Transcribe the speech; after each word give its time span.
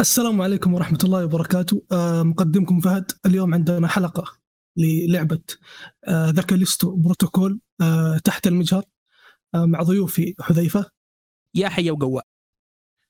السلام 0.00 0.42
عليكم 0.42 0.74
ورحمة 0.74 0.98
الله 1.04 1.24
وبركاته. 1.24 1.82
آه، 1.92 2.22
مقدمكم 2.22 2.80
فهد. 2.80 3.12
اليوم 3.26 3.54
عندنا 3.54 3.88
حلقة 3.88 4.38
للعبة 4.76 5.40
آه، 6.04 6.30
The 6.30 6.42
Callisto 6.42 6.96
Protocol 6.96 7.60
آه، 7.80 8.18
تحت 8.18 8.46
المجهر 8.46 8.84
آه، 9.54 9.64
مع 9.64 9.82
ضيوفي 9.82 10.34
حذيفة. 10.40 10.90
يا 11.54 11.68
حي 11.68 11.90
وقواء 11.90 12.26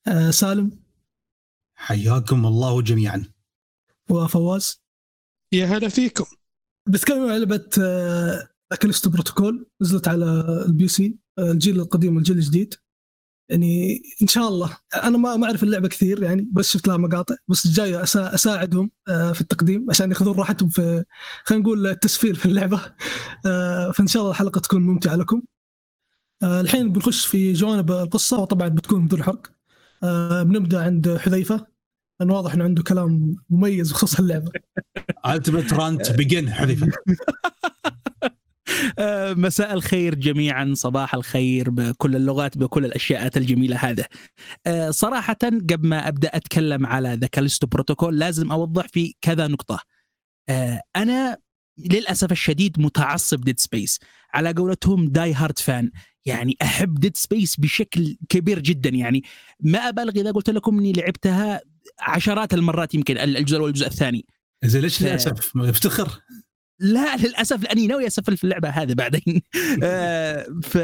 آه، 0.07 0.31
سالم. 0.31 0.81
حياكم 1.75 2.47
الله 2.47 2.83
جميعا. 2.83 3.33
وفواز. 4.11 4.83
يا 5.53 5.67
هلا 5.67 5.89
فيكم. 5.89 6.25
بتكلم 6.89 7.31
عن 7.31 7.39
لعبة 7.39 7.69
آه، 7.81 8.49
The 8.73 8.79
Callisto 8.81 9.11
Protocol 9.11 9.67
نزلت 9.83 10.09
على 10.09 10.25
ال 10.67 10.89
PC 10.89 11.19
الجيل 11.39 11.81
القديم 11.81 12.17
والجيل 12.17 12.37
الجديد. 12.37 12.75
يعني 13.49 14.03
إن 14.23 14.27
شاء 14.27 14.49
الله. 14.49 14.77
أنا 14.95 15.19
ما 15.19 15.37
ما 15.37 15.47
أعرف 15.47 15.63
اللعبة 15.63 15.89
كثير 15.89 16.23
يعني 16.23 16.49
بس 16.53 16.71
شفت 16.71 16.89
لها 16.89 16.97
مقاطع. 16.97 17.35
بس 17.49 17.67
جاي 17.67 17.99
أسا- 18.05 18.17
أساعدهم 18.17 18.91
آه، 19.09 19.33
في 19.33 19.41
التقديم 19.41 19.87
عشان 19.91 20.11
ياخذون 20.11 20.37
راحتهم 20.39 20.69
في 20.69 21.05
خلينا 21.45 21.65
نقول 21.65 21.87
التسفير 21.87 22.35
في 22.35 22.47
اللعبة. 22.47 22.81
آه، 23.47 23.91
فإن 23.91 24.07
شاء 24.07 24.23
الله 24.23 24.33
الحلقة 24.33 24.59
تكون 24.61 24.83
ممتعة 24.83 25.15
لكم. 25.17 25.43
آه، 26.43 26.61
الحين 26.61 26.93
بنخش 26.93 27.27
في 27.27 27.53
جوانب 27.53 27.91
القصة 27.91 28.39
وطبعا 28.41 28.69
بتكون 28.69 29.07
بدون 29.07 29.23
حرق. 29.23 29.47
بنبدأ 30.43 30.83
عند 30.83 31.17
حذيفة. 31.17 31.67
لأنه 32.21 32.35
واضح 32.35 32.55
إنه 32.55 32.65
عنده 32.65 32.83
كلام 32.83 33.37
مميز 33.51 33.91
بخصوص 33.93 34.19
اللعبة. 34.19 34.51
التمت 35.27 35.73
رانت 35.73 36.11
بيجن 36.13 36.53
حذيفة. 36.53 36.89
مساء 39.47 39.75
الخير 39.75 40.15
جميعا 40.15 40.73
صباح 40.75 41.15
الخير 41.15 41.71
بكل 41.71 42.17
اللغات 42.17 42.59
بكل 42.59 42.85
الأشياءات 42.85 43.37
الجميلة 43.37 43.77
هذا 43.77 44.07
آه، 44.67 44.91
صراحة 44.91 45.37
قبل 45.43 45.89
ما 45.89 46.09
أبدأ 46.09 46.29
أتكلم 46.29 46.87
على 46.87 47.15
The 47.15 47.27
Callisto 47.27 47.67
Protocol 47.67 48.19
لازم 48.19 48.53
أوضح 48.53 48.87
في 48.89 49.15
كذا 49.21 49.47
نقطة. 49.47 49.81
آه، 50.49 50.83
أنا 50.97 51.37
للأسف 51.79 52.33
الشديد 52.33 52.81
متعصب 52.81 53.41
Dead 53.41 53.61
Space 53.61 53.99
على 54.35 54.53
قولتهم 54.53 55.09
die 55.09 55.35
hard 55.35 55.59
fan 55.59 55.91
يعني 56.25 56.57
أحب 56.63 57.01
Dead 57.01 57.17
Space 57.17 57.57
بشكل 57.57 58.17
كبير 58.29 58.59
جدا. 58.59 58.91
يعني 58.91 59.23
ما 59.61 59.79
أبالغ 59.79 60.21
إذا 60.21 60.31
قلت 60.31 60.51
لكم 60.51 60.79
إني 60.79 60.93
لعبتها 60.93 61.61
عشرات 62.01 62.55
المرات 62.55 62.95
يمكن 62.95 63.19
الجزء 63.19 63.57
الأول 63.57 63.65
والجزء 63.65 63.87
الثاني. 63.87 64.27
زين 64.65 64.83
ليش 64.83 65.03
للأسف؟ 65.03 65.57
افتخر. 65.57 66.21
لا 66.81 67.17
للأسف 67.17 67.63
لأني 67.63 67.87
ناوي 67.87 68.07
أسفل 68.07 68.37
في 68.37 68.45
اللعبة 68.45 68.69
هذه 68.69 68.95
بعدين. 68.95 69.43
آه، 69.83 70.47
ف 70.63 70.79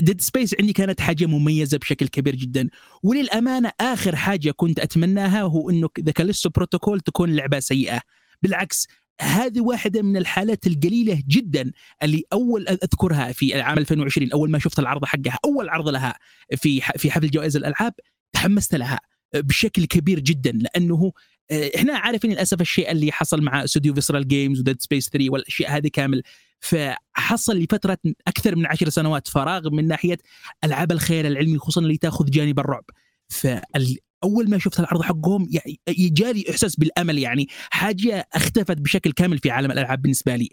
Dead 0.00 0.20
Space 0.20 0.54
عندي 0.60 0.72
كانت 0.72 1.00
حاجة 1.00 1.26
مميزة 1.26 1.78
بشكل 1.78 2.08
كبير 2.08 2.34
جدا. 2.36 2.68
وللأمانة 3.02 3.72
آخر 3.80 4.16
حاجة 4.16 4.50
كنت 4.50 4.80
أتمناها 4.80 5.42
هو 5.42 5.70
انه 5.70 5.88
The 6.00 6.12
Callisto 6.12 6.50
Protocol 6.50 7.00
تكون 7.00 7.36
لعبة 7.36 7.60
سيئة. 7.60 8.00
بالعكس 8.42 8.86
هذه 9.20 9.60
واحدة 9.60 10.02
من 10.02 10.16
الحالات 10.16 10.66
القليلة 10.66 11.22
جدا 11.28 11.72
اللي 12.02 12.24
أول 12.32 12.68
أذكرها 12.68 13.32
في 13.32 13.60
عام 13.60 13.78
2020 13.78 14.32
أول 14.32 14.50
ما 14.50 14.58
شفت 14.58 14.78
العرض 14.78 15.04
حقها 15.04 15.38
أول 15.44 15.68
عرض 15.68 15.88
لها 15.88 16.18
في 16.56 16.80
في 16.80 17.10
حفل 17.10 17.30
جوائز 17.30 17.56
الألعاب 17.56 17.94
تحمست 18.32 18.74
لها 18.74 19.00
بشكل 19.34 19.84
كبير 19.84 20.20
جدا 20.20 20.52
لأنه 20.52 21.12
إحنا 21.50 21.96
عارفين 21.96 22.30
للأسف 22.32 22.60
الشيء 22.60 22.90
اللي 22.90 23.12
حصل 23.12 23.42
مع 23.42 23.64
استوديو 23.64 23.94
Visceral 23.94 24.28
Games 24.28 24.60
و 24.60 24.64
Dead 24.64 24.82
Space 24.82 25.08
3 25.08 25.30
والأشياء 25.30 25.76
هذه 25.76 25.88
كامل. 25.92 26.22
فحصل 26.60 27.58
لفترة 27.58 27.98
أكثر 28.28 28.56
من 28.56 28.66
عشر 28.66 28.88
سنوات 28.88 29.28
فراغ 29.28 29.70
من 29.70 29.88
ناحية 29.88 30.18
ألعاب 30.64 30.92
الخيال 30.92 31.26
العلمي 31.26 31.58
خصوصا 31.58 31.80
اللي 31.80 31.96
تأخذ 31.96 32.30
جانب 32.30 32.58
الرعب. 32.58 32.84
فأول 33.28 34.50
ما 34.50 34.58
شفت 34.58 34.80
العرض 34.80 35.02
حقهم 35.02 35.48
جالي 35.88 36.44
إحساس 36.50 36.76
بالأمل 36.76 37.18
يعني. 37.18 37.48
حاجة 37.70 38.28
اختفت 38.32 38.76
بشكل 38.76 39.12
كامل 39.12 39.38
في 39.38 39.50
عالم 39.50 39.70
الألعاب 39.70 40.02
بالنسبة 40.02 40.36
لي. 40.36 40.48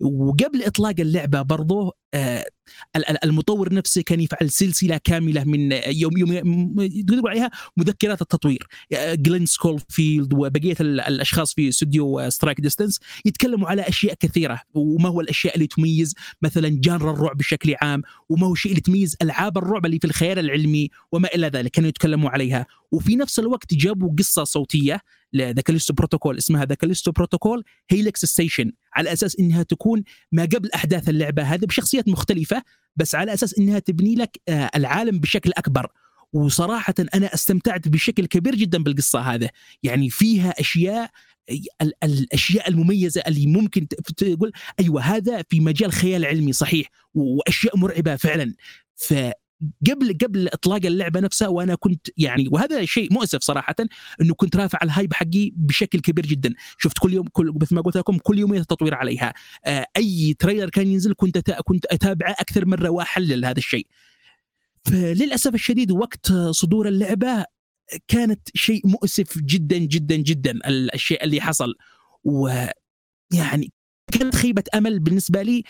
وقبل 0.00 0.62
إطلاق 0.62 0.94
اللعبة 0.98 1.42
برضه 1.42 1.92
آه 2.14 2.46
ال- 2.96 3.08
ال- 3.10 3.24
المطور 3.24 3.74
نفسه 3.74 4.02
كان 4.02 4.20
يفعل 4.20 4.50
سلسلة 4.50 5.00
كاملة 5.04 5.44
من 5.44 5.72
يوم 5.72 6.16
يوم 6.18 6.74
تقول 7.06 7.28
عليها 7.28 7.50
مذكرات 7.76 8.22
التطوير. 8.22 8.66
جلين 9.14 9.46
سكوفيلد 9.46 10.34
وبقية 10.34 10.76
ال- 10.80 11.00
الأشخاص 11.00 11.54
في 11.54 11.68
استوديو 11.68 12.30
Striking 12.30 12.60
Distance 12.60 13.00
يتكلموا 13.24 13.68
على 13.68 13.82
أشياء 13.82 14.14
كثيرة. 14.14 14.60
وما 14.74 15.08
هو 15.08 15.20
الأشياء 15.20 15.54
اللي 15.54 15.66
تميز 15.66 16.14
مثلا 16.42 16.68
genre 16.68 17.10
الرعب 17.10 17.36
بشكل 17.36 17.74
عام 17.82 18.02
وما 18.28 18.46
هو 18.46 18.52
الشيء 18.52 18.70
اللي 18.70 18.80
تميز 18.82 19.16
ألعاب 19.22 19.58
الرعب 19.58 19.86
اللي 19.86 19.98
في 19.98 20.06
الخيال 20.06 20.38
العلمي 20.38 20.88
وما 21.12 21.28
إلى 21.34 21.46
ذلك. 21.48 21.70
كانوا 21.70 21.88
يتكلموا 21.88 22.30
عليها. 22.30 22.66
وفي 22.92 23.16
نفس 23.16 23.38
الوقت 23.38 23.74
جابوا 23.74 24.14
قصة 24.18 24.44
صوتية 24.44 25.00
ل 25.34 25.41
The 25.41 25.62
Callisto 25.62 25.94
Protocol 25.94 26.38
اسمها 26.38 26.64
The 26.64 26.74
Callisto 26.74 27.12
Protocol 27.12 27.64
Helix 27.90 28.24
Station 28.24 28.72
على 28.94 29.12
أساس 29.12 29.38
إنها 29.40 29.62
تكون 29.62 30.04
ما 30.32 30.42
قبل 30.42 30.70
أحداث 30.74 31.08
اللعبة 31.08 31.42
هذه 31.42 31.64
بشخصيات 31.64 32.08
مختلفة 32.08 32.62
بس 32.96 33.14
على 33.14 33.34
أساس 33.34 33.58
إنها 33.58 33.78
تبني 33.78 34.14
لك 34.14 34.40
آه، 34.48 34.70
العالم 34.76 35.18
بشكل 35.18 35.50
أكبر. 35.56 35.86
وصراحة 36.32 36.94
أنا 37.14 37.34
استمتعت 37.34 37.88
بشكل 37.88 38.26
كبير 38.26 38.54
جدا 38.54 38.82
بالقصة 38.82 39.20
هذا 39.20 39.48
يعني 39.82 40.10
فيها 40.10 40.50
أشياء 40.60 41.10
ال- 41.82 41.92
الأشياء 42.04 42.68
المميزة 42.68 43.22
اللي 43.26 43.46
ممكن 43.46 43.88
تقول 43.88 44.52
أيوة 44.80 45.02
هذا 45.02 45.42
في 45.50 45.60
مجال 45.60 45.92
خيال 45.92 46.24
علمي 46.24 46.52
صحيح 46.52 46.88
وأشياء 47.14 47.76
مرعبة 47.76 48.16
فعلا. 48.16 48.54
فقبل 48.96 49.32
قبل 50.22 50.48
إطلاق 50.48 50.86
اللعبة 50.86 51.20
نفسها 51.20 51.48
وأنا 51.48 51.74
كنت 51.74 52.08
يعني 52.16 52.48
وهذا 52.52 52.84
شيء 52.84 53.12
مؤسف 53.12 53.42
صراحة 53.42 53.74
أنه 54.20 54.34
كنت 54.34 54.56
رافع 54.56 54.78
الهايب 54.82 55.14
حقي 55.14 55.50
بشكل 55.56 56.00
كبير 56.00 56.26
جدا. 56.26 56.54
شفت 56.78 56.98
كل 56.98 57.12
يوم 57.14 57.26
كل 57.32 57.52
مثل 57.60 57.74
ما 57.74 57.80
قلت 57.80 57.96
لكم 57.96 58.18
كل 58.18 58.38
يومين 58.38 58.66
تطوير 58.66 58.94
عليها. 58.94 59.34
آه، 59.64 59.86
أي 59.96 60.34
trailer 60.38 60.70
كان 60.70 60.86
ينزل 60.86 61.14
كنت 61.16 61.50
كنت 61.50 61.86
أتابعه 61.86 62.30
أكثر 62.30 62.66
مرة 62.66 62.88
وأحلل 62.88 63.44
هذا 63.44 63.58
الشيء. 63.58 63.86
فللأسف 64.84 65.54
الشديد 65.54 65.90
وقت 65.92 66.32
صدور 66.32 66.88
اللعبة 66.88 67.44
كانت 68.08 68.48
شيء 68.54 68.86
مؤسف 68.86 69.38
جدا 69.38 69.78
جدا 69.78 70.16
جدا 70.16 70.58
الشيء 70.94 71.24
اللي 71.24 71.40
حصل. 71.40 71.74
ويعني 72.24 73.72
كانت 74.12 74.34
خيبة 74.34 74.64
أمل 74.74 75.00
بالنسبة 75.00 75.42
لي. 75.42 75.62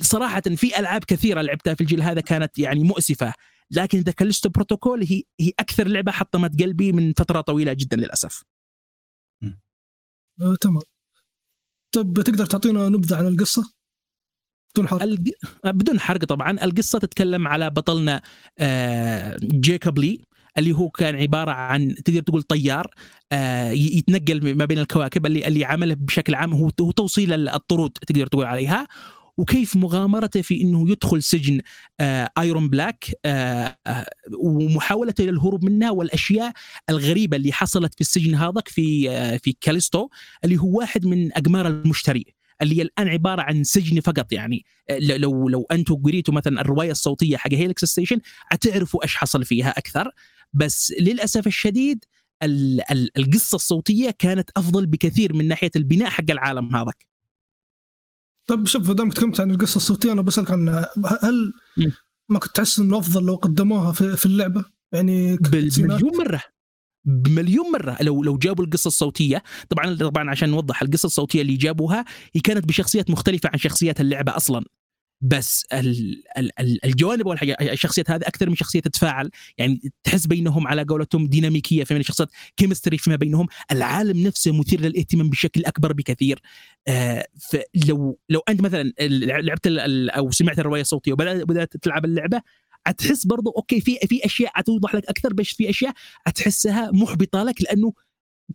صراحة 0.00 0.40
في 0.40 0.78
ألعاب 0.78 1.04
كثيرة 1.04 1.40
لعبتها 1.42 1.74
في 1.74 1.80
الجيل 1.80 2.02
هذا 2.02 2.20
كانت 2.20 2.58
يعني 2.58 2.84
مؤسفة. 2.84 3.32
لكن 3.70 3.98
The 3.98 4.12
Callisto 4.12 4.48
Protocol 4.48 5.02
هي 5.02 5.22
هي 5.40 5.52
أكثر 5.60 5.88
لعبة 5.88 6.12
حطمت 6.12 6.62
قلبي 6.62 6.92
من 6.92 7.12
فترة 7.12 7.40
طويلة 7.40 7.72
جدا 7.72 7.96
للأسف. 7.96 8.42
آه، 10.40 10.56
تمام. 10.60 10.82
طب 11.94 12.22
تقدر 12.22 12.46
تعطينا 12.46 12.88
نبذة 12.88 13.16
عن 13.16 13.26
القصة؟ 13.26 13.72
بدون 14.74 14.88
حرق. 14.88 15.02
الج... 15.02 15.30
بدون 15.64 16.00
حرق 16.00 16.24
طبعا. 16.24 16.50
القصة 16.50 16.98
تتكلم 16.98 17.48
على 17.48 17.70
بطلنا 17.70 18.22
آه، 18.58 19.36
جيكوب 19.42 19.98
لي 19.98 20.20
اللي 20.58 20.72
هو 20.72 20.90
كان 20.90 21.16
عبارة 21.16 21.50
عن 21.50 21.94
تقدر 21.94 22.20
تقول 22.20 22.42
طيار 22.42 22.90
آه، 23.32 23.70
يتنقل 23.70 24.54
ما 24.56 24.64
بين 24.64 24.78
الكواكب 24.78 25.26
اللي 25.26 25.46
اللي 25.46 25.64
عمله 25.64 25.94
بشكل 25.94 26.34
عام 26.34 26.52
هو 26.52 26.70
هو 26.80 26.90
توصيل 26.90 27.32
ال- 27.32 27.48
الطرود 27.48 27.90
تقدر 27.90 28.26
تقول 28.26 28.44
عليها. 28.46 28.86
وكيف 29.38 29.76
مغامرته 29.76 30.42
في 30.42 30.60
إنه 30.60 30.90
يدخل 30.90 31.22
سجن 31.22 31.60
آه، 32.00 32.30
Iron 32.38 32.68
Black 32.68 33.04
آه، 33.24 33.78
آه، 33.86 34.06
ومحاولته 34.38 35.24
للهروب 35.24 35.64
منها 35.64 35.90
والأشياء 35.90 36.52
الغريبة 36.90 37.36
اللي 37.36 37.52
حصلت 37.52 37.94
في 37.94 38.00
السجن 38.00 38.34
هذاك 38.34 38.68
في 38.68 39.10
آه، 39.10 39.36
في 39.36 39.56
كاليستو 39.60 40.08
اللي 40.44 40.56
هو 40.60 40.78
واحد 40.78 41.06
من 41.06 41.32
أقمار 41.32 41.66
المشتري 41.66 42.24
اللي 42.62 42.82
الآن 42.82 43.08
عبارة 43.08 43.42
عن 43.42 43.64
سجن 43.64 44.00
فقط 44.00 44.32
يعني. 44.32 44.64
لو 45.00 45.48
لو 45.48 45.66
أنتم 45.72 45.94
قريتوا 45.94 46.34
مثلا 46.34 46.60
الرواية 46.60 46.90
الصوتية 46.90 47.36
حق 47.36 47.52
Helix 47.52 47.84
Station 47.84 48.18
حتعرفوا 48.46 49.02
إيش 49.02 49.16
حصل 49.16 49.44
فيها 49.44 49.70
أكثر. 49.70 50.10
بس 50.52 50.94
للأسف 51.00 51.46
الشديد 51.46 52.04
ال- 52.42 52.90
ال- 52.92 53.18
القصة 53.18 53.56
الصوتية 53.56 54.10
كانت 54.18 54.50
أفضل 54.56 54.86
بكثير 54.86 55.32
من 55.34 55.48
ناحية 55.48 55.70
البناء 55.76 56.10
حق 56.10 56.30
العالم 56.30 56.76
هذاك. 56.76 57.06
طب 58.48 58.66
شوف 58.66 58.90
دام 58.90 59.10
تكلمت 59.10 59.40
عن 59.40 59.50
القصة 59.50 59.76
الصوتية 59.76 60.12
أنا 60.12 60.22
بسألك 60.22 60.50
عن 60.50 60.68
هل. 61.22 61.52
ما 62.30 62.38
كنت 62.38 62.56
تحس 62.56 62.78
إنه 62.78 62.98
أفضل 62.98 63.26
لو 63.26 63.34
قدموها 63.34 63.92
في, 63.92 64.16
في 64.16 64.26
اللعبة؟ 64.26 64.64
يعني؟ 64.92 65.36
بمليون 65.36 66.16
مرة. 66.18 66.42
بمليون 67.04 67.72
مرة. 67.72 67.96
لو 68.00 68.22
لو 68.22 68.38
جابوا 68.38 68.64
القصة 68.64 68.88
الصوتية 68.88 69.42
طبعا 69.68 69.94
طبعا 69.96 70.30
عشان 70.30 70.48
نوضح 70.48 70.82
القصة 70.82 71.06
الصوتية 71.06 71.42
اللي 71.42 71.56
جابوها 71.56 72.04
هي 72.34 72.40
كانت 72.40 72.68
بشخصيات 72.68 73.10
مختلفة 73.10 73.50
عن 73.52 73.58
شخصيات 73.58 74.00
اللعبة 74.00 74.36
أصلا. 74.36 74.64
بس 75.20 75.66
ال 75.72 76.22
ال 76.38 76.60
ال 76.60 76.84
الجوانب 76.84 77.36
الشخصيات 77.60 78.10
هذه 78.10 78.22
أكثر 78.22 78.48
من 78.48 78.56
شخصية 78.56 78.80
تتفاعل. 78.80 79.30
يعني 79.58 79.80
تحس 80.04 80.26
بينهم 80.26 80.66
على 80.68 80.82
قولتهم 80.82 81.26
ديناميكية 81.26 81.84
في 81.84 81.96
الشخصيات 81.96 82.28
كيمستري 82.56 82.98
فيما 82.98 83.16
بينهم. 83.16 83.46
العالم 83.72 84.26
نفسه 84.26 84.52
مثير 84.52 84.80
للاهتمام 84.80 85.30
بشكل 85.30 85.64
أكبر 85.64 85.92
بكثير. 85.92 86.40
آه 86.88 87.26
فلو 87.50 88.18
لو 88.28 88.40
أنت 88.48 88.60
مثلا 88.60 88.92
لعبت 89.00 89.66
أو 90.16 90.30
سمعت 90.30 90.58
الرواية 90.58 90.80
الصوتية 90.80 91.12
وبدات 91.12 91.42
بدأت 91.48 91.76
تلعب 91.76 92.04
اللعبة 92.04 92.42
هتحس 92.86 93.26
برضو 93.26 93.50
okay 93.50 93.80
في 93.80 93.96
في 94.08 94.24
أشياء 94.24 94.52
هتوضح 94.54 94.94
لك 94.94 95.06
أكثر 95.06 95.32
بس 95.34 95.46
في 95.46 95.70
أشياء 95.70 95.92
هتحسها 96.26 96.90
محبطة 96.92 97.42
لك 97.42 97.62
لأنه 97.62 97.92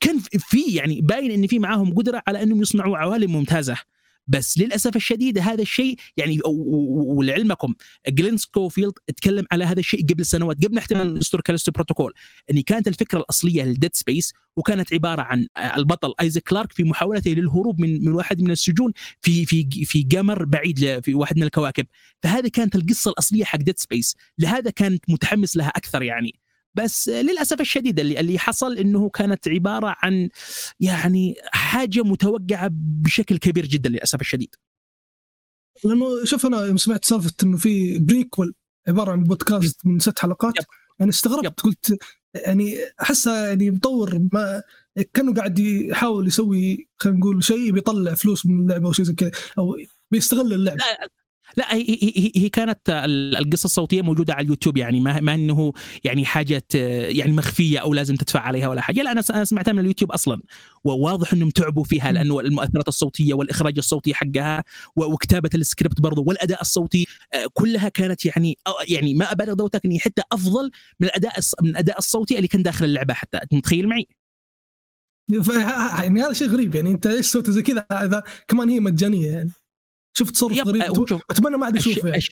كان 0.02 0.20
في 0.20 0.62
يعني 0.76 1.02
باين 1.02 1.32
إن 1.32 1.48
في 1.48 1.60
معاهم 1.60 1.94
قدرة 1.96 2.24
على 2.28 2.44
إنهم 2.44 2.62
يصنعوا 2.62 2.98
عوالم 2.98 3.32
ممتازة. 3.32 3.78
بس 4.28 4.58
للأسف 4.58 4.96
الشديد 4.96 5.38
هذا 5.38 5.62
الشيء 5.62 5.96
يعني 6.18 6.40
ولعلمكم 6.46 7.74
جلين 8.08 8.38
سكوفيلد 8.38 8.94
اتكلم 9.10 9.46
على 9.52 9.66
هذا 9.66 9.80
الشيء 9.80 10.06
قبل 10.06 10.26
سنوات 10.26 10.66
قبل 10.66 10.78
احتمال 10.78 11.16
حتى 11.16 11.27
The 11.27 11.39
Callisto 11.39 11.70
Protocol 11.70 12.14
إن 12.52 12.62
كانت 12.62 12.88
الفكرة 12.88 13.20
الأصلية 13.20 13.64
لل 13.64 13.74
Dead 13.74 13.96
Space 13.96 14.34
وكانت 14.58 14.94
عبارة 14.94 15.22
عن 15.22 15.48
البطل 15.58 16.14
آيزاك 16.22 16.44
كلارك 16.44 16.72
في 16.72 16.84
محاولته 16.84 17.32
للهروب 17.32 17.82
من 17.82 18.06
من 18.06 18.14
واحد 18.14 18.42
من 18.42 18.52
السجون 18.52 18.92
في 19.22 19.46
في 19.46 19.86
في 19.86 20.08
قمر 20.18 20.46
بعيد 20.46 21.00
في 21.00 21.14
واحد 21.14 21.38
من 21.38 21.44
الكواكب. 21.44 21.86
فهذه 22.24 22.48
كانت 22.48 22.76
القصة 22.76 23.12
الأصلية 23.12 23.44
حق 23.44 23.60
Dead 23.60 23.80
Space 23.80 24.16
لهذا 24.40 24.70
كانت 24.72 25.10
متحمس 25.10 25.58
لها 25.58 25.68
أكثر 25.70 26.04
يعني. 26.04 26.43
بس 26.76 27.10
للأسف 27.10 27.62
الشديد 27.62 28.00
اللي 28.00 28.20
اللي 28.20 28.40
حصل 28.40 28.78
إنه 28.78 29.10
كانت 29.10 29.48
عبارة 29.48 29.96
عن 29.98 30.30
يعني 30.80 31.36
حاجة 31.46 32.02
متوقعة 32.02 32.70
بشكل 32.74 33.38
كبير 33.38 33.66
جدا 33.66 33.90
للأسف 33.90 34.22
الشديد. 34.22 34.56
لأنه 35.84 36.26
شوف 36.26 36.46
أنا 36.46 36.66
يوم 36.66 36.78
سمعت 36.78 37.06
سالفة 37.06 37.34
إنه 37.44 37.58
في 37.58 38.00
prequel 38.00 38.54
عبارة 38.88 39.12
عن 39.12 39.24
بودكاست 39.24 39.86
من 39.86 40.00
ست 40.00 40.20
حلقات 40.20 40.58
yep. 40.58 40.66
يعني 41.00 41.10
استغربت 41.10 41.46
yep. 41.46 41.54
قلت 41.64 41.98
يعني 42.36 42.78
أحسها 43.02 43.48
يعني 43.48 43.72
مطور 43.72 44.28
ما 44.34 44.64
كأنه 45.14 45.34
قاعد 45.34 45.60
يحاول 45.60 46.28
يسوي 46.28 46.88
خلينا 46.98 47.20
نقول 47.20 47.44
شيء 47.44 47.72
بيطلع 47.72 48.14
فلوس 48.14 48.46
من 48.46 48.60
اللعبة 48.60 48.88
أو 48.88 48.92
شيء 48.92 49.06
زي 49.06 49.14
كذا 49.14 49.32
أو 49.58 49.78
بيستغل 50.12 50.54
اللعبة 50.54 50.78
لا 50.78 51.10
لا 51.58 51.74
هي, 51.74 51.98
هي, 52.02 52.32
هي 52.36 52.50
كانت 52.50 52.80
القصة 53.40 53.66
الصوتية 53.66 54.02
موجودة 54.02 54.34
على 54.34 54.44
اليوتيوب 54.44 54.78
يعني 54.78 55.00
ما, 55.00 55.20
ما 55.20 55.34
إنه 55.34 55.74
يعني 56.04 56.26
حاجة 56.26 56.64
يعني 56.74 57.32
مخفية 57.32 57.80
أو 57.80 57.94
لازم 57.94 58.16
تدفع 58.16 58.40
عليها 58.40 58.68
ولا 58.68 58.82
حاجة. 58.82 59.02
لا 59.02 59.12
أنا 59.12 59.22
سمعتها 59.22 59.72
من 59.72 59.80
اليوتيوب 59.80 60.12
أصلا. 60.12 60.42
وواضح 60.84 61.34
إنهم 61.34 61.50
تعبوا 61.50 61.84
فيها 61.84 62.12
لأنه 62.12 62.40
المؤثرات 62.40 62.88
الصوتية 62.88 63.34
والإخراج 63.34 63.78
الصوتي 63.78 64.14
حقها 64.14 64.64
وكتابة 64.96 65.50
السكريبت 65.56 66.02
برضه 66.02 66.24
والأداء 66.28 66.62
الصوتي 66.62 67.06
آه، 67.34 67.46
كلها 67.54 67.90
كانت 67.90 68.26
يعني 68.26 68.58
يعني 68.88 69.14
ما 69.14 69.32
أبالغ 69.32 69.54
دوتك 69.54 69.86
إني 69.86 70.00
حتى 70.00 70.22
أفضل 70.32 70.72
من 71.00 71.08
الأداء 71.08 71.34
من 71.62 71.70
الأداء 71.70 71.98
الصوتي 71.98 72.38
اللي 72.38 72.48
كان 72.48 72.64
داخل 72.64 72.86
اللعبة 72.86 73.14
حتى. 73.14 73.40
متخيل 73.52 73.88
معي؟ 73.88 74.08
يعني 76.04 76.22
هذا 76.22 76.34
شيء 76.34 76.48
غريب 76.48 76.76
يعني 76.76 76.92
أنت 76.92 77.08
ليش 77.08 77.26
سويت 77.26 77.50
زي 77.50 77.62
كذا؟ 77.62 77.86
اذا 77.92 78.24
كمان 78.48 78.70
هي 78.70 78.80
مجانية 78.80 79.32
يعني. 79.32 79.52
شوف 80.14 80.32
تصرف 80.32 80.68
غريب 80.68 80.82
أتمنى 81.30 81.58
ما 81.58 81.66
عاد 81.66 81.78
اشوفه 81.78 82.10
يعني. 82.10 82.24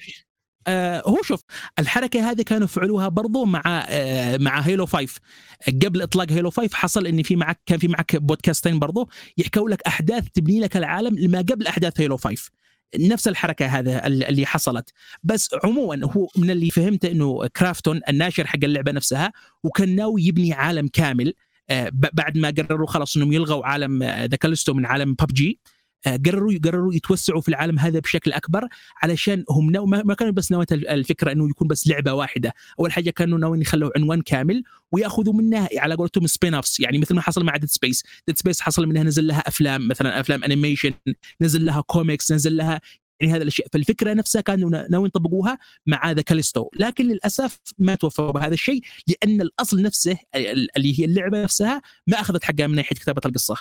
آه 0.68 1.04
هو 1.06 1.22
شوف 1.24 1.42
الحركة 1.80 2.32
هذه 2.32 2.42
كانوا 2.42 2.68
فعلوها 2.68 3.08
برضو 3.08 3.46
مع 3.46 3.86
آه 3.90 4.38
مع 4.38 4.60
هيلو 4.60 4.86
5 4.86 5.20
قبل 5.68 6.02
إطلاق 6.02 6.32
هيلو 6.32 6.50
5 6.50 6.76
حصل 6.76 7.08
إن 7.08 7.24
في 7.24 7.36
معك 7.36 7.62
كان 7.66 7.80
في 7.80 7.88
معك 7.88 8.16
بودكاستين 8.16 8.80
برضو 8.80 9.10
يحكوا 9.38 9.70
لك 9.70 9.82
أحداث 9.82 10.28
تبني 10.34 10.60
لك 10.60 10.78
العالم 10.78 11.20
لما 11.20 11.38
قبل 11.38 11.68
أحداث 11.68 12.02
هيلو 12.02 12.18
5 12.18 12.52
نفس 13.00 13.28
الحركة 13.28 13.66
هذا 13.66 14.08
اللي 14.08 14.46
حصلت. 14.46 14.90
بس 15.24 15.50
عموما 15.64 16.12
هو 16.12 16.28
من 16.38 16.52
اللي 16.52 16.70
فهمته 16.70 17.12
إنه 17.12 17.48
Krafton 17.48 18.02
الناشر 18.10 18.48
حق 18.48 18.60
اللعبة 18.64 18.92
نفسها 18.92 19.32
وكان 19.64 19.96
ناوي 19.96 20.24
يبني 20.26 20.54
عالم 20.54 20.88
كامل 20.88 21.34
آه 21.70 21.90
بعد 21.94 22.38
ما 22.38 22.54
قرروا 22.58 22.88
خلاص 22.88 23.18
إنهم 23.18 23.34
يلغوا 23.34 23.66
عالم 23.66 24.04
The 24.04 24.24
آه، 24.24 24.28
كالستو 24.28 24.74
من 24.74 24.86
عالم 24.86 25.14
ببجي 25.14 25.60
آه، 25.66 25.81
قرروا 26.06 26.54
قرروا 26.64 26.94
يتوسعوا 26.94 27.42
في 27.42 27.50
العالم 27.50 27.80
هذا 27.80 28.00
بشكل 28.00 28.34
أكبر 28.34 28.68
علشان 29.04 29.44
هم 29.50 29.72
نو 29.72 29.86
ما 29.86 30.14
كانوا 30.14 30.34
بس 30.34 30.52
نواة 30.52 30.68
الفكرة 30.72 31.32
إنه 31.32 31.50
يكون 31.50 31.68
بس 31.68 31.88
لعبة 31.88 32.14
واحدة. 32.14 32.54
أول 32.80 32.92
حاجة 32.92 33.10
كانوا 33.10 33.40
ناويين 33.40 33.62
يخلوا 33.62 33.92
عنوان 33.96 34.22
كامل 34.22 34.64
ويأخذوا 34.92 35.34
منه 35.34 35.68
على 35.78 35.96
قولتهم 35.96 36.28
spin 36.28 36.54
offs 36.54 36.80
يعني 36.80 36.98
مثل 36.98 37.16
ما 37.16 37.22
حصل 37.22 37.44
مع 37.44 37.58
Dead 37.58 37.70
Space 37.70 38.04
Dead 38.28 38.38
Space 38.38 38.62
حصل 38.62 38.86
منها 38.86 39.04
نزل 39.04 39.28
لها 39.28 39.40
أفلام 39.40 39.88
مثلا 39.88 40.20
أفلام 40.20 40.44
animation 40.44 40.94
نزل 41.42 41.66
لها 41.66 41.82
كوميكس 41.82 42.32
نزل 42.32 42.58
لها 42.58 42.82
يعني 43.22 43.34
هذا 43.34 43.44
الأشياء. 43.44 43.68
فالفكرة 43.74 44.14
نفسها 44.14 44.42
كانوا 44.42 44.70
ناويين 44.70 45.08
يطبقوها 45.08 45.58
مع 45.86 46.12
The 46.12 46.22
Callisto 46.22 46.70
لكن 46.80 47.06
للأسف 47.06 47.60
ما 47.78 47.96
توفقوا 47.96 48.32
بهذا 48.32 48.54
الشيء 48.54 48.82
لأن 49.08 49.42
الأصل 49.42 49.82
نفسه 49.82 50.18
اللي 50.36 51.00
هي 51.00 51.06
اللعبة 51.06 51.44
نفسها 51.44 51.82
ما 52.08 52.20
أخذت 52.22 52.44
حقها 52.44 52.68
من 52.68 52.76
ناحية 52.76 52.96
كتابة 52.96 53.22
القصة. 53.26 53.56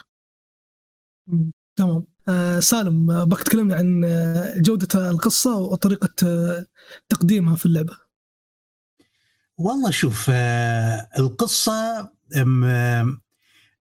تمام. 1.81 2.05
آه 2.29 2.61
سالم 2.61 3.11
آه 3.11 3.25
بك 3.25 3.43
تكلمنا 3.43 3.75
عن 3.77 4.05
آه 4.05 4.59
جودة 4.59 5.11
القصة 5.11 5.57
وطريقة 5.57 6.15
آه 6.27 6.67
تقديمها 7.09 7.57
في 7.57 7.67
اللعبة. 7.67 7.97
والله 9.59 9.91
شوف 9.91 10.27
آه 10.31 11.09
القصة 11.19 12.11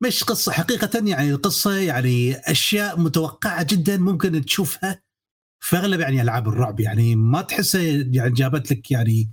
مش 0.01 0.23
قصة 0.23 0.51
حقيقة 0.51 1.07
يعني 1.07 1.31
القصة 1.31 1.73
يعني 1.77 2.35
أشياء 2.35 2.99
متوقعة 2.99 3.63
جدا 3.63 3.97
ممكن 3.97 4.45
تشوفها 4.45 5.01
في 5.59 5.77
أغلب 5.77 5.99
يعني 5.99 6.21
ألعاب 6.21 6.47
الرعب. 6.47 6.79
يعني 6.79 7.15
ما 7.15 7.41
تحسها 7.41 7.81
يعني 7.81 8.33
جابت 8.33 8.71
لك 8.71 8.91
يعني 8.91 9.31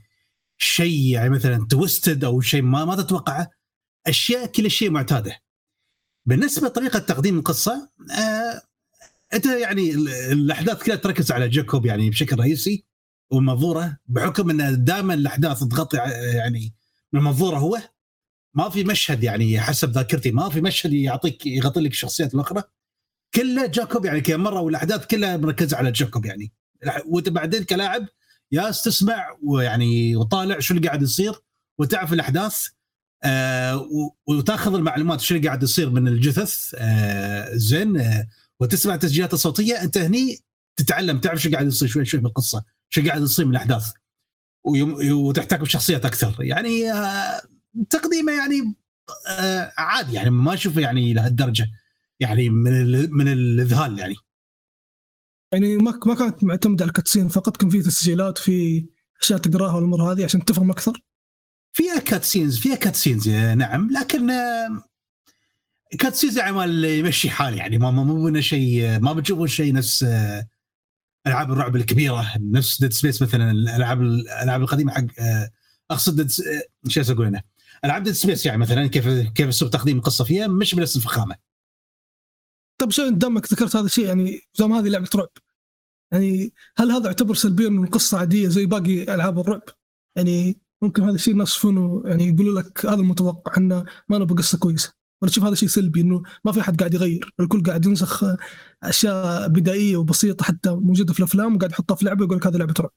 شيء 0.58 1.12
يعني 1.12 1.30
مثلا 1.30 1.66
توستد 1.70 2.24
أو 2.24 2.40
شيء 2.40 2.62
ما 2.62 2.84
ما 2.84 2.96
تتوقعه. 2.96 3.50
أشياء 4.06 4.46
كل 4.46 4.70
شيء 4.70 4.90
معتادة. 4.90 5.45
بالنسبة 6.26 6.66
لطريقة 6.66 6.98
تقديم 6.98 7.38
القصة 7.38 7.90
آه 8.18 8.62
أنت 9.34 9.46
يعني 9.46 9.90
الأحداث 10.32 10.82
كلها 10.82 10.96
تركز 10.96 11.32
على 11.32 11.48
جاكوب 11.48 11.86
يعني 11.86 12.10
بشكل 12.10 12.38
رئيسي 12.38 12.84
ومنظوره 13.30 13.96
بحكم 14.06 14.50
إن 14.50 14.84
دائما 14.84 15.14
الأحداث 15.14 15.64
تغطي 15.64 15.96
يعني 16.34 16.74
من 17.12 17.20
منظوره 17.20 17.56
هو 17.56 17.78
ما 18.54 18.68
في 18.68 18.84
مشهد 18.84 19.24
يعني 19.24 19.60
حسب 19.60 19.90
ذاكرتي 19.90 20.30
ما 20.30 20.48
في 20.48 20.60
مشهد 20.60 20.92
يعطيك 20.92 21.46
يغطي 21.46 21.80
لك 21.80 21.90
الشخصيات 21.90 22.34
الأخرى. 22.34 22.62
كله 23.34 23.66
جاكوب 23.66 24.04
يعني 24.04 24.20
كم 24.20 24.40
مرة 24.40 24.60
والأحداث 24.60 25.06
كلها 25.06 25.36
مركزة 25.36 25.76
على 25.76 25.92
جاكوب 25.92 26.26
يعني. 26.26 26.52
وأنت 27.06 27.28
بعدين 27.28 27.64
كلاعب 27.64 28.06
يا 28.52 28.70
تسمع 28.70 29.36
ويعني 29.42 30.16
وطالع 30.16 30.58
شو 30.58 30.74
اللي 30.74 30.88
قاعد 30.88 31.02
يصير 31.02 31.34
وتعرف 31.78 32.12
الأحداث 32.12 32.66
وتاخذ 34.26 34.74
المعلومات 34.74 35.30
اللي 35.32 35.46
قاعد 35.46 35.62
يصير 35.62 35.90
من 35.90 36.08
الجثث. 36.08 36.74
آه 36.78 37.50
زين. 37.54 37.96
آه 38.00 38.26
وتسمع 38.60 38.94
التسجيلات 38.94 39.34
الصوتيه 39.34 39.82
انت 39.82 39.98
هني 39.98 40.38
تتعلم 40.76 41.18
تعرف 41.18 41.42
شو 41.42 41.50
قاعد 41.50 41.66
يصير 41.66 41.88
شوي 41.88 42.04
شوي 42.04 42.20
بالقصة 42.20 42.64
شو 42.88 43.04
قاعد 43.06 43.22
يصير 43.22 43.44
من 43.44 43.50
الأحداث. 43.50 43.92
وتحتك 45.12 45.60
بشخصيات 45.60 46.04
أكثر. 46.04 46.36
يعني 46.40 46.92
آه 46.92 47.40
تقديمه 47.90 48.32
يعني 48.32 48.74
آه 49.28 49.72
عادي. 49.78 50.12
يعني 50.12 50.30
ما 50.30 50.54
أشوفه 50.54 50.80
يعني 50.80 51.14
لهالدرجة. 51.14 51.70
يعني 52.20 52.50
من 52.50 52.72
من 53.12 53.28
الذهال 53.28 53.98
يعني. 53.98 54.14
يعني 55.52 55.76
ما 55.76 56.00
ما 56.06 56.14
كانت 56.14 56.44
معتمدة 56.44 56.84
على 56.84 56.88
ال 56.88 56.92
cutscene. 56.92 57.28
فقط 57.28 57.56
كان 57.56 57.70
في 57.70 57.82
تسجيلات 57.82 58.38
في 58.38 58.86
أشياء 59.22 59.38
تقراها 59.38 59.74
والأمور 59.74 60.12
هذه 60.12 60.24
عشان 60.24 60.44
تفهم 60.44 60.70
أكثر. 60.70 61.02
فيها 61.76 61.98
cutscenes 61.98 62.58
فيها 62.58 62.74
cutscenes 62.74 63.28
نعم. 63.28 63.90
لكن 63.90 64.30
cut 65.98 66.14
scenes 66.14 66.38
عمال 66.38 66.84
يمشي 66.84 67.30
حال 67.30 67.54
يعني. 67.54 67.78
ما 67.78 67.90
مو 67.90 68.40
شيء 68.40 69.00
ما 69.00 69.12
بتشوفون 69.12 69.46
شيء 69.46 69.72
نفس 69.72 70.02
آه، 70.02 70.48
ألعاب 71.26 71.52
الرعب 71.52 71.76
الكبيرة 71.76 72.32
نفس 72.38 72.80
Dead 72.80 72.92
Space 72.92 73.22
مثلا 73.22 73.50
الألعاب 73.50 74.02
الألعاب 74.02 74.62
القديمة 74.62 74.92
حق 74.92 75.04
آه، 75.18 75.50
أقصد 75.90 76.16
Dead 76.16 76.30
شو 76.88 77.12
أقول 77.12 77.26
أنا 77.26 77.42
ألعاب 77.84 78.02
Dead 78.02 78.14
Space 78.14 78.46
يعني 78.46 78.58
مثلا 78.58 78.86
كيف 78.86 79.08
كيف 79.08 79.48
اسلوب 79.48 79.70
تقديم 79.70 79.96
القصة 79.96 80.24
فيها 80.24 80.46
مش 80.46 80.74
بنفس 80.74 80.96
الفخامة. 80.96 81.36
طيب 82.78 82.90
شو 82.90 83.08
دامك 83.08 83.52
ذكرت 83.52 83.76
هذا 83.76 83.86
الشيء 83.86 84.06
يعني 84.06 84.40
ما 84.60 84.78
هذه 84.78 84.88
لعبة 84.88 85.08
رعب. 85.14 85.28
يعني 86.12 86.52
هل 86.76 86.90
هذا 86.90 87.06
يعتبر 87.06 87.34
سلبيا 87.34 87.68
من 87.68 87.84
القصة 87.84 88.18
عادية 88.18 88.48
زي 88.48 88.66
باقي 88.66 89.14
ألعاب 89.14 89.38
الرعب؟ 89.38 89.62
يعني 90.16 90.65
ممكن 90.86 91.02
هذا 91.02 91.14
الشيء 91.14 91.32
الناس 91.32 91.50
يشوفونه 91.50 92.02
يعني 92.04 92.28
يقولوا 92.28 92.60
لك 92.60 92.86
هذا 92.86 92.94
المتوقع 92.94 93.56
إنه 93.56 93.84
ما 94.08 94.18
نبغى 94.18 94.36
قصة 94.36 94.58
كويسة. 94.58 94.92
ولا 95.22 95.30
تشوف 95.30 95.44
هذا 95.44 95.54
شيء 95.54 95.68
سلبي 95.68 96.00
إنه 96.00 96.22
ما 96.44 96.52
في 96.52 96.60
أحد 96.60 96.78
قاعد 96.78 96.94
يغير. 96.94 97.34
الكل 97.40 97.62
قاعد 97.62 97.86
ينسخ 97.86 98.24
أشياء 98.82 99.48
بدائية 99.48 99.96
وبسيطة 99.96 100.44
حتى 100.44 100.70
موجودة 100.70 101.12
في 101.12 101.18
الأفلام 101.18 101.56
وقاعد 101.56 101.70
يحطها 101.70 101.94
في 101.94 102.04
لعبة 102.04 102.22
ويقول 102.22 102.36
لك 102.36 102.46
هذه 102.46 102.56
لعبة 102.56 102.74
رعب. 102.80 102.90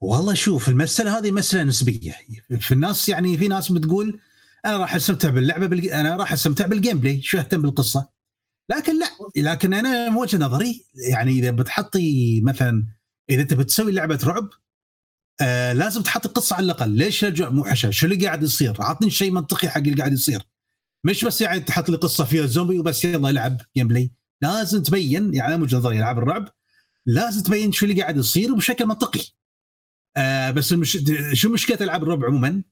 والله 0.00 0.34
شوف 0.34 0.68
المسألة 0.68 1.18
هذه 1.18 1.30
مسألة 1.30 1.64
نسبية. 1.64 2.14
في 2.60 2.74
الناس 2.74 3.08
يعني 3.08 3.38
في 3.38 3.48
ناس 3.48 3.72
بتقول 3.72 4.20
أنا 4.66 4.76
راح 4.76 4.94
أستمتع 4.94 5.30
باللعبة 5.30 5.66
بالج... 5.66 5.88
أنا 5.88 6.16
راح 6.16 6.32
أستمتع 6.32 6.66
بال 6.66 6.98
gameplay 6.98 7.22
شو 7.22 7.38
أهتم 7.38 7.62
بالقصة؟ 7.62 8.08
لكن 8.70 8.98
لا. 8.98 9.06
لكن 9.36 9.74
أنا 9.74 10.10
من 10.10 10.16
وجهة 10.16 10.38
نظري 10.38 10.84
يعني 11.10 11.32
إذا 11.32 11.50
بتحطي 11.50 12.40
مثلا 12.40 12.86
إذا 13.30 13.42
أنت 13.42 13.54
بتسوي 13.54 13.92
لعبة 13.92 14.18
رعب 14.24 14.48
آه 15.40 15.72
لازم 15.72 16.02
تحط 16.02 16.26
القصة 16.26 16.56
على 16.56 16.64
الأقل. 16.64 16.90
ليش 16.90 17.24
الاجواء 17.24 17.50
موحشه 17.50 17.90
شو 17.90 18.06
اللي 18.06 18.26
قاعد 18.26 18.42
يصير؟ 18.42 18.82
اعطني 18.82 19.10
شيء 19.10 19.30
منطقي 19.30 19.68
حق 19.68 19.78
اللي 19.78 19.94
قاعد 19.94 20.12
يصير. 20.12 20.42
مش 21.04 21.24
بس 21.24 21.40
يعني 21.40 21.60
تحط 21.60 21.90
لي 21.90 21.96
قصة 21.96 22.24
فيها 22.24 22.46
زومبي 22.46 22.78
وبس 22.78 23.04
يلا 23.04 23.30
العب 23.30 23.60
gameplay 23.76 24.10
لازم 24.42 24.82
تبين 24.82 25.34
يعني 25.34 25.62
وجهة 25.62 25.78
نظري 25.78 25.98
العاب 25.98 26.18
الرعب 26.18 26.48
لازم 27.06 27.42
تبين 27.42 27.72
شو 27.72 27.86
اللي 27.86 28.02
قاعد 28.02 28.16
يصير 28.16 28.54
بشكل 28.54 28.86
منطقي. 28.86 29.20
آه 30.16 30.50
بس 30.50 30.72
المش... 30.72 30.98
شو 31.32 31.48
مشكلة 31.52 31.78
ألعاب 31.80 32.02
الرعب 32.02 32.24
عموما؟ 32.24 32.62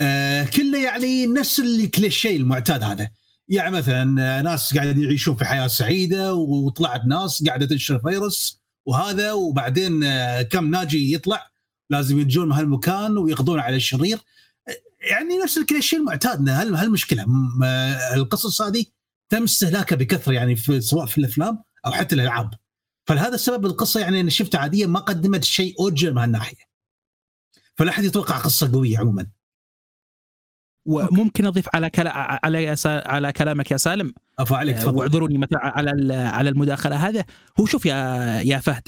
آه 0.00 0.44
كله 0.44 0.78
يعني 0.82 1.26
نفس 1.26 1.60
الكليشيه 1.60 2.36
المعتاد 2.36 2.82
هذا. 2.82 3.10
يعني 3.48 3.70
مثلا 3.70 4.42
ناس 4.42 4.74
قاعدين 4.74 5.02
يعيشون 5.02 5.36
في 5.36 5.44
حياة 5.44 5.66
سعيدة 5.66 6.34
وطلعت 6.34 7.04
ناس 7.04 7.44
قاعدة 7.46 7.66
تنشر 7.66 7.98
فيروس 7.98 8.62
وهذا 8.86 9.32
وبعدين 9.32 10.04
آه، 10.04 10.42
كم 10.42 10.70
ناجي 10.70 11.12
يطلع 11.12 11.50
لازم 11.90 12.18
يجون 12.18 12.52
هالمكان 12.52 13.18
ويقضون 13.18 13.60
على 13.60 13.76
الشرير. 13.76 14.18
يعني 15.10 15.38
نفس 15.38 15.58
الكليشيه 15.58 15.96
المعتاد 15.96 16.48
هل 16.48 16.74
هالمشكله 16.74 17.26
القصص 18.14 18.62
هذه 18.62 18.84
تم 19.28 19.42
استهلاكها 19.42 19.96
بكثرة 19.96 20.32
يعني 20.32 20.56
في 20.56 20.80
سواء 20.80 21.06
في 21.06 21.18
الأفلام 21.18 21.62
أو 21.86 21.92
حتى 21.92 22.14
الألعاب. 22.14 22.50
فلهذا 23.06 23.34
السبب 23.34 23.66
القصة 23.66 24.00
يعني 24.00 24.20
أنا 24.20 24.30
شفتها 24.30 24.58
عادية 24.58 24.86
ما 24.86 25.00
قدمت 25.00 25.44
شيء 25.44 25.74
اوجل 25.80 26.12
من 26.12 26.18
هالناحية. 26.18 26.64
فلا 27.76 27.90
أحد 27.90 28.04
يتوقع 28.04 28.38
قصة 28.38 28.72
قوية 28.72 28.98
عموما. 28.98 29.26
وممكن 30.86 31.46
أضيف 31.46 31.68
على 31.74 31.90
كلا 31.90 32.12
على 32.44 32.76
على 32.86 33.32
كلامك 33.32 33.70
يا 33.70 33.76
سالم. 33.76 34.14
أفا 34.38 34.56
عليك 34.56 34.76
تفضل. 34.76 34.96
واعذروني 34.96 35.38
مثلا 35.38 35.58
على 35.62 36.14
على 36.14 36.50
المداخلة 36.50 36.96
هذا 36.96 37.24
هو 37.60 37.66
شوف 37.66 37.86
يا 37.86 37.94
يا 38.40 38.58
فهد 38.58 38.82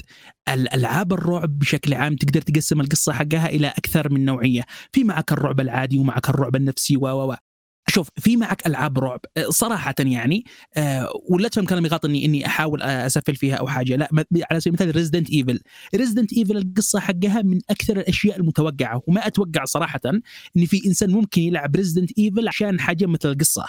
الالعاب 0.49 1.13
الرعب 1.13 1.59
بشكل 1.59 1.93
عام 1.93 2.15
تقدر 2.15 2.41
تقسم 2.41 2.81
القصة 2.81 3.13
حقها 3.13 3.49
إلى 3.49 3.67
أكثر 3.67 4.13
من 4.13 4.25
نوعية. 4.25 4.65
في 4.91 5.03
معك 5.03 5.31
الرعب 5.31 5.59
العادي 5.59 5.99
ومعك 5.99 6.29
الرعب 6.29 6.55
النفسي 6.55 6.97
و 6.97 7.07
و 7.07 7.35
شوف 7.89 8.09
في 8.19 8.37
معك 8.37 8.67
ألعاب 8.67 8.99
رعب. 8.99 9.19
آه، 9.37 9.49
صراحة 9.49 9.95
يعني 9.99 10.45
آه 10.77 11.09
ولا 11.29 11.47
تفهم 11.47 11.65
كلامي 11.65 11.87
غلط 11.87 12.05
إني 12.05 12.25
إني 12.25 12.45
أحاول 12.45 12.81
أسفل 12.81 13.35
فيها 13.35 13.55
أو 13.55 13.67
حاجة. 13.67 13.95
لا 13.95 14.09
على 14.51 14.59
سبيل 14.59 14.79
المثال 14.79 14.95
Resident 14.95 15.29
Evil 15.29 15.59
Resident 15.95 16.33
Evil 16.33 16.57
القصة 16.57 16.99
حقها 16.99 17.41
من 17.41 17.59
أكثر 17.69 17.97
الأشياء 17.97 18.37
المتوقعة 18.37 19.01
وما 19.07 19.27
أتوقع 19.27 19.65
صراحة 19.65 19.99
إن 20.57 20.65
في 20.65 20.81
إنسان 20.85 21.11
ممكن 21.11 21.41
يلعب 21.41 21.75
Resident 21.75 22.19
Evil 22.19 22.47
عشان 22.47 22.79
حاجة 22.79 23.05
مثل 23.05 23.31
القصة. 23.31 23.65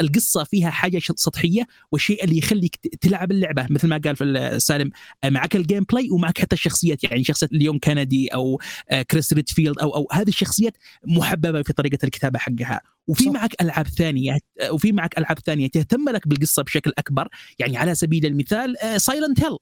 القصة 0.00 0.44
فيها 0.44 0.70
حاجة 0.70 0.98
سطحية 0.98 1.66
والشيء 1.92 2.24
اللي 2.24 2.38
يخليك 2.38 2.76
تلعب 3.00 3.30
اللعبة 3.30 3.66
مثل 3.70 3.88
ما 3.88 4.00
قال 4.04 4.16
في 4.16 4.56
سالم. 4.58 4.90
معك 5.24 5.56
ال 5.56 5.84
gameplay 5.92 6.10
ومعك 6.10 6.38
حتى 6.38 6.56
الشخصيات. 6.56 7.04
يعني 7.04 7.24
شخصية 7.24 7.48
ليون 7.52 7.78
كندي 7.78 8.28
أو 8.28 8.60
آه، 8.90 9.02
كريس 9.02 9.32
ريدفيلد 9.32 9.78
أو 9.78 9.96
أو 9.96 10.08
هذه 10.12 10.28
الشخصيات 10.28 10.76
محببة 11.06 11.62
في 11.62 11.72
طريقة 11.72 11.98
الكتابة 12.04 12.38
حقها. 12.38 12.80
وفي 13.10 13.24
صح. 13.24 13.30
معك 13.30 13.54
ألعاب 13.60 13.88
ثانية 13.88 14.38
وفي 14.70 14.92
معك 14.92 15.18
ألعاب 15.18 15.38
ثانية 15.38 15.66
تهتم 15.66 16.08
لك 16.08 16.28
بالقصة 16.28 16.62
بشكل 16.62 16.92
أكبر. 16.98 17.28
يعني 17.58 17.76
على 17.76 17.94
سبيل 17.94 18.26
المثال 18.26 18.76
Silent 18.96 19.44
Hill 19.44 19.56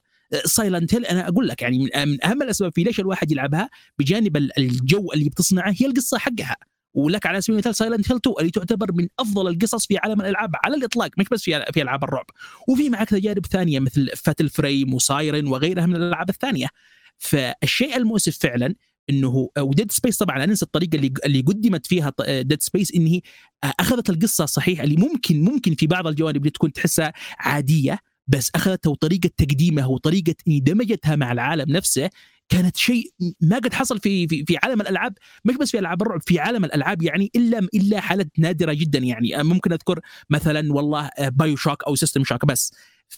Silent 0.44 0.94
Hill 0.94 1.06
أنا 1.06 1.28
أقول 1.28 1.48
لك 1.48 1.62
يعني 1.62 1.78
من 1.78 2.24
اهم 2.24 2.42
الأسباب 2.42 2.72
في 2.74 2.82
ليش 2.82 3.00
الواحد 3.00 3.32
يلعبها 3.32 3.70
بجانب 3.98 4.36
الجو 4.36 5.12
اللي 5.12 5.28
بتصنعه 5.28 5.74
هي 5.78 5.86
القصة 5.86 6.18
حقها. 6.18 6.56
ولك 6.94 7.26
على 7.26 7.40
سبيل 7.40 7.54
المثال 7.54 7.74
Silent 7.74 8.12
Hill 8.12 8.16
2 8.16 8.36
اللي 8.40 8.50
تعتبر 8.50 8.92
من 8.92 9.08
أفضل 9.18 9.48
القصص 9.48 9.86
في 9.86 9.98
عالم 9.98 10.20
الألعاب 10.20 10.50
على 10.64 10.76
الإطلاق 10.76 11.10
مش 11.18 11.26
بس 11.30 11.42
في 11.42 11.64
في 11.72 11.82
ألعاب 11.82 12.04
الرعب. 12.04 12.26
وفي 12.68 12.90
معك 12.90 13.08
تجارب 13.08 13.46
ثانية 13.46 13.80
مثل 13.80 14.10
Fatal 14.16 14.48
Frame 14.48 14.94
و 14.94 15.03
Siren 15.03 15.46
وغيرها 15.46 15.86
من 15.86 15.96
الألعاب 15.96 16.28
الثانية. 16.28 16.66
فالشيء 17.18 17.96
المؤسف 17.96 18.38
فعلا 18.38 18.74
إنه 19.10 19.48
و 19.58 19.65
Dead 19.65 19.92
Space 19.92 20.16
طبعا 20.16 20.44
انسى 20.44 20.64
الطريقة 20.64 20.96
اللي 20.96 21.12
اللي 21.26 21.40
قدمت 21.40 21.86
فيها 21.86 22.12
Dead 22.28 22.62
Space 22.62 22.94
إن 22.94 23.06
هي 23.06 23.20
أخذت 23.64 24.10
القصة 24.10 24.46
صحيح 24.46 24.80
اللي 24.80 24.96
ممكن 24.96 25.44
ممكن 25.44 25.74
في 25.74 25.86
بعض 25.86 26.06
الجوانب 26.06 26.36
اللي 26.36 26.50
تكون 26.50 26.72
تحسها 26.72 27.12
عادية 27.38 27.98
بس 28.28 28.50
أخذتها 28.54 28.90
وطريقة 28.90 29.30
تقديمها 29.36 29.86
وطريقة 29.86 30.34
دمجتها 30.46 31.16
مع 31.16 31.32
العالم 31.32 31.72
نفسه 31.72 32.10
كانت 32.48 32.76
شيء 32.76 33.12
ما 33.40 33.56
قد 33.56 33.74
حصل 33.74 33.98
في 34.00 34.28
في, 34.28 34.44
في 34.44 34.56
عالم 34.62 34.80
الألعاب 34.80 35.14
مش 35.44 35.56
بس 35.56 35.70
في 35.70 35.78
ألعاب 35.78 36.02
الرعب 36.02 36.20
في 36.26 36.38
عالم 36.38 36.64
الألعاب 36.64 37.02
يعني 37.02 37.30
إلا 37.36 37.58
إلا 37.58 38.00
حالات 38.00 38.30
نادرة 38.38 38.72
جدا 38.72 38.98
يعني. 38.98 39.42
ممكن 39.42 39.72
أذكر 39.72 40.00
مثلا 40.30 40.72
والله 40.72 41.10
BioShock 41.18 41.84
أو 41.84 41.94
System 41.94 42.24
Shock 42.24 42.44
بس. 42.46 42.74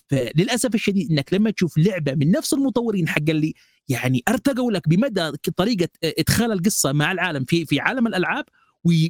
فللأسف 0.08 0.74
الشديد 0.74 1.10
إنك 1.10 1.34
لما 1.34 1.50
تشوف 1.50 1.78
لعبة 1.78 2.14
من 2.14 2.30
نفس 2.30 2.54
المطورين 2.54 3.08
حق 3.08 3.22
اللي 3.28 3.54
يعني 3.90 4.22
أرتقوا 4.28 4.72
لك 4.72 4.88
بمدى 4.88 5.30
طريقة 5.56 5.88
إدخال 6.04 6.52
القصة 6.52 6.92
مع 6.92 7.12
العالم 7.12 7.44
في 7.44 7.66
في 7.66 7.80
عالم 7.80 8.06
الألعاب 8.06 8.44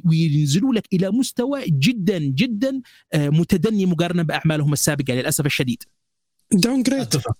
وينزلوا 0.05 0.73
لك 0.73 0.87
إلى 0.93 1.11
مستوى 1.11 1.65
جدا 1.67 2.17
جدا 2.19 2.81
آه، 3.13 3.29
متدني 3.29 3.85
مقارنة 3.85 4.23
بأعمالهم 4.23 4.73
السابقة 4.73 5.13
للأسف 5.13 5.45
الشديد. 5.45 5.83
داون 6.51 6.83
جريد 6.83 6.99
أتفق. 6.99 7.37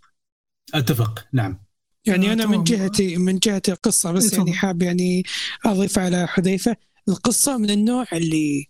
أتفق. 0.74 1.28
نعم. 1.34 1.64
يعني 2.06 2.30
آه، 2.30 2.34
أنا 2.34 2.46
من 2.46 2.64
جهتي 2.64 3.18
من 3.18 3.40
جهه 3.40 3.62
القصة 3.70 4.12
بس 4.12 4.34
يعني 4.34 4.54
حاب 4.54 4.82
يعني 4.82 5.24
أضيف 5.66 6.00
على 6.00 6.28
حذيفة. 6.28 6.76
القصة 7.10 7.58
من 7.58 7.70
النوع 7.70 8.06
اللي 8.14 8.68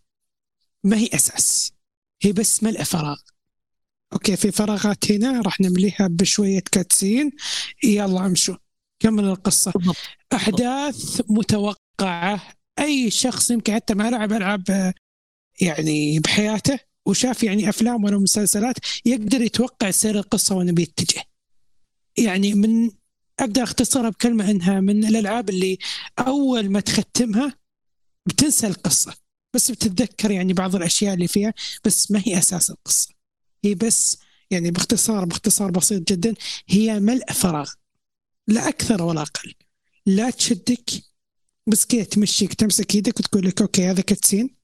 ما 0.83 0.97
هي 0.97 1.09
أساس 1.13 1.73
هي 2.21 2.31
بس 2.31 2.63
ملء 2.63 2.83
فراغ. 2.83 3.17
okay 4.13 4.35
في 4.35 4.51
فراغات 4.51 5.11
هنا 5.11 5.41
راح 5.41 5.61
نمليها 5.61 6.07
بشوية 6.09 6.63
cutscene. 6.71 7.31
يلا 7.83 8.25
امشوا. 8.25 8.55
كمل 8.99 9.23
القصة. 9.23 9.73
أحداث 10.33 11.21
متوقعة. 11.29 12.53
أي 12.79 13.11
شخص 13.11 13.51
يمكن 13.51 13.73
حتى 13.73 13.93
ما 13.93 14.09
لعب 14.09 14.33
ألعاب 14.33 14.93
يعني 15.61 16.19
بحياته 16.19 16.79
وشاف 17.05 17.43
يعني 17.43 17.69
أفلام 17.69 18.03
ولا 18.03 18.17
مسلسلات 18.17 18.75
يقدر 19.05 19.41
يتوقع 19.41 19.91
سير 19.91 20.19
القصة 20.19 20.55
وين 20.55 20.71
بيتجه. 20.71 21.23
يعني 22.17 22.53
من 22.53 22.91
أقدر 23.39 23.63
أختصرها 23.63 24.09
بكلمة 24.09 24.51
إنها 24.51 24.79
من 24.79 25.05
الألعاب 25.05 25.49
اللي 25.49 25.77
أول 26.19 26.69
ما 26.69 26.79
تختمها 26.79 27.53
بتنسى 28.25 28.67
القصة. 28.67 29.13
بس 29.53 29.71
بتتذكر 29.71 30.31
يعني 30.31 30.53
بعض 30.53 30.75
الأشياء 30.75 31.13
اللي 31.13 31.27
فيها 31.27 31.53
بس 31.85 32.11
ما 32.11 32.21
هي 32.25 32.37
أساس 32.37 32.69
القصة. 32.69 33.20
هي 33.63 33.75
بس 33.75 34.17
يعني 34.51 34.71
باختصار 34.71 35.25
باختصار 35.25 35.71
بسيط 35.71 36.11
جدا 36.11 36.33
هي 36.67 36.99
ملء 36.99 37.31
فراغ 37.31 37.71
لا 38.47 38.69
أكثر 38.69 39.03
ولا 39.03 39.21
أقل. 39.21 39.53
لا 40.05 40.29
تشدك 40.29 40.89
بس 41.67 41.85
كذا 41.85 42.03
تمشيك 42.03 42.53
تمسك 42.53 42.95
يدك 42.95 43.19
وتقول 43.19 43.47
لك 43.47 43.61
okay 43.61 43.85
هذا 43.85 44.01
cutscene 44.01 44.55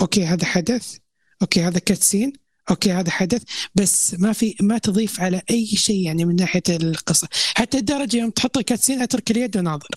okay 0.00 0.24
هذا 0.24 0.44
حدث. 0.44 0.96
okay 1.42 1.62
هذا 1.62 1.78
cutscene 1.78 2.32
okay 2.70 2.92
هذا 2.92 3.10
حدث. 3.10 3.42
بس 3.74 4.14
ما 4.14 4.32
في 4.32 4.56
ما 4.60 4.78
تضيف 4.78 5.20
على 5.20 5.42
أي 5.50 5.66
شيء 5.66 6.06
يعني 6.06 6.24
من 6.24 6.36
ناحية 6.36 6.62
القصة. 6.70 7.28
حتى 7.54 7.78
الدرجة 7.78 8.16
يوم 8.16 8.30
تحط 8.30 8.58
ال 8.58 8.63
cutscene 8.63 9.02
أترك 9.02 9.30
اليد 9.30 9.56
وناظر. 9.56 9.88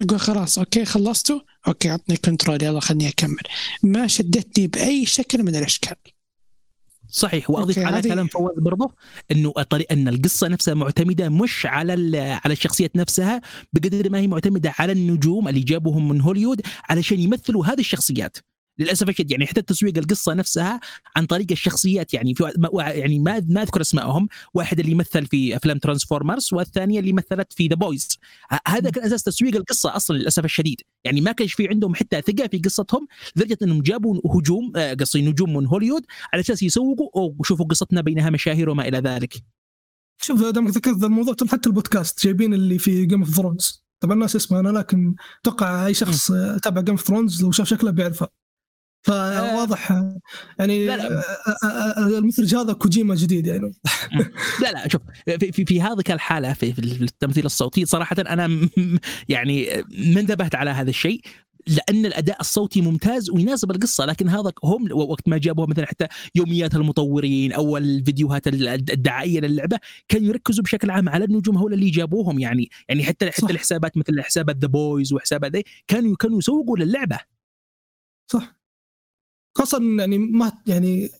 يقول 0.00 0.20
خلاص 0.20 0.58
okay 0.58 0.84
خلصتوا 0.84 1.40
okay 1.68 1.90
عطني 1.90 2.16
control 2.16 2.62
يلا 2.62 2.80
خليني 2.80 3.08
أكمل. 3.08 3.42
ما 3.82 4.06
شدتني 4.06 4.66
بأي 4.66 5.06
شكل 5.06 5.42
من 5.42 5.56
الأشكال. 5.56 5.96
صحيح 7.08 7.50
وأضيف 7.50 7.78
على 7.78 8.02
كلام 8.02 8.26
فواز 8.26 8.58
برضه 8.58 8.94
إنه 9.30 9.52
طريق 9.52 9.92
أن 9.92 10.08
القصة 10.08 10.48
نفسها 10.48 10.74
معتمدة 10.74 11.28
مش 11.28 11.66
على 11.66 12.18
على 12.44 12.52
الشخصيات 12.52 12.96
نفسها 12.96 13.40
بقدر 13.72 14.10
ما 14.10 14.18
هي 14.18 14.26
معتمدة 14.26 14.74
على 14.78 14.92
النجوم 14.92 15.48
اللي 15.48 15.60
جابوهم 15.60 16.08
من 16.08 16.20
هوليوود 16.20 16.60
علشان 16.88 17.20
يمثلوا 17.20 17.66
هذه 17.66 17.80
الشخصيات. 17.80 18.36
للأسف 18.78 19.08
الشديد 19.08 19.30
يعني 19.30 19.46
حتى 19.46 19.62
تسويق 19.62 19.98
القصة 19.98 20.34
نفسها 20.34 20.80
عن 21.16 21.26
طريق 21.26 21.46
الشخصيات 21.50 22.14
يعني 22.14 22.34
في 22.34 22.52
يعني 22.74 23.18
ما 23.18 23.44
ما 23.48 23.62
أذكر 23.62 23.80
أسمائهم 23.80 24.28
واحد 24.54 24.80
اللي 24.80 24.94
مثل 24.94 25.26
في 25.26 25.56
أفلام 25.56 25.78
Transformers 25.78 26.48
والثانية 26.52 27.00
اللي 27.00 27.12
مثلت 27.12 27.52
في 27.52 27.66
The 27.66 27.74
Boys 27.74 28.18
هذا 28.66 28.90
كان 28.90 29.04
أساس 29.04 29.22
تسويق 29.22 29.56
القصة 29.56 29.96
أصلا 29.96 30.16
للأسف 30.16 30.44
الشديد. 30.44 30.80
يعني 31.04 31.20
ما 31.20 31.32
كانش 31.32 31.54
في 31.54 31.68
عندهم 31.68 31.94
حتى 31.94 32.20
ثقة 32.20 32.46
في 32.46 32.58
قصتهم 32.58 33.06
لدرجة 33.36 33.58
إنهم 33.62 33.82
جابوا 33.82 34.20
هجوم 34.34 34.72
آه، 34.76 34.94
قصدي 34.94 35.22
نجوم 35.22 35.56
من 35.56 35.66
هوليوود 35.66 36.06
على 36.32 36.40
أساس 36.40 36.62
يسوقوا 36.62 37.32
وشوفوا 37.38 37.66
قصتنا 37.66 38.00
بينها 38.00 38.30
مشاهير 38.30 38.70
وما 38.70 38.88
إلى 38.88 38.98
ذلك. 38.98 39.42
شوف 40.20 40.44
دامك 40.44 40.70
ذكرت 40.70 41.04
الموضوع 41.04 41.34
حتى 41.48 41.68
البودكاست 41.68 42.24
جايبين 42.24 42.54
اللي 42.54 42.78
في 42.78 43.06
Game 43.06 43.20
of 43.22 43.30
Thrones 43.30 43.84
طبعا 44.00 44.14
ناسي 44.14 44.36
اسمه 44.36 44.60
أنا 44.60 44.68
لكن 44.68 45.14
أتوقع 45.40 45.86
أي 45.86 45.94
شخص 45.94 46.32
تابع 46.62 46.80
Game 46.80 46.94
of 46.94 47.06
Thrones 47.06 47.42
لو 47.42 47.50
شاف 47.50 47.66
شكله 47.66 47.90
بيعرفه. 47.90 48.28
فواضح. 49.02 50.02
يعني 50.58 50.86
لا 50.86 50.96
لا. 50.96 51.22
المخرج 52.18 52.54
هذا 52.54 52.72
كوجيما 52.72 53.14
جديد 53.14 53.46
يعني. 53.46 53.72
لا 54.62 54.72
لا 54.72 54.88
شوف 54.88 55.02
في, 55.24 55.52
في, 55.52 55.64
في 55.64 55.82
هذه 55.82 56.02
الحالة 56.10 56.52
في, 56.52 56.72
في 56.72 56.80
التمثيل 56.80 57.46
الصوتي 57.46 57.86
صراحة 57.86 58.16
أنا 58.18 58.68
يعني 59.28 59.68
ما 59.88 60.20
انتبهت 60.20 60.54
على 60.54 60.70
هذا 60.70 60.90
الشيء 60.90 61.20
لأن 61.68 62.06
الأداء 62.06 62.40
الصوتي 62.40 62.80
ممتاز 62.80 63.30
ويناسب 63.30 63.70
القصة 63.70 64.04
لكن 64.04 64.28
هذا 64.28 64.52
هم 64.64 64.92
وقت 64.92 65.28
ما 65.28 65.38
جابوها 65.38 65.66
مثلا 65.66 65.86
حتى 65.86 66.06
يوميات 66.34 66.74
المطورين 66.74 67.52
أو 67.52 67.76
الفيديوهات 67.76 68.46
الدعائية 68.46 69.40
للعبة 69.40 69.78
كانوا 70.08 70.28
يركزوا 70.28 70.64
بشكل 70.64 70.90
عام 70.90 71.08
على 71.08 71.24
النجوم 71.24 71.58
هؤلاء 71.58 71.78
اللي 71.78 71.90
جابوهم 71.90 72.38
يعني 72.38 72.70
يعني 72.88 73.04
حتى 73.04 73.30
حتى 73.30 73.52
الحسابات 73.52 73.96
مثل 73.96 74.22
حسابات 74.22 74.56
The 74.56 74.68
Boys 74.68 75.12
وحسابات 75.12 75.52
ذي 75.52 75.64
كانوا 75.88 76.16
كانوا 76.16 76.38
يسوقوا 76.38 76.76
للعبة. 76.76 77.18
صح. 78.32 78.57
خاصة 79.58 79.78
يعني 79.98 80.18
ما 80.18 80.52
يعني 80.66 81.10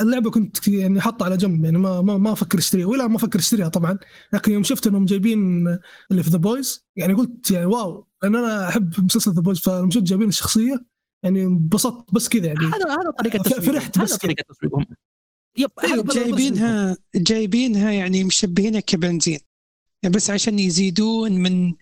اللعبة 0.00 0.30
كنت 0.30 0.68
يعني 0.68 1.00
حاطها 1.00 1.24
على 1.24 1.36
جنب 1.36 1.64
يعني 1.64 1.78
ما 1.78 2.00
ما 2.02 2.18
ما 2.18 2.32
أفكر 2.32 2.58
أشتريها 2.58 2.86
ولا 2.86 3.06
ما 3.06 3.16
أفكر 3.16 3.38
أشتريها 3.38 3.68
طبعا. 3.68 3.98
لكن 4.32 4.52
يوم 4.52 4.62
شفت 4.62 4.86
إنهم 4.86 5.04
جايبين 5.04 5.66
اللي 6.10 6.22
في 6.22 6.30
The 6.30 6.38
Boys 6.38 6.86
يعني 6.96 7.12
قلت 7.14 7.50
يعني 7.50 7.66
wow 7.66 8.06
لأن 8.22 8.36
أنا 8.36 8.68
أحب 8.68 9.04
مسلسل 9.04 9.32
The 9.32 9.40
Boys 9.40 9.58
فلما 9.58 9.90
شفت 9.90 10.02
جايبين 10.02 10.28
الشخصية 10.28 10.84
يعني 11.22 11.42
انبسطت 11.44 12.14
بس 12.14 12.28
كذا 12.28 12.46
يعني. 12.46 12.58
هذا 12.66 12.90
هذا 12.90 13.10
طريقة 13.18 13.42
ف- 13.42 13.60
فرحت 13.60 13.98
بس 13.98 14.10
هذا 14.10 14.18
طريقة 14.18 14.44
تسويقهم 14.48 14.86
yep 15.58 15.70
بس- 16.06 16.14
جايبينها 16.14 16.96
جايبينها 17.14 17.90
يعني 17.92 18.24
مشبهينها 18.24 18.80
كبنزين. 18.80 19.38
يعني 20.02 20.14
بس 20.16 20.30
عشان 20.30 20.58
يزيدون 20.58 21.32
من 21.32 21.74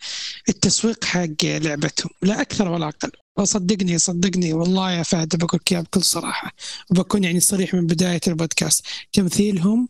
التسويق 0.48 1.04
حق 1.04 1.44
لعبتهم 1.44 2.10
لا 2.22 2.40
أكثر 2.40 2.68
ولا 2.68 2.88
أقل. 2.88 3.10
وصدقني 3.38 3.98
صدقني. 3.98 4.52
والله 4.52 4.92
يا 4.92 5.02
فهد 5.02 5.36
بقول 5.36 5.60
لك 5.62 5.72
إياها 5.72 5.82
بكل 5.82 6.02
صراحة. 6.02 6.52
وبكون 6.90 7.24
يعني 7.24 7.40
صريح 7.40 7.74
من 7.74 7.86
بداية 7.86 8.20
البودكاست. 8.28 8.86
تمثيلهم 9.12 9.88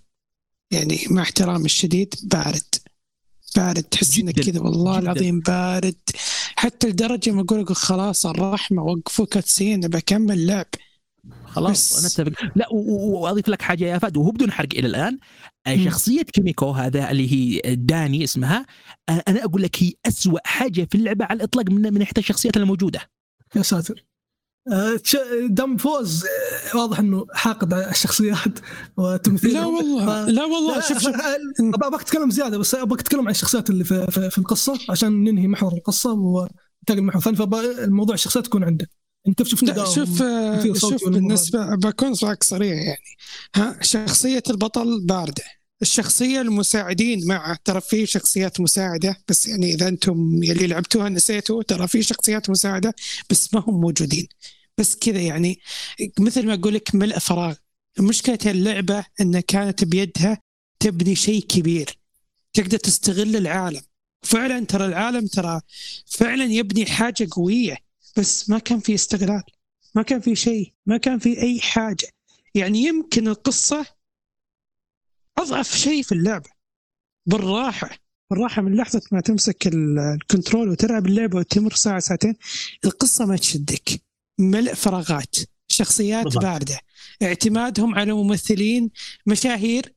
يعني 0.71 1.01
مع 1.11 1.23
احترامي 1.23 1.65
الشديد 1.65 2.15
بارد. 2.23 2.75
بارد. 3.57 3.83
تحس 3.83 4.19
انك 4.19 4.41
كذا 4.41 4.61
والله 4.61 5.01
جداً. 5.01 5.13
العظيم 5.13 5.41
بارد. 5.41 5.97
حتى 6.57 6.89
لدرجة 6.89 7.31
ما 7.31 7.41
أقول 7.43 7.61
لك 7.63 7.73
خلاص 7.73 8.27
الرحمة 8.27 8.83
وقفوا 8.83 9.27
كاتسين. 9.27 9.81
بكمل 9.81 10.47
لعب. 10.47 10.67
خلاص 11.45 11.93
بس- 12.05 12.21
أنا 12.21 12.29
أتفق. 12.29 12.51
لا 12.57 12.67
وأضيف 12.73 13.49
لك 13.49 13.63
حاجة 13.63 13.85
يا 13.85 13.99
فهد 13.99 14.17
وهو 14.17 14.31
بدون 14.31 14.53
حرق 14.53 14.69
إلى 14.75 14.87
الآن. 14.87 15.19
مم. 15.69 15.85
شخصية 15.85 16.23
كيميكو 16.23 16.71
هذا 16.71 17.11
اللي 17.11 17.33
هي 17.33 17.75
داني 17.77 18.25
اسمها. 18.25 18.67
آه، 19.09 19.23
أنا 19.29 19.45
أقول 19.45 19.63
لك 19.63 19.83
هي 19.83 19.93
أسوأ 20.07 20.39
حاجة 20.45 20.89
في 20.91 20.95
اللعبة 20.95 21.25
على 21.25 21.37
الإطلاق 21.37 21.71
من 21.71 21.83
من 21.93 21.99
ناحية 21.99 22.13
الشخصيات 22.19 22.57
الموجودة. 22.57 23.01
يا 23.55 23.63
ساتر. 23.63 24.05
آه، 24.73 25.01
دم 25.47 25.77
فوز 25.77 26.25
آه، 26.25 26.77
واضح 26.77 26.99
إنه 26.99 27.27
حاقد 27.33 27.75
على 27.75 27.91
الشخصيات 27.91 28.59
وتمثيل 28.97 29.53
لا 29.53 29.65
والله 29.67 30.25
لا 30.31 30.45
والله 30.45 30.81
شوف 30.81 30.99
شوف. 30.99 31.15
أبغى 31.85 32.01
اتكلم 32.01 32.31
زيادة 32.31 32.59
بس 32.59 32.75
أبغى 32.75 33.01
اتكلم 33.01 33.21
عن 33.21 33.31
الشخصيات 33.31 33.71
اللي 33.71 33.85
في, 33.85 34.07
في, 34.11 34.31
في 34.31 34.39
القصة 34.39 34.79
عشان 34.91 35.25
ننهي 35.25 35.47
محور 35.47 35.73
القصة 35.73 36.13
وننتقل 36.13 36.97
لمحور 36.97 37.23
ثاني 37.23 37.37
فالموضوع 37.37 38.15
الشخصيات 38.15 38.47
تكون 38.47 38.65
عندك. 38.65 38.91
أنت؟ 39.29 39.43
شوف 39.43 39.63
آه، 39.63 39.95
شوف 39.95 40.23
والأمور 40.85 41.13
بالنسبة 41.13 41.75
بكون 41.75 42.13
معك 42.23 42.45
صريح 42.45 42.73
يعني. 42.73 43.17
ها 43.57 43.79
شخصية 43.83 44.43
البطل 44.51 45.07
باردة. 45.07 45.45
الشخصية 45.83 46.41
المساعدين 46.41 47.27
معه 47.27 47.59
ترى 47.65 47.81
في 47.81 48.07
شخصيات 48.07 48.61
مساعدة 48.61 49.17
بس 49.29 49.47
يعني 49.49 49.75
إذا 49.75 49.89
أنتم 49.89 50.43
يلي 50.43 50.67
لعبتوها 50.67 51.09
نسيتوا 51.09 51.63
ترى 51.63 51.89
في 51.89 52.03
شخصيات 52.03 52.51
مساعدة 52.51 52.95
بس 53.31 53.55
ما 53.55 53.61
هم 53.67 53.81
موجودين. 53.81 54.29
بس 54.79 54.97
كذا 54.97 55.21
يعني 55.21 55.61
مثل 56.19 56.47
ما 56.47 56.55
أقول 56.55 56.75
لك 56.75 56.95
ملء 56.95 57.19
فراغ. 57.19 57.55
مشكلة 57.99 58.39
اللعبة 58.47 59.05
أنها 59.21 59.41
كانت 59.41 59.85
بيدها 59.85 60.39
تبني 60.81 61.15
شيء 61.15 61.43
كبير. 61.47 61.99
تقدر 62.53 62.79
تستغل 62.79 63.37
العالم. 63.37 63.83
فعلا 64.23 64.65
ترى 64.65 64.87
العالم 64.87 65.27
ترى 65.27 65.61
فعلا 66.07 66.45
يبني 66.45 66.87
حاجة 66.87 67.29
قوية 67.31 67.77
بس 68.17 68.51
ما 68.51 68.59
كان 68.59 68.81
في 68.81 68.95
استغلال. 68.95 69.43
ما 69.95 70.03
كان 70.03 70.21
في 70.21 70.37
شيء. 70.37 70.73
ما 70.87 70.97
كان 70.97 71.19
في 71.19 71.43
أي 71.43 71.61
حاجة. 71.61 72.09
يعني 72.55 72.79
يمكن 72.79 73.29
القصة 73.29 73.96
أضعف 75.39 75.77
شيء 75.77 76.03
في 76.03 76.13
اللعبة 76.13 76.51
بالراحة 77.27 77.91
بالراحة 78.31 78.63
من 78.63 78.77
لحظة 78.77 79.03
ما 79.13 79.21
تمسك 79.21 79.67
ال- 79.67 79.99
الكنترول 79.99 80.69
وتلعب 80.69 81.07
اللعبة 81.07 81.39
وتمر 81.39 81.75
ساعة 81.75 81.99
ساعتين 81.99 82.35
القصة 82.85 83.27
ما 83.27 83.37
تشدك. 83.37 84.01
ملء 84.39 84.75
فراغات 84.75 85.37
شخصيات 85.69 86.25
بالضبط. 86.25 86.43
باردة. 86.43 86.81
اعتمادهم 87.23 87.95
على 87.95 88.13
ممثلين 88.13 88.91
مشاهير 89.27 89.95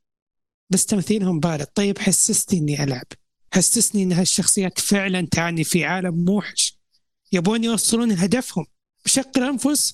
بس 0.70 0.86
تمثيلهم 0.86 1.40
بارد. 1.40 1.66
طيب 1.66 1.98
حسسني 2.00 2.60
إني 2.60 2.84
ألعب. 2.84 3.06
حسسني 3.54 4.04
إن 4.04 4.12
هالشخصيات 4.12 4.80
فعلا 4.80 5.28
تعني 5.32 5.64
في 5.64 5.86
عالم 5.86 6.26
موحش. 6.26 6.80
يبون 7.32 7.64
يوصلون 7.64 8.12
هدفهم 8.12 8.66
بشق 9.06 9.38
الانفس 9.38 9.94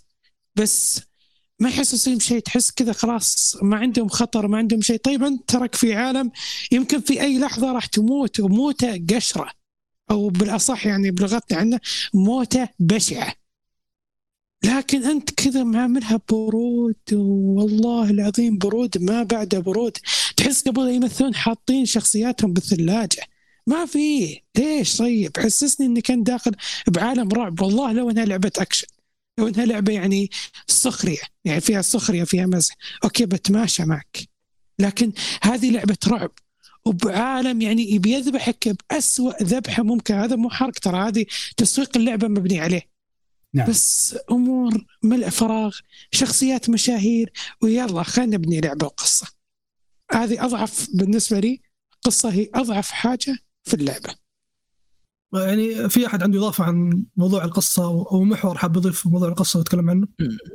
بس 0.55 1.01
ما 1.59 1.69
يحسسون 1.69 2.19
شيء 2.19 2.39
تحس 2.39 2.71
كذا 2.71 2.93
خلاص 2.93 3.57
ما 3.61 3.77
عندهم 3.77 4.07
خطر 4.07 4.47
ما 4.47 4.57
عندهم 4.57 4.81
شيء. 4.81 4.97
طيب 4.97 5.23
أنت 5.23 5.49
ترك 5.49 5.75
في 5.75 5.93
عالم 5.93 6.31
يمكن 6.71 7.01
في 7.01 7.21
أي 7.21 7.39
لحظة 7.39 7.71
راح 7.71 7.85
تموت 7.85 8.39
وموته 8.39 9.05
قشرة. 9.09 9.49
أو 10.11 10.29
بالأصح 10.29 10.85
يعني 10.85 11.11
بلغتنا 11.11 11.57
عندنا 11.57 11.79
موتة 12.13 12.69
بشعة. 12.79 13.33
لكن 14.63 15.03
أنت 15.03 15.31
كذا 15.31 15.63
معاملها 15.63 16.21
برود 16.29 16.95
والله 17.13 18.09
العظيم 18.09 18.57
برود 18.57 18.97
ما 18.97 19.23
بعده 19.23 19.59
برود. 19.59 19.97
تحس 20.37 20.67
قبل 20.67 20.89
يمثلون 20.89 21.35
حاطين 21.35 21.85
شخصياتهم 21.85 22.53
بالثلاجة. 22.53 23.21
ما 23.67 23.85
في. 23.85 24.39
ليش؟ 24.57 24.97
طيب 24.97 25.37
حسسني 25.37 25.85
إني 25.85 26.01
كان 26.01 26.23
داخل 26.23 26.51
بعالم 26.87 27.29
رعب. 27.29 27.61
والله 27.61 27.91
لو 27.91 28.09
إنها 28.09 28.25
لعبة 28.25 28.51
أكشن. 28.57 28.87
لو 29.37 29.47
انها 29.47 29.65
لعبة 29.65 29.93
يعني 29.93 30.29
سخرية 30.67 31.21
يعني 31.45 31.61
فيها 31.61 31.81
سخرية 31.81 32.23
فيها 32.23 32.45
مزح. 32.45 32.75
okay 33.03 33.25
بتماشى 33.25 33.85
معك. 33.85 34.17
لكن 34.79 35.11
هذه 35.43 35.71
لعبة 35.71 35.97
رعب. 36.07 36.31
وبعالم 36.85 37.61
يعني 37.61 37.91
يبي 37.91 38.13
يذبحك 38.13 38.69
بأسوأ 38.69 39.43
ذبحة 39.43 39.83
ممكن 39.83 40.13
هذا 40.13 40.35
مو 40.35 40.49
حرق 40.49 40.79
ترى 40.79 40.97
هذه 41.07 41.25
تسويق 41.57 41.97
اللعبة 41.97 42.27
مبني 42.27 42.59
عليه. 42.59 42.81
نعم. 43.53 43.69
بس 43.69 44.17
أمور 44.31 44.85
ملء 45.03 45.29
فراغ 45.29 45.77
شخصيات 46.11 46.69
مشاهير 46.69 47.31
ويلا 47.61 48.03
خلينا 48.03 48.37
نبني 48.37 48.61
لعبة 48.61 48.85
وقصة. 48.85 49.27
هذه 50.11 50.45
أضعف 50.45 50.87
بالنسبة 50.93 51.39
لي 51.39 51.61
قصة 52.01 52.29
هي 52.29 52.49
أضعف 52.53 52.91
حاجة 52.91 53.37
في 53.63 53.73
اللعبة. 53.73 54.15
يعني 55.33 55.89
في 55.89 56.07
أحد 56.07 56.23
عنده 56.23 56.39
إضافة 56.39 56.63
عن 56.63 57.03
موضوع 57.17 57.43
القصة 57.43 57.83
أو 57.85 58.23
محور 58.23 58.57
حاب 58.57 58.77
يضيف 58.77 59.07
موضوع 59.07 59.29
القصة 59.29 59.59
ويتكلم 59.59 59.89
عنه؟ 59.89 60.07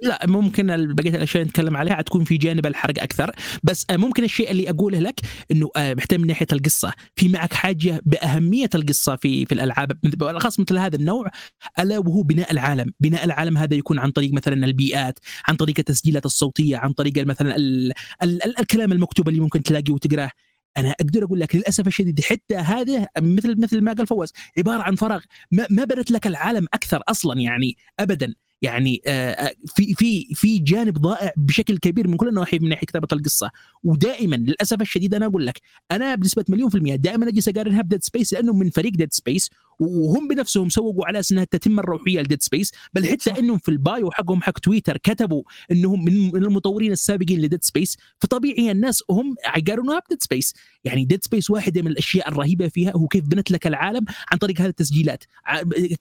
لا 0.02 0.26
ممكن 0.26 0.94
بقية 0.94 1.10
الأشياء 1.10 1.42
اللي 1.42 1.50
نتكلم 1.50 1.76
عليها 1.76 1.94
حتكون 1.94 2.24
في 2.24 2.36
جانب 2.36 2.66
الحرق 2.66 3.02
أكثر. 3.02 3.30
بس 3.62 3.86
آه، 3.90 3.96
ممكن 3.96 4.24
الشيء 4.24 4.50
اللي 4.50 4.70
أقوله 4.70 4.98
لك 4.98 5.20
إنه 5.50 5.70
آه، 5.76 5.94
محتاج 5.94 6.20
من 6.20 6.26
ناحية 6.26 6.46
القصة. 6.52 6.92
في 7.16 7.28
معك 7.28 7.52
حاجة 7.52 8.00
بأهمية 8.06 8.70
القصة 8.74 9.16
في 9.16 9.46
في 9.46 9.54
الألعاب 9.54 9.92
بالأخص 10.02 10.60
مثل 10.60 10.78
هذا 10.78 10.96
النوع 10.96 11.30
ألا 11.78 11.98
وهو 11.98 12.22
بناء 12.22 12.52
العالم. 12.52 12.92
بناء 13.00 13.24
العالم 13.24 13.58
هذا 13.58 13.74
يكون 13.74 13.98
عن 13.98 14.10
طريق 14.10 14.32
مثلا 14.32 14.66
البيئات 14.66 15.18
عن 15.48 15.56
طريق 15.56 15.74
التسجيلات 15.78 16.26
الصوتية 16.26 16.76
عن 16.76 16.92
طريق 16.92 17.26
مثلا 17.26 17.56
ال 17.56 17.92
ال 18.22 18.44
ال 18.44 18.58
الكلام 18.58 18.92
المكتوب 18.92 19.28
اللي 19.28 19.40
ممكن 19.40 19.62
تلاقيه 19.62 19.92
وتقراه. 19.92 20.30
أنا 20.76 20.90
أقدر 20.90 21.24
أقول 21.24 21.40
لك 21.40 21.56
للأسف 21.56 21.86
الشديد 21.86 22.20
حتى 22.20 22.56
هذا 22.56 23.06
مثل 23.18 23.60
مثل 23.60 23.80
ما 23.80 23.92
قال 23.92 24.06
فواز 24.06 24.32
عبارة 24.58 24.82
عن 24.82 24.94
فراغ. 24.94 25.20
ما, 25.50 25.66
ما 25.70 25.84
بنت 25.84 26.10
لك 26.10 26.26
العالم 26.26 26.66
أكثر 26.74 27.02
أصلا 27.08 27.40
يعني 27.40 27.76
ابدا. 28.00 28.34
يعني 28.62 29.02
آه، 29.06 29.52
في 29.66 29.94
في 29.94 30.34
في 30.34 30.58
جانب 30.58 30.98
ضائع 30.98 31.32
بشكل 31.36 31.78
كبير 31.78 32.08
من 32.08 32.16
كل 32.16 32.28
النواحي 32.28 32.58
من 32.58 32.68
ناحية 32.68 32.86
كتابة 32.86 33.08
القصة. 33.12 33.50
ودائما 33.84 34.36
للأسف 34.36 34.80
الشديد 34.80 35.14
أنا 35.14 35.26
أقول 35.26 35.46
لك 35.46 35.60
أنا 35.90 36.14
بنسبة 36.14 36.44
مليون 36.48 36.70
في 36.70 36.74
المية 36.74 36.96
دائما 36.96 37.28
أجلس 37.28 37.48
أقارنها 37.48 37.82
ب 37.82 37.87
Dead 37.87 38.04
Space 38.04 38.32
لأنه 38.32 38.52
من 38.52 38.70
فريق 38.70 38.92
Dead 38.92 39.12
Space 39.12 39.50
وهم 39.80 40.28
بنفسهم 40.28 40.68
سوقوا 40.68 41.06
على 41.06 41.20
أساس 41.20 41.32
انها 41.32 41.44
التتمة 41.44 41.78
الروحيه 41.78 42.20
ل 42.20 42.25
Dead 42.25 42.42
Space 42.42 42.72
بل 42.94 43.06
حتى 43.06 43.30
إنهم 43.30 43.58
في 43.58 43.68
ال 43.68 43.79
bio 43.79 44.10
حقهم 44.10 44.42
حق 44.42 44.58
تويتر 44.58 44.96
كتبوا 44.96 45.42
إنهم 45.70 46.04
من 46.04 46.36
المطورين 46.36 46.92
السابقين 46.92 47.40
ل 47.40 47.45
Dead 47.45 47.64
Space 47.64 47.96
فطبيعي 48.18 48.70
الناس 48.70 49.02
هم 49.10 49.34
يقارنوها 49.56 50.00
ب 50.06 50.10
Dead 50.10 50.22
Space 50.22 50.54
يعني 50.84 51.04
Dead 51.04 51.24
Space 51.24 51.50
واحدة 51.50 51.82
من 51.82 51.90
الأشياء 51.90 52.28
الرهيبة 52.28 52.68
فيها 52.68 52.92
هو 52.96 53.08
كيف 53.08 53.24
بنت 53.24 53.50
لك 53.50 53.66
العالم 53.66 54.04
عن 54.32 54.38
طريق 54.38 54.60
هذه 54.60 54.68
التسجيلات. 54.68 55.24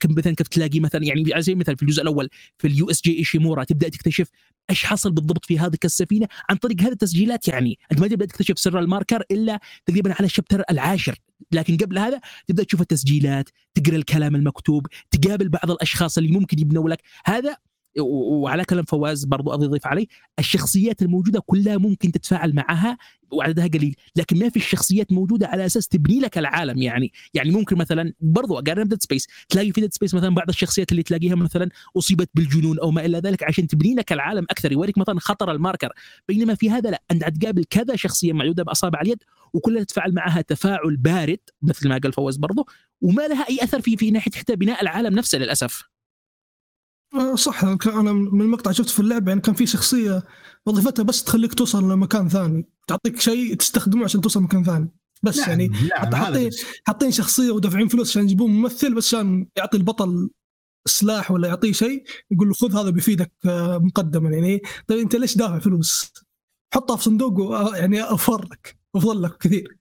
مثلا 0.04 0.34
كيف 0.34 0.48
تلاقي 0.48 0.80
مثلا 0.80 1.04
يعني 1.04 1.34
على 1.34 1.42
سبيل 1.42 1.54
المثال 1.54 1.76
في 1.76 1.82
الجزء 1.82 2.02
الأول 2.02 2.28
في 2.58 2.66
ال 2.68 2.90
USG 2.90 3.02
Ishimura 3.02 3.64
تبدأ 3.64 3.88
تكتشف 3.88 4.28
إيش 4.70 4.84
حصل 4.84 5.10
بالضبط 5.10 5.44
في 5.44 5.58
هذه 5.58 5.76
السفينة 5.84 6.26
عن 6.50 6.56
طريق 6.56 6.80
هذه 6.80 6.92
التسجيلات؟ 6.92 7.48
يعني 7.48 7.78
أنت 7.92 8.00
ما 8.00 8.08
تبدأ 8.08 8.26
تكتشف 8.26 8.58
سر 8.58 8.78
ال 8.78 8.84
Marker 8.84 9.22
إلا 9.30 9.60
تقريبا 9.86 10.14
على 10.14 10.26
ال 10.26 10.31
chapter 10.31 10.62
العاشر 10.70 11.18
لكن 11.52 11.76
قبل 11.76 11.98
هذا 11.98 12.20
تبدأ 12.46 12.64
تشوف 12.64 12.80
التسجيلات 12.80 13.48
تقرأ 13.74 13.96
الكلام 13.96 14.36
المكتوب 14.36 14.86
تقابل 15.10 15.48
بعض 15.48 15.70
الأشخاص 15.70 16.18
اللي 16.18 16.30
ممكن 16.30 16.58
يبنوا 16.58 16.88
لك. 16.88 17.02
هذا 17.24 17.56
وعلى 17.98 18.64
كلام 18.64 18.84
فواز 18.84 19.24
برضو 19.24 19.52
اضيف 19.52 19.86
عليه 19.86 20.06
الشخصيات 20.38 21.02
الموجودة 21.02 21.40
كلها 21.46 21.76
ممكن 21.76 22.12
تتفاعل 22.12 22.54
معها 22.54 22.98
وعددها 23.32 23.66
قليل 23.66 23.94
لكن 24.16 24.38
ما 24.38 24.48
في 24.48 24.56
الشخصيات 24.56 25.12
موجودة 25.12 25.46
على 25.46 25.66
أساس 25.66 25.88
تبني 25.88 26.20
لك 26.20 26.38
العالم 26.38 26.78
يعني. 26.82 27.12
يعني 27.34 27.50
ممكن 27.50 27.76
مثلا 27.76 28.12
برضو 28.20 28.58
أقارن 28.58 28.84
ب 28.84 28.88
Dead 28.88 29.02
Space 29.02 29.26
تلاقي 29.48 29.72
في 29.72 29.80
Dead 29.80 29.94
Space 29.94 30.14
مثلا 30.14 30.34
بعض 30.34 30.48
الشخصيات 30.48 30.92
اللي 30.92 31.02
تلاقيها 31.02 31.34
مثلا 31.34 31.68
أصيبت 31.96 32.30
بالجنون 32.34 32.78
أو 32.78 32.90
ما 32.90 33.04
إلى 33.04 33.18
ذلك 33.18 33.42
عشان 33.42 33.66
تبني 33.66 33.94
لك 33.94 34.12
العالم 34.12 34.46
أكثر 34.50 34.72
يوريك 34.72 34.98
مثلا 34.98 35.20
خطر 35.20 35.50
ال 35.50 35.55
Marker. 35.55 35.92
بينما 36.28 36.54
في 36.54 36.70
هذا 36.70 36.90
لا 36.90 37.02
أنت 37.10 37.24
تقابل 37.40 37.64
كذا 37.64 37.96
شخصية 37.96 38.32
معدودة 38.32 38.62
بأصابع 38.62 39.00
اليد 39.00 39.22
وكلها 39.54 39.82
تتفاعل 39.82 40.14
معها 40.14 40.40
تفاعل 40.40 40.96
بارد 40.96 41.38
مثل 41.62 41.88
ما 41.88 41.98
قال 41.98 42.12
فواز 42.12 42.36
برضو 42.36 42.66
وما 43.00 43.28
لها 43.28 43.48
أي 43.48 43.58
أثر 43.62 43.80
في 43.80 43.96
في 43.96 44.10
ناحية 44.10 44.32
حتى 44.32 44.56
بناء 44.56 44.82
العالم 44.82 45.14
نفسه 45.14 45.38
للأسف. 45.38 45.89
صح 47.34 47.64
أنا 47.64 48.12
من 48.12 48.40
المقطع 48.40 48.72
شفت 48.72 48.88
في 48.88 49.00
اللعبة 49.00 49.28
يعني 49.28 49.40
كان 49.40 49.54
في 49.54 49.66
شخصية 49.66 50.22
وظيفتها 50.66 51.02
بس 51.02 51.24
تخليك 51.24 51.54
توصل 51.54 51.92
لمكان 51.92 52.28
ثاني. 52.28 52.68
تعطيك 52.86 53.20
شيء 53.20 53.54
تستخدمه 53.54 54.04
عشان 54.04 54.20
توصل 54.20 54.42
مكان 54.42 54.64
ثاني. 54.64 54.88
بس 55.22 55.38
نعم 55.38 55.48
يعني 55.48 55.68
نعم 55.68 56.14
حاطين 56.14 56.50
حاطين 56.86 57.10
شخصية 57.10 57.50
ودافعين 57.50 57.88
فلوس 57.88 58.10
عشان 58.10 58.24
يجيبون 58.24 58.50
ممثل 58.50 58.94
بس 58.94 59.14
عشان 59.14 59.46
يعطي 59.56 59.76
البطل 59.76 60.30
سلاح 60.88 61.30
ولا 61.30 61.48
يعطيه 61.48 61.72
شيء 61.72 62.04
يقول 62.30 62.48
له 62.48 62.54
خذ 62.54 62.76
هذا 62.76 62.90
بيفيدك 62.90 63.32
آه، 63.46 63.78
مقدما. 63.78 64.30
يعني 64.30 64.60
طيب 64.86 64.98
أنت 64.98 65.16
ليش 65.16 65.36
دافع 65.36 65.58
فلوس؟ 65.58 66.12
حطها 66.74 66.96
في 66.96 67.02
صندوق 67.02 67.52
يعني 67.76 68.02
أوفر 68.02 68.44
لك 68.44 68.78
افضل 68.96 69.22
لك 69.22 69.36
كثير. 69.36 69.78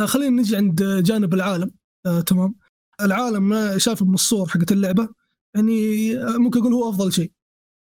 آه، 0.00 0.06
خلينا 0.06 0.40
نجي 0.42 0.56
عند 0.56 0.82
جانب 0.82 1.34
العالم. 1.34 1.70
آه 2.06 2.20
تمام. 2.20 2.54
العالم 3.00 3.78
شايفه 3.78 4.06
من 4.06 4.14
الصور 4.14 4.48
حقت 4.48 4.72
اللعبة. 4.72 5.08
يعني 5.54 6.14
ممكن 6.38 6.60
أقول 6.60 6.72
هو 6.72 6.90
أفضل 6.90 7.12
شيء. 7.12 7.32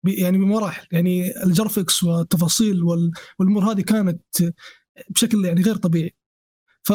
يعني 0.05 0.38
بمراحل. 0.38 0.88
يعني 0.91 1.43
الجرافيكس 1.43 2.03
والتفاصيل 2.03 2.83
والأمور 3.39 3.71
هذه 3.71 3.81
كانت 3.81 4.21
بشكل 5.09 5.45
يعني 5.45 5.62
غير 5.62 5.75
طبيعي. 5.75 6.15
ف 6.83 6.89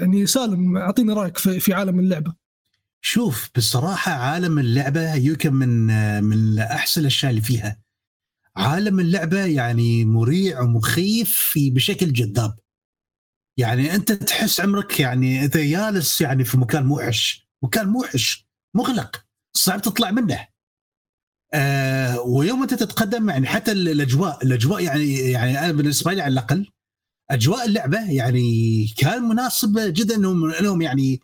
يعني 0.00 0.26
سالم 0.26 0.76
أعطيني 0.76 1.12
رأيك 1.12 1.38
في, 1.38 1.60
في 1.60 1.74
عالم 1.74 2.00
اللعبة. 2.00 2.34
شوف 3.00 3.50
بصراحة 3.56 4.12
عالم 4.12 4.58
اللعبة 4.58 5.14
يمكن 5.14 5.54
من 5.54 5.86
من 6.24 6.58
أحسن 6.58 7.00
الأشياء 7.00 7.30
اللي 7.30 7.42
فيها. 7.42 7.80
عالم 8.56 9.00
اللعبة 9.00 9.44
يعني 9.44 10.04
مريع 10.04 10.60
ومخيف 10.60 11.54
بشكل 11.56 12.12
جذاب. 12.12 12.58
يعني 13.56 13.94
أنت 13.94 14.12
تحس 14.12 14.60
عمرك 14.60 15.00
يعني 15.00 15.44
أنت 15.44 15.56
جالس 15.56 16.20
يعني 16.20 16.44
في 16.44 16.58
مكان 16.58 16.86
موحش. 16.86 17.48
مكان 17.62 17.88
موحش. 17.88 18.48
مغلق. 18.74 19.24
صعب 19.56 19.82
تطلع 19.82 20.10
منه. 20.10 20.48
آه 21.54 22.20
ويوم 22.20 22.62
أنت 22.62 22.74
تتقدم 22.74 23.30
يعني 23.30 23.46
حتى 23.46 23.72
الأجواء 23.72 24.44
الأجواء 24.44 24.82
يعني 24.82 25.16
يعني 25.16 25.58
أنا 25.58 25.72
بالنسبة 25.72 26.12
لي 26.12 26.22
على 26.22 26.32
الأقل 26.32 26.66
أجواء 27.30 27.66
اللعبة 27.66 28.10
يعني 28.10 28.86
كان 28.96 29.22
مناسب 29.22 29.78
جدا 29.78 30.14
انهم 30.16 30.50
إنهم 30.50 30.82
يعني 30.82 31.20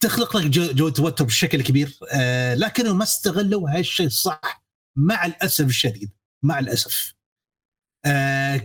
تخلق 0.00 0.36
لك 0.36 0.46
جو, 0.46 0.72
جو 0.72 0.88
توتر 0.88 1.24
بشكل 1.24 1.62
كبير. 1.62 1.98
آه 2.12 2.54
لكنهم 2.54 2.98
ما 2.98 3.04
استغلوا 3.04 3.70
هالشيء 3.70 4.06
الصح 4.06 4.62
مع 4.96 5.26
الأسف 5.26 5.66
الشديد 5.66 6.10
مع 6.42 6.58
الأسف. 6.58 7.14
آه 8.06 8.64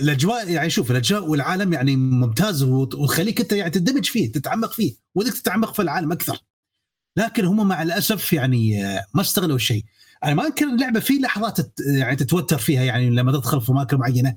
الأجواء 0.00 0.50
يعني 0.50 0.70
شوف 0.70 0.90
الأجواء 0.90 1.24
والعالم 1.28 1.72
يعني 1.72 1.96
ممتاز 1.96 2.62
وتخليك 2.62 3.40
أنت 3.40 3.52
يعني 3.52 3.70
تندمج 3.70 4.04
فيه 4.06 4.32
تتعمق 4.32 4.72
فيه 4.72 4.94
ودك 5.14 5.32
تتعمق 5.32 5.74
في 5.74 5.82
العالم 5.82 6.12
أكثر. 6.12 6.38
لكن 7.16 7.44
هم 7.44 7.68
مع 7.68 7.82
الأسف 7.82 8.32
يعني 8.32 8.86
آه، 8.86 9.04
ما 9.14 9.20
استغلوا 9.20 9.56
الشيء. 9.56 9.84
أنا 10.24 10.34
ما 10.34 10.46
أنكر 10.46 10.66
اللعبة 10.66 11.00
في 11.00 11.18
لحظات 11.18 11.56
يعني 11.96 12.16
تتوتر 12.16 12.58
فيها 12.58 12.82
يعني 12.82 13.10
لما 13.10 13.32
تدخل 13.32 13.60
في 13.60 13.72
أماكن 13.72 13.96
معينة. 13.96 14.36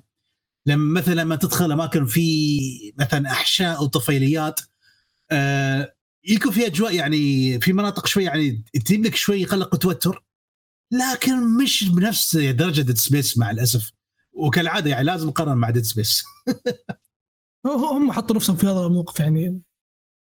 لما 0.66 1.02
مثلا 1.02 1.14
لما 1.14 1.36
تدخل 1.36 1.72
أماكن 1.72 2.06
في 2.06 2.94
مثلا 3.00 3.32
أحشاء 3.32 3.78
أو 3.78 3.86
طفيليات 3.86 4.60
آه 5.32 5.96
يكون 6.28 6.52
في 6.52 6.66
أجواء 6.68 6.94
يعني 6.96 7.60
في 7.62 7.74
مناطق 7.74 8.06
شوي 8.08 8.24
يعني 8.24 8.64
تجيب 8.86 9.06
لك 9.06 9.16
شوي 9.16 9.46
قلق 9.46 9.74
وتوتر 9.74 10.24
لكن 10.92 11.58
مش 11.58 11.90
بنفس 11.90 12.38
درجة 12.38 12.82
Dead 12.82 12.98
Space 12.98 13.38
مع 13.38 13.52
الأسف. 13.52 13.92
وكالعادة 14.34 14.90
يعني 14.90 15.04
لازم 15.04 15.28
نقارن 15.28 15.58
مع 15.58 15.70
Dead 15.70 15.84
Space 15.84 16.24
هم 17.66 18.12
حطوا 18.12 18.36
نفسهم 18.36 18.56
في 18.56 18.68
هذا 18.68 18.80
الموقف 18.80 19.20
يعني. 19.20 19.62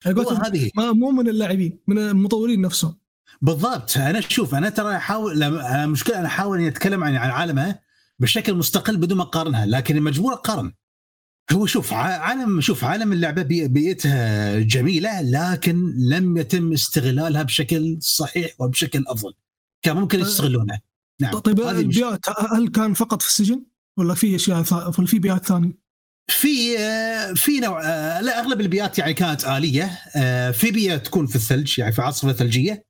هذه. 0.05 0.71
مو 0.75 1.11
من 1.11 1.29
اللاعبين 1.29 1.79
من 1.87 1.97
المطورين 1.97 2.61
نفسهم. 2.61 2.95
بالضبط. 3.41 3.97
أنا 3.97 4.21
شوف 4.21 4.55
أنا 4.55 4.69
ترى 4.69 4.95
احاول 4.95 5.43
المشكلة 5.43 6.19
أنا 6.19 6.27
احاول 6.27 6.57
إني 6.57 6.67
أتكلم 6.67 7.03
عن 7.03 7.15
عالمها 7.15 7.81
بشكل 8.19 8.53
مستقل 8.53 8.97
بدون 8.97 9.17
ما 9.17 9.23
أقارنها 9.23 9.65
لكن 9.65 10.01
مجبور 10.01 10.33
اقارن 10.33 10.73
هو 11.51 11.65
شوف 11.65 11.93
عالم 11.93 12.61
شوف 12.61 12.83
عالم 12.83 13.13
اللعبة 13.13 13.41
بيئتها 13.67 14.59
جميلة 14.59 15.21
لكن 15.21 15.93
لم 15.97 16.37
يتم 16.37 16.73
استغلالها 16.73 17.43
بشكل 17.43 17.97
صحيح 18.01 18.51
وبشكل 18.59 19.03
أفضل. 19.07 19.33
كان 19.81 19.95
ممكن 19.95 20.17
طيب. 20.17 20.27
يستغلونها 20.27 20.81
نعم 21.21 21.37
طيب 21.39 21.59
البيئات 21.59 22.19
هل 22.53 22.67
كان 22.67 22.93
فقط 22.93 23.21
في 23.21 23.27
السجن؟ 23.27 23.63
ولا 23.97 24.13
في 24.13 24.35
أشياء 24.35 24.65
ولا 24.71 25.07
في 25.07 25.19
بيئات 25.19 25.45
ثانية؟ 25.45 25.88
في 26.29 26.77
في 27.35 27.59
نوع 27.59 27.81
لا 28.19 28.39
أغلب 28.39 28.61
البيئات 28.61 28.99
يعني 28.99 29.13
كانت 29.13 29.45
آلية. 29.45 29.99
في 30.51 30.71
بيئة 30.71 30.97
تكون 30.97 31.27
في 31.27 31.35
الثلج 31.35 31.79
يعني 31.79 31.91
في 31.91 32.01
عاصفة 32.01 32.33
ثلجية. 32.33 32.89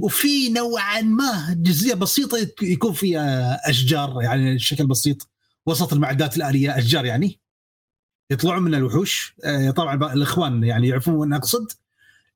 وفي 0.00 0.48
نوعا 0.48 1.00
ما 1.00 1.54
جزئية 1.58 1.94
بسيطة 1.94 2.48
يكون 2.62 2.92
فيها 2.92 3.60
أشجار 3.70 4.22
يعني 4.22 4.54
بشكل 4.54 4.86
بسيط 4.86 5.28
وسط 5.66 5.92
المعدات 5.92 6.36
الآلية 6.36 6.78
أشجار 6.78 7.04
يعني. 7.04 7.40
يطلعون 8.30 8.62
من 8.62 8.74
الوحوش. 8.74 9.34
آه، 9.44 9.70
طبعا 9.70 10.12
الإخوان 10.12 10.64
يعني 10.64 10.88
يعرفون 10.88 11.14
وين 11.14 11.32
أقصد. 11.32 11.66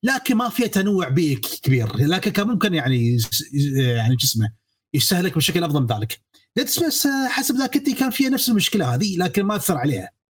لكن 0.02 0.36
ما 0.36 0.48
فيها 0.48 0.66
تنوع 0.66 1.08
بيئي 1.08 1.36
كبير. 1.36 1.96
لكن 1.96 2.30
كان 2.30 2.46
ممكن 2.46 2.74
يعني 2.74 3.18
يعني 3.74 4.16
جسمه 4.16 4.52
يستهلك 4.94 5.36
بشكل 5.36 5.64
أفضل 5.64 5.80
من 5.80 5.86
ذلك. 5.86 6.20
Dead 6.56 6.68
Space 6.68 7.08
حسب 7.28 7.56
ذاكرتي 7.56 7.92
كان 7.92 8.10
فيها 8.10 8.28
نفس 8.30 8.48
المشكلة 8.48 8.94
هذه 8.94 9.16
لكن 9.16 9.42
ما 9.42 9.56
أثر 9.56 9.78
عليها. 9.78 10.21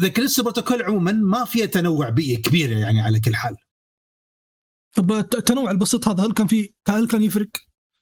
The 0.00 0.08
Callisto 0.08 0.40
Protocol 0.40 0.82
عموما 0.82 1.12
ما 1.12 1.44
فيها 1.44 1.66
تنوع 1.66 2.08
بيئي 2.08 2.36
كبير 2.36 2.72
يعني 2.72 3.00
على 3.00 3.20
كل 3.20 3.34
حال. 3.36 3.56
طب 4.96 5.12
التنوع 5.12 5.70
البسيط 5.70 6.08
هذا 6.08 6.24
هل 6.26 6.32
كان 6.32 6.46
في 6.46 6.72
هل 6.88 7.06
كان 7.06 7.22
يفرق؟ 7.22 7.48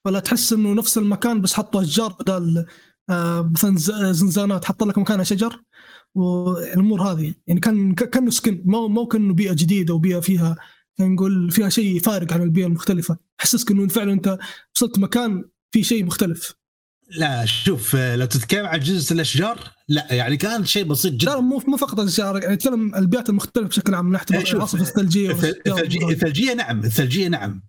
ولا 0.07 0.21
تحس 0.21 0.53
إنه 0.53 0.75
نفس 0.75 0.99
المكان 0.99 1.41
بس 1.41 1.55
حطوا 1.55 1.83
اشجار 1.83 2.13
بدل 2.13 2.67
آه 3.11 3.51
مثلا 3.55 4.13
زنزانات 4.13 4.65
حط 4.65 4.83
لك 4.83 4.99
مكانها 4.99 5.25
شجر؟ 5.25 5.63
والأمور 6.15 7.03
هذه 7.03 7.35
يعني 7.47 7.61
كان 7.61 7.95
كأنه 7.95 8.31
سكن 8.31 8.63
ما 8.65 8.89
ما 8.89 9.07
كأنه 9.07 9.35
بيئة 9.35 9.53
جديدة 9.53 9.95
وبيئة 9.95 10.21
فيها 10.21 10.57
نقول 11.01 11.51
فيها 11.51 11.69
شيء 11.69 12.01
فارق 12.01 12.33
عن 12.33 12.43
البيئة 12.43 12.67
المختلفة. 12.67 13.17
حسسك 13.41 13.71
إنه 13.71 13.89
فعلا 13.89 14.13
أنت 14.13 14.39
وصلت 14.77 14.99
مكان 14.99 15.45
في 15.71 15.83
شيء 15.83 16.05
مختلف. 16.05 16.55
لا 17.17 17.45
شوف 17.45 17.97
لو 17.97 18.27
تتكلم 18.27 18.67
عن 18.67 18.81
جزء 18.81 19.13
الأشجار 19.15 19.59
لا 19.93 20.15
يعني 20.15 20.37
كان 20.37 20.65
شيء 20.65 20.85
بسيط 20.85 21.13
جدا. 21.13 21.31
لا 21.31 21.41
مو 21.41 21.63
مو 21.69 21.77
فقط 21.77 22.01
الاشجار 22.01 22.43
يعني 22.43 22.57
تكلم 22.57 22.95
البيئات 22.95 23.29
المختلفة 23.29 23.69
بشكل 23.69 23.95
عام 23.95 24.05
من 24.05 24.13
ناحية 24.13 24.53
العاصفه 24.53 24.83
الثلجيه 24.83 25.31
الثلجيه 25.31 26.09
الثلجيه 26.09 26.55
نعم 26.55 26.79
الثلجيه 26.79 27.29
نعم. 27.29 27.63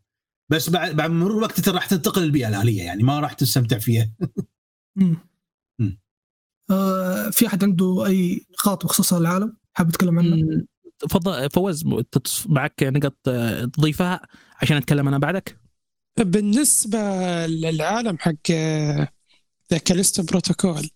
بس 0.51 0.69
بعد 0.69 0.95
بعد 0.95 1.09
مرور 1.09 1.37
الوقت 1.37 1.57
انت 1.57 1.69
راح 1.69 1.85
تنتقل 1.85 2.21
للبيئه 2.21 2.47
الاليه 2.47 2.83
يعني 2.83 3.03
ما 3.03 3.19
راح 3.19 3.33
تستمتع 3.33 3.77
فيها. 3.79 4.11
آه 6.71 7.29
في 7.29 7.47
أحد 7.47 7.63
عنده 7.63 8.05
أي 8.05 8.45
نقاط 8.51 8.85
بخصوص 8.85 9.13
العالم 9.13 9.57
حاب 9.73 9.89
يتكلم 9.89 10.19
عنه؟ 10.19 10.65
تفضل 10.99 11.49
فواز 11.49 11.83
معك 12.45 12.83
نقط 12.83 13.15
تضيفها 13.73 14.21
عشان 14.61 14.77
أتكلم 14.77 15.07
أنا 15.07 15.17
بعدك؟ 15.17 15.59
بالنسبة 16.19 16.99
للعالم 17.45 18.17
حق 18.17 18.51
The 19.71 19.77
Callisto 19.85 20.23
Protocol 20.23 20.89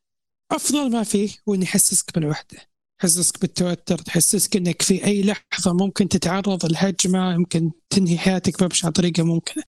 أفضل 0.52 0.92
ما 0.92 1.04
فيه 1.04 1.30
هو 1.50 1.56
انه 1.56 1.64
يحسسك 1.64 2.14
بالوحده 2.16 2.58
يحسسك 3.00 3.42
بالتوتر 3.42 3.98
تحسسك 3.98 4.56
إنك 4.56 4.82
في 4.82 5.06
أي 5.06 5.24
لحظة 5.24 5.74
ممكن 5.74 6.10
تتعرض 6.10 6.66
لهجمة 6.66 7.34
يمكن 7.34 7.72
تنهي 7.90 8.18
حياتك 8.18 8.60
بابشع 8.60 8.90
طريقة 8.90 9.24
ممكنة. 9.24 9.64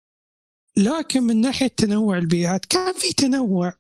لكن 0.78 1.24
من 1.24 1.42
ناحية 1.42 1.68
تنوع 1.68 2.18
البيئات 2.18 2.66
كان 2.66 2.94
في 2.94 3.14
تنوع 3.14 3.74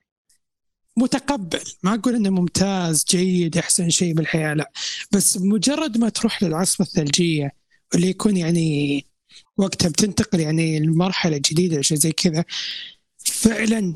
متقبل. 0.97 1.61
ما 1.83 1.93
أقول 1.93 2.15
إنه 2.15 2.29
ممتاز 2.29 3.05
جيد 3.09 3.57
أحسن 3.57 3.89
شيء 3.89 4.13
بالحياة 4.13 4.53
لا. 4.53 4.71
بس 5.11 5.37
مجرد 5.37 5.97
ما 5.97 6.09
تروح 6.09 6.43
للعاصفه 6.43 6.83
الثلجية 6.83 7.51
واللي 7.93 8.09
يكون 8.09 8.37
يعني 8.37 9.05
وقتها 9.57 9.89
بتنتقل 9.89 10.39
يعني 10.39 10.79
لمرحلة 10.79 11.37
جديدة 11.37 11.81
شيء 11.81 11.97
زي 11.97 12.11
كذا 12.11 12.45
فعلا 13.17 13.93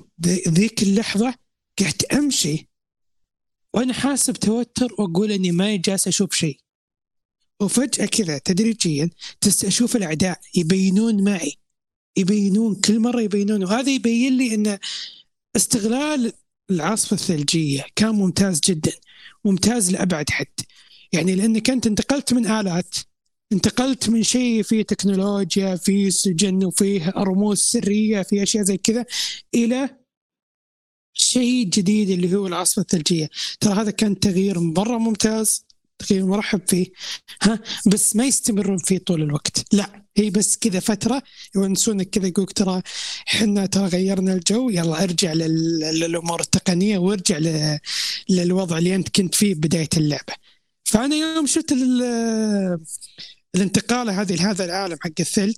ذيك 0.48 0.84
اللحظة 0.84 1.36
قعدت 1.80 2.04
أمشي 2.14 2.73
وأنا 3.74 3.94
حاسس 3.94 4.30
بتوتر 4.30 4.94
وأقول 5.00 5.32
إني 5.32 5.52
ما 5.52 5.76
جالس 5.76 6.08
أشوف 6.08 6.34
شيء. 6.34 6.58
وفجأة 7.62 8.06
كذا 8.06 8.38
تدريجيا 8.38 9.10
أشوف 9.48 9.96
الأعداء 9.96 10.40
يبينون 10.56 11.24
معي. 11.24 11.54
يبينون 12.18 12.76
كل 12.76 13.00
مرة 13.00 13.22
يبينون. 13.22 13.64
وهذا 13.64 13.92
يبين 13.92 14.38
لي 14.38 14.56
إن 14.56 14.80
استغلال 15.56 16.34
العاصفة 16.72 17.14
الثلجية 17.14 17.86
كان 17.96 18.16
ممتاز 18.16 18.60
جدا. 18.60 18.92
ممتاز 19.46 19.92
لأبعد 19.92 20.30
حد. 20.30 20.48
يعني 21.14 21.36
لأنك 21.36 21.70
أنت 21.70 21.88
انتقلت 21.88 22.34
من 22.34 22.48
آلات 22.48 22.96
انتقلت 23.54 24.10
من 24.10 24.24
شيء 24.24 24.64
فيه 24.64 24.82
تكنولوجيا 24.82 25.76
فيه 25.76 26.10
سجن 26.10 26.66
وفيه 26.66 27.14
رموز 27.18 27.60
سرية 27.60 28.22
في 28.22 28.44
أشياء 28.44 28.64
زي 28.64 28.78
كذا 28.78 29.06
إلى 29.56 30.03
شيء 31.14 31.66
جديد 31.66 32.10
اللي 32.10 32.36
هو 32.36 32.48
العاصفه 32.48 32.82
الثلجية. 32.82 33.30
ترى 33.60 33.74
هذا 33.74 33.92
كان 33.92 34.20
تغيير 34.20 34.60
مرة 34.60 34.98
ممتاز 34.98 35.66
تغيير 36.00 36.26
مرحب 36.26 36.62
فيه. 36.68 36.88
ها 37.42 37.60
بس 37.86 38.16
ما 38.16 38.26
يستمرون 38.26 38.78
فيه 38.78 38.98
طول 38.98 39.22
الوقت. 39.22 39.66
لا 39.74 40.04
هي 40.18 40.30
بس 40.30 40.58
كذا 40.58 40.80
فترة 40.80 41.24
يونسونك 41.56 42.10
كذا 42.10 42.28
يقولك 42.28 42.52
ترى 42.52 42.82
إحنا 43.34 43.66
ترى 43.66 43.86
غيرنا 43.88 44.34
الجو 44.34 44.70
يلا 44.70 45.04
ارجع 45.04 45.34
لل- 45.34 45.80
للأمور 46.00 46.42
التقنية 46.42 46.98
وارجع 46.98 47.40
للوضع 48.30 48.78
اللي 48.78 48.96
أنت 48.96 49.10
كنت 49.10 49.36
فيه 49.36 49.56
بداية 49.56 49.90
اللعبة. 49.98 50.34
فأنا 50.86 51.16
يوم 51.16 51.48
شفت 51.48 51.72
ال- 51.72 52.80
الانتقالة 53.56 54.22
هذه 54.22 54.36
لهذا 54.36 54.66
العالم 54.66 54.98
حق 55.02 55.12
الثلج 55.20 55.56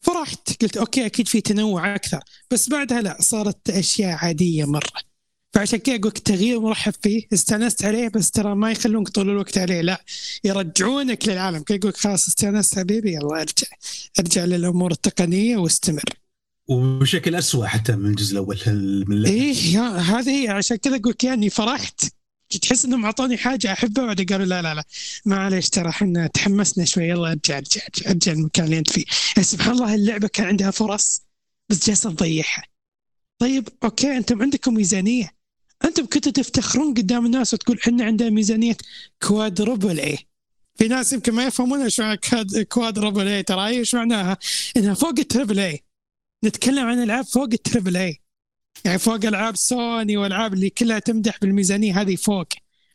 فرحت 0.00 0.62
قلت 0.62 0.76
أوكي 0.76 1.06
أكيد 1.06 1.28
في 1.28 1.40
تنوع 1.40 1.94
أكثر. 1.94 2.20
بس 2.50 2.68
بعدها 2.68 3.02
لا 3.02 3.16
صارت 3.20 3.70
أشياء 3.70 4.18
عادية 4.18 4.64
مرة. 4.64 5.10
فعشان 5.54 5.78
كذا 5.78 5.96
أقول 5.96 6.12
تغيير 6.12 6.60
مرحب 6.60 6.94
فيه. 7.02 7.26
استانست 7.32 7.84
عليه 7.84 8.08
بس 8.08 8.30
ترى 8.30 8.54
ما 8.54 8.70
يخلونك 8.70 9.08
طول 9.08 9.30
الوقت 9.30 9.58
عليه 9.58 9.80
لا. 9.80 10.04
يرجعونك 10.44 11.28
للعالم. 11.28 11.62
كذا 11.62 11.76
يقول 11.76 11.94
خلاص 11.94 12.28
استانست 12.28 12.78
حبيبي 12.78 13.14
يلا 13.14 13.40
أرجع. 13.40 13.66
أرجع 14.18 14.44
للأمور 14.44 14.92
التقنية 14.92 15.56
واستمر. 15.56 16.04
وبشكل 16.68 17.34
أسوأ 17.34 17.66
حتى 17.66 17.96
من 17.96 18.10
الجزء 18.10 18.32
الأول 18.32 18.58
من. 19.08 19.26
إيه 19.26 19.82
هذه 19.98 20.44
هي 20.44 20.48
عشان 20.48 20.76
كذا 20.76 20.96
أقول 20.96 21.10
لك 21.10 21.24
يعني 21.24 21.50
فرحت. 21.50 22.19
تحس 22.58 22.84
انهم 22.84 23.04
اعطوني 23.04 23.36
حاجة 23.36 23.72
أحبها 23.72 24.06
بعدين 24.06 24.26
قالوا 24.26 24.46
لا 24.46 24.62
لا 24.62 24.74
لا. 24.74 24.84
معليش 25.24 25.68
ترى 25.68 25.88
إحنا 25.88 26.26
تحمسنا 26.26 26.84
شوي. 26.84 27.08
يلا 27.08 27.30
أرجع 27.30 27.56
أرجع 27.58 27.80
أرجع, 27.82 28.10
أرجع 28.10 28.32
المكان 28.32 28.64
اللي 28.64 28.78
أنت 28.78 28.90
فيه. 28.90 29.04
يعني 29.36 29.46
سبحان 29.46 29.72
الله 29.72 29.94
اللعبة 29.94 30.28
كان 30.28 30.46
عندها 30.46 30.70
فرص 30.70 31.22
بس 31.68 31.86
جالسة 31.86 32.10
تضيعها. 32.10 32.62
طيب 33.38 33.68
okay 33.84 34.16
أنتم 34.16 34.42
عندكم 34.42 34.74
ميزانية. 34.74 35.30
أنتم 35.84 36.06
كنتوا 36.06 36.32
تفتخرون 36.32 36.94
قدام 36.94 37.26
الناس 37.26 37.54
وتقول 37.54 37.78
إحنا 37.78 38.04
عندنا 38.04 38.30
ميزانية 38.30 38.76
quadruple 39.22 40.00
A 40.00 40.18
في 40.78 40.88
ناس 40.88 41.12
يمكن 41.12 41.32
ما 41.32 41.44
يفهمون 41.44 41.82
إيش 41.82 42.00
معنى 42.00 42.16
quad- 42.16 42.62
quadruple 42.62 43.28
A 43.28 43.42
ترى 43.42 43.66
إيش 43.66 43.94
معناها؟ 43.94 44.38
إنها 44.76 44.94
فوق 44.94 45.18
ال 45.18 45.24
triple 45.24 45.58
A 45.60 45.80
نتكلم 46.44 46.86
عن 46.86 47.02
ألعاب 47.02 47.24
فوق 47.24 47.48
ال 47.52 47.58
triple 47.58 47.96
A 47.96 48.20
يعني 48.84 48.98
فوق 48.98 49.14
ألعاب 49.24 49.56
سوني 49.56 50.16
وألعاب 50.16 50.54
اللي 50.54 50.70
كلها 50.70 50.98
تمدح 50.98 51.38
بالميزانية 51.38 52.00
هذه 52.00 52.16
فوق. 52.16 52.48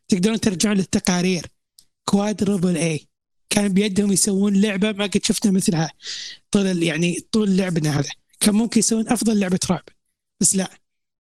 تقدرون 0.07 0.39
ترجعون 0.39 0.77
للتقارير. 0.77 1.47
quadruple 2.05 2.77
A 2.77 3.07
كان 3.49 3.73
بيدهم 3.73 4.11
يسوون 4.11 4.61
لعبة 4.61 4.91
ما 4.91 5.05
قد 5.05 5.23
شفنا 5.23 5.51
مثلها. 5.51 5.91
طول 6.51 6.83
يعني 6.83 7.27
طول 7.31 7.57
لعبنا 7.57 7.99
هذا. 7.99 8.09
كان 8.39 8.55
ممكن 8.55 8.79
يسوون 8.79 9.07
أفضل 9.09 9.39
لعبة 9.39 9.59
رعب. 9.69 9.83
بس 10.39 10.55
لا. 10.55 10.69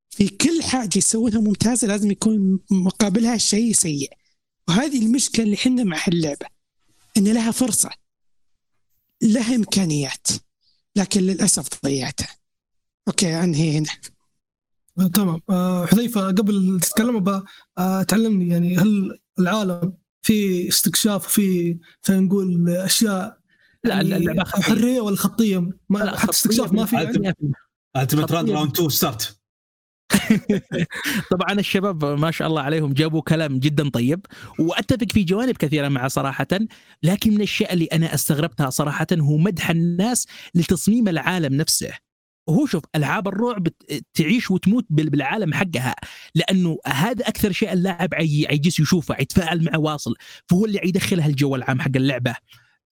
في 0.09 0.27
كل 0.27 0.63
حاجة 0.63 0.97
يسوونها 0.97 1.41
ممتازة 1.41 1.87
لازم 1.87 2.11
يكون 2.11 2.59
مقابلها 2.71 3.37
شيء 3.37 3.73
سيء. 3.73 4.13
وهذه 4.67 5.05
المشكلة 5.05 5.45
اللي 5.45 5.55
إحنا 5.55 5.83
مع 5.83 5.97
هاللعبة. 6.07 6.45
إن 7.17 7.27
لها 7.27 7.51
فرصة. 7.51 7.89
لها 9.21 9.55
إمكانيات. 9.55 10.27
لكن 10.95 11.21
للأسف 11.21 11.67
ضيعتها. 11.85 12.35
أوكي 13.07 13.43
أنهي 13.43 13.77
هنا. 13.77 14.14
تمام. 15.13 15.41
آه، 15.49 15.85
حذيفة 15.85 16.27
قبل 16.27 16.79
تتكلم 16.81 17.15
ابى 17.15 17.41
آه، 17.77 18.03
تعلمني 18.03 18.47
يعني 18.47 18.77
هل 18.77 19.19
العالم 19.39 19.93
في 20.21 20.67
استكشاف 20.67 21.25
وفي 21.25 21.77
خلينا 22.03 22.23
نقول 22.23 22.69
أشياء 22.69 23.37
لا 23.83 23.95
يعني 23.95 24.17
اللعبه 24.17 24.43
خطية. 24.43 24.61
حرية 24.61 25.01
ولا 25.01 25.15
خطية؟ 25.15 25.69
ما 25.89 25.99
لا، 25.99 26.19
حتى 26.19 26.31
استكشاف 26.31 26.73
ما 26.73 26.85
في. 26.85 26.95
يعني. 26.95 27.33
ultimate 27.97 28.31
round. 28.31 28.49
Round 28.49 28.71
2 28.71 28.89
start 28.89 29.39
طبعا 31.31 31.59
الشباب 31.59 32.05
ما 32.05 32.31
شاء 32.31 32.47
الله 32.47 32.61
عليهم 32.61 32.93
جابوا 32.93 33.21
كلام 33.21 33.59
جدا 33.59 33.89
طيب 33.89 34.25
وأتفق 34.59 35.11
في 35.11 35.23
جوانب 35.23 35.57
كثيرة 35.57 35.87
معه 35.87 36.07
صراحة 36.07 36.47
لكن 37.03 37.31
من 37.31 37.37
الأشياء 37.37 37.73
اللي 37.73 37.85
أنا 37.85 38.13
استغربتها 38.13 38.69
صراحة 38.69 39.07
هو 39.13 39.37
مدح 39.37 39.69
الناس 39.69 40.27
لتصميم 40.55 41.07
العالم 41.07 41.53
نفسه. 41.53 42.04
وهو 42.47 42.65
شوف 42.65 42.83
ألعاب 42.95 43.27
الرعب 43.27 43.67
تعيش 44.13 44.51
وتموت 44.51 44.85
بال- 44.89 45.09
بالعالم 45.09 45.53
حقها 45.53 45.95
لأنه 46.35 46.77
هذا 46.87 47.27
أكثر 47.27 47.51
شيء 47.51 47.73
اللاعب 47.73 48.13
عي- 48.13 48.45
عيجلس 48.49 48.79
يشوفه 48.79 49.15
يتفاعل 49.19 49.63
معه 49.63 49.79
واصل 49.79 50.13
فهو 50.49 50.65
اللي 50.65 50.79
يدخلها 50.83 51.27
الجو 51.27 51.55
العام 51.55 51.81
حق 51.81 51.91
اللعبة. 51.95 52.35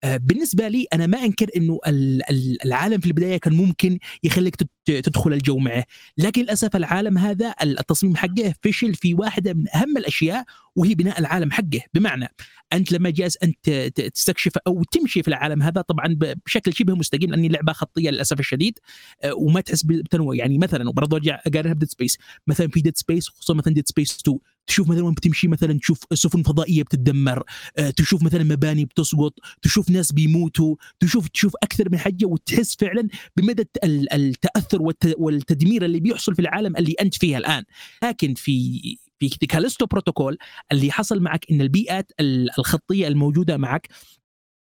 بالنسبة 0.05 0.67
لي 0.67 0.85
أنا 0.93 1.07
ما 1.07 1.23
أنكر 1.23 1.49
إنه 1.57 1.79
ال- 1.87 2.29
ال- 2.29 2.65
العالم 2.65 2.99
في 2.99 3.07
البداية 3.07 3.37
كان 3.37 3.53
ممكن 3.53 3.99
يخليك 4.23 4.55
تدخل 4.85 5.33
الجو 5.33 5.57
معه. 5.57 5.83
لكن 6.17 6.41
للأسف 6.41 6.75
العالم 6.75 7.17
هذا 7.17 7.53
التصميم 7.63 8.15
حقه 8.15 8.53
فشل 8.63 8.93
في 8.95 9.13
واحدة 9.13 9.53
من 9.53 9.65
أهم 9.75 9.97
الأشياء 9.97 10.43
وهي 10.75 10.95
بناء 10.95 11.19
العالم 11.19 11.51
حقه. 11.51 11.81
بمعنى 11.93 12.27
أنت 12.73 12.91
لما 12.91 13.09
جالس 13.09 13.37
أنت 13.43 13.69
تستكشف 14.13 14.51
أو 14.67 14.83
تمشي 14.83 15.21
في 15.23 15.27
العالم 15.27 15.63
هذا 15.63 15.81
طبعا 15.81 16.17
بشكل 16.45 16.73
شبه 16.73 16.95
مستقيم 16.95 17.29
لأني 17.29 17.47
لعبة 17.47 17.73
خطية 17.73 18.09
للأسف 18.09 18.39
الشديد 18.39 18.79
آه، 19.23 19.33
وما 19.33 19.61
تحس 19.61 19.83
بالتنوع 19.83 20.35
يعني 20.35 20.57
مثلا 20.57 20.89
وبرضه 20.89 21.17
أرجع 21.17 21.41
أقارنها 21.47 21.73
ب 21.73 21.77
Dead 21.77 21.89
Space 21.89 22.17
مثلا 22.47 22.67
في 22.67 22.81
Dead 22.81 22.97
Space 22.97 23.29
خصوصا 23.29 23.53
مثلا 23.53 23.73
Dead 23.73 23.87
Space 23.87 24.17
2 24.21 24.37
تشوف 24.67 24.89
مثلا 24.89 25.03
وين 25.03 25.13
بتمشي 25.13 25.47
مثلا 25.47 25.79
تشوف 25.79 25.99
سفن 26.13 26.43
فضائيه 26.43 26.83
بتتدمر 26.83 27.43
آه، 27.77 27.89
تشوف 27.89 28.23
مثلا 28.23 28.43
مباني 28.43 28.85
بتسقط 28.85 29.33
تشوف 29.61 29.89
ناس 29.89 30.11
بيموتوا 30.11 30.75
تشوف 30.99 31.27
تشوف 31.27 31.53
أكثر 31.63 31.89
من 31.91 31.97
حاجة 31.97 32.25
وتحس 32.25 32.75
فعلا 32.75 33.07
بمدى 33.37 33.61
الت- 33.61 33.83
ال- 33.83 34.13
التأثر 34.13 34.81
والت- 34.81 35.15
والتدمير 35.17 35.85
اللي 35.85 35.99
بيحصل 35.99 36.35
في 36.35 36.41
العالم 36.41 36.77
اللي 36.77 36.95
أنت 37.01 37.15
فيها 37.15 37.37
الآن. 37.37 37.63
لكن 38.03 38.33
في 38.33 38.79
في 39.19 39.29
Callisto 39.29 39.85
Protocol 39.85 40.37
اللي 40.71 40.91
حصل 40.91 41.19
معك 41.21 41.45
إن 41.51 41.61
البيئات 41.61 42.11
ال- 42.19 42.49
الخطية 42.59 43.07
الموجودة 43.07 43.57
معك 43.57 43.87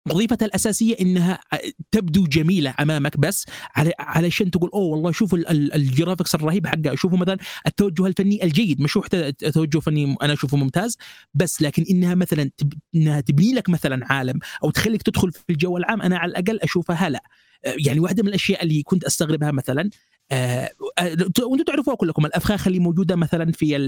وظيفتها 0.08 0.46
الأساسية 0.46 0.96
إنها 1.00 1.40
تبدو 1.90 2.26
جميلة 2.26 2.74
أمامك 2.80 3.16
بس 3.16 3.46
علشان 3.98 4.50
تقول 4.50 4.70
أوه 4.74 4.84
والله 4.86 5.12
شوفوا 5.12 5.38
ال- 5.38 5.48
ال- 5.48 5.74
ال 5.74 5.81
graphics 5.81 6.34
الرهيب 6.34 6.66
حقها 6.66 6.94
شوفوا 6.94 7.18
مثلا 7.18 7.36
التوجه 7.66 8.06
الفني 8.06 8.44
الجيد 8.44 8.80
مش 8.80 8.98
حتى 8.98 9.32
توجه 9.32 9.78
فني 9.78 10.16
أنا 10.22 10.32
أشوفه 10.32 10.56
ممتاز 10.56 10.96
بس 11.34 11.62
لكن 11.62 11.84
إنها 11.90 12.14
مثلا. 12.14 12.50
إنها 12.94 13.20
تبني 13.20 13.52
لك 13.54 13.68
مثلا 13.68 14.12
عالم 14.12 14.38
أو 14.64 14.70
تخليك 14.70 15.02
تدخل 15.02 15.32
في 15.32 15.44
الجو 15.50 15.76
العام 15.76 16.02
أنا 16.02 16.18
على 16.18 16.30
الأقل 16.30 16.60
أشوفها 16.60 17.08
لا 17.08 17.22
يعني 17.86 18.00
واحدة 18.00 18.22
من 18.22 18.28
الأشياء 18.28 18.62
اللي 18.62 18.82
كنت 18.82 19.04
أستغربها 19.04 19.50
مثلا 19.50 19.90
وأنتم 20.32 21.62
تعرفوها 21.66 21.96
كلكم 21.96 22.26
الأفخاخ 22.26 22.66
اللي 22.66 22.78
موجودة 22.78 23.16
مثلا 23.16 23.52
في 23.52 23.78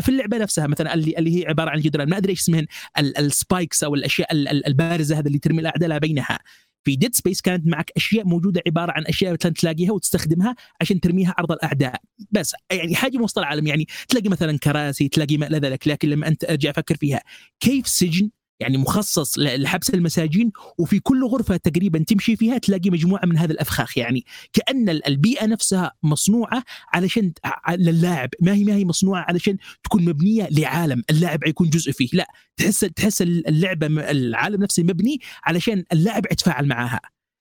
في 0.00 0.08
اللعبة 0.08 0.38
نفسها 0.38 0.66
مثلا 0.66 0.94
اللي 0.94 1.14
اللي 1.18 1.40
هي 1.40 1.46
عبارة 1.48 1.70
عن 1.70 1.76
الجدران 1.78 2.08
ما 2.08 2.16
أدري 2.16 2.30
إيش 2.30 2.40
اسمهن 2.40 2.66
ال- 2.98 3.18
ال 3.18 3.27
spikes 3.27 3.84
أو 3.84 3.94
الأشياء 3.94 4.32
ال- 4.32 4.48
ال- 4.48 4.66
البارزة 4.66 5.18
هذا 5.18 5.26
اللي 5.26 5.38
ترمي 5.38 5.60
الأعداء 5.60 5.98
بينها. 5.98 6.38
في 6.86 6.96
Dead 6.96 7.14
Space 7.14 7.40
كانت 7.40 7.66
معك 7.66 7.90
أشياء 7.96 8.26
موجودة 8.26 8.62
عبارة 8.66 8.92
عن 8.92 9.04
أشياء 9.06 9.32
مثلا 9.32 9.52
تلاقيها 9.52 9.92
وتستخدمها 9.92 10.54
عشان 10.80 11.00
ترميها 11.00 11.34
عرض 11.38 11.52
الأعداء. 11.52 12.00
بس 12.30 12.54
يعني 12.72 12.94
حاجة 12.94 13.18
وسط 13.18 13.38
العالم 13.38 13.66
يعني 13.66 13.86
تلاقي 14.08 14.28
مثلا 14.28 14.58
كراسي 14.58 15.08
تلاقي 15.08 15.36
ما 15.36 15.46
إلى 15.46 15.58
ذلك 15.58 15.88
لكن 15.88 16.08
لما 16.08 16.28
أنت 16.28 16.44
ارجع 16.44 16.70
أفكر 16.70 16.96
فيها 16.96 17.20
كيف 17.60 17.88
سجن 17.88 18.30
يعني 18.60 18.78
مخصص 18.78 19.38
لحبس 19.38 19.90
المساجين 19.90 20.52
وفي 20.78 20.98
كل 21.00 21.24
غرفة 21.24 21.56
تقريبا 21.56 21.98
تمشي 21.98 22.36
فيها 22.36 22.58
تلاقي 22.58 22.90
مجموعة 22.90 23.26
من 23.26 23.38
هذه 23.38 23.50
الأفخاخ. 23.50 23.98
يعني 23.98 24.24
كأن 24.52 24.88
ال- 24.88 25.06
البيئة 25.08 25.46
نفسها 25.46 25.92
مصنوعة 26.02 26.64
علشان 26.92 27.32
للاعب. 27.70 28.30
ما 28.40 28.52
هي 28.54 28.64
ما 28.64 28.74
هي 28.74 28.84
مصنوعة 28.84 29.24
علشان 29.28 29.56
تكون 29.84 30.04
مبنية 30.04 30.48
لعالم 30.50 31.02
اللاعب 31.10 31.46
يكون 31.46 31.70
جزء 31.70 31.92
فيه. 31.92 32.08
لا 32.12 32.26
تحس 32.56 32.80
تحس 32.80 33.22
اللعبه 33.22 33.88
م- 33.88 33.98
العالم 33.98 34.62
نفسه 34.62 34.82
مبني 34.82 35.20
علشان 35.44 35.84
اللاعب 35.92 36.26
يتفاعل 36.32 36.66
معها. 36.66 37.00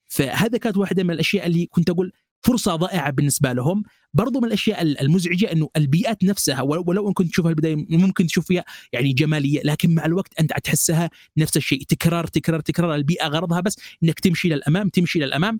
فهذا 0.09 0.57
كانت 0.57 0.77
واحدة 0.77 1.03
من 1.03 1.11
الأشياء 1.11 1.47
اللي 1.47 1.65
كنت 1.65 1.89
أقول 1.89 2.11
فرصة 2.43 2.75
ضائعة 2.75 3.11
بالنسبة 3.11 3.53
لهم. 3.53 3.83
برضو 4.13 4.39
من 4.39 4.47
الأشياء 4.47 4.81
ال- 4.81 5.01
المزعجة 5.01 5.51
إنه 5.51 5.69
البيئات 5.77 6.23
نفسها 6.23 6.61
ولو 6.61 6.83
ولو 6.87 7.07
ان 7.07 7.13
كنت 7.13 7.29
تشوفها 7.29 7.49
البداية 7.49 7.75
ممكن 7.89 8.27
تشوف 8.27 8.45
فيها 8.47 8.63
يعني 8.93 9.13
جمالية 9.13 9.61
لكن 9.63 9.95
مع 9.95 10.05
الوقت 10.05 10.39
أنت 10.39 10.53
تحسها 10.63 11.09
نفس 11.37 11.57
الشيء. 11.57 11.83
تكرار 11.83 12.27
تكرار 12.27 12.59
تكرار. 12.59 12.95
البيئة 12.95 13.27
غرضها 13.27 13.59
بس 13.59 13.79
إنك 14.03 14.19
تمشي 14.19 14.49
للأمام 14.49 14.89
تمشي 14.89 15.19
للأمام. 15.19 15.59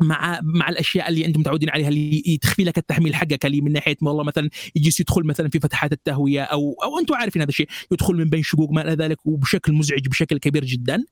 مع 0.00 0.40
مع 0.42 0.68
الأشياء 0.68 1.08
اللي 1.08 1.26
أنتم 1.26 1.40
متعودين 1.40 1.70
عليها 1.70 1.88
اللي 1.88 2.38
تخفي 2.42 2.64
لك 2.64 2.78
التحميل 2.78 3.14
حقك 3.14 3.46
اللي 3.46 3.60
من 3.60 3.72
ناحية 3.72 3.96
والله 4.02 4.24
مثلا 4.24 4.50
يجلس 4.76 5.00
يدخل 5.00 5.24
مثلا 5.24 5.48
في 5.48 5.60
فتحات 5.60 5.92
التهوية 5.92 6.42
أو 6.42 6.72
أو 6.84 6.98
أنتم 6.98 7.14
عارفين 7.14 7.42
هذا 7.42 7.48
الشيء 7.48 7.68
يدخل 7.92 8.14
من 8.14 8.24
بين 8.30 8.42
شقوق 8.42 8.70
ما 8.70 8.82
إلى 8.82 8.92
ذلك 9.04 9.26
وبشكل 9.26 9.72
مزعج 9.72 10.08
بشكل 10.08 10.38
كبير 10.38 10.64
جدا. 10.64 11.04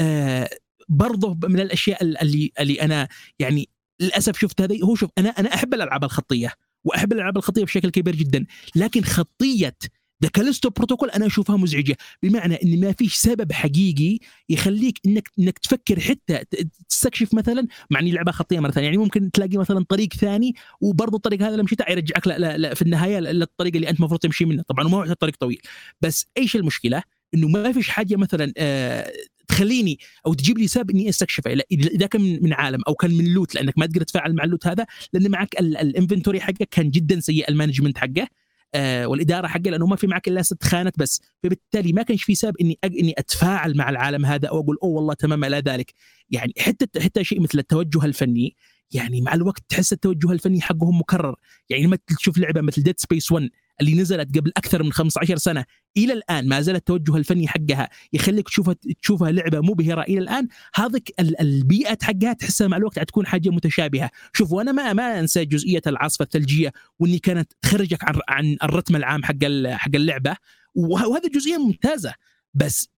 آه 0.00 0.48
برضه 0.88 1.48
من 1.48 1.60
الأشياء 1.60 2.02
اللي 2.04 2.50
اللي 2.60 2.74
أنا 2.82 3.08
يعني 3.38 3.68
للأسف 4.00 4.38
شفت 4.38 4.60
هذه 4.60 4.82
هو 4.82 4.94
شوف 4.94 5.10
أنا 5.18 5.28
أنا 5.28 5.54
أحب 5.54 5.74
الألعاب 5.74 6.04
الخطية 6.04 6.52
وأحب 6.84 7.12
الألعاب 7.12 7.36
الخطية 7.36 7.64
بشكل 7.64 7.90
كبير 7.90 8.16
جدا 8.16 8.46
لكن 8.76 9.02
خطية 9.02 9.76
The 10.22 10.28
Callisto 10.28 10.70
Protocol 10.70 11.10
أنا 11.10 11.26
أشوفها 11.26 11.56
مزعجة 11.56 11.96
بمعنى 12.22 12.54
إن 12.62 12.80
ما 12.80 12.92
فيش 12.92 13.14
سبب 13.14 13.52
حقيقي 13.52 14.18
يخليك 14.48 15.00
إنك 15.06 15.30
إنك 15.38 15.58
تفكر 15.58 16.00
حتى 16.00 16.44
تستكشف 16.88 17.34
مثلا 17.34 17.66
مع 17.90 18.00
إني 18.00 18.12
لعبة 18.12 18.32
خطية 18.32 18.60
مرة 18.60 18.70
ثانية 18.70 18.86
يعني 18.86 18.98
ممكن 18.98 19.30
تلاقي 19.30 19.56
مثلا 19.56 19.84
طريق 19.88 20.12
ثاني 20.12 20.54
وبرضه 20.80 21.16
الطريق 21.16 21.42
هذا 21.42 21.54
لما 21.54 21.62
مشيت 21.62 21.80
يرجعك 21.90 22.26
لا 22.26 22.38
لا 22.38 22.58
لا 22.58 22.74
في 22.74 22.82
النهاية 22.82 23.18
للطريق 23.18 23.74
اللي 23.74 23.88
أنت 23.88 23.98
المفروض 23.98 24.20
تمشي 24.20 24.44
منه 24.44 24.62
طبعا 24.62 24.88
ما 24.88 24.96
هو 24.96 25.12
طريق 25.12 25.36
طويل 25.36 25.60
بس 26.00 26.26
إيش 26.38 26.56
المشكلة؟ 26.56 27.02
إنه 27.34 27.48
ما 27.48 27.72
فيش 27.72 27.88
حاجة 27.88 28.16
مثلا 28.16 28.52
آه 28.58 29.12
تخليني 29.56 29.98
أو 30.26 30.34
تجيب 30.34 30.58
لي 30.58 30.68
سبب 30.68 30.90
إني 30.90 31.08
استكشفه 31.08 31.54
لا 31.54 31.66
اذا 31.72 32.06
كان 32.06 32.38
من 32.42 32.52
عالم 32.52 32.80
أو 32.88 32.94
كان 32.94 33.10
من 33.10 33.34
loot 33.34 33.54
لأنك 33.54 33.78
ما 33.78 33.86
تقدر 33.86 34.02
تتفاعل 34.02 34.34
مع 34.34 34.44
ال 34.44 34.48
loot 34.48 34.66
هذا 34.66 34.86
لأن 35.12 35.30
معك 35.30 35.60
ال 35.60 35.68
inventory 35.68 36.40
حقك 36.40 36.68
كان 36.70 36.90
جدا 36.90 37.20
سيء 37.20 37.48
ال 37.48 37.53
management 37.53 37.98
حقه 37.98 38.28
آه 38.74 39.06
والإدارة 39.06 39.46
حقه 39.46 39.70
لأنه 39.70 39.86
ما 39.86 39.96
في 39.96 40.06
معك 40.06 40.28
إلا 40.28 40.42
ست 40.42 40.64
خانات 40.64 40.98
بس. 40.98 41.22
فبالتالي 41.42 41.92
ما 41.92 42.02
كانش 42.02 42.24
في 42.24 42.34
سبب 42.34 42.56
إني 42.60 42.78
أج... 42.84 42.98
إني 42.98 43.14
أتفاعل 43.18 43.76
مع 43.76 43.90
العالم 43.90 44.26
هذا 44.26 44.48
أو 44.48 44.60
أقول 44.60 44.76
أوه 44.82 44.92
والله 44.92 45.14
تمام. 45.14 45.44
إلى 45.44 45.58
ذلك. 45.58 45.92
يعني 46.30 46.52
حتى 46.58 47.00
حتى 47.00 47.24
شيء 47.24 47.40
مثل 47.40 47.58
التوجه 47.58 48.04
الفني 48.04 48.56
يعني 48.90 49.20
مع 49.20 49.34
الوقت 49.34 49.62
تحس 49.68 49.92
التوجه 49.92 50.32
الفني 50.32 50.60
حقهم 50.60 51.00
مكرر. 51.00 51.36
يعني 51.68 51.84
لما 51.84 51.98
تشوف 52.18 52.38
لعبة 52.38 52.60
مثل 52.60 52.82
Dead 52.82 53.00
Space 53.00 53.32
1 53.32 53.50
اللي 53.80 53.94
نزلت 53.94 54.38
قبل 54.38 54.52
أكثر 54.56 54.82
من 54.82 54.92
15 54.92 55.36
سنة. 55.36 55.64
إلى 55.96 56.12
الآن 56.12 56.48
ما 56.48 56.60
زال 56.60 56.76
التوجه 56.76 57.16
الفني 57.16 57.48
حقها 57.48 57.88
يخليك 58.12 58.48
تشوفها 58.48 58.76
تشوفها 59.02 59.30
لعبة 59.30 59.60
مبهره 59.60 60.02
إلى 60.02 60.18
الآن. 60.18 60.48
هذيك 60.74 61.14
البيئة 61.20 61.98
حقها 62.02 62.32
تحسها 62.32 62.68
مع 62.68 62.76
الوقت 62.76 62.98
حتكون 62.98 63.26
حاجة 63.26 63.50
متشابهة. 63.50 64.10
شوف 64.32 64.52
وأنا 64.52 64.72
ما 64.72 64.92
ما 64.92 65.20
أنسى 65.20 65.44
جزئية 65.44 65.82
العاصفة 65.86 66.22
الثلجية 66.22 66.72
وإني 66.98 67.18
كانت 67.18 67.52
تخرجك 67.62 68.04
عن 68.04 68.20
عن 68.28 68.56
الرتم 68.62 68.96
العام 68.96 69.24
حق 69.24 69.44
حق 69.66 69.94
اللعبة. 69.94 70.36
وهذه 70.74 71.28
جزئية 71.34 71.56
ممتازة. 71.56 72.14
بس 72.54 72.88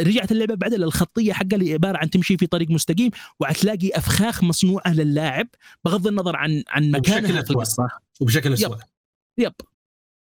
رجعت 0.00 0.32
اللعبة 0.32 0.54
بعد 0.54 0.74
للخطية 0.74 1.32
حقها 1.32 1.56
اللي 1.56 1.72
عبارة 1.72 1.98
عن 1.98 2.10
تمشي 2.10 2.36
في 2.36 2.46
طريق 2.46 2.70
مستقيم 2.70 3.10
وحتلاقي 3.40 3.90
أفخاخ 3.94 4.44
مصنوعة 4.44 4.94
للاعب 4.94 5.48
بغض 5.84 6.06
النظر 6.06 6.36
عن 6.36 6.62
عن 6.68 6.90
مكانها 6.90 7.42
في 7.42 7.50
القصة. 7.50 7.88
وبشكل 8.20 8.52
اسوء 8.52 8.76
يب, 8.76 8.82
يب. 9.38 9.52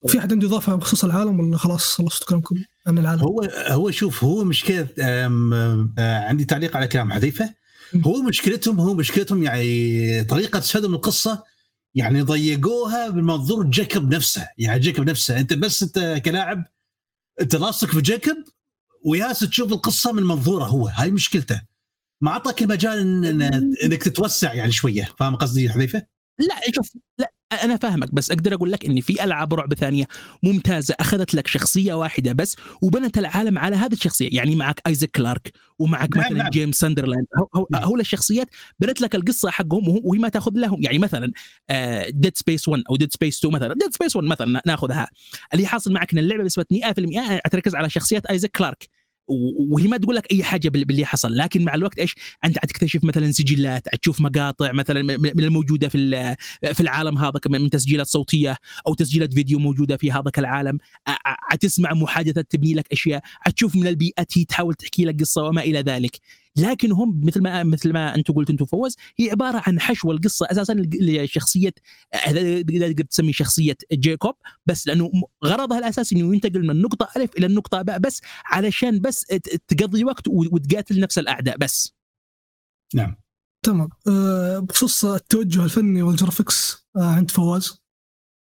في 0.08 0.20
أحد 0.20 0.34
عنده 0.34 0.48
إضافة 0.48 0.76
بخصوص 0.76 1.04
العالم 1.04 1.40
ولا 1.40 1.58
خلاص 1.58 1.96
خلصت 1.96 2.24
كلامكم 2.24 2.56
عن 2.88 2.98
العالم؟ 2.98 3.22
هو 3.22 3.42
هو 3.68 3.92
شوف 3.92 4.24
هو 4.24 4.44
مشكلة 4.44 4.88
عندي 6.00 6.46
تعليق 6.46 6.78
على 6.78 6.88
كلام 6.88 7.14
حذيفة. 7.14 7.54
هو 7.96 8.22
مشكلتهم 8.22 8.80
هو 8.80 8.94
مشكلتهم 8.94 9.44
يعني 9.44 10.24
طريقة 10.24 10.60
سردهم 10.60 10.94
القصة 10.94 11.44
يعني 11.96 12.22
ضيقوها 12.22 13.10
بمنظور 13.10 13.66
جيكوب 13.66 14.14
نفسه. 14.14 14.48
يعني 14.58 14.80
جيكوب 14.80 15.10
نفسه 15.10 15.40
أنت 15.40 15.54
بس 15.54 15.84
أنت 15.84 16.22
كلاعب 16.26 16.66
أنت 17.42 17.56
لاصق 17.56 17.88
في 17.88 18.02
جيكوب 18.02 18.38
وياس 19.06 19.40
تشوف 19.40 19.74
القصة 19.74 20.12
من 20.12 20.24
منظوره 20.24 20.64
هو. 20.64 20.88
هاي 20.88 21.12
مشكلته. 21.12 21.62
ما 22.22 22.32
أعطاك 22.32 22.62
المجال 22.62 23.00
إن 23.00 23.42
إنك 23.84 24.04
تتوسع 24.04 24.54
يعني 24.54 24.72
شوية. 24.72 25.10
فاهم 25.20 25.36
قصدي 25.36 25.70
حذيفة؟ 25.70 26.04
لا 26.40 26.56
شوف 26.76 26.92
لا 27.18 27.34
أنا 27.52 27.78
فاهمك 27.78 28.14
بس 28.14 28.32
أقدر 28.32 28.54
أقول 28.54 28.72
لك 28.72 28.86
ان 28.86 29.02
في 29.02 29.24
ألعاب 29.24 29.54
رعب 29.54 29.74
ثانية 29.74 30.08
ممتازة 30.44 30.96
أخذت 31.00 31.34
لك 31.34 31.48
شخصية 31.48 31.94
واحدة 31.94 32.34
بس 32.34 32.56
وبنت 32.82 33.18
العالم 33.18 33.58
على 33.58 33.76
هذه 33.76 33.94
الشخصية 33.94 34.30
يعني 34.32 34.56
معك 34.56 34.82
ايزاك 34.88 35.12
كلارك 35.12 35.52
ومعك 35.80 36.18
نعم 36.18 36.26
مثلا 36.26 36.38
نعم. 36.38 36.50
جيمس 36.50 36.76
ساندرلاند 36.76 37.26
نعم. 37.72 37.84
هو 37.84 37.96
الشخصيات 37.96 38.48
بنت 38.80 39.02
لك 39.02 39.16
القصة 39.16 39.50
حقهم 39.50 40.02
وهي 40.04 40.20
ما 40.20 40.30
تأخذ 40.30 40.52
لهم 40.56 40.84
يعني 40.84 41.00
مثلا 41.00 41.32
Dead 42.10 42.38
Space 42.38 42.68
1 42.68 42.84
أو 42.90 42.96
Dead 42.96 43.14
Space 43.14 43.38
2 43.40 43.54
مثلا 43.56 43.74
Dead 43.74 43.94
Space 43.94 44.16
1 44.16 44.28
مثلا 44.28 44.62
نأخذها 44.66 45.08
اللي 45.54 45.68
حاصل 45.68 45.94
معك 45.94 46.14
إن 46.14 46.20
اللعبة 46.20 46.44
بنسبه 46.44 46.66
100% 46.74 47.50
تركز 47.52 47.76
على 47.76 47.90
شخصيات 47.90 48.26
ايزاك 48.26 48.52
كلارك 48.52 48.90
وهي 49.28 49.88
ما 49.88 49.98
تقول 49.98 50.16
لك 50.16 50.32
أي 50.32 50.44
حاجة 50.44 50.70
باللي 50.70 51.06
حصل. 51.06 51.38
لكن 51.38 51.64
مع 51.64 51.76
الوقت 51.76 52.00
إيش؟ 52.00 52.16
أنت 52.46 52.58
حتكتشف 52.60 53.04
مثلا 53.04 53.32
سجلات 53.32 53.96
تشوف 54.02 54.22
مقاطع 54.22 54.72
مثلا 54.72 55.02
من 55.18 55.44
الموجوده 55.44 55.90
في 55.90 56.36
في 56.74 56.82
العالم 56.82 57.18
هذا 57.18 57.40
من 57.50 57.70
تسجيلات 57.70 58.08
صوتية 58.08 58.58
أو 58.88 58.94
تسجيلات 58.94 59.34
فيديو 59.34 59.60
موجودة 59.60 59.98
في 59.98 60.12
هذاك 60.12 60.40
العالم. 60.40 60.78
حتسمع 61.26 61.94
محادثات 61.94 62.52
تبني 62.52 62.74
لك 62.74 62.92
أشياء 62.92 63.22
حتشوف 63.24 63.76
من 63.76 63.88
البيئات 63.88 64.38
هي 64.38 64.46
تحاول 64.46 64.74
تحكي 64.74 65.06
لك 65.06 65.20
قصة 65.20 65.44
وما 65.44 65.62
إلى 65.62 65.80
ذلك. 65.80 66.20
لكن 66.58 66.92
هم 66.92 67.22
مثل 67.26 67.42
ما 67.42 67.64
مثل 67.64 67.94
ما 67.94 68.16
انت 68.16 68.32
قلت 68.32 68.50
انت 68.50 68.64
فوز 68.64 68.96
هي 69.20 69.32
عبارة 69.32 69.64
عن 69.68 69.80
حشو 69.80 70.12
القصة 70.12 70.48
أساسا 70.52 70.74
لشخصية 70.94 71.74
تقدر 72.26 72.92
تسمي 72.92 73.34
شخصية 73.34 73.78
جيكوب 73.94 74.36
بس 74.66 74.88
لأنه 74.88 75.12
غرضها 75.46 75.80
الأساسي 75.80 76.16
إنه 76.16 76.34
ينتقل 76.36 76.64
من 76.64 76.70
النقطه 76.70 77.10
الف 77.18 77.38
إلى 77.38 77.46
النقطه 77.46 77.82
باء 77.82 77.98
بس 77.98 78.22
علشان 78.46 79.00
بس 79.00 79.26
تقضي 79.68 80.04
وقت 80.04 80.28
وتقاتل 80.28 81.00
نفس 81.00 81.18
الأعداء 81.18 81.58
بس. 81.58 81.94
نعم. 82.94 83.16
تمام. 83.64 83.90
أه 84.08 84.60
بخصوص 84.60 85.06
التوجه 85.06 85.64
الفني 85.64 86.02
وال 86.02 86.19
graphics 86.19 86.88
أه 86.98 87.04
عند 87.04 87.32
فواز؟ 87.32 87.82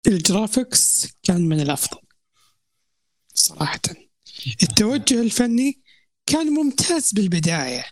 ال 0.07 0.18
graphics 0.18 1.07
كان 1.23 1.49
من 1.49 1.59
الأفضل 1.59 1.99
صراحة. 3.33 3.81
التوجه 4.63 5.21
الفني 5.21 5.81
كان 6.25 6.47
ممتاز 6.47 7.11
بالبداية. 7.13 7.83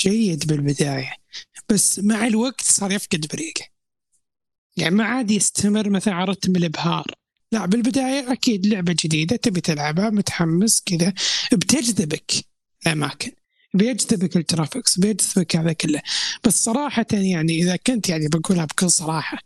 جيد 0.00 0.46
بالبداية 0.46 1.12
بس 1.68 1.98
مع 1.98 2.26
الوقت 2.26 2.60
صار 2.60 2.92
يفقد 2.92 3.26
بريقه. 3.32 3.64
يعني 4.76 4.94
ما 4.94 5.04
عاد 5.04 5.30
يستمر 5.30 5.90
مثلا 5.90 6.14
على 6.14 6.30
رتم 6.30 6.56
الإبهار. 6.56 7.06
لا 7.52 7.66
بالبداية 7.66 8.32
أكيد 8.32 8.66
لعبة 8.66 8.96
جديدة 9.04 9.36
تبي 9.36 9.60
تلعبها 9.60 10.10
متحمس 10.10 10.82
كذا. 10.86 11.14
بتجذبك 11.52 12.32
الأماكن 12.86 13.32
بيجذبك 13.74 14.36
ال 14.36 14.43
graphics 14.43 14.98
بيجذبك 14.98 15.56
هذا 15.56 15.72
كله. 15.72 16.02
بس 16.44 16.64
صراحة 16.64 17.06
يعني 17.12 17.52
إذا 17.62 17.76
كنت 17.76 18.08
يعني 18.08 18.28
بقولها 18.28 18.64
بكل 18.64 18.90
صراحة 18.90 19.38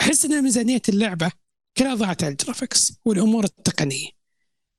أحس 0.00 0.24
ان 0.24 0.42
ميزانية 0.42 0.82
اللعبة 0.88 1.32
كلها 1.76 1.94
ضاعت 1.94 2.24
على 2.24 2.32
ال 2.32 2.39
graphics 2.39 2.92
والأمور 3.04 3.44
التقنية. 3.44 4.21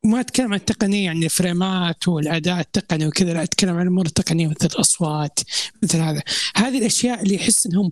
ما 0.06 0.20
أتكلم 0.20 0.54
عن 0.54 0.60
التقنية 0.60 1.06
يعني 1.06 1.26
الفريمات 1.26 2.08
والاداء 2.08 2.60
التقني 2.60 3.08
وكذا 3.08 3.34
لا 3.34 3.44
أتكلم 3.44 3.76
عن 3.76 3.82
الأمور 3.82 4.06
التقنية 4.06 4.48
مثل 4.48 4.66
الأصوات 4.66 5.40
مثل 5.84 5.98
هذا. 5.98 6.22
هذه 6.56 6.78
الأشياء 6.78 7.24
اللي 7.24 7.36
يحس 7.36 7.66
إنهم 7.66 7.92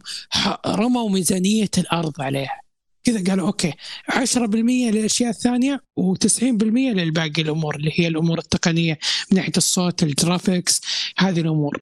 رموا 0.68 1.10
ميزانية 1.10 1.70
الأرض 1.78 2.22
عليها. 2.22 2.62
كذا 3.04 3.24
قالوا 3.30 3.48
okay 3.48 3.74
10% 4.10 4.92
للأشياء 4.92 5.30
الثانية 5.30 5.84
و90% 6.00 6.44
للباقي 6.64 7.42
الأمور 7.42 7.76
اللي 7.76 7.92
هي 7.96 8.08
الأمور 8.08 8.40
التقنية 8.40 9.00
من 9.32 9.38
ناحية 9.38 9.54
الصوت 9.58 10.04
ال 10.04 10.12
graphics 10.12 10.82
هذه 11.18 11.40
الأمور. 11.42 11.80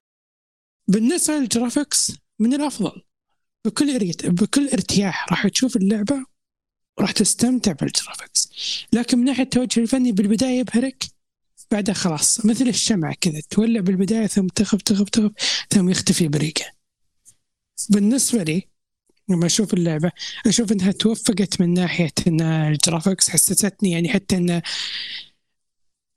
بالنسبة 0.88 1.34
لل 1.34 1.50
graphics 1.50 2.12
من 2.38 2.54
الأفضل. 2.54 3.02
بكل 3.64 4.12
بكل 4.24 4.68
ارتياح 4.68 5.30
راح 5.30 5.48
تشوف 5.48 5.76
اللعبة 5.76 6.29
راح 7.00 7.12
تستمتع 7.12 7.72
بال 7.72 7.87
graphics 7.87 8.48
لكن 8.92 9.18
من 9.18 9.24
ناحية 9.24 9.42
التوجه 9.42 9.80
الفني 9.80 10.12
بالبداية 10.12 10.58
يبهرك 10.58 11.04
بعدها 11.70 11.94
خلاص 11.94 12.46
مثل 12.46 12.68
الشمعة 12.68 13.14
كذا 13.20 13.40
تولع 13.50 13.80
بالبداية 13.80 14.26
ثم 14.26 14.46
تخف 14.46 14.82
تخف 14.82 15.08
تخف 15.08 15.30
ثم 15.70 15.88
يختفي 15.88 16.28
بريقة. 16.28 16.64
بالنسبة 17.90 18.42
لي 18.42 18.68
لما 19.28 19.46
أشوف 19.46 19.74
اللعبة 19.74 20.12
أشوف 20.46 20.72
أنها 20.72 20.92
توفقت 20.92 21.60
من 21.60 21.74
ناحية 21.74 22.12
أن 22.26 22.40
الجرافكس 22.40 23.30
حسستني 23.30 23.90
يعني 23.90 24.08
حتى 24.08 24.36
أن 24.36 24.62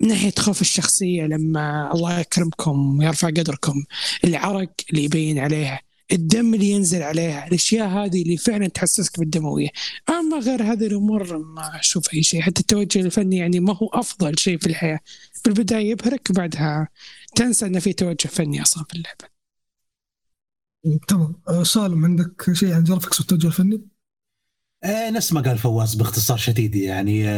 من 0.01 0.07
ناحية 0.07 0.33
خوف 0.39 0.61
الشخصية 0.61 1.23
لما 1.23 1.91
الله 1.93 2.19
يكرمكم 2.19 2.99
ويرفع 2.99 3.27
قدركم 3.27 3.83
العرق 4.23 4.71
اللي 4.89 5.03
يبين 5.03 5.39
عليها. 5.39 5.81
الدم 6.11 6.53
اللي 6.53 6.69
ينزل 6.69 7.01
عليها 7.01 7.47
الأشياء 7.47 7.87
هذه 7.87 8.21
اللي 8.21 8.37
فعلا 8.37 8.67
تحسسك 8.67 9.19
بالدموية. 9.19 9.69
أما 10.09 10.37
غير 10.37 10.63
هذه 10.63 10.87
الأمور 10.87 11.37
ما 11.37 11.79
أشوف 11.79 12.13
أي 12.13 12.23
شيء 12.23 12.41
حتى 12.41 12.61
التوجه 12.61 12.99
الفني 12.99 13.37
يعني 13.37 13.59
ما 13.59 13.77
هو 13.77 13.87
أفضل 13.93 14.39
شيء 14.39 14.57
في 14.57 14.67
الحياة. 14.67 14.99
بالبداية 15.45 15.91
يبهرك 15.91 16.31
بعدها 16.31 16.87
تنسى 17.35 17.65
ان 17.65 17.79
في 17.79 17.93
توجه 17.93 18.27
فني 18.27 18.61
أصلا 18.61 18.83
في 18.83 18.93
اللعبة. 18.95 19.33
تمام. 21.07 21.35
أه، 21.47 21.63
سالم 21.63 22.05
عندك 22.05 22.53
شيء 22.53 22.73
عن 22.73 22.83
graphics 22.83 23.19
والتوجه 23.19 23.47
الفني؟ 23.47 23.87
آه 24.83 25.09
نفس 25.09 25.33
ما 25.33 25.41
قال 25.41 25.57
فواز 25.57 25.95
باختصار 25.95 26.37
شديد 26.37 26.75
يعني. 26.75 27.29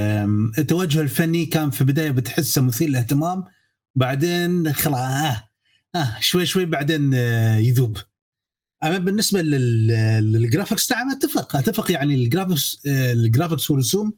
التوجه 0.58 1.02
الفني 1.02 1.46
كان 1.46 1.70
في 1.70 1.82
البداية 1.82 2.12
بتحسه 2.12 2.62
مثير 2.62 2.90
للاهتمام 2.90 3.44
بعدين 3.96 4.74
خلاص 4.74 5.00
آه, 5.00 5.50
آه 5.96 6.18
شوي 6.20 6.46
شوي 6.46 6.66
بعدين 6.66 7.12
آه 7.14 7.58
يذوب. 7.58 7.98
أما 8.84 8.98
بالنسبة 8.98 9.42
لل 9.42 9.72
graphics 9.72 10.92
نعم 10.92 11.12
أتفق. 11.12 11.56
أتفق 11.56 11.92
يعني 11.92 12.16
ال 12.16 12.23
graphics 12.23 12.82
ال 12.86 12.95
graphics 12.95 13.72
والرسوم 13.72 14.14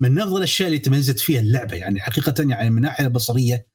من 0.00 0.20
أفضل 0.20 0.36
الأشياء 0.36 0.68
اللي 0.68 0.78
تميزت 0.78 1.18
فيها 1.18 1.40
اللعبة. 1.40 1.76
يعني 1.76 2.00
حقيقة 2.00 2.34
يعني 2.38 2.70
من 2.70 2.76
الناحيه 2.76 3.04
البصريه 3.06 3.66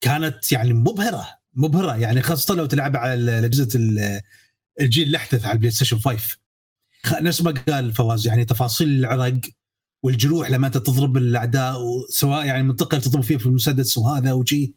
كانت 0.00 0.52
يعني 0.52 0.72
مبهرة 0.72 1.28
مبهرة. 1.54 1.96
يعني 1.96 2.22
خاصة 2.22 2.54
لو 2.54 2.66
تلعب 2.66 2.96
على 2.96 3.44
اجهزه 3.44 3.68
الجيل 4.80 5.08
الأحدث 5.08 5.44
على 5.44 5.52
ال 5.52 5.70
PlayStation 5.70 5.98
5 5.98 6.36
نفس 7.20 7.42
ما 7.42 7.50
قال 7.50 7.92
فواز 7.92 8.26
يعني 8.26 8.44
تفاصيل 8.44 8.88
العرق 8.88 9.40
والجروح 10.02 10.50
لما 10.50 10.66
أنت 10.66 10.78
تضرب 10.78 11.16
الأعداء 11.16 11.76
سواء 12.08 12.46
يعني 12.46 12.60
المنطقة 12.60 12.96
اللي 12.96 13.04
تضرب 13.04 13.22
فيها 13.22 13.38
في 13.38 13.46
المسدس 13.46 13.98
وهذا 13.98 14.32
وشي. 14.32 14.74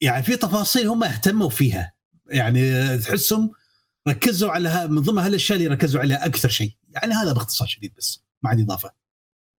يعني 0.00 0.22
في 0.22 0.36
تفاصيل 0.36 0.86
هم 0.88 1.04
اهتموا 1.04 1.48
فيها. 1.48 1.92
يعني 2.26 2.98
تحسهم 2.98 3.50
ركزوا 4.08 4.50
على 4.50 4.88
من 4.88 5.00
ضمن 5.00 5.18
هالاشياء 5.18 5.58
اللي 5.58 5.68
ركزوا 5.70 6.00
عليها 6.00 6.26
أكثر 6.26 6.48
شيء. 6.48 6.72
يعني 6.88 7.14
هذا 7.14 7.32
باختصار 7.32 7.68
شديد 7.68 7.92
بس 7.98 8.24
ما 8.42 8.50
عندي 8.50 8.62
إضافة. 8.62 8.90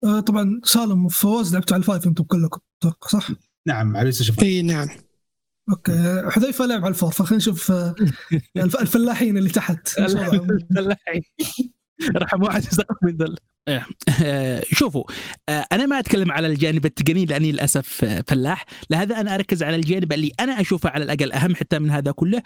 آه 0.04 0.20
طبعا 0.20 0.62
سالم 0.64 1.06
وفواز 1.06 1.54
لعبتوا 1.54 1.76
على 1.76 1.82
ال 1.82 1.87
five 1.87 2.08
أنتم 2.08 2.24
كلكم 2.24 2.60
صح؟ 3.08 3.30
نعم 3.68 3.98
على 3.98 4.12
إي 4.42 4.62
نعم. 4.62 4.88
okay. 5.70 6.24
حذيفة 6.32 6.66
لعب 6.66 6.80
على 6.86 6.90
ال 6.90 6.94
four 6.94 7.12
فخلينا 7.12 7.36
نشوف 7.38 7.72
آه، 7.72 7.96
الف- 8.58 8.82
الفلاحين 8.82 9.38
اللي 9.38 9.50
تحت. 9.50 10.00
وضعهم؟ 10.00 10.48
رقم 12.18 12.44
واحد 12.44 12.64
من 13.04 13.18
ذل. 13.18 13.36
آه، 14.24 14.64
شوفوا 14.72 15.04
أنا 15.50 15.86
ما 15.86 16.00
أتكلم 16.00 16.32
على 16.32 16.48
الجانب 16.48 16.86
التقني 16.86 17.26
لأني 17.26 17.52
للأسف 17.52 18.06
فلاح. 18.28 18.66
لهذا 18.90 19.22
أنا 19.22 19.36
أركز 19.36 19.64
على 19.64 19.76
الجانب 19.76 20.14
اللي 20.14 20.32
أنا 20.40 20.62
أشوفه 20.62 20.90
على 20.90 21.04
الأقل 21.04 21.32
أهم 21.32 21.56
حتى 21.56 21.80
من 21.80 21.90
هذا 21.90 22.12
كله 22.12 22.44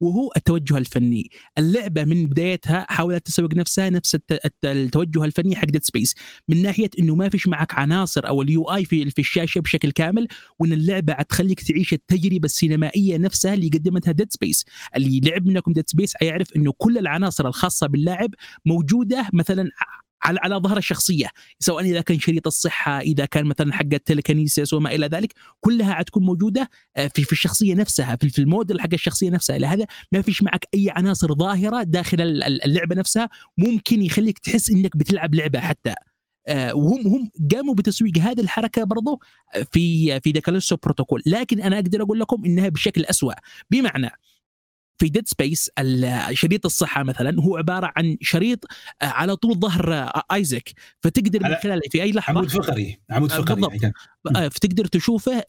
وهو 0.00 0.30
التوجه 0.36 0.78
الفني. 0.78 1.30
اللعبة 1.58 2.04
من 2.04 2.26
بدايتها 2.26 2.86
حاولت 2.88 3.26
تسوق 3.26 3.54
نفسها 3.54 3.90
نفس 3.90 4.14
الت- 4.14 4.32
الت- 4.44 4.64
التوجه 4.64 5.24
الفني 5.24 5.56
حق 5.56 5.64
Dead 5.64 5.84
Space 5.84 6.14
من 6.48 6.62
ناحية 6.62 6.90
إنه 6.98 7.14
ما 7.14 7.28
فيش 7.28 7.48
معك 7.48 7.74
عناصر 7.74 8.28
أو 8.28 8.42
ال 8.42 8.64
UI 8.64 8.84
في 8.84 9.18
الشاشة 9.18 9.60
بشكل 9.60 9.90
كامل 9.90 10.28
وإن 10.58 10.72
اللعبة 10.72 11.12
تخليك 11.14 11.60
تعيش 11.62 11.92
التجربة 11.92 12.44
السينمائية 12.44 13.16
نفسها 13.18 13.54
اللي 13.54 13.68
قدمتها 13.68 14.12
Dead 14.12 14.32
Space 14.32 14.64
اللي 14.96 15.20
لعب 15.20 15.46
منكم 15.46 15.72
Dead 15.72 15.84
Space 15.90 16.16
حيعرف 16.16 16.56
إنه 16.56 16.72
كل 16.78 16.98
العناصر 16.98 17.48
الخاصة 17.48 17.86
باللاعب 17.86 18.30
موجودة 18.66 19.28
مثلا 19.32 19.70
على 20.24 20.38
على 20.42 20.56
ظهر 20.56 20.76
الشخصية 20.76 21.28
سواء 21.58 21.84
إذا 21.84 22.00
كان 22.00 22.18
شريط 22.18 22.46
الصحة 22.46 23.00
إذا 23.00 23.24
كان 23.24 23.46
مثلا 23.46 23.72
حق 23.72 23.86
ال 23.92 23.99
telekinesis 23.99 24.72
وما 24.72 24.94
إلى 24.94 25.06
ذلك 25.06 25.32
كلها 25.60 25.94
حتكون 25.94 26.22
موجودة 26.22 26.70
آه، 26.96 27.06
في 27.14 27.24
في 27.24 27.32
الشخصية 27.32 27.74
نفسها 27.74 28.16
في 28.16 28.28
في 28.28 28.38
الموديل 28.38 28.80
حق 28.80 28.88
الشخصية 28.92 29.30
نفسها. 29.30 29.58
لهذا 29.58 29.86
ما 30.12 30.22
فيش 30.22 30.42
معك 30.42 30.64
أي 30.74 30.90
عناصر 30.90 31.34
ظاهرة 31.34 31.82
داخل 31.82 32.20
ال- 32.20 32.42
ال- 32.44 32.64
اللعبة 32.64 32.94
نفسها 32.96 33.28
ممكن 33.58 34.02
يخليك 34.02 34.38
تحس 34.38 34.70
إنك 34.70 34.96
بتلعب 34.96 35.34
لعبة 35.34 35.60
حتى. 35.60 35.94
آه، 36.48 36.74
وهم 36.74 37.06
هم 37.06 37.30
قاموا 37.54 37.74
بتسويق 37.74 38.18
هذه 38.18 38.40
الحركة 38.40 38.84
برضو 38.84 39.20
في 39.72 40.20
في 40.20 40.32
The 40.32 40.44
Callisto 40.44 40.76
Protocol 40.76 41.22
لكن 41.26 41.60
أنا 41.60 41.76
أقدر 41.76 42.02
أقول 42.02 42.20
لكم 42.20 42.44
إنها 42.44 42.68
بشكل 42.68 43.04
أسوأ. 43.04 43.32
بمعنى 43.70 44.10
في 44.98 45.08
Dead 45.08 45.28
Space 45.28 45.70
شريط 46.32 46.66
الصحة 46.66 47.02
مثلا 47.02 47.42
هو 47.42 47.56
عبارة 47.56 47.92
عن 47.96 48.16
شريط 48.20 48.64
آه، 49.02 49.04
على 49.04 49.36
طول 49.36 49.60
ظهر 49.60 49.94
آه، 49.94 50.22
Isaac 50.32 50.72
فتقدر 51.00 51.42
من 51.48 51.54
خلاله 51.54 51.82
في 51.90 52.02
أي 52.02 52.12
لحظة 52.12 52.38
عمود 52.38 52.50
فقري 52.50 53.00
عمود 53.10 53.32
آه، 53.32 53.36
فقري 53.36 53.54
بالضبط. 53.54 53.82
يعني. 53.82 53.94
آه، 54.36 54.48
فتقدر 54.48 54.84
تشوفه 54.84 55.42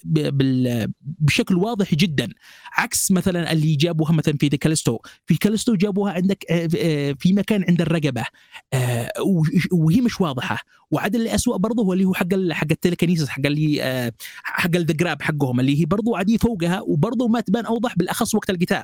بشكل 1.02 1.56
واضح 1.56 1.96
جدا. 1.96 2.30
عكس 2.74 3.12
مثلا 3.12 3.52
اللي 3.52 3.76
جابوها 3.76 4.12
مثلا 4.12 4.38
في 4.38 4.50
كاليستو 4.50 5.00
في 5.26 5.38
كاليستو 5.38 5.76
جابوها 5.76 6.14
عندك 6.14 6.46
آه، 6.52 6.70
آه، 6.78 7.16
في 7.20 7.34
مكان 7.34 7.66
عند 7.70 7.82
الرقبة. 7.82 8.26
آه، 8.74 9.12
وهي 9.72 10.02
مش 10.02 10.22
واضحة. 10.22 10.60
وعاد 10.92 11.16
اللي 11.16 11.36
اسوء 11.36 11.58
برضه 11.58 11.84
هو 11.84 11.94
اللي 11.94 12.06
هو 12.06 12.14
حق 12.14 12.28
حق 12.52 12.68
ال 12.72 12.77
telekinesis 12.77 13.30
حق 13.30 13.46
اللي 13.46 13.84
آه، 13.84 14.12
حق 14.44 14.76
ال 14.76 14.80
the 14.80 14.94
grab 14.94 15.22
حقهم 15.22 15.60
اللي 15.60 15.82
هي 15.82 15.86
برضه 15.86 16.18
عادي 16.18 16.38
فوقها 16.38 16.82
وبرضه 16.82 17.28
ما 17.28 17.40
تبان 17.40 17.66
أوضح 17.66 17.96
بالأخص 17.96 18.36
وقت 18.36 18.50
القتال. 18.50 18.84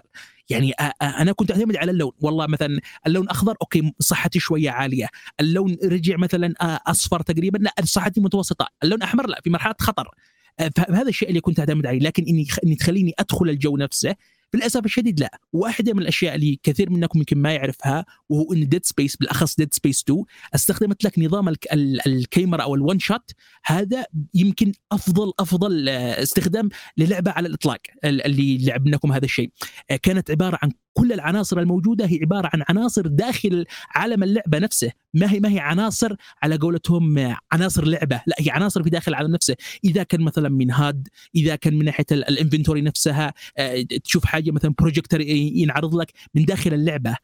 يعني 0.49 0.73
آه، 0.79 0.93
آه، 1.01 1.21
أنا 1.21 1.31
كنت 1.31 1.51
أعتمد 1.51 1.75
على 1.75 1.91
اللون. 1.91 2.11
والله 2.21 2.47
مثلا 2.47 2.79
اللون 3.07 3.29
أخضر 3.29 3.55
okay 3.61 3.93
صحتي 3.99 4.39
شوية 4.39 4.69
عالية. 4.69 5.07
اللون 5.39 5.77
رجع 5.83 6.17
مثلا 6.17 6.53
أصفر 6.87 7.21
تقريبا. 7.21 7.57
لا 7.57 7.73
صحتي 7.83 8.21
متوسطة. 8.21 8.67
اللون 8.83 9.01
أحمر 9.01 9.27
لا 9.27 9.41
في 9.43 9.49
مرحلة 9.49 9.75
خطر. 9.79 10.09
فهذا 10.75 11.09
الشيء 11.09 11.29
اللي 11.29 11.41
كنت 11.41 11.59
أعتمد 11.59 11.85
عليه. 11.85 11.99
لكن 11.99 12.23
إني 12.23 12.47
إني 12.65 12.75
تخليني 12.75 13.13
أدخل 13.19 13.49
الجو 13.49 13.77
نفسه 13.77 14.15
للأسف 14.53 14.85
الشديد 14.85 15.19
لا. 15.19 15.39
واحدة 15.53 15.93
من 15.93 16.01
الأشياء 16.01 16.35
اللي 16.35 16.59
كثير 16.63 16.89
منكم 16.89 17.19
يمكن 17.19 17.37
ما 17.37 17.53
يعرفها 17.53 18.05
وهو 18.29 18.53
إن 18.53 18.69
Dead 18.69 18.85
Space 18.85 19.15
بالأخص 19.15 19.55
Dead 19.55 19.73
Space 19.73 20.01
2 20.03 20.23
استخدمت 20.55 21.03
لك 21.03 21.19
نظام 21.19 21.49
الك- 21.49 21.73
ال- 21.73 22.07
الكاميرا 22.07 22.63
أو 22.63 22.75
ال 22.75 22.81
one 22.81 22.99
shot 22.99 23.31
هذا 23.65 24.05
يمكن 24.33 24.71
أفضل 24.91 25.33
أفضل 25.39 25.89
آه، 25.89 26.23
استخدام 26.23 26.69
للعبة 26.97 27.31
على 27.31 27.47
الإطلاق 27.47 27.79
ال- 28.05 28.25
اللي 28.25 28.57
لعبناكم 28.57 29.11
هذا 29.11 29.25
الشيء. 29.25 29.51
آه، 29.91 29.95
كانت 29.95 30.31
عبارة 30.31 30.59
عن 30.61 30.71
كل 30.93 31.11
العناصر 31.13 31.59
الموجودة 31.59 32.05
هي 32.05 32.19
عبارة 32.21 32.49
عن 32.53 32.63
عناصر 32.69 33.07
داخل 33.07 33.65
عالم 33.95 34.23
اللعبة 34.23 34.59
نفسه. 34.59 34.91
ما 35.13 35.31
هي 35.31 35.39
ما 35.39 35.49
هي 35.49 35.59
عناصر 35.59 36.15
على 36.43 36.55
قولتهم 36.57 37.35
عناصر 37.51 37.85
لعبة. 37.85 38.21
لا 38.27 38.35
هي 38.39 38.51
عناصر 38.51 38.83
في 38.83 38.89
داخل 38.89 39.11
العالم 39.11 39.31
نفسه. 39.31 39.55
إذا 39.85 40.03
كان 40.03 40.21
مثلا 40.21 40.49
من 40.49 40.71
هاد 40.71 41.07
إذا 41.35 41.55
كان 41.55 41.73
من 41.75 41.85
ناحية 41.85 42.05
ال- 42.11 42.29
ال 42.29 42.35
inventory 42.35 42.81
نفسها 42.81 43.33
آه، 43.57 43.81
تشوف 44.03 44.25
حاجة 44.25 44.51
مثلا 44.51 44.73
بروجيكتور 44.79 45.21
ينعرض 45.21 45.95
لك 45.95 46.11
من 46.35 46.45
داخل 46.45 46.73
اللعبة. 46.73 47.15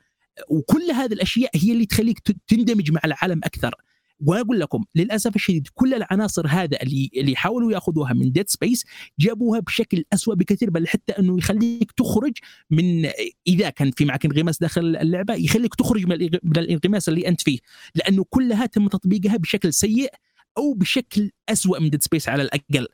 وكل 0.50 0.92
هذه 0.92 1.14
الأشياء 1.14 1.52
هي 1.56 1.72
اللي 1.72 1.86
تخليك 1.86 2.20
تندمج 2.48 2.92
مع 2.92 3.02
العالم 3.06 3.42
أكثر. 3.44 3.76
وأقول 4.20 4.60
لكم 4.60 4.84
للأسف 4.96 5.36
الشديد 5.36 5.68
كل 5.74 5.94
العناصر 5.94 6.48
هذا 6.48 6.82
اللي 6.82 7.10
اللي 7.16 7.36
حاولوا 7.36 7.72
يأخذوها 7.72 8.14
من 8.14 8.32
Dead 8.32 8.50
Space 8.50 8.86
جابوها 9.20 9.60
بشكل 9.60 10.04
أسوأ 10.14 10.36
بكثير 10.36 10.70
بل 10.70 10.88
حتى 10.88 11.14
أنه 11.14 11.38
يخليك 11.38 11.92
تخرج 11.92 12.34
من 12.72 13.10
إذا 13.48 13.70
كان 13.70 13.92
في 13.92 14.06
معك 14.06 14.26
انغماس 14.26 14.60
داخل 14.60 14.96
اللعبة 14.96 15.34
يخليك 15.34 15.76
تخرج 15.76 16.06
من 16.06 16.12
الانغماس 16.58 17.10
اللي 17.10 17.28
أنت 17.28 17.42
فيه. 17.42 17.60
لأنه 17.96 18.26
كلها 18.30 18.66
تم 18.66 18.88
تطبيقها 18.88 19.38
بشكل 19.38 19.74
سيء 19.74 20.10
أو 20.58 20.74
بشكل 20.74 21.32
أسوأ 21.50 21.80
من 21.80 21.90
Dead 21.90 22.04
Space 22.04 22.30
على 22.30 22.44
الأقل. 22.44 22.88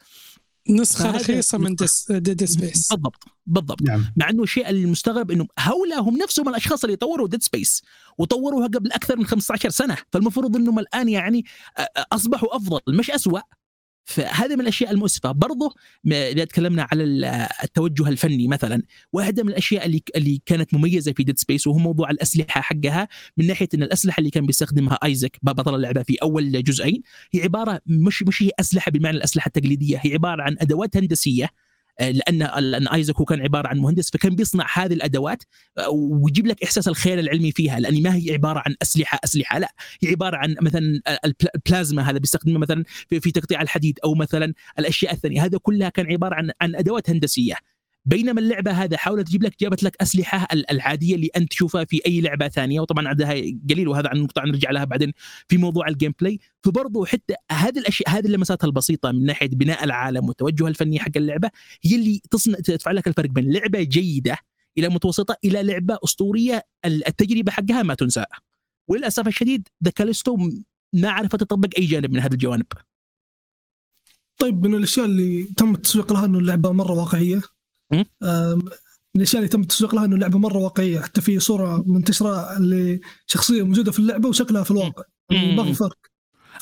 نسخة 0.70 1.12
رخيصة 1.12 1.58
من. 1.58 1.76
Dead 2.10 2.44
Space 2.46 2.90
بالضبط 2.90 3.24
بالضبط. 3.46 3.82
نعم. 3.82 4.14
مع 4.16 4.30
إنه 4.30 4.44
الشيء 4.44 4.70
المستغرب 4.70 5.32
إنه 5.32 5.48
هؤلاء 5.60 6.02
هم 6.02 6.18
نفسهم 6.18 6.50
الأشخاص 6.50 6.84
اللي 6.84 6.96
طوروا 6.96 7.28
Dead 7.28 7.44
Space 7.44 7.84
وطوروها 8.18 8.68
قبل 8.68 8.92
أكثر 8.92 9.18
من 9.18 9.26
15 9.26 9.70
سنة. 9.70 9.98
فالمفروض 10.12 10.56
إنهم 10.56 10.80
الآن 10.80 11.10
يعني 11.10 11.46
أصبحوا 12.12 12.56
أفضل 12.56 12.80
مش 12.88 13.12
أسوأ. 13.12 13.40
فهذه 14.06 14.56
من 14.56 14.62
الأشياء 14.62 14.92
المؤسفة. 14.92 15.32
برضه 15.32 15.74
إذا 16.12 16.46
تكلمنا 16.46 16.88
على 16.92 17.04
ال- 17.04 17.26
التوجه 17.64 18.08
الفني 18.10 18.48
مثلا 18.48 18.84
واحدة 19.14 19.44
من 19.44 19.50
الأشياء 19.50 19.86
اللي 19.86 20.02
اللي 20.16 20.42
كانت 20.46 20.74
مميزة 20.74 21.14
في 21.14 21.24
Dead 21.24 21.40
Space 21.40 21.68
وهو 21.68 21.78
موضوع 21.78 22.10
الأسلحة 22.10 22.62
حقها 22.62 23.08
من 23.38 23.48
ناحية 23.48 23.70
إن 23.74 23.84
الأسلحة 23.84 24.20
اللي 24.20 24.30
كان 24.30 24.46
بيستخدمها 24.46 25.00
Isaac 25.04 25.38
بطل 25.44 25.76
اللعبة 25.76 26.04
في 26.04 26.16
أول 26.22 26.64
جزئين 26.64 27.02
هي 27.34 27.42
عباره 27.44 27.82
مش 27.86 28.24
مش 28.24 28.44
هي 28.44 28.50
أسلحة 28.60 28.92
بمعنى 28.92 29.18
الأسلحة 29.18 29.48
التقليدية 29.48 29.98
هي 30.04 30.14
عبارة 30.14 30.42
عن 30.44 30.56
أدوات 30.60 30.98
هندسية 30.98 31.50
لأن 32.00 32.38
لأن 32.64 32.88
Isaac 32.88 33.16
هو 33.18 33.26
كان 33.26 33.42
عبارة 33.42 33.68
عن 33.68 33.78
مهندس 33.78 34.12
فكان 34.12 34.36
بيصنع 34.36 34.66
هذه 34.74 34.94
الأدوات 34.94 35.44
آه، 35.78 35.90
ويجيب 35.90 36.48
لك 36.48 36.64
إحساس 36.64 36.88
الخيال 36.88 37.20
العلمي 37.20 37.52
فيها 37.52 37.80
لأن 37.80 38.04
ما 38.04 38.16
هي 38.16 38.34
عبارة 38.34 38.64
عن 38.66 38.76
أسلحة 38.82 39.20
أسلحة 39.24 39.60
لا 39.60 39.74
هي 40.02 40.10
عبارة 40.10 40.38
عن 40.38 40.56
مثلا 40.62 41.02
البلا- 41.26 41.52
البلازما 41.56 42.10
هذا 42.10 42.18
بيستخدمه 42.18 42.60
مثلا 42.60 42.84
في 43.10 43.32
تقطيع 43.32 43.62
الحديد 43.62 44.00
أو 44.04 44.16
مثلا 44.16 44.54
الأشياء 44.80 45.14
الثانية. 45.14 45.46
هذا 45.46 45.58
كلها 45.58 45.90
كان 45.90 46.12
عبارة 46.12 46.36
عن 46.36 46.52
عن 46.62 46.76
أدوات 46.76 47.10
هندسية. 47.10 47.56
بينما 48.06 48.40
اللعبة 48.42 48.72
هذا 48.72 48.98
حاولت 48.98 49.28
تجيب 49.28 49.44
لك 49.44 49.60
جابت 49.60 49.84
لك 49.84 49.96
أسلحة 50.02 50.48
ال- 50.54 50.72
العادية 50.72 51.16
اللي 51.16 51.30
أنت 51.38 51.50
تشوفها 51.50 51.86
في 51.86 52.02
أي 52.06 52.22
لعبة 52.22 52.48
ثانية 52.48 52.80
وطبعا 52.80 53.08
عندها 53.08 53.34
قليل 53.70 53.88
وهذا 53.88 54.10
عن 54.10 54.18
نقطة 54.18 54.42
نرجع 54.42 54.72
لها 54.72 54.84
بعدين 54.84 55.14
في 55.48 55.58
موضوع 55.58 55.88
ال 55.88 56.14
gameplay 56.22 56.40
فبرضه 56.64 57.06
حتى 57.06 57.34
هذه 57.52 57.80
الاشياء 57.80 58.10
هذه 58.10 58.26
اللمسات 58.26 58.64
البسيطة 58.64 59.12
من 59.12 59.26
ناحية 59.26 59.48
بناء 59.50 59.84
العالم 59.84 60.28
والتوجه 60.28 60.68
الفني 60.68 61.00
حق 61.00 61.12
اللعبة 61.16 61.50
هي 61.84 61.96
اللي 61.96 62.22
تصنع 62.32 62.60
تدفع 62.60 62.92
لك 62.92 63.08
الفرق 63.08 63.30
بين 63.30 63.52
لعبة 63.54 63.84
جيدة 63.84 64.38
إلى 64.78 64.90
متوسطة 64.90 65.38
إلى 65.46 65.64
لعبة 65.64 65.98
أسطورية 66.04 66.66
ال- 66.86 67.08
التجربة 67.08 67.52
حقها 67.52 67.84
ما 67.84 67.94
تنسى 67.94 68.26
وللأسف 68.88 69.28
الشديد 69.28 69.68
The 69.84 69.92
Callisto 69.92 70.38
ما 70.94 71.10
عرفت 71.10 71.36
تطبق 71.36 71.70
أي 71.78 71.86
جانب 71.86 72.12
من 72.12 72.20
هذه 72.20 72.34
الجوانب. 72.34 72.66
طيب 74.38 74.66
من 74.68 74.76
الأشياء 74.76 75.06
اللي 75.06 75.44
تم 75.44 75.74
التسويق 75.76 76.14
لها 76.14 76.26
إنه 76.26 76.40
اللعبة 76.40 76.72
مرة 76.72 76.92
واقعية. 76.92 77.42
من 79.16 79.22
الاشياء 79.22 79.40
اللي 79.40 79.50
تم 79.50 79.62
التسويق 79.62 79.96
لها 79.96 80.06
إنه 80.06 80.16
اللعبة 80.16 80.40
مرة 80.40 80.58
واقعية 80.58 81.00
حتى 81.00 81.22
في 81.22 81.40
صورة 81.40 81.84
منتشرة 81.88 82.60
لشخصية 82.60 83.64
موجودة 83.64 83.92
في 83.92 84.00
اللعبة 84.00 84.30
وشكلها 84.30 84.64
في 84.64 84.72
الواقع 84.72 85.04
ما 85.32 85.64
في. 85.64 85.74
فرق 85.74 85.98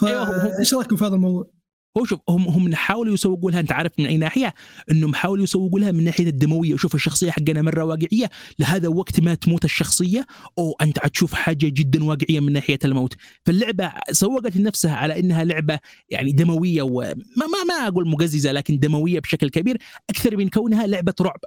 أيوة، 0.03 0.25
فإيش 0.25 0.73
رأيكم 0.73 0.95
في 0.95 1.05
هذا 1.05 1.15
الموضوع؟ 1.15 1.51
هو 1.97 2.05
شوف 2.05 2.19
هم 2.29 2.47
هم 2.47 2.75
حاولوا 2.75 3.13
يسوقوا 3.13 3.51
لها 3.51 3.59
أنت 3.59 3.71
عارف 3.71 3.91
من 3.99 4.05
أي 4.05 4.17
ناحية؟ 4.17 4.53
إنهم 4.91 5.13
حاولوا 5.13 5.43
يسوقوا 5.43 5.79
لها 5.79 5.91
من 5.91 6.03
ناحيه 6.03 6.27
الدموية. 6.27 6.73
وشوف 6.73 6.95
الشخصية 6.95 7.31
حقنا 7.31 7.61
مرة 7.61 7.83
واقعية. 7.83 8.29
لهذا 8.59 8.87
وقت 8.87 9.19
ما 9.19 9.33
تموت 9.35 9.65
الشخصية 9.65 10.25
أو 10.57 10.75
أنت 10.81 10.99
حتشوف 10.99 11.33
حاجة 11.33 11.67
جدا 11.69 12.03
واقعية 12.03 12.39
من 12.39 12.53
ناحية 12.53 12.79
الموت. 12.85 13.15
فاللعبة 13.45 13.91
سوقت 14.11 14.57
لنفسها 14.57 14.95
على 14.95 15.19
إنها 15.19 15.43
لعبة 15.43 15.79
يعني 16.09 16.31
دموية 16.31 16.81
وما 16.81 17.13
ما 17.37 17.63
ما 17.67 17.87
أقول 17.87 18.09
مقززة 18.09 18.51
لكن 18.51 18.79
دموية 18.79 19.19
بشكل 19.19 19.49
كبير 19.49 19.77
أكثر 20.09 20.37
من 20.37 20.49
كونها 20.49 20.87
لعبة 20.87 21.13
رعب. 21.21 21.39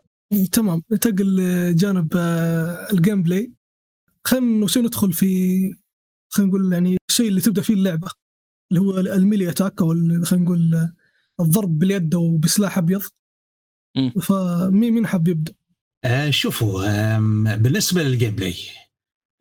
تمام. 0.53 0.82
ننتقل 0.92 1.36
لجانب 1.36 2.12
آه، 2.16 2.88
ال 2.92 3.22
gameplay 3.22 3.53
خلينا 4.24 4.66
ندخل 4.76 5.12
في 5.12 5.26
خلينا 6.32 6.51
نقول 6.51 6.72
يعني 6.72 6.97
الشيء 7.11 7.28
اللي 7.28 7.40
تبدأ 7.40 7.62
فيه 7.62 7.74
اللعبة. 7.74 8.24
اللي 8.79 8.81
هو 8.87 8.99
ال 8.99 9.07
melee 9.07 9.49
attack 9.51 9.82
أو 9.83 9.89
خلينا 10.25 10.45
نقول 10.45 10.75
آه، 10.75 10.93
الضرب 11.41 11.79
باليد 11.79 12.14
أو 12.14 12.37
بسلاح 12.37 12.79
أبيض. 12.79 13.03
فمين 14.22 14.93
مين 14.93 15.07
حاب 15.07 15.29
يبدأ؟ 15.29 15.53
آه 16.05 16.31
شوفوا 16.31 16.87
آم، 17.16 17.57
بالنسبة 17.57 18.03
لل 18.03 18.34
gameplay 18.34 18.55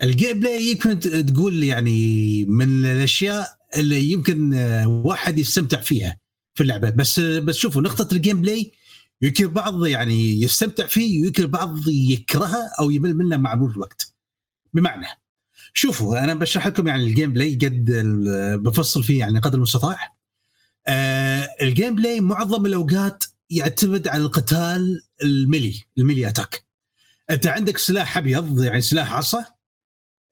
ال 0.04 0.40
gameplay 0.40 0.64
يمكن 0.72 1.00
تقول 1.00 1.64
يعني 1.64 2.46
من 2.46 2.86
الأشياء 2.86 3.48
اللي 3.78 4.12
يمكن 4.12 4.54
آه، 4.54 4.88
واحد 4.88 5.38
يستمتع 5.40 5.82
فيها 5.82 6.18
في 6.58 6.64
اللعبة 6.64 6.90
بس 6.90 7.20
بس 7.20 7.56
شوفوا 7.56 7.82
نقطة 7.82 8.16
ال 8.16 8.42
gameplay 8.42 8.72
يمكن 9.22 9.44
البعض 9.46 9.86
يعني 9.86 10.42
يستمتع 10.42 10.88
فيه 10.88 11.22
ويمكن 11.22 11.44
البعض 11.44 11.88
يكرهه 11.88 12.70
أو 12.80 12.92
يمل 12.92 13.14
منه 13.14 13.38
مع 13.38 13.56
مرور 13.56 13.72
الوقت 13.72 14.14
بمعنى 14.74 15.06
شوفوا 15.74 16.24
أنا 16.24 16.34
بشرح 16.34 16.68
لكم 16.68 16.88
يعني 16.88 17.04
ال 17.04 17.34
gameplay 17.34 17.56
قد 17.56 17.86
بفصل 18.64 19.04
فيه 19.04 19.20
يعني 19.20 19.40
قدر 19.40 19.58
المستطاع. 19.58 20.16
آه 20.88 21.50
ال 21.62 21.96
gameplay 21.96 22.22
معظم 22.22 22.66
الأوقات 22.66 23.24
يعتمد 23.50 24.08
على 24.08 24.24
القتال 24.24 25.02
ال 25.24 25.34
melee 25.34 25.84
ال 25.98 26.03
melee 26.03 26.28
attack. 26.28 26.66
أنت 27.30 27.48
عندك 27.48 27.78
سلاح 27.78 28.18
أبيض 28.18 28.64
يعني 28.64 28.82
سلاح 28.82 29.14
عصا. 29.14 29.46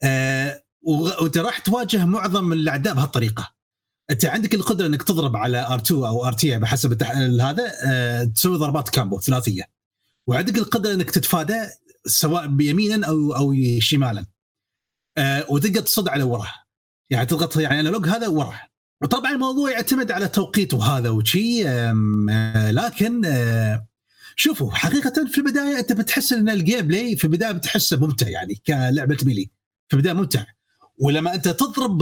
آه 0.03 0.63
وأنت 0.81 1.37
راح 1.37 1.59
تواجه 1.59 2.05
معظم 2.05 2.53
الأعداء 2.53 2.93
بهالطريقة. 2.93 3.53
أنت 4.11 4.25
عندك 4.25 4.53
القدرة 4.53 4.87
إنك 4.87 5.03
تضرب 5.03 5.35
على 5.35 5.65
R2 5.65 5.91
أو 5.91 6.25
R 6.25 6.35
بحسب 6.43 6.91
التح... 6.91 7.11
هذا 7.41 7.71
آه 7.85 8.23
تسوي 8.23 8.57
ضربات 8.57 8.89
combo 8.89 9.19
ثلاثية. 9.19 9.63
وعندك 10.27 10.57
القدرة 10.57 10.93
إنك 10.93 11.11
تتفادى 11.11 11.57
سواء 12.05 12.47
بيمينا 12.47 13.07
أو 13.07 13.35
أو 13.35 13.55
شمالا. 13.79 14.25
آه 15.17 15.45
وتقدر 15.49 15.81
تصد 15.81 16.07
على 16.07 16.23
وراه 16.23 16.53
يعني 17.09 17.25
تضغط 17.25 17.57
يعني 17.57 17.79
analog 17.79 18.07
هذا 18.07 18.27
وراه 18.27 18.61
وطبعا 19.01 19.31
الموضوع 19.31 19.71
يعتمد 19.71 20.11
على 20.11 20.27
توقيته 20.27 20.97
هذا 20.97 21.09
وشيء 21.09 21.67
آه 21.69 22.71
لكن 22.71 23.25
آه 23.25 23.87
شوفوا 24.35 24.71
حقيقه 24.71 25.25
في 25.25 25.37
البداية 25.37 25.79
أنت 25.79 25.91
بتحس 25.91 26.33
إن 26.33 26.49
ال 26.49 26.87
gameplay 26.87 27.15
في 27.15 27.23
البداية 27.23 27.51
بتحسه 27.51 27.97
ممتع 27.97 28.27
يعني 28.29 28.55
كلعبة 28.67 29.17
melee. 29.23 29.51
في 29.87 29.95
البداية 29.95 30.13
ممتع. 30.13 30.45
ولما 30.97 31.35
أنت 31.35 31.47
تضرب 31.47 31.97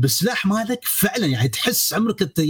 بالسلاح 0.00 0.46
مالك 0.46 0.84
فعلا 0.84 1.26
يعني 1.26 1.48
تحس 1.48 1.94
عمرك 1.94 2.22
انت 2.22 2.40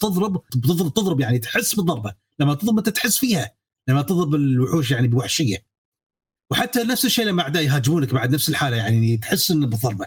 تضرب 0.00 0.42
تضرب 0.50 0.94
تضرب 0.94 1.20
يعني 1.20 1.38
تحس 1.38 1.74
بالضربة. 1.74 2.14
لما 2.38 2.54
تضرب 2.54 2.78
أنت 2.78 2.88
تحس 2.88 3.18
فيها. 3.18 3.50
لما 3.88 4.02
تضرب 4.02 4.34
الوحوش 4.34 4.90
يعني 4.90 5.08
بوحشية. 5.08 5.66
وحتى 6.50 6.82
نفس 6.82 7.04
الشيء 7.04 7.24
لما 7.24 7.42
اعداء 7.42 7.62
يهاجمونك 7.62 8.14
بعد 8.14 8.34
نفس 8.34 8.48
الحالة 8.48 8.76
يعني 8.76 9.16
تحس 9.16 9.50
إنه 9.50 9.66
بالضربة. 9.66 10.06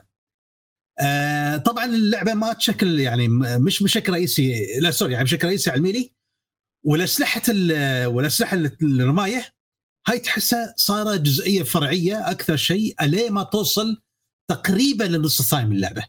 آه 1.00 1.58
طبعا 1.58 1.86
اللعبة 1.86 2.34
ما 2.34 2.54
تشكل 2.54 3.00
يعني 3.00 3.28
مش 3.60 3.84
بشكل 3.84 4.14
رئيسي 4.14 4.66
لا 4.82 4.92
سوري 4.92 5.14
يعني 5.14 5.24
بشكل 5.26 5.48
رئيسي 5.48 5.70
على 5.70 5.78
الميلي. 5.78 6.14
والاسلحه 6.86 7.42
ال- 7.50 8.06
والاسلحه 8.06 8.58
ال- 8.58 8.78
الرماية 9.02 9.46
هاي 10.08 10.20
تحسها 10.20 10.74
صايره 10.78 11.16
جزئية 11.16 11.64
فرعية 11.64 12.32
أكثر 12.32 12.56
شيء 12.58 12.96
الين 13.02 13.32
ما 13.32 13.44
توصل 13.44 14.02
تقريبا 14.50 15.04
للنص 15.04 15.40
الثاني 15.40 15.66
من 15.70 15.76
اللعبة. 15.76 16.04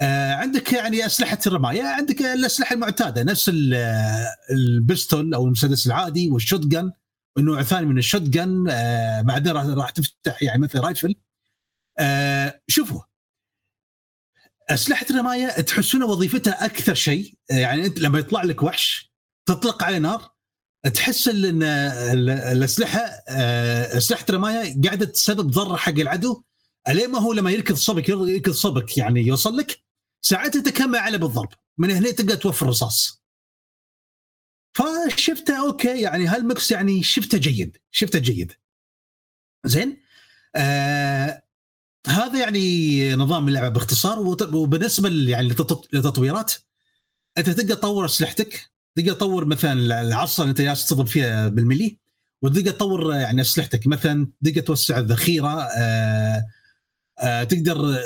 آه 0.00 0.32
عندك 0.34 0.72
يعني 0.72 1.06
أسلحة 1.06 1.38
الرماية 1.46 1.82
عندك 1.82 2.22
الأسلحة 2.22 2.74
المعتادة 2.74 3.22
نفس 3.22 3.48
ال- 3.48 3.74
pistol 4.50 5.34
أو 5.34 5.46
المسدس 5.46 5.86
العادي 5.86 6.30
وال 6.30 6.66
shotgun 7.38 7.44
والنوع 7.48 7.60
الثاني 7.60 7.86
من 7.86 7.98
ال 7.98 8.22
shotgun 8.22 8.66
آه 8.70 9.20
بعدين 9.20 9.52
راح, 9.52 9.64
راح 9.64 9.90
تفتح 9.90 10.42
يعني 10.42 10.62
مثل 10.62 10.78
rifle. 10.80 11.14
آه 11.98 12.60
شوفوا 12.68 13.00
أسلحة 14.70 15.06
الرماية 15.10 15.48
تحسون 15.60 16.02
وظيفتها 16.02 16.64
أكثر 16.64 16.94
شيء. 16.94 17.34
آه، 17.50 17.54
يعني 17.54 17.86
أنت 17.86 17.98
لما 18.00 18.18
يطلع 18.18 18.42
لك 18.42 18.62
وحش 18.62 19.12
تطلق 19.46 19.82
عليه 19.82 19.98
نار 19.98 20.30
تحس 20.94 21.28
إن 21.28 21.62
ال- 21.62 22.30
الأسلحة 22.30 23.00
آه، 23.28 23.96
أسلحة 23.96 24.24
الرماية 24.28 24.82
قاعدة 24.84 25.06
تسبب 25.06 25.50
ضرر 25.50 25.76
حق 25.76 25.92
العدو. 25.98 26.42
الين 26.88 27.10
ما 27.10 27.18
هو 27.18 27.32
لما 27.32 27.50
يركض 27.50 27.74
صوبك 27.74 28.08
يركض 28.08 28.52
صوبك 28.52 28.98
يعني 28.98 29.20
يوصل 29.20 29.56
لك 29.56 29.78
ساعتها 30.22 30.62
تكمل 30.62 30.96
عليه 30.98 31.18
بالضرب. 31.18 31.48
من 31.78 31.90
هنا 31.90 32.10
تقدر 32.10 32.34
توفر 32.34 32.66
رصاص 32.66 33.22
فشفته 34.78 35.60
أوكي 35.66 36.00
يعني 36.00 36.26
هال 36.26 36.44
mix 36.44 36.70
يعني 36.70 37.02
شفته 37.02 37.38
جيد 37.38 37.76
شفته 37.90 38.18
جيد. 38.18 38.52
زين؟ 39.66 39.96
آه 40.56 41.42
هذا 42.06 42.38
يعني 42.40 43.14
نظام 43.14 43.48
اللعبة 43.48 43.68
باختصار 43.68 44.18
وبالنسبه 44.54 45.08
يعني 45.30 45.48
للتط- 45.48 45.88
للتطويرات 45.92 46.52
أنت 47.38 47.50
تقدر 47.50 47.74
تطور 47.74 48.04
أسلحتك 48.04 48.70
تقدر 48.96 49.12
تطور 49.12 49.44
مثلا 49.44 50.00
العصا 50.02 50.42
اللي 50.42 50.50
أنت 50.50 50.60
جالس 50.60 50.86
تضرب 50.86 51.06
فيها 51.06 51.48
بالملي 51.48 51.98
وتقدر 52.42 52.70
تطور 52.70 53.14
يعني 53.14 53.40
أسلحتك. 53.40 53.86
مثلا 53.86 54.28
تقدر 54.44 54.60
توسع 54.60 54.98
الذخيرة 54.98 55.62
آه 55.62 56.46
آه 57.18 57.44
تقدر 57.44 57.96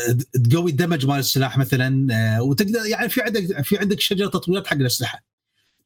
تقوي 0.51 0.71
الدمج 0.71 1.07
مال 1.07 1.19
السلاح 1.19 1.59
مثلا 1.59 2.15
آه 2.37 2.43
وتقدر 2.43 2.87
يعني 2.87 3.09
في 3.09 3.21
عندك 3.23 3.63
في 3.63 3.79
عندك 3.79 4.01
شجرة 4.01 4.29
تطويرات 4.29 4.67
حق 4.67 4.77
الأسلحة. 4.77 5.32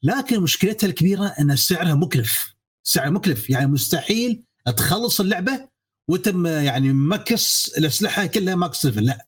لكن 0.02 0.40
مشكلتها 0.40 0.86
الكبيرة 0.86 1.26
أن 1.26 1.56
سعرها 1.56 1.94
مكلف. 1.94 2.54
سعر 2.82 3.10
مكلف. 3.10 3.50
يعني 3.50 3.66
مستحيل 3.66 4.42
تخلص 4.76 5.20
اللعبة 5.20 5.68
وانت 6.08 6.28
م- 6.28 6.46
يعني 6.46 6.92
max 6.92 7.68
الأسلحة 7.78 8.26
كلها 8.26 8.54
max 8.54 8.86
level 8.86 9.04
لا. 9.04 9.26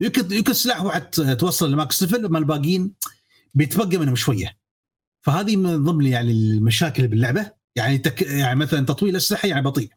يمكن 0.00 0.32
يمكن 0.32 0.52
سلاح 0.52 0.82
واحد 0.82 1.10
توصل 1.40 1.72
ل 1.72 1.80
max 1.80 2.02
level 2.02 2.24
اما 2.24 2.38
الباقيين 2.38 2.92
بيتبقى 3.54 3.98
منهم 3.98 4.16
شوية. 4.16 4.58
فهذه 5.22 5.56
من 5.56 5.84
ضمن 5.84 6.06
يعني 6.06 6.30
المشاكل 6.32 7.08
باللعبة. 7.08 7.50
يعني 7.76 7.98
تك 7.98 8.22
يعني 8.22 8.58
مثلا 8.58 8.86
تطوير 8.86 9.10
الأسلحة 9.12 9.48
يعني 9.48 9.62
بطيء. 9.62 9.90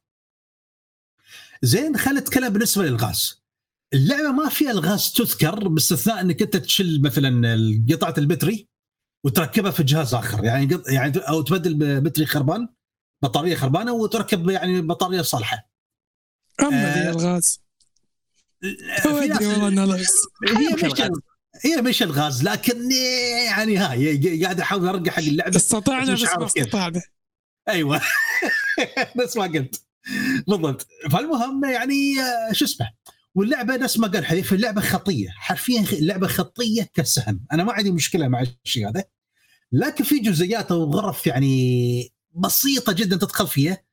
زين 1.61 1.97
خلينا 1.97 2.19
نتكلم 2.19 2.49
بالنسبة 2.49 2.83
للألغاز. 2.85 3.43
اللعبة 3.93 4.31
ما 4.31 4.49
فيها 4.49 4.71
ألغاز 4.71 5.11
تذكر 5.13 5.67
باستثناء 5.67 6.21
إنك 6.21 6.41
أنت 6.41 6.57
تشيل 6.57 7.01
مثلا 7.01 7.83
قطعة 7.91 8.13
ال 8.17 8.23
battery. 8.23 8.68
وتركبها 9.23 9.71
في 9.71 9.83
جهاز 9.83 10.13
آخر. 10.13 10.43
يعني 10.43 10.79
يعني 10.87 11.17
أو 11.17 11.41
تبدل 11.41 12.01
battery 12.01 12.25
خربان 12.25 12.67
بطارية 13.21 13.55
خربانة 13.55 13.93
وتركب 13.93 14.49
يعني 14.49 14.81
بطارية 14.81 15.21
صالحة. 15.21 15.69
أما 16.61 16.93
ذي 16.93 17.07
آه، 17.07 17.11
الغاز 17.11 17.61
أدري 18.63 19.47
والله 19.47 19.67
إنها 19.67 19.85
لغز 19.85 20.07
هي 20.57 20.87
مش. 20.87 21.01
هي 21.65 21.81
مش 21.81 22.03
الغاز 22.03 22.43
لكن 22.43 22.91
يعني 23.45 23.77
هاي 23.77 24.43
قاعد 24.43 24.59
أحاول 24.59 24.87
ارجع 24.87 25.11
حق 25.11 25.19
اللعبة. 25.19 25.55
استطعنا 25.57 26.13
بس 26.13 26.21
بس 26.21 26.37
ما. 26.37 26.45
استطعنا. 26.45 27.01
أيوه. 27.69 28.01
نفس 29.17 29.37
ما 29.37 29.43
قلت. 29.43 29.83
بالضبط. 30.47 30.87
فالمهم 31.11 31.65
يعني 31.65 32.21
آه، 32.21 32.53
شو 32.53 32.65
اسمه؟ 32.65 32.89
واللعبة 33.39 33.75
نفس 33.75 33.99
ما 33.99 34.07
قال 34.07 34.25
حليف 34.25 34.53
اللعبة 34.53 34.81
خطية. 34.81 35.29
حرفيا 35.29 35.85
اللعبة 35.93 36.27
خطية 36.27 36.89
كالسهم. 36.93 37.45
أنا 37.51 37.63
ما 37.63 37.73
عندي 37.73 37.91
مشكلة 37.91 38.27
مع 38.27 38.45
الشيء 38.65 38.89
هذا. 38.89 39.03
لكن 39.71 40.03
في 40.03 40.19
جزئيات 40.19 40.71
أو 40.71 40.83
غرف 40.83 41.27
يعني 41.27 42.13
بسيطة 42.31 42.93
جدا 42.93 43.15
تدخل 43.15 43.47
فيها 43.47 43.83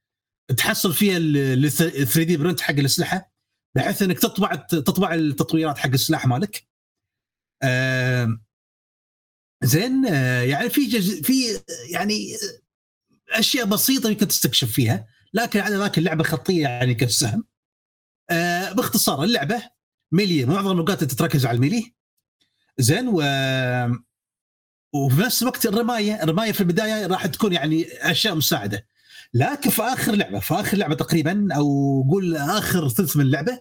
تحصل 0.56 0.94
فيها 0.94 1.16
ال 1.16 1.70
3 1.70 2.22
دي 2.22 2.36
برنت 2.36 2.60
حق 2.60 2.74
الأسلحة 2.74 3.32
بحيث 3.76 4.02
إنك 4.02 4.18
تطبع 4.18 4.54
تطبع 4.54 5.14
التطويرات 5.14 5.78
حق 5.78 5.90
السلاح 5.90 6.26
مالك. 6.26 6.66
آم، 7.62 8.44
زين 9.64 10.06
آه، 10.06 10.42
يعني 10.42 10.70
في 10.70 10.86
جز... 10.86 11.20
في 11.20 11.60
يعني 11.90 12.36
أشياء 13.30 13.66
بسيطة 13.66 14.10
يمكن 14.10 14.28
تستكشف 14.28 14.72
فيها. 14.72 15.06
لكن 15.34 15.60
على 15.60 15.76
ذاك 15.76 15.98
اللعبة 15.98 16.24
خطية 16.24 16.62
يعني 16.62 16.94
كالسهم. 16.94 17.44
آه 18.30 18.72
باختصار 18.72 19.24
اللعبة 19.24 19.62
ميلي 20.12 20.44
معظم 20.44 20.72
الأوقات 20.72 21.02
أنت 21.02 21.14
تركز 21.14 21.46
على 21.46 21.56
الميلي. 21.56 21.94
زين 22.78 23.08
و 23.08 23.22
وفي 24.94 25.20
نفس 25.20 25.42
الوقت 25.42 25.66
الرماية 25.66 26.22
الرماية 26.22 26.52
في 26.52 26.60
البداية 26.60 27.06
راح 27.06 27.26
تكون 27.26 27.52
يعني 27.52 27.86
أشياء 28.10 28.34
مساعدة. 28.34 28.86
لكن 29.34 29.70
في 29.70 29.82
آخر 29.82 30.12
لعبة 30.12 30.40
في 30.40 30.54
آخر 30.54 30.76
لعبة 30.76 30.94
تقريبا 30.94 31.48
أو 31.56 31.64
قول 32.10 32.36
آخر 32.36 32.88
ثلث 32.88 33.16
من 33.16 33.22
اللعبة 33.24 33.60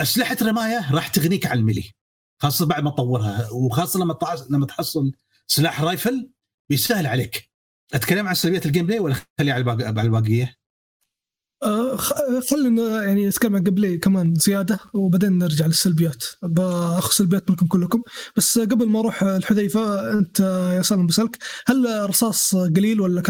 أسلحة 0.00 0.36
الرماية 0.42 0.92
راح 0.92 1.08
تغنيك 1.08 1.46
عن 1.46 1.58
ال 1.58 1.64
melee 1.64 1.92
خاصة 2.38 2.66
بعد 2.66 2.82
ما 2.82 2.90
تطورها. 2.90 3.50
وخاصة 3.50 4.00
لما 4.00 4.18
لما 4.50 4.66
تحصل 4.66 5.12
سلاح 5.46 5.82
rifle 5.82 6.30
بيسهل 6.70 7.06
عليك. 7.06 7.50
أتكلم 7.94 8.28
عن 8.28 8.34
سلبيات 8.34 8.66
ال 8.66 8.86
gameplay 8.86 8.98
ولا 8.98 9.16
خليها 9.38 9.54
على 9.54 10.02
الباقية؟ 10.02 10.56
آه، 11.64 11.96
خ- 11.96 12.12
خلينا 12.50 13.02
يعني 13.04 13.26
نتكلم 13.28 13.56
عن 13.56 13.64
ال 13.64 13.68
gameplay 13.68 13.98
كمان 13.98 14.34
زيادة 14.34 14.78
وبعدين 14.94 15.38
نرجع 15.38 15.66
للسلبيات. 15.66 16.24
بأخذ 16.42 17.10
سلبيات 17.12 17.50
منكم 17.50 17.66
كلكم. 17.66 18.02
بس 18.36 18.58
قبل 18.58 18.88
ما 18.88 19.00
أروح 19.00 19.22
الحذيفة 19.22 20.12
أنت 20.12 20.40
يا 20.76 20.82
سالم 20.82 21.06
بسألك 21.06 21.38
هل 21.66 21.86
الرصاص 21.86 22.56
قليل 22.56 23.00
ولا 23.00 23.22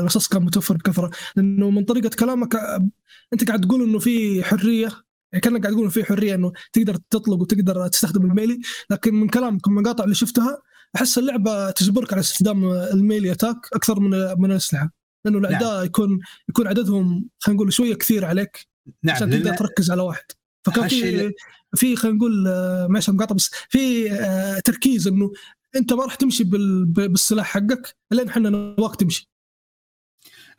الرصاص 0.00 0.28
كان 0.28 0.42
متوفر 0.42 0.76
بكثرة؟ 0.76 1.10
لأنه 1.36 1.70
من 1.70 1.84
طريقة 1.84 2.10
كلامك 2.18 2.54
آه، 2.56 2.88
أنت 3.32 3.44
قاعد 3.48 3.60
تقول 3.60 3.82
إنه 3.82 3.98
في 3.98 4.44
حرية 4.44 4.88
يعني 5.32 5.40
كأنك 5.42 5.60
قاعد 5.62 5.72
تقول 5.72 5.82
إنه 5.84 5.90
في 5.92 6.04
حرية 6.04 6.34
إنه 6.34 6.52
تقدر 6.72 6.96
تطلق 7.10 7.40
وتقدر 7.40 7.88
تستخدم 7.88 8.22
الميلي. 8.30 8.60
لكن 8.90 9.14
من 9.14 9.28
كلامك 9.28 9.66
المقاطع 9.68 10.04
اللي 10.04 10.14
شفتها 10.14 10.58
أحس 10.96 11.18
اللعبة 11.18 11.70
تجبرك 11.70 12.12
على 12.12 12.20
استخدام 12.20 12.64
الميلي 12.70 13.32
أتاك 13.32 13.56
أكثر 13.72 14.00
من 14.00 14.10
من 14.38 14.50
الأسلحة. 14.50 14.99
لأنه 15.24 15.38
الاعداء 15.38 15.84
يكون 15.84 16.20
يكون 16.48 16.66
عددهم 16.66 17.28
خلينا 17.38 17.56
نقول 17.60 17.72
شوية 17.72 17.94
كثير 17.94 18.24
عليك 18.24 18.66
نعم 19.02 19.16
عشان 19.16 19.30
تقدر 19.30 19.52
لأن- 19.54 19.58
تركز 19.58 19.90
على 19.90 20.02
واحد. 20.02 20.24
فكان 20.66 20.88
في 20.88 21.32
في 21.74 21.96
خلينا 21.96 22.16
نقول 22.16 22.48
آه، 22.48 22.86
معلش 22.86 23.10
مقاطع 23.10 23.34
بس 23.34 23.50
في 23.68 24.12
آه، 24.12 24.58
تركيز 24.58 25.08
إنه 25.08 25.32
أنت 25.76 25.92
ما 25.92 26.04
راح 26.04 26.14
تمشي 26.14 26.44
بال... 26.44 26.84
بالسلاح 26.84 27.46
حقك 27.46 27.96
لين 28.10 28.28
إحنا 28.28 28.50
نبغاك 28.50 28.96
تمشي. 28.96 29.30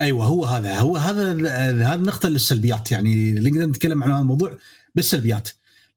أيوه 0.01 0.25
هو 0.25 0.45
هذا 0.45 0.79
هو 0.79 0.97
هذا 0.97 1.31
هذه 1.31 1.95
النقطة 1.95 2.29
للسلبيات. 2.29 2.91
يعني 2.91 3.31
نقدر 3.31 3.65
نتكلم 3.65 4.03
عن 4.03 4.11
هذا 4.11 4.21
الموضوع 4.21 4.57
بالسلبيات. 4.95 5.49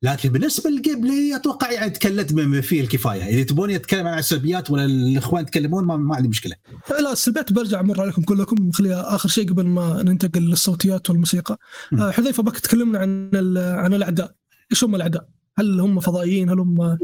لكن 0.04 0.28
بالنسبة 0.28 0.70
لل 0.70 1.00
gameplay 1.00 1.36
أتوقع 1.36 1.72
يعني 1.72 1.90
تكلمت 1.90 2.32
بما 2.32 2.60
فيه 2.60 2.80
الكفاية 2.80 3.24
إذا 3.24 3.42
تبوني 3.42 3.76
اتكلم 3.76 4.06
عن 4.06 4.18
السلبيات 4.18 4.70
ولا 4.70 4.84
الإخوان 4.84 5.42
يتكلمون 5.42 5.84
ما, 5.84 5.96
ما 5.96 6.16
عندي 6.16 6.28
مشكلة 6.28 6.56
لا 6.90 7.12
السلبيات 7.12 7.52
برجع 7.52 7.80
أمر 7.80 8.00
عليكم 8.00 8.22
كلكم 8.22 8.70
خليها 8.70 9.14
آخر 9.14 9.28
شيء 9.28 9.48
قبل 9.48 9.66
ما 9.66 10.02
ننتقل 10.02 10.40
للصوتيات 10.40 11.10
والموسيقى 11.10 11.58
آه 11.92 12.10
حذيفة 12.10 12.42
بك 12.42 12.58
تكلمنا 12.58 12.98
عن 12.98 13.30
عن 13.56 13.94
الأعداء 13.94 14.34
إيش 14.72 14.84
هم 14.84 14.94
الأعداء؟ 14.94 15.28
هل 15.58 15.80
هم 15.80 16.00
فضائيين؟ 16.00 16.50
هل 16.50 16.58
هم 16.58 16.80
آه 16.80 16.98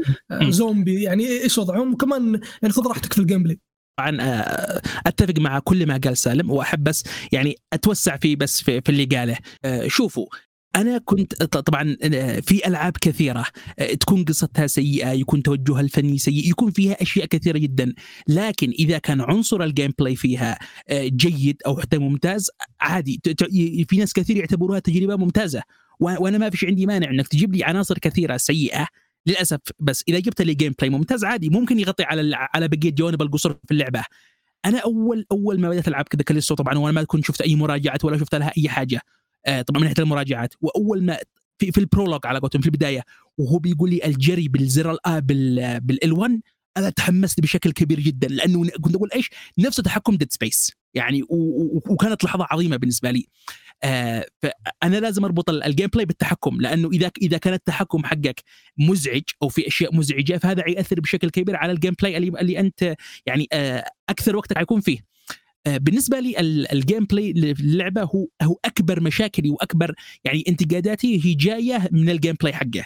زومبي؟ 0.49 1.01
يعني 1.01 1.27
إيش 1.27 1.57
وضعهم؟ 1.57 1.93
وكمان 1.93 2.39
يعني 2.61 2.73
خذ 2.73 2.87
راحتك 2.87 3.13
في 3.13 3.21
الجيم 3.21 3.43
بلاي. 3.43 3.59
طبعا 3.97 4.21
آه، 4.21 4.81
أتفق 5.07 5.39
مع 5.39 5.59
كل 5.59 5.87
ما 5.87 5.99
قال 6.03 6.17
سالم 6.17 6.51
وأحب 6.51 6.83
بس 6.83 7.03
يعني 7.31 7.55
أتوسع 7.73 8.17
فيه 8.17 8.35
بس 8.35 8.61
في, 8.61 8.81
في 8.81 8.89
اللي 8.89 9.05
قاله 9.05 9.37
آه، 9.65 9.87
شوفوا 9.87 10.27
أنا 10.75 10.97
كنت 10.97 11.43
طبعا 11.43 11.97
آه، 12.03 12.39
في 12.39 12.67
ألعاب 12.67 12.97
كثيرة 13.01 13.45
تكون 13.99 14.23
قصتها 14.23 14.67
سيئة 14.67 15.11
يكون 15.11 15.43
توجهها 15.43 15.81
الفني 15.81 16.17
سيء 16.17 16.49
يكون 16.49 16.71
فيها 16.71 17.01
أشياء 17.01 17.25
كثيرة 17.25 17.57
جدا. 17.57 17.93
لكن 18.27 18.69
إذا 18.69 18.97
كان 18.97 19.21
عنصر 19.21 19.63
ال 19.63 19.93
gameplay 19.99 20.15
فيها 20.15 20.59
جيد 20.91 21.61
أو 21.65 21.79
حتى 21.79 21.97
ممتاز 21.97 22.49
عادي. 22.81 23.21
في 23.89 23.97
ناس 23.97 24.13
كثير 24.13 24.37
يعتبروها 24.37 24.79
تجربة 24.79 25.15
ممتازة. 25.15 25.61
وأنا 25.99 26.37
ما 26.37 26.49
فيش 26.49 26.65
عندي 26.65 26.85
مانع 26.85 27.09
إنك 27.09 27.27
تجيب 27.27 27.55
لي 27.55 27.63
عناصر 27.63 27.97
كثيرة 27.97 28.37
سيئة 28.37 28.87
للأسف. 29.27 29.59
بس 29.79 30.03
إذا 30.07 30.19
جبت 30.19 30.41
لي 30.41 30.53
gameplay 30.53 30.89
ممتاز 30.89 31.25
عادي. 31.25 31.49
ممكن 31.49 31.79
يغطي 31.79 32.03
على 32.03 32.35
على 32.35 32.67
بقية 32.67 32.91
جوانب 32.91 33.21
القصور 33.21 33.53
في 33.53 33.71
اللعبة. 33.71 34.03
أنا 34.65 34.79
اول 34.79 35.25
أول 35.31 35.59
ما 35.59 35.69
بدأت 35.69 35.87
ألعب 35.87 36.05
كذا 36.07 36.23
كاليستو 36.23 36.55
طبعا 36.55 36.77
وأنا 36.77 36.91
ما 36.95 37.03
كنت 37.03 37.25
شفت 37.25 37.41
أي 37.41 37.55
مراجعات 37.55 38.05
ولا 38.05 38.17
شفت 38.17 38.35
لها 38.35 38.51
أي 38.57 38.69
حاجة. 38.69 38.95
آه 38.95 39.01
طبعا 39.45 39.79
من 39.79 39.83
ناحية 39.83 40.03
المراجعات. 40.03 40.53
وأول 40.61 41.03
ما 41.03 41.17
في, 41.59 41.71
في 41.71 41.77
ال 41.77 41.82
prologue 41.82 42.25
على 42.25 42.39
قولتهم 42.39 42.61
في 42.61 42.67
البداية 42.67 43.03
وهو 43.37 43.59
بيقول 43.59 43.89
لي 43.89 44.05
الجري 44.05 44.47
بالزر 44.47 44.91
ال 44.91 45.05
آ 45.05 45.19
بال 45.79 46.13
L1 46.13 46.41
أنا 46.77 46.89
تحمست 46.89 47.39
بشكل 47.41 47.71
كبير 47.71 47.99
جدا 47.99 48.27
لأنه 48.27 48.69
كنت 48.81 48.95
أقول 48.95 49.09
إيش؟ 49.15 49.29
نفس 49.59 49.75
تحكم 49.75 50.15
ديد 50.15 50.31
سبيس 50.31 50.71
يعني 50.93 51.23
وكانت 51.89 52.23
لحظة 52.23 52.47
عظيمة 52.51 52.77
بالنسبة 52.77 53.11
لي. 53.11 53.27
آه 53.83 54.25
فأنا 54.41 54.97
لازم 54.97 55.25
أربط 55.25 55.49
ال 55.49 55.87
gameplay 55.87 56.05
بالتحكم 56.05 56.61
لأنه 56.61 56.89
إذا 56.89 57.11
إذا 57.21 57.37
كان 57.37 57.53
التحكم 57.53 58.05
حقك 58.05 58.43
مزعج 58.77 59.21
أو 59.43 59.49
في 59.49 59.67
أشياء 59.67 59.95
مزعجة 59.95 60.37
فهذا 60.37 60.69
يأثر 60.69 60.99
بشكل 60.99 61.29
كبير 61.29 61.55
على 61.55 61.71
ال 61.71 61.93
gameplay 62.01 62.17
اللي, 62.17 62.39
اللي 62.41 62.59
أنت 62.59 62.95
يعني 63.25 63.47
آه 63.53 63.85
أكثر 64.09 64.35
وقتك 64.35 64.57
حيكون 64.57 64.81
فيه. 64.81 64.97
آه 64.99 65.10
بالنسبة 65.65 66.19
لي 66.19 66.39
ال 66.71 67.05
gameplay 67.05 67.33
للعبة 67.33 68.01
هو 68.03 68.27
هو 68.41 68.59
أكبر 68.65 69.01
مشاكلي 69.01 69.49
وأكبر 69.49 69.95
يعني 70.23 70.43
انتقاداتي 70.47 71.25
هي 71.25 71.33
جاية 71.33 71.89
من 71.91 72.09
الجيم 72.09 72.35
بلاي 72.41 72.53
حقه. 72.53 72.85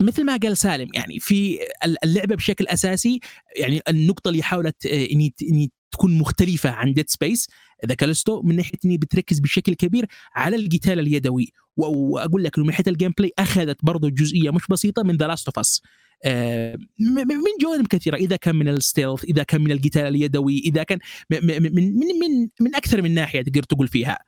مثل 0.00 0.24
ما 0.24 0.36
قال 0.36 0.56
سالم 0.56 0.88
يعني 0.94 1.20
في 1.20 1.58
اللعبة 2.04 2.34
بشكل 2.34 2.66
أساسي 2.66 3.20
يعني 3.56 3.80
النقطة 3.88 4.28
اللي 4.28 4.42
حاولت 4.42 4.86
آه، 4.86 5.06
إني 5.12 5.34
إني 5.42 5.72
تكون 5.90 6.18
مختلفة 6.18 6.70
عن 6.70 6.92
Dead 6.92 7.10
Space 7.10 7.48
The 7.86 7.94
Callisto 7.94 8.42
من 8.42 8.56
ناحية 8.56 8.78
إني 8.84 8.98
بتركز 8.98 9.38
بشكل 9.38 9.74
كبير 9.74 10.06
على 10.34 10.56
القتال 10.56 10.98
اليدوي. 10.98 11.52
وأقول 11.76 12.44
لك 12.44 12.58
من 12.58 12.66
ناحية 12.66 12.84
ال 12.88 13.12
gameplay 13.18 13.32
أخذت 13.38 13.84
برضه 13.84 14.08
جزئية 14.08 14.50
مش 14.50 14.62
بسيطة 14.70 15.02
من 15.02 15.16
The 15.16 15.26
Last 15.26 15.46
of 15.46 15.58
Us 15.58 15.82
من 16.98 17.52
جوانب 17.62 17.86
كثيرة 17.86 18.16
إذا 18.16 18.36
كان 18.36 18.56
من 18.56 18.68
ال 18.68 18.75
stealth 18.75 19.24
إذا 19.24 19.42
كان 19.42 19.60
من 19.60 19.72
القتال 19.72 20.02
اليدوي 20.02 20.58
إذا 20.58 20.82
كان 20.82 20.98
من 21.30 21.46
من 21.46 21.94
من, 22.18 22.48
من 22.60 22.74
أكثر 22.74 23.02
من 23.02 23.14
ناحية 23.14 23.42
تقدر 23.42 23.62
تقول 23.62 23.88
فيها. 23.88 24.18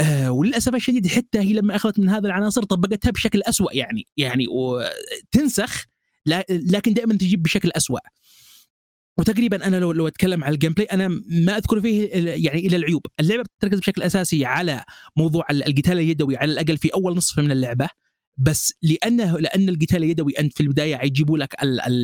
آه 0.00 0.30
وللأسف 0.30 0.74
الشديد 0.74 1.06
حتى 1.06 1.38
هي 1.38 1.52
لما 1.52 1.76
أخذت 1.76 1.98
من 2.00 2.08
هذه 2.08 2.26
العناصر 2.26 2.62
طبقتها 2.62 3.10
بشكل 3.10 3.42
أسوأ 3.42 3.72
يعني 3.72 4.06
يعني 4.16 4.46
تنسخ 5.30 5.84
لكن 6.50 6.94
دائما 6.94 7.14
تجيب 7.14 7.42
بشكل 7.42 7.70
أسوأ. 7.76 7.98
وتقريبا 9.18 9.66
أنا 9.66 9.76
لو 9.76 9.92
لو 9.92 10.08
أتكلم 10.08 10.44
عن 10.44 10.52
ال 10.52 10.72
gameplay 10.72 10.86
أنا 10.86 11.08
ما 11.30 11.56
أذكر 11.56 11.80
فيه 11.80 12.08
يعني 12.14 12.58
إلا 12.66 12.76
العيوب، 12.76 13.06
اللعبة 13.20 13.44
تركز 13.60 13.78
بشكل 13.78 14.02
أساسي 14.02 14.44
على 14.44 14.84
موضوع 15.16 15.46
القتال 15.50 15.92
اليدوي 15.92 16.36
على 16.36 16.52
الأقل 16.52 16.78
في 16.78 16.88
أول 16.94 17.16
نصف 17.16 17.38
من 17.38 17.50
اللعبة. 17.50 17.88
بس 18.38 18.74
لأنه 18.82 19.38
لأن 19.38 19.68
القتال 19.68 19.96
اليدوي 20.04 20.32
انت 20.38 20.56
في 20.56 20.62
البداية 20.62 20.96
حيجيبوا 20.96 21.38
لك 21.38 21.54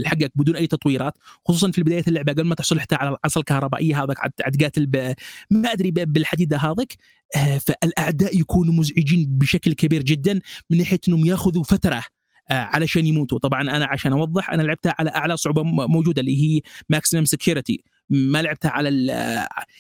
حقك 0.04 0.32
بدون 0.34 0.56
أي 0.56 0.66
تطويرات 0.66 1.14
خصوصا 1.48 1.70
في 1.70 1.82
بدايه 1.82 2.04
اللعبة 2.08 2.32
قبل 2.32 2.44
ما 2.44 2.54
تحصل 2.54 2.80
حتى 2.80 2.94
على 2.94 3.08
العصا 3.08 3.40
الكهربائية 3.40 4.04
هذاك 4.04 4.20
عاد 4.20 4.32
تقاتل 4.32 5.14
ما 5.50 5.72
أدري 5.72 5.90
بالحديده 5.90 6.56
هذاك. 6.56 6.94
آه، 7.36 7.58
فالأعداء 7.58 8.40
يكونوا 8.40 8.74
مزعجين 8.74 9.26
بشكل 9.28 9.72
كبير 9.72 10.02
جدا 10.02 10.40
من 10.70 10.78
ناحية 10.78 11.00
إنهم 11.08 11.26
يأخذوا 11.26 11.62
فترة 11.62 12.04
آه، 12.50 12.54
علشان 12.54 13.06
يموتوا. 13.06 13.38
طبعا 13.38 13.62
أنا 13.62 13.86
عشان 13.86 14.12
أوضح 14.12 14.50
أنا 14.50 14.62
لعبتها 14.62 14.94
على 14.98 15.10
أعلى 15.10 15.36
صعوبة 15.36 15.62
موجودة 15.62 16.20
اللي 16.20 16.42
هي 16.42 16.60
maximum 16.88 17.24
security 17.24 17.84
ما 18.10 18.42
لعبتها 18.42 18.70
على 18.70 18.88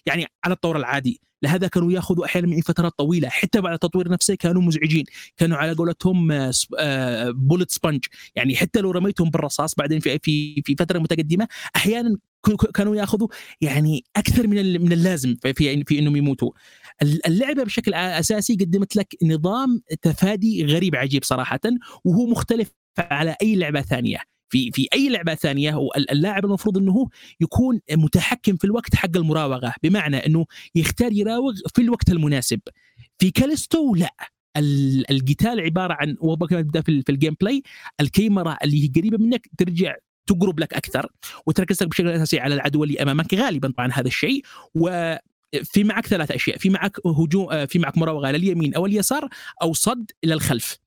يعني 0.06 0.26
على 0.44 0.54
الطور 0.54 0.76
العادي. 0.76 1.20
لهذا 1.42 1.68
كانوا 1.68 1.92
ياخذوا 1.92 2.24
أحيانا 2.24 2.46
من 2.46 2.60
فترات 2.60 2.92
طويلة 2.98 3.28
حتى 3.28 3.60
بعد 3.60 3.72
التطوير 3.72 4.08
نفسه 4.08 4.34
كانوا 4.34 4.62
مزعجين. 4.62 5.04
كانوا 5.36 5.56
على 5.56 5.72
قولتهم 5.72 6.28
bullet 7.32 7.70
آه، 7.70 7.74
sponge 7.74 8.04
يعني 8.36 8.56
حتى 8.56 8.80
لو 8.80 8.90
رميتهم 8.90 9.30
بالرصاص 9.30 9.74
بعدين 9.74 10.00
في 10.00 10.18
في 10.22 10.62
في 10.62 10.76
فترة 10.78 10.98
متقدمة 10.98 11.48
أحيانا 11.76 12.16
كانوا 12.74 12.96
ياخذوا 12.96 13.28
يعني 13.60 14.04
أكثر 14.16 14.46
من 14.46 14.82
من 14.82 14.92
اللازم 14.92 15.36
في 15.54 15.64
يعني 15.64 15.84
في 15.84 15.98
إنهم 15.98 16.16
يموتوا. 16.16 16.50
اللعبة 17.02 17.64
بشكل 17.64 17.94
أساسي 17.94 18.54
قدمت 18.54 18.96
لك 18.96 19.16
نظام 19.22 19.82
تفادي 20.02 20.64
غريب 20.64 20.96
عجيب 20.96 21.24
صراحة 21.24 21.60
وهو 22.04 22.26
مختلف 22.26 22.70
على 22.98 23.36
أي 23.42 23.56
لعبة 23.56 23.80
ثانية. 23.80 24.33
في 24.54 24.70
في 24.70 24.88
أي 24.94 25.08
لعبة 25.08 25.34
ثانية 25.34 25.88
اللاعب 25.96 26.44
المفروض 26.44 26.78
إنه 26.78 27.08
يكون 27.40 27.80
متحكم 27.92 28.56
في 28.56 28.64
الوقت 28.64 28.94
حق 28.94 29.16
المراوغة. 29.16 29.74
بمعنى 29.82 30.16
إنه 30.16 30.46
يختار 30.74 31.12
يراوغ 31.12 31.52
في 31.74 31.82
الوقت 31.82 32.08
المناسب. 32.08 32.60
في 33.18 33.30
كاليستو 33.30 33.94
لا. 33.94 34.14
القتال 35.10 35.60
عبارة 35.60 35.96
عن 36.00 36.16
وبدا 36.20 36.80
في 36.80 37.04
ال 37.08 37.36
gameplay 37.40 37.62
الكاميرا 38.00 38.56
اللي 38.64 38.84
هي 38.84 38.88
قريبة 38.96 39.18
منك 39.18 39.48
ترجع 39.58 39.94
تقرب 40.26 40.60
لك 40.60 40.74
أكثر 40.74 41.12
وتركز 41.46 41.82
لك 41.82 41.88
بشكل 41.88 42.08
أساسي 42.08 42.40
على 42.40 42.54
العدو 42.54 42.84
اللي 42.84 43.02
أمامك 43.02 43.34
غالبا 43.34 43.68
طبعا 43.68 43.90
هذا 43.92 44.06
الشيء. 44.06 44.42
و 44.74 45.14
في 45.62 45.84
معك 45.84 46.06
ثلاث 46.06 46.30
أشياء. 46.30 46.58
في 46.58 46.70
معك 46.70 47.06
هجوم 47.06 47.66
في 47.66 47.78
معك 47.78 47.98
مراوغة 47.98 48.30
لليمين 48.30 48.74
أو 48.74 48.86
اليسار 48.86 49.28
أو 49.62 49.72
صد 49.72 50.10
إلى 50.24 50.34
الخلف. 50.34 50.83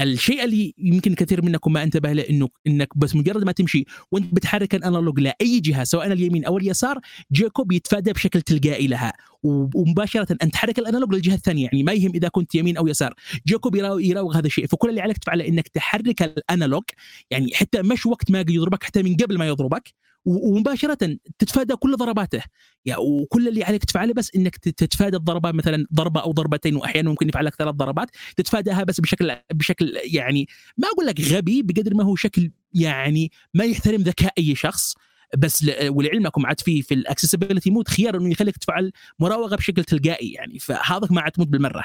الشيء 0.00 0.44
اللي 0.44 0.74
يمكن 0.78 1.14
كثير 1.14 1.44
منكم 1.44 1.72
ما 1.72 1.82
انتبه 1.82 2.12
له 2.12 2.22
انه 2.30 2.48
إنك 2.66 2.98
بس 2.98 3.16
مجرد 3.16 3.44
ما 3.44 3.52
تمشي 3.52 3.84
وانت 4.12 4.34
بتحرك 4.34 4.74
الأنالوج 4.74 5.20
لأي 5.20 5.60
جهة 5.60 5.84
سواء 5.84 6.12
اليمين 6.12 6.44
أو 6.44 6.58
اليسار 6.58 6.98
جيكوب 7.32 7.72
يتفادى 7.72 8.12
بشكل 8.12 8.42
تلقائي 8.42 8.86
لها. 8.86 9.12
ومباشرة 9.42 10.36
أن 10.42 10.50
تحرك 10.50 10.78
الأنالوج 10.78 11.14
للجهة 11.14 11.34
الثانية 11.34 11.64
يعني 11.64 11.82
ما 11.82 11.92
يهم 11.92 12.12
إذا 12.14 12.28
كنت 12.28 12.54
يمين 12.54 12.76
أو 12.76 12.88
يسار. 12.88 13.14
جيكوب 13.46 13.76
يراوغ 13.76 14.38
هذا 14.38 14.46
الشيء. 14.46 14.66
فكل 14.66 14.88
اللي 14.90 15.00
عليك 15.00 15.18
تفعله 15.18 15.48
إنك 15.48 15.68
تحرك 15.68 16.22
ال 16.22 16.31
analog 16.31 16.84
يعني 17.30 17.54
حتى 17.54 17.82
مش 17.82 18.06
وقت 18.06 18.30
ما 18.30 18.44
يضربك 18.48 18.84
حتى 18.84 19.02
من 19.02 19.16
قبل 19.16 19.38
ما 19.38 19.46
يضربك 19.48 19.92
ومباشرة 20.24 21.18
تتفادى 21.38 21.76
كل 21.76 21.96
ضرباته. 21.96 22.42
يعني 22.84 23.00
وكل 23.00 23.48
اللي 23.48 23.64
عليك 23.64 23.84
تفعله 23.84 24.12
بس 24.14 24.30
إنك 24.36 24.56
تتفادى 24.56 25.16
الضربات 25.16 25.54
مثلا 25.54 25.86
ضربة 25.94 26.20
أو 26.20 26.32
ضربتين 26.32 26.76
واحيانا 26.76 27.10
ممكن 27.10 27.28
يفعل 27.28 27.44
لك 27.44 27.54
ثلاث 27.54 27.74
ضربات. 27.74 28.10
تتفاداها 28.36 28.84
بس 28.84 29.00
بشكل 29.00 29.36
بشكل 29.52 29.92
يعني 30.04 30.48
ما 30.76 30.88
أقول 30.88 31.06
لك 31.06 31.20
غبي 31.20 31.62
بقدر 31.62 31.94
ما 31.94 32.04
هو 32.04 32.16
شكل 32.16 32.50
يعني 32.72 33.32
ما 33.54 33.64
يحترم 33.64 34.00
ذكاء 34.00 34.32
أي 34.38 34.54
شخص 34.54 34.94
بس 35.38 35.66
ولعلمكم 35.88 36.46
عاد 36.46 36.60
في 36.60 36.82
في 36.82 36.94
ال 36.94 36.99
accessibility 36.99 37.70
mode 37.70 37.88
خيار 37.88 38.16
إنه 38.16 38.30
يخليك 38.30 38.56
تفعل 38.56 38.92
مراوغة 39.18 39.56
بشكل 39.56 39.84
تلقائي. 39.84 40.32
يعني 40.32 40.58
فهذا 40.58 41.08
ما 41.10 41.20
عاد 41.20 41.32
تموت 41.32 41.48
بالمرة. 41.48 41.84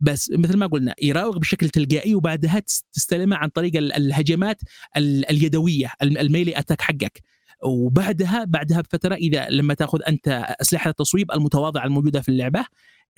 بس 0.00 0.30
مثل 0.30 0.56
ما 0.56 0.66
قلنا 0.66 0.94
يراوغ 1.02 1.38
بشكل 1.38 1.68
تلقائي 1.68 2.14
وبعدها 2.14 2.62
تستلمها 2.92 3.38
عن 3.38 3.48
طريق 3.48 3.76
الهجمات 3.76 4.60
اليدوية 4.96 5.92
ال 6.02 6.11
melee 6.11 6.58
attack 6.58 6.80
حقك. 6.80 7.22
وبعدها 7.64 8.44
بعدها 8.44 8.80
بفترة 8.80 9.14
إذا 9.14 9.48
لما 9.50 9.74
تأخذ 9.74 10.00
أنت 10.08 10.54
أسلحة 10.60 10.90
التصويب 10.90 11.32
المتواضعة 11.32 11.84
الموجودة 11.84 12.20
في 12.20 12.28
اللعبة 12.28 12.64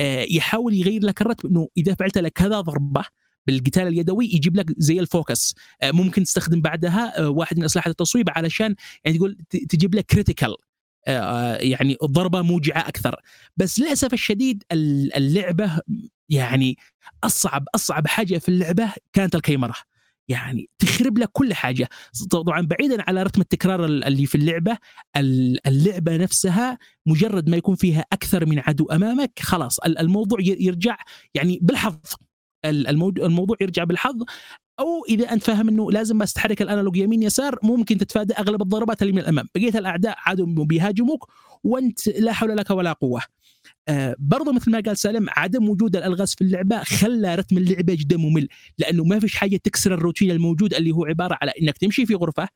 آه، 0.01 0.27
يحاول 0.31 0.75
يغير 0.75 1.03
لك 1.05 1.21
الرتم 1.21 1.47
إنه 1.47 1.69
إذا 1.77 1.95
فعلت 1.95 2.19
لك 2.19 2.33
كذا 2.33 2.61
ضربة 2.61 3.05
بالقتال 3.47 3.87
اليدوي 3.87 4.25
يجيب 4.25 4.57
لك 4.57 4.67
زي 4.79 5.01
ال 5.01 5.09
focus. 5.09 5.55
آه، 5.83 5.91
ممكن 5.91 6.25
تستخدم 6.25 6.61
بعدها 6.61 7.21
آه، 7.21 7.29
واحد 7.29 7.59
من 7.59 7.65
أسلحة 7.65 7.91
التصويب 7.91 8.31
علشان 8.31 8.75
يعني 9.05 9.19
تقول 9.19 9.39
تجيب 9.51 9.95
لك 9.95 10.07
كريتيكال 10.07 10.57
يعني 11.61 11.97
الضربه 12.03 12.43
موجعة 12.43 12.89
أكثر. 12.89 13.17
بس 13.57 13.81
للأسف 13.81 14.13
الشديد 14.13 14.65
اللعبة 14.73 15.81
يعني 16.29 16.77
أصعب 17.25 17.65
أصعب 17.75 18.07
حاجة 18.07 18.39
في 18.39 18.49
اللعبة 18.49 18.93
كانت 19.13 19.35
الكاميرا. 19.35 19.75
يعني 20.29 20.69
تخرب 20.79 21.19
لك 21.19 21.29
كل 21.33 21.55
حاجة. 21.55 21.89
طبعا 22.31 22.61
بعيدا 22.61 23.03
على 23.09 23.23
رتم 23.23 23.41
التكرار 23.41 23.85
اللي 23.85 24.27
في 24.27 24.35
اللعبة 24.35 24.79
اللعبة 25.67 26.17
نفسها 26.17 26.79
مجرد 27.07 27.51
ما 27.51 27.57
يكون 27.57 27.77
فيها 27.77 28.05
أكثر 28.13 28.47
من 28.47 28.59
عدو 28.59 28.87
أمامك 28.87 29.39
خلاص 29.39 29.79
الموضوع 29.79 30.39
يرجع 30.41 30.97
يعني 31.35 31.59
بالحظ. 31.63 31.99
الموضوع 32.65 33.57
يرجع 33.61 33.85
بالحظ. 33.85 34.23
أو 34.81 35.05
إذا 35.09 35.33
أنت 35.33 35.43
فاهم 35.43 35.69
إنه 35.69 35.91
لازم 35.93 36.19
بس 36.19 36.33
تحرك 36.33 36.63
الأنالوج 36.63 36.97
يمين 36.97 37.23
يسار 37.23 37.59
ممكن 37.63 37.99
تتفادى 37.99 38.35
أغلب 38.35 38.63
الضربات 38.63 39.03
اللي 39.03 39.13
من 39.13 39.19
الأمام. 39.19 39.49
بقية 39.55 39.79
الأعداء 39.79 40.17
عادوا 40.19 40.47
بيهاجموك 40.47 41.29
وأنت 41.65 42.09
لا 42.09 42.33
حول 42.33 42.57
لك 42.57 42.71
ولا 42.71 42.93
قوة. 42.93 43.21
آه 43.89 44.17
برضو 44.19 44.53
مثل 44.53 44.71
ما 44.71 44.81
قال 44.81 44.99
سالم 44.99 45.27
عدم 45.37 45.69
وجود 45.69 45.97
الألغاز 45.97 46.35
في 46.35 46.45
اللعبة 46.45 46.79
خلى 46.79 47.35
رتم 47.35 47.59
اللعبة 47.59 47.95
جدا 47.95 48.17
ممل 48.17 48.49
لأنه 48.79 49.05
ما 49.05 49.21
فيش 49.21 49.37
حاجة 49.37 49.57
تكسر 49.57 49.95
الروتين 49.95 50.31
الموجود 50.31 50.75
اللي 50.75 50.93
هو 50.93 51.05
عبارة 51.05 51.39
على 51.43 51.53
إنك 51.63 51.79
تمشي 51.79 52.07
في 52.07 52.15
غرفة 52.15 52.49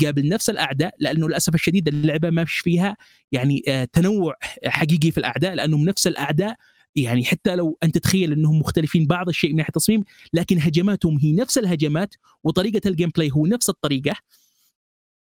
تقابل 0.00 0.28
نفس 0.28 0.50
الأعداء 0.50 0.94
لأنه 0.98 1.28
للأسف 1.28 1.54
الشديد 1.54 1.88
اللعبة 1.88 2.30
ما 2.30 2.44
فيش 2.44 2.58
فيها 2.58 2.96
يعني 3.32 3.62
آه 3.68 3.84
تنوع 3.92 4.34
حقيقي 4.66 5.10
في 5.10 5.18
الأعداء 5.18 5.54
لأنهم 5.54 5.84
نفس 5.84 6.06
الأعداء 6.06 6.56
يعني 6.96 7.24
حتى 7.24 7.56
لو 7.56 7.78
انت 7.82 7.94
تتخيل 7.98 8.32
أنهم 8.32 8.58
مختلفين 8.58 9.06
بعض 9.06 9.28
الشيء 9.28 9.50
من 9.50 9.56
ناحية 9.56 9.68
التصميم 9.68 10.04
لكن 10.32 10.58
هجماتهم 10.58 11.18
هي 11.18 11.32
نفس 11.32 11.58
الهجمات 11.58 12.14
وطريقة 12.44 12.88
ال 12.88 13.10
gameplay 13.16 13.30
هو 13.32 13.46
نفس 13.46 13.68
الطريقة. 13.68 14.16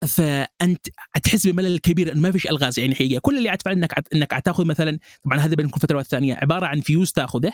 فأنت 0.08 0.88
تحس 1.24 1.48
بملل 1.48 1.78
كبير 1.80 2.12
انه 2.12 2.22
ما 2.22 2.32
فيش 2.32 2.48
ألغاز 2.48 2.80
يعني 2.80 2.96
حقيقة. 2.96 3.20
كل 3.20 3.38
اللي 3.38 3.54
تفعله 3.54 3.72
إنك 3.72 4.14
إنك 4.14 4.42
تاخذ 4.46 4.66
مثلا 4.66 5.00
طبعا 5.24 5.38
هذا 5.40 5.56
بين 5.56 5.70
كل 5.70 5.80
فترة 5.80 5.98
والثانية 5.98 6.36
عبارة 6.36 6.66
عن 6.66 6.82
فيوز 6.82 7.12
تاخذه. 7.12 7.54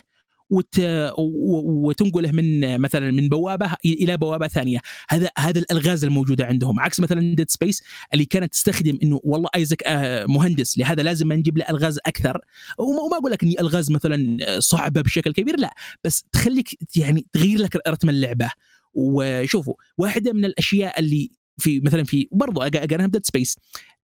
وت... 0.50 0.82
وتنقله 1.18 2.32
من 2.32 2.78
مثلا 2.82 3.12
من 3.12 3.30
بوابة 3.30 3.76
إلى 3.86 4.18
بوابة 4.18 4.48
ثانية. 4.48 4.80
هذا 5.10 5.30
هذا 5.38 5.60
الألغاز 5.60 6.06
الموجودة 6.06 6.46
عندهم. 6.46 6.80
عكس 6.80 7.00
مثلا 7.00 7.36
Dead 7.36 7.49
Space 7.49 7.84
اللي 8.14 8.26
كانت 8.26 8.54
تستخدم 8.54 9.00
إنه 9.04 9.20
والله 9.24 9.50
Isaac 9.56 9.84
آه، 9.86 10.26
مهندس 10.26 10.78
لهذا 10.78 11.04
لازم 11.04 11.34
نجيب 11.34 11.58
له 11.58 11.66
ألغاز 11.70 12.00
أكثر. 12.06 12.41
وما 12.78 13.18
أقول 13.18 13.32
لك 13.32 13.44
إنه 13.43 13.60
ألغاز 13.60 13.91
مثلا 13.91 14.38
صعبة 14.60 15.02
بشكل 15.02 15.34
كبير 15.34 15.60
لا. 15.60 15.74
بس 16.04 16.24
تخليك 16.32 16.78
يعني 16.96 17.26
تغير 17.34 17.60
لك 17.60 17.88
رتم 17.88 18.10
اللعبه 18.10 18.50
وشوفوا 18.94 19.74
واحدة 19.98 20.34
من 20.34 20.46
الأشياء 20.46 21.00
اللي 21.00 21.32
في 21.58 21.80
مثلا 21.80 22.04
في 22.04 22.28
برضو 22.32 22.62
أقارنها 22.62 23.08
ب 23.08 23.11
Dead 23.11 23.26
Space 23.26 23.58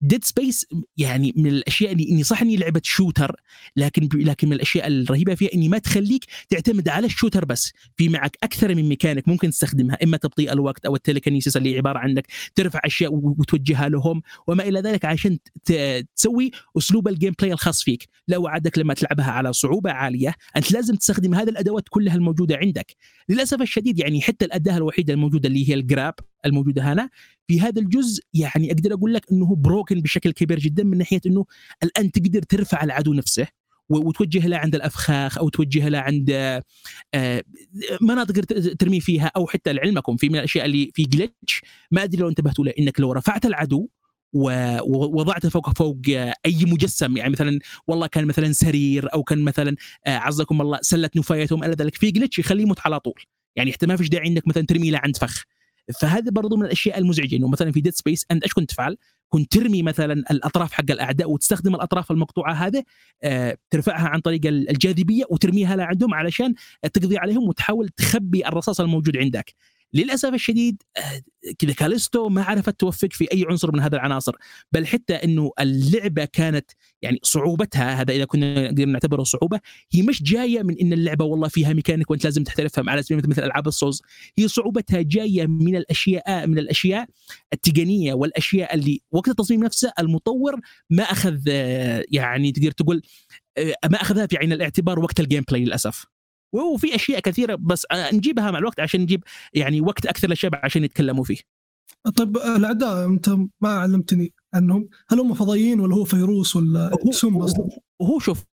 Dead 0.02 0.24
Space 0.24 0.66
يعني 0.96 1.32
من 1.36 1.46
الأشياء 1.46 1.92
اللي 1.92 2.08
إني 2.10 2.22
صح 2.22 2.42
إني 2.42 2.56
لعبه 2.56 2.80
shooter 2.84 3.40
لكن 3.76 4.08
لكن 4.14 4.48
من 4.48 4.52
الأشياء 4.52 4.86
الرهيبة 4.86 5.34
فيها 5.34 5.50
إني 5.54 5.68
ما 5.68 5.78
تخليك 5.78 6.24
تعتمد 6.48 6.88
على 6.88 7.06
ال 7.06 7.11
shooter 7.11 7.44
بس. 7.44 7.72
في 7.96 8.08
معك 8.08 8.36
أكثر 8.42 8.74
من 8.74 8.88
ميكانيك 8.88 9.28
ممكن 9.28 9.50
تستخدمها 9.50 9.98
إما 10.04 10.16
تبطيء 10.16 10.52
الوقت 10.52 10.86
أو 10.86 10.96
ال 10.96 11.01
telekinesis 11.01 11.56
اللي 11.56 11.76
عبارة 11.76 11.98
عنك 11.98 12.26
ترفع 12.54 12.80
أشياء 12.84 13.10
وتوجهها 13.14 13.88
لهم 13.88 14.22
وما 14.46 14.68
إلى 14.68 14.80
ذلك 14.80 15.04
عشان 15.04 15.38
تسوي 16.16 16.50
أسلوب 16.78 17.08
ال 17.08 17.34
gameplay 17.38 17.52
الخاص 17.52 17.82
فيك. 17.82 18.08
لا 18.28 18.36
وعدك 18.38 18.78
لما 18.78 18.94
تلعبها 18.94 19.30
على 19.30 19.52
صعوبة 19.52 19.90
عالية 19.92 20.34
أنت 20.56 20.72
لازم 20.72 20.94
تستخدم 20.96 21.34
هذه 21.34 21.48
الأدوات 21.48 21.84
كلها 21.90 22.14
الموجودة 22.14 22.56
عندك. 22.56 22.96
للأسف 23.28 23.62
الشديد 23.62 23.98
يعني 23.98 24.20
حتى 24.20 24.44
الأداة 24.44 24.76
الوحيدة 24.76 25.14
الموجودة 25.14 25.48
اللي 25.48 25.70
هي 25.70 25.74
ال 25.74 25.82
grab 25.82 26.14
الموجودة 26.46 26.92
هنا. 26.92 27.10
في 27.46 27.60
هذا 27.60 27.80
الجزء 27.80 28.22
يعني 28.34 28.72
أقدر 28.72 28.94
أقول 28.94 29.14
لك 29.14 29.32
إنه 29.32 29.56
broken 29.56 30.00
بشكل 30.00 30.30
كبير 30.30 30.58
جدا 30.58 30.84
من 30.84 30.98
ناحية 30.98 31.20
إنه 31.26 31.44
الآن 31.82 32.12
تقدر 32.12 32.42
ترفع 32.42 32.84
العدو 32.84 33.12
نفسه 33.12 33.46
وتوجه 33.90 34.46
له 34.46 34.56
عند 34.56 34.74
الأفخاخ 34.74 35.38
أو 35.38 35.48
توجه 35.48 35.88
له 35.88 35.98
عند 35.98 36.30
آه، 37.14 37.44
مناطق 38.00 38.44
ترمي 38.78 39.00
فيها 39.00 39.30
أو 39.36 39.46
حتى 39.46 39.72
لعلمكم 39.72 40.16
في 40.16 40.28
من 40.28 40.36
الأشياء 40.36 40.66
اللي 40.66 40.90
في 40.94 41.02
glitch 41.02 41.62
ما 41.90 42.04
أدري 42.04 42.20
لو 42.22 42.28
انتبهتوا 42.28 42.64
له 42.64 42.72
إنك 42.78 43.00
لو 43.00 43.12
رفعت 43.12 43.46
العدو 43.46 43.88
ووضعته 44.32 45.48
فوق 45.48 45.78
فوق 45.78 45.96
أي 46.46 46.64
مجسم 46.64 47.16
يعني 47.16 47.30
مثلا 47.30 47.58
والله 47.86 48.06
كان 48.06 48.26
مثلا 48.26 48.52
سرير 48.52 49.14
أو 49.14 49.22
كان 49.22 49.38
مثلا 49.38 49.76
آه، 50.06 50.16
عزكم 50.16 50.60
الله 50.60 50.78
سلة 50.82 51.10
نفايات 51.16 51.48
وما 51.48 51.64
إلى 51.64 51.72
ذلك. 51.72 51.94
في 51.94 52.10
glitch 52.10 52.38
يخليه 52.38 52.62
يموت 52.62 52.80
على 52.84 53.00
طول. 53.00 53.22
يعني 53.56 53.72
حتى 53.72 53.86
ما 53.86 53.96
فيش 53.96 54.08
داعي 54.08 54.28
إنك 54.28 54.48
مثلا 54.48 54.66
ترمي 54.66 54.90
له 54.90 54.98
عند 54.98 55.16
فخ. 55.16 55.44
فهذا 56.00 56.30
برضو 56.30 56.56
من 56.56 56.64
الأشياء 56.64 56.98
المزعجة 56.98 57.36
إنه 57.36 57.48
مثلا 57.48 57.72
في 57.72 57.80
Dead 57.80 57.94
Space 57.94 58.26
أنت 58.30 58.42
إيش 58.42 58.52
كنت 58.52 58.70
تفعل؟ 58.70 58.96
كنت 59.28 59.52
ترمي 59.52 59.82
مثلا 59.82 60.12
الأطراف 60.12 60.72
حق 60.72 60.90
الأعداء 60.90 61.30
وتستخدم 61.30 61.74
الأطراف 61.74 62.10
المقطوعة 62.10 62.52
هذه 62.52 62.82
آه، 63.22 63.56
ترفعها 63.70 64.08
عن 64.08 64.20
طريق 64.20 64.40
الجاذبية 64.46 65.24
وترميها 65.30 65.76
لعندهم 65.76 66.14
علشان 66.14 66.54
تقضي 66.92 67.18
عليهم 67.18 67.48
وتحاول 67.48 67.88
تخبي 67.88 68.46
الرصاص 68.46 68.80
الموجود 68.80 69.16
عندك 69.16 69.54
للأسف 69.94 70.34
الشديد 70.34 70.82
آه، 70.96 71.22
كذا 71.58 71.72
كاليستو 71.72 72.28
ما 72.28 72.42
عرفت 72.42 72.80
توفق 72.80 73.08
في 73.12 73.32
أي 73.32 73.44
عنصر 73.48 73.72
من 73.72 73.80
هذه 73.80 73.94
العناصر. 73.94 74.32
بل 74.72 74.86
حتى 74.86 75.14
إنه 75.14 75.50
اللعبة 75.60 76.24
كانت 76.24 76.70
يعني 77.02 77.18
صعوبتها 77.22 78.00
هذا 78.00 78.12
إذا 78.12 78.24
كنا 78.24 78.70
نقدر 78.70 78.84
نعتبره 78.84 79.22
صعوبة 79.22 79.60
هي 79.92 80.02
مش 80.02 80.22
جاية 80.22 80.62
من 80.62 80.78
إن 80.80 80.92
اللعبة 80.92 81.24
والله 81.24 81.48
فيها 81.48 81.72
ميكانيك 81.72 82.10
وأنت 82.10 82.24
لازم 82.24 82.44
تحترفها 82.44 82.84
على 82.88 83.02
سبيل 83.02 83.28
مثل 83.28 83.42
ألعاب 83.42 83.66
الصوز 83.66 84.02
هي 84.38 84.48
صعوبتها 84.48 85.02
جاية 85.02 85.46
من 85.46 85.76
الأشياء 85.76 86.46
من 86.46 86.58
الأشياء 86.58 87.06
التقنية 87.52 88.14
والأشياء 88.14 88.74
اللي 88.74 89.00
وقت 89.12 89.28
التصميم 89.28 89.64
نفسه 89.64 89.92
المطور 89.98 90.60
ما 90.90 91.02
أخذ 91.02 91.38
آه، 91.48 92.04
يعني 92.10 92.52
تقدر 92.52 92.70
تقول 92.70 93.02
آه، 93.58 93.74
ما 93.90 94.02
أخذها 94.02 94.26
في 94.26 94.36
عين 94.36 94.52
الاعتبار 94.52 94.98
وقت 94.98 95.20
ال 95.20 95.44
gameplay 95.48 95.64
للأسف. 95.64 96.06
وفي 96.52 96.94
أشياء 96.94 97.20
كثيرة 97.20 97.54
بس 97.54 97.86
نجيبها 98.12 98.50
مع 98.50 98.58
الوقت 98.58 98.80
عشان 98.80 99.00
نجيب 99.00 99.24
يعني 99.54 99.80
وقت 99.80 100.06
أكثر 100.06 100.28
للشباب 100.28 100.60
عشان 100.64 100.84
يتكلموا 100.84 101.24
فيه. 101.24 101.38
طيب 102.16 102.36
الأعداء 102.36 103.06
أنت 103.06 103.28
ما 103.60 103.68
علمتني 103.68 104.32
عنهم، 104.54 104.88
هل 105.10 105.20
هم 105.20 105.34
فضائيين 105.34 105.80
ولا 105.80 105.94
هو 105.94 106.04
فيروس 106.04 106.56
ولا 106.56 106.90
سم 107.10 107.36
أصلا؟ 107.36 107.68
هو 108.02 108.18
شوف 108.18 108.44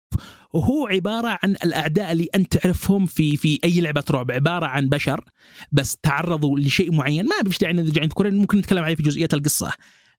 هو 0.56 0.88
عبارة 0.88 1.40
عن 1.44 1.52
الأعداء 1.52 2.12
اللي 2.12 2.30
أنت 2.36 2.58
تعرفهم 2.58 3.06
في 3.06 3.38
في 3.38 3.60
أي 3.64 3.82
لعبة 3.82 4.04
رعب 4.12 4.32
عبارة 4.32 4.66
عن 4.66 4.90
بشر 4.90 5.24
بس 5.72 5.98
تعرضوا 5.98 6.60
لشيء 6.60 6.92
معين 6.92 7.26
ما 7.26 7.50
فيش 7.50 7.58
داعي 7.58 7.74
نرجع 7.74 8.08
ممكن 8.20 8.58
نتكلم 8.58 8.84
عليه 8.84 8.96
في 8.96 9.04
جزئيات 9.04 9.34
القصة 9.34 9.74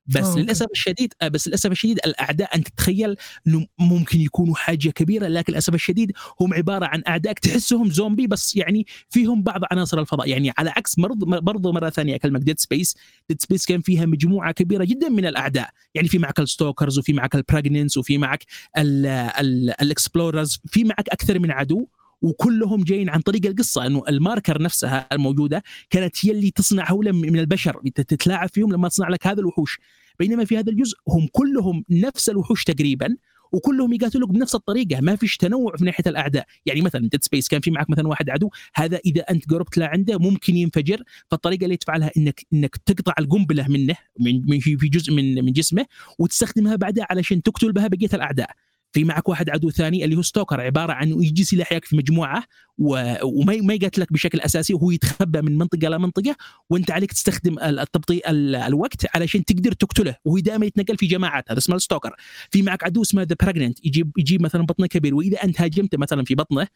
بس 0.09 0.25
أوه. 0.25 0.39
للأسف 0.39 0.67
الشديد 0.73 1.13
آه، 1.23 1.29
بس 1.29 1.49
للأسف 1.49 1.73
الشديد 1.73 1.99
الأعداء 2.07 2.57
أنت 2.57 2.69
تتخيل 2.69 3.17
إنه 3.47 3.67
ممكن 3.79 4.21
يكونوا 4.21 4.55
حاجة 4.55 4.89
كبيرة 4.89 5.27
لكن 5.29 5.53
للأسف 5.53 5.75
الشديد 5.75 6.13
هم 6.41 6.55
عبارة 6.55 6.87
عن 6.87 7.03
أعداء 7.09 7.33
تحسهم 7.33 7.91
زومبي 7.91 8.27
بس 8.27 8.57
يعني 8.57 8.87
فيهم 9.11 9.43
بعض 9.43 9.61
عناصر 9.71 10.01
الفضاء. 10.01 10.29
يعني 10.29 10.53
على 10.59 10.71
عكس 10.71 10.95
برضو 10.95 11.27
برضو 11.27 11.73
مرة 11.73 11.91
ثانية 11.91 12.15
أكلمك 12.15 12.41
Dead 12.41 12.61
Space 12.61 12.97
Dead 13.29 13.43
Space 13.43 13.67
كان 13.67 13.81
فيها 13.81 14.07
مجموعة 14.07 14.53
كبيرة 14.53 14.85
جدا 14.85 15.09
من 15.09 15.27
الأعداء. 15.27 15.71
يعني 15.95 16.09
في 16.09 16.19
معك 16.19 16.41
ال 16.41 16.47
stalkers 16.47 16.99
وفي 16.99 17.13
معك 17.13 17.35
ال 17.35 17.41
pregnants 17.41 17.97
وفي 17.97 18.19
معك 18.19 18.45
ال 18.77 18.95
exploders 18.95 20.59
في 20.67 20.85
معك 20.85 21.09
أكثر 21.09 21.39
من 21.39 21.51
عدو. 21.51 21.87
وكلهم 22.23 22.85
جايين 22.85 23.09
عن 23.09 23.21
طريق 23.21 23.47
القصة 23.47 23.87
إنه 23.87 24.03
ال 24.09 24.16
marker 24.16 24.63
نفسها 24.63 25.07
الموجودة 25.13 25.63
كانت 25.91 26.27
هي 26.27 26.31
اللي 26.31 26.51
تصنع 26.51 26.91
هولا 26.91 27.13
من 27.13 27.39
البشر 27.39 27.81
تتلاعب 27.95 28.49
فيهم 28.53 28.73
لما 28.73 28.89
تصنع 28.89 29.09
لك 29.09 29.27
هذا 29.27 29.41
الوحوش. 29.41 29.79
بينما 30.19 30.45
في 30.45 30.59
هذا 30.59 30.71
الجزء 30.71 30.97
هم 31.09 31.29
كلهم 31.33 31.85
نفس 31.91 32.29
الوحوش 32.29 32.65
تقريبا 32.65 33.17
وكلهم 33.53 33.93
يقاتلوك 33.93 34.31
بنفس 34.31 34.55
الطريقة 34.55 35.01
ما 35.01 35.17
فيش 35.17 35.37
تنوع 35.37 35.77
في 35.77 35.85
ناحية 35.85 36.05
الأعداء. 36.07 36.47
يعني 36.67 36.81
مثلا 36.81 37.09
Dead 37.09 37.25
Space 37.25 37.49
كان 37.49 37.61
في 37.61 37.71
معك 37.71 37.91
مثلا 37.91 38.09
واحد 38.09 38.31
عدو 38.31 38.51
هذا 38.75 39.01
إذا 39.07 39.21
أنت 39.21 39.51
قربت 39.51 39.79
عنده 39.79 40.19
ممكن 40.19 40.57
ينفجر 40.57 41.03
فالطريقة 41.31 41.65
اللي 41.65 41.77
تفعلها 41.77 42.11
إنك 42.17 42.47
إنك 42.53 42.77
تقطع 42.77 43.15
القنبلة 43.19 43.69
منه 43.69 43.95
من 44.21 44.61
في 44.61 44.89
جزء 44.89 45.13
من 45.13 45.45
من 45.45 45.53
جسمه 45.53 45.87
وتستخدمها 46.19 46.77
بعدها 46.77 47.07
علشان 47.11 47.43
تقتل 47.43 47.73
بها 47.73 47.89
بقية 47.89 48.11
الأعداء. 48.15 48.51
في 48.93 49.05
معك 49.05 49.29
واحد 49.29 49.51
عدو 49.51 49.71
ثاني 49.71 50.05
اللي 50.05 50.17
هو 50.17 50.23
stalker 50.23 50.61
عبارة 50.61 50.93
عن 50.93 51.09
يجي 51.09 51.45
سلاح 51.45 51.79
في 51.83 51.97
مجموعة 51.97 52.45
وما 52.79 53.57
ما 53.57 53.75
يقتلك 53.75 54.13
بشكل 54.13 54.41
أساسي 54.41 54.75
وهو 54.75 54.91
يتخبى 54.91 55.43
من 55.43 55.59
منطقة 55.59 55.89
لمنطقه 55.89 56.37
وأنت 56.71 56.91
عليك 56.91 57.13
تستخدم 57.13 57.59
التبطيء 57.59 58.23
الوقت 58.31 59.17
علشان 59.17 59.45
تقدر 59.45 59.73
تقتله 59.73 60.17
وهو 60.25 60.39
دائما 60.39 60.67
يتنقل 60.67 60.97
في 60.97 61.07
جماعات 61.07 61.45
هذا 61.51 61.59
اسمه 61.59 61.77
الستوكر 61.77 62.15
في 62.51 62.63
معك 62.63 62.85
عدو 62.85 63.03
اسمه 63.03 63.23
ذا 63.23 63.37
براجننت 63.43 63.87
يجيب 63.87 64.13
يجيب 64.19 64.43
مثلا 64.43 64.67
بطنه 64.67 64.87
كبير 64.87 65.15
وإذا 65.15 65.45
أنت 65.45 65.61
هاجمته 65.61 65.99
مثلا 65.99 66.25
في 66.25 66.35
بطنه 66.35 66.67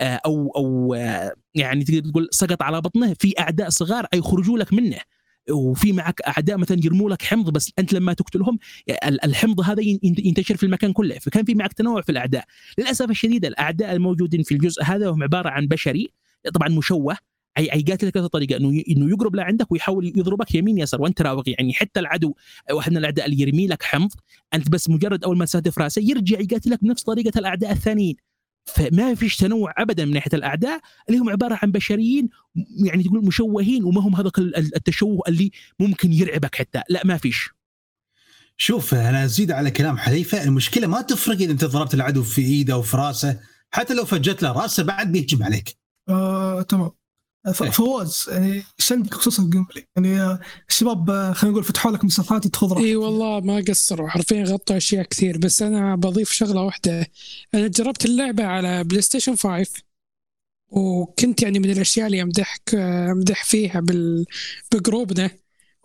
آه، 0.00 0.20
أو 0.26 0.52
أو 0.56 0.94
آه، 0.94 1.32
يعني 1.54 1.84
تقدر 1.84 2.10
تقول 2.10 2.28
سقط 2.30 2.62
على 2.62 2.80
بطنه 2.80 3.14
في 3.18 3.34
أعداء 3.38 3.68
صغار 3.68 4.06
يخرجوا 4.14 4.58
لك 4.58 4.72
منه. 4.72 4.98
وفي 5.50 5.92
معك 5.92 6.20
أعداء 6.20 6.56
مثلا 6.56 6.80
يرموا 6.84 7.10
لك 7.10 7.22
حمض 7.22 7.50
بس 7.50 7.72
أنت 7.78 7.92
لما 7.92 8.12
تقتلهم 8.12 8.58
الحمض 9.04 9.60
هذا 9.60 9.82
ينتشر 10.02 10.56
في 10.56 10.66
المكان 10.66 10.92
كله. 10.92 11.18
فكان 11.18 11.44
في 11.44 11.54
معك 11.54 11.72
تنوع 11.72 12.02
في 12.02 12.12
الأعداء. 12.12 12.44
للأسف 12.78 13.10
الشديد 13.10 13.44
الأعداء 13.44 13.92
الموجودين 13.92 14.42
في 14.42 14.54
الجزء 14.54 14.82
هذا 14.82 15.10
هم 15.10 15.22
عبارة 15.22 15.48
عن 15.48 15.66
بشري 15.66 16.08
طبعا 16.54 16.68
مشوه 16.68 17.16
اي 17.58 17.64
يقاتلك 17.64 18.14
بهذه 18.14 18.24
الطريقة 18.24 18.56
إنه 18.56 18.82
إنه 18.88 19.10
يقرب 19.10 19.36
لعندك 19.36 19.72
ويحاول 19.72 20.06
يضربك 20.16 20.54
يمين 20.54 20.78
يسار 20.78 21.02
وأنت 21.02 21.22
راوغ. 21.22 21.42
يعني 21.46 21.72
حتى 21.72 22.00
العدو 22.00 22.34
واحد 22.72 22.92
من 22.92 22.98
الأعداء 22.98 23.26
اللي 23.26 23.40
يرمي 23.40 23.66
لك 23.66 23.82
حمض 23.82 24.12
أنت 24.54 24.68
بس 24.70 24.90
مجرد 24.90 25.24
أول 25.24 25.38
ما 25.38 25.44
تستهدف 25.44 25.78
رأسه 25.78 26.02
يرجع 26.02 26.40
يقاتلك 26.40 26.82
بنفس 26.84 27.02
طريقة 27.02 27.38
الأعداء 27.38 27.72
الثانيين. 27.72 28.16
فما 28.64 29.14
فيش 29.14 29.36
تنوع 29.36 29.74
ابدا 29.78 30.04
من 30.04 30.12
ناحية 30.12 30.30
الأعداء 30.34 30.80
اللي 31.08 31.20
هم 31.20 31.30
عبارة 31.30 31.58
عن 31.62 31.72
بشريين 31.72 32.28
يعني 32.84 33.02
تقول 33.02 33.24
مشوهين 33.24 33.84
وما 33.84 34.00
هم 34.00 34.16
هذاك 34.16 34.38
التشوه 34.38 35.22
اللي 35.28 35.50
ممكن 35.80 36.12
يرعبك 36.12 36.54
حتى 36.54 36.82
لا 36.88 37.00
ما 37.04 37.16
فيش 37.16 37.50
شوف 38.56 38.94
أنا 38.94 39.24
أزيد 39.24 39.50
على 39.52 39.70
كلام 39.70 39.98
حذيفة 39.98 40.44
المشكلة 40.44 40.86
ما 40.86 41.02
تفرق 41.02 41.36
إذا 41.36 41.52
أنت 41.52 41.64
ضربت 41.64 41.94
العدو 41.94 42.22
في 42.22 42.42
إيده 42.42 42.74
أو 42.74 42.82
في 42.82 42.96
رأسه 42.96 43.40
حتى 43.70 43.94
لو 43.94 44.04
فجرت 44.04 44.42
له 44.42 44.52
رأسه 44.52 44.82
بعد 44.82 45.12
بيهجم 45.12 45.42
عليك. 45.42 45.76
آه، 46.08 46.62
تمام. 46.62 46.90
فواز 47.52 48.26
يعني 48.28 48.62
إيش 48.80 48.92
عندك 48.92 49.10
بخصوص 49.10 49.40
ال 49.40 49.64
gameplay؟ 49.64 49.88
يعني 49.96 50.38
الشباب 50.68 51.32
خلينا 51.32 51.52
نقول 51.52 51.64
فتحوا 51.64 51.92
لك 51.92 52.04
مساحات 52.04 52.46
تدخل 52.46 52.76
إي 52.76 52.96
والله 52.96 53.40
ما 53.40 53.64
قصروا 53.68 54.08
حرفيا 54.08 54.44
غطوا 54.44 54.76
أشياء 54.76 55.04
كثير 55.04 55.38
بس 55.38 55.62
أنا 55.62 55.96
بضيف 55.96 56.32
شغلة 56.32 56.62
واحدة. 56.62 57.06
أنا 57.54 57.68
جربت 57.68 58.04
اللعبة 58.04 58.44
على 58.44 58.84
PlayStation 58.84 59.36
5 59.36 59.66
وكنت 60.68 61.42
يعني 61.42 61.58
من 61.58 61.70
الأشياء 61.70 62.06
اللي 62.06 62.22
امدحك 62.22 62.74
أمدح 62.74 63.44
فيها 63.44 63.80
بال... 63.80 64.26
بجروبنا 64.72 65.30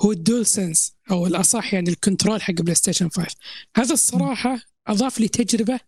هو 0.02 0.12
ال 0.12 0.46
DualSense 0.46 0.96
أو 1.12 1.28
الأصح 1.28 1.74
يعني 1.74 1.90
ال 1.90 1.96
control 1.96 2.42
حق 2.42 2.54
PlayStation 2.54 3.10
5 3.10 3.28
هذا 3.76 3.94
الصراحة 3.94 4.60
أضاف 4.88 5.20
لي 5.20 5.28
تجربة 5.28 5.80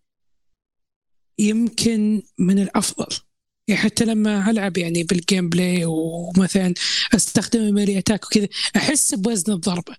يمكن 1.39 2.22
من 2.39 2.59
الأفضل. 2.59 3.26
يعني 3.68 3.82
حتى 3.82 4.05
لما 4.05 4.49
ألعب 4.49 4.78
يعني 4.78 5.03
بال 5.03 5.49
gameplay 5.49 5.86
ومثلا 5.86 6.74
أستخدم 7.15 7.59
ال 7.59 7.66
melee 7.66 7.97
attack 7.97 8.25
وكذا 8.26 8.47
أحس 8.76 9.13
بوزن 9.13 9.53
الضربة. 9.53 9.95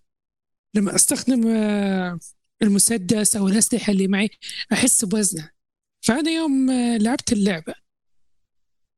لما 0.74 0.94
أستخدم 0.94 1.48
آه، 1.48 2.18
المسدس 2.62 3.36
أو 3.36 3.48
الأسلحة 3.48 3.90
اللي 3.92 4.08
معي 4.08 4.30
أحس 4.72 5.04
بوزنها. 5.04 5.52
فأنا 6.00 6.30
يوم 6.30 6.70
آه، 6.70 6.96
لعبت 6.96 7.32
اللعبة 7.32 7.74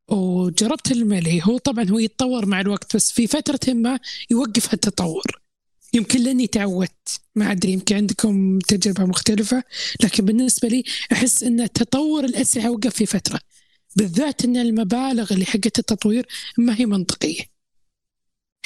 وجربت 0.09 0.93
الميلي 0.93 1.41
هو 1.45 1.59
طبعا 1.59 1.91
هو 1.91 1.99
يتطور 1.99 2.47
مع 2.47 2.61
الوقت 2.61 2.97
بس 2.97 3.13
في 3.13 3.27
فترة 3.27 3.73
ما 3.75 3.99
يوقف 4.31 4.75
التطور. 4.75 5.41
يمكن 5.93 6.21
لأني 6.21 6.47
تعودت. 6.47 7.21
ما 7.35 7.53
أدري 7.53 7.73
يمكن 7.73 7.97
عندكم 7.97 8.59
تجربة 8.59 9.05
مختلفة 9.05 9.63
لكن 10.05 10.25
بالنسبة 10.25 10.69
لي 10.69 10.85
أحس 11.13 11.43
إن 11.43 11.73
تطور 11.73 12.25
الأسلحة 12.25 12.71
وقف 12.71 12.95
في 12.95 13.07
فترة. 13.07 13.41
بالذات 13.97 14.45
إن 14.45 14.57
المبالغ 14.57 15.33
اللي 15.33 15.47
حقت 15.47 15.79
التطوير 15.79 16.27
ما 16.59 16.81
هي 16.81 16.87
منطقية. 16.87 17.43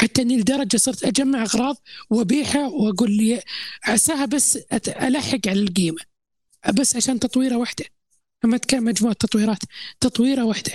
حتى 0.01 0.22
إني 0.22 0.37
لدرجة 0.37 0.77
صرت 0.77 1.05
أجمع 1.05 1.43
أغراض 1.43 1.77
وأبيعها 2.11 2.66
وأقول 2.66 3.11
لي 3.11 3.43
عساها 3.85 4.25
بس 4.25 4.57
ألحق 4.89 5.49
على 5.49 5.61
القيمة. 5.61 6.01
بس 6.75 6.97
عشان 6.97 7.20
تطويره 7.20 7.57
واحدة. 7.57 7.85
أما 8.45 8.57
كان 8.57 8.85
مجموعة 8.85 9.14
تطويرات. 9.14 9.59
تطويره 10.01 10.45
واحدة. 10.45 10.72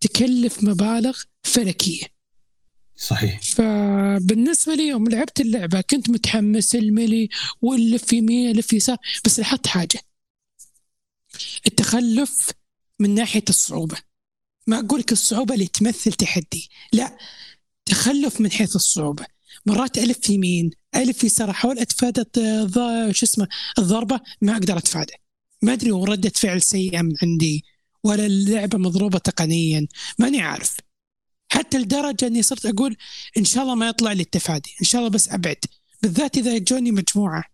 تكلف 0.00 0.64
مبالغ 0.64 1.18
فلكية. 1.42 2.06
صحيح. 2.96 3.40
فبالنسبة 3.42 4.74
لي 4.74 4.88
يوم 4.88 5.08
لعبت 5.08 5.40
اللعبة 5.40 5.80
كنت 5.80 6.10
متحمس 6.10 6.74
الملي 6.74 7.28
واللف 7.62 8.12
يمين 8.12 8.50
الف 8.50 8.72
يسار 8.72 8.96
بس 9.24 9.38
لاحظت 9.38 9.66
حاجة. 9.66 10.00
التخلف 11.66 12.50
من 12.98 13.14
ناحية 13.14 13.44
الصعوبة. 13.48 13.96
ما 14.66 14.78
أقول 14.78 15.00
لك 15.00 15.12
الصعوبة 15.12 15.54
اللي 15.54 15.66
تمثل 15.66 16.12
تحدي. 16.12 16.70
لا 16.92 17.18
تخلف 17.84 18.40
من 18.40 18.50
حيث 18.50 18.76
الصعوبة. 18.76 19.26
مرات 19.66 19.98
ألف 19.98 20.30
يمين 20.30 20.70
ألف 20.96 21.24
يسار 21.24 21.50
أحاول 21.50 21.78
أتفادى 21.78 22.24
شو 23.12 23.26
اسمه 23.26 23.48
الضربة 23.78 24.20
ما 24.40 24.52
أقدر 24.52 24.78
أتفادى. 24.78 25.12
ما 25.62 25.72
أدري 25.72 25.90
ردة 25.90 26.32
فعل 26.34 26.62
سيئة 26.62 27.02
من 27.02 27.14
عندي 27.22 27.64
ولا 28.04 28.26
اللعبة 28.26 28.78
مضروبة 28.78 29.18
تقنيا 29.18 29.86
ماني 30.18 30.40
عارف. 30.40 30.76
حتى 31.48 31.78
لدرجة 31.78 32.26
إني 32.26 32.42
صرت 32.42 32.66
أقول 32.66 32.96
إن 33.38 33.44
شاء 33.44 33.62
الله 33.62 33.74
ما 33.74 33.88
يطلع 33.88 34.12
لي 34.12 34.22
التفادي 34.22 34.70
إن 34.80 34.86
شاء 34.86 35.00
الله 35.00 35.10
بس 35.10 35.28
أبعد. 35.28 35.56
بالذات 36.02 36.38
إذا 36.38 36.58
جوني 36.58 36.90
مجموعة. 36.90 37.44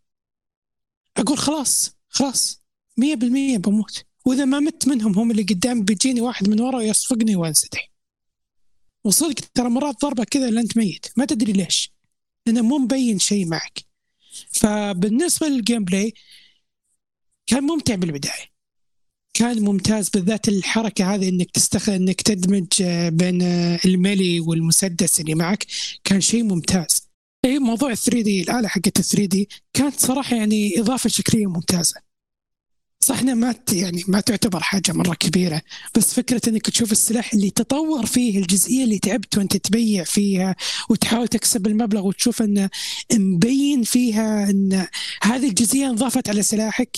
أقول 1.17 1.39
خلاص 1.39 1.91
خلاص 2.09 2.63
100% 2.97 3.59
بموت. 3.59 4.05
وإذا 4.25 4.45
ما 4.45 4.61
مت 4.61 4.89
منهم 4.89 5.19
هم 5.19 5.31
اللي 5.31 5.43
قدام 5.43 5.85
بيجيني 5.85 6.21
واحد 6.21 6.49
من 6.49 6.61
ورا 6.61 6.77
ويصفقني 6.77 7.37
وانسدح 7.37 7.91
وصدق 9.05 9.35
ترى 9.55 9.69
مرات 9.69 10.01
ضربة 10.01 10.25
كذا 10.25 10.49
إلا 10.49 10.61
أنت 10.61 10.77
ميت. 10.77 11.07
ما 11.17 11.25
تدري 11.25 11.53
ليش. 11.53 11.93
لأنه 12.47 12.63
مو 12.63 12.79
مبين 12.79 13.19
شيء 13.19 13.47
معك. 13.47 13.85
فبالنسبة 14.53 15.49
لل 15.49 15.85
gameplay 15.85 16.15
كان 17.47 17.63
ممتع 17.63 17.95
بالبداية. 17.95 18.59
كان 19.35 19.63
ممتاز 19.63 20.09
بالذات 20.09 20.49
الحركة 20.49 21.15
هذه 21.15 21.29
إنك 21.29 21.51
تستخدم 21.51 21.95
إنك 21.95 22.23
تدمج 22.23 22.83
بين 23.09 23.43
ال 23.85 23.94
melee 23.94 24.41
والمسدس 24.41 25.21
اللي 25.21 25.35
معك. 25.35 25.67
كان 26.05 26.21
شيء 26.21 26.43
ممتاز. 26.43 27.09
اي 27.45 27.59
موضوع 27.59 27.95
3D 27.95 28.43
الآلة 28.43 28.69
حقت 28.69 29.01
3D 29.01 29.49
كانت 29.73 30.01
صراحة 30.01 30.37
يعني 30.37 30.81
إضافة 30.81 31.11
شكلية 31.11 31.47
ممتازة. 31.47 32.08
صح 33.01 33.19
إنها 33.19 33.35
ما 33.35 33.55
يعني 33.73 34.05
ما 34.09 34.21
تعتبر 34.21 34.61
حاجة 34.61 34.93
مرة 34.93 35.15
كبيرة 35.15 35.63
بس 35.97 36.15
فكرة 36.15 36.49
إنك 36.49 36.71
تشوف 36.71 36.93
السلاح 36.93 37.33
اللي 37.33 37.51
تطور 37.51 38.07
فيه 38.07 38.39
الجزئية 38.39 38.85
اللي 38.85 38.99
تعبت 38.99 39.39
وأنت 39.39 39.57
تبيع 39.57 40.05
فيها 40.05 40.57
وتحاول 40.91 41.29
تكسب 41.29 41.67
المبلغ 41.67 42.07
وتشوف 42.07 42.43
إنه 42.43 42.71
مبين 43.15 43.83
فيها 43.83 44.51
إن 44.51 44.87
هذه 45.23 45.49
الجزئية 45.49 45.87
انضافت 45.91 46.29
على 46.29 46.43
سلاحك 46.43 46.97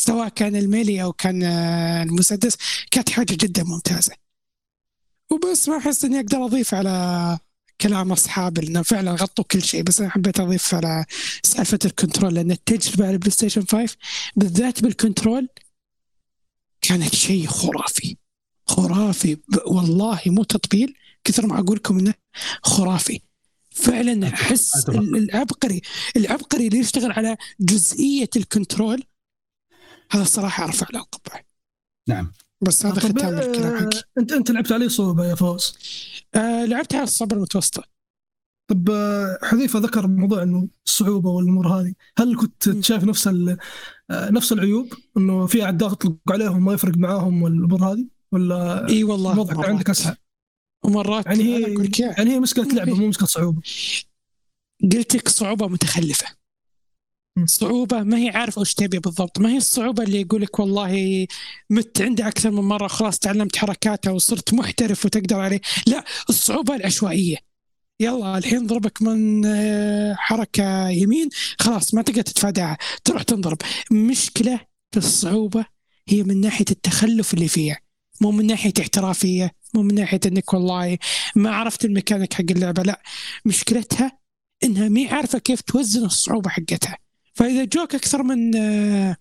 سواء 0.00 0.28
كان 0.28 0.56
ال 0.56 0.64
melee 0.64 1.02
أو 1.02 1.12
كان 1.12 1.42
آه، 1.42 2.02
المسدس 2.02 2.56
كانت 2.90 3.10
حاجة 3.10 3.36
جدا 3.40 3.64
ممتازة. 3.64 4.12
وبس 5.30 5.68
ما 5.68 5.76
أحس 5.76 6.04
إني 6.04 6.20
أقدر 6.20 6.44
أضيف 6.44 6.74
على 6.74 7.38
كلام 7.80 8.12
اصحابي 8.12 8.60
لأنه 8.60 8.82
فعلا 8.82 9.12
غطوا 9.12 9.44
كل 9.44 9.62
شيء 9.62 9.82
بس 9.82 10.00
أنا 10.00 10.10
حبيت 10.10 10.40
أضيف 10.40 10.74
على 10.74 11.04
سالفة 11.42 11.78
ال 11.84 11.90
control 11.90 12.34
لأن 12.34 12.50
التجربة 12.50 13.04
على 13.04 13.12
ال 13.12 13.30
PlayStation 13.30 13.64
5 13.66 13.96
بالذات 14.36 14.82
بال 14.82 14.97
control 14.97 15.48
كانت 16.80 17.14
شيء 17.14 17.46
خرافي 17.46 18.16
خرافي 18.66 19.36
والله 19.66 20.20
مو 20.26 20.42
تطبيل 20.44 20.94
كثر 21.24 21.46
ما 21.46 21.60
أقول 21.60 21.76
لكم 21.76 21.98
إنه 21.98 22.14
خرافي. 22.62 23.20
فعلا 23.70 24.28
أحس 24.28 24.88
العبقري 24.88 25.80
العبقري 26.16 26.66
اللي 26.66 26.78
يشتغل 26.78 27.12
على 27.12 27.36
جزئية 27.60 28.30
ال 28.36 28.44
control 28.44 29.02
هذا 30.10 30.22
الصراحة 30.22 30.64
أرفع 30.64 30.86
له 30.92 31.00
القبعة. 31.00 31.44
نعم. 32.08 32.32
بس 32.60 32.86
هذا 32.86 33.00
ختام 33.00 33.38
الكلام 33.38 33.76
حقي. 33.76 34.02
انت 34.18 34.32
أنت 34.32 34.50
لعبت 34.50 34.72
عليه 34.72 34.88
صعوبه 34.88 35.26
يا 35.26 35.34
فوز. 35.34 35.74
آه 36.34 36.64
لعبت 36.64 36.94
على 36.94 37.04
الصعوبه 37.04 37.36
المتوسطة. 37.36 37.84
طب 38.70 38.90
آه، 38.90 39.38
حذيفة 39.42 39.78
ذكر 39.78 40.06
موضوع 40.06 40.42
إنه 40.42 40.68
الصعوبة 40.86 41.30
والأمور 41.30 41.68
هذه. 41.68 41.94
هل 42.18 42.36
كنت 42.36 42.84
شايف 42.84 43.04
نفس 43.04 43.26
آه، 43.26 43.58
نفس 44.10 44.52
العيوب؟ 44.52 44.92
إنه 45.16 45.46
في 45.46 45.62
اعداء 45.62 45.88
تطلق 45.88 46.16
عليهم 46.30 46.64
ما 46.64 46.72
يفرق 46.72 46.96
معاهم 46.96 47.42
والأمور 47.42 47.92
هذه؟ 47.92 48.06
ولا 48.32 48.88
إي 48.88 49.04
والله 49.04 49.32
الوضع 49.32 49.68
عندك 49.68 49.90
أسهل؟ 49.90 50.16
ومرات 50.84 51.26
يعني 51.26 51.42
هي 51.42 51.90
يعني 51.98 52.30
هي 52.30 52.40
مشكله 52.40 52.64
لعبة 52.64 52.94
مو 52.94 53.08
مشكله 53.08 53.26
صعوبة. 53.26 53.62
قلت 54.92 55.16
لك 55.16 55.28
صعوبة 55.28 55.68
متخلفة. 55.68 56.37
صعوبة 57.46 58.02
ما 58.02 58.18
هي 58.18 58.28
عارفة 58.30 58.60
وش 58.60 58.74
تبي 58.74 58.98
بالضبط. 58.98 59.38
ما 59.40 59.48
هي 59.50 59.56
الصعوبة 59.56 60.02
اللي 60.02 60.20
يقول 60.20 60.42
لك 60.42 60.58
والله 60.58 61.26
مت 61.70 62.00
عندي 62.02 62.28
أكثر 62.28 62.50
من 62.50 62.62
مرة 62.62 62.86
خلاص 62.88 63.18
تعلمت 63.18 63.56
حركاتها 63.56 64.10
وصرت 64.10 64.54
محترف 64.54 65.04
وتقدر 65.04 65.40
عليه. 65.40 65.60
لا 65.86 66.04
الصعوبة 66.28 66.74
العشوائية. 66.76 67.36
يلا 68.00 68.38
الحين 68.38 68.66
ضربك 68.66 69.02
من 69.02 69.46
آه، 69.46 70.14
حركة 70.14 70.88
يمين 70.88 71.28
خلاص 71.60 71.94
ما 71.94 72.02
تقدر 72.02 72.22
تتفاداها. 72.22 72.78
تروح 73.04 73.22
تنضرب. 73.22 73.58
مشكلة 73.92 74.60
الصعوبة 74.96 75.64
هي 76.08 76.22
من 76.22 76.40
ناحية 76.40 76.64
التخلف 76.70 77.34
اللي 77.34 77.48
فيها 77.48 77.78
مو 78.20 78.30
من 78.30 78.46
ناحية 78.46 78.72
احترافية 78.80 79.50
مو 79.74 79.82
من 79.82 79.94
ناحية 79.94 80.20
إنك 80.26 80.52
والله 80.54 80.98
ما 81.36 81.50
عرفت 81.50 81.84
الميكانيك 81.84 82.34
حق 82.34 82.44
اللعبة. 82.50 82.82
لا 82.82 83.02
مشكلتها 83.44 84.18
إنها 84.64 84.88
مي 84.88 85.08
عارفة 85.08 85.38
كيف 85.38 85.60
توزن 85.60 86.04
الصعوبة 86.04 86.50
حقتها. 86.50 87.07
فإذا 87.38 87.64
جوك 87.64 87.94
أكثر 87.94 88.22
من 88.22 88.56
آه، 88.56 89.16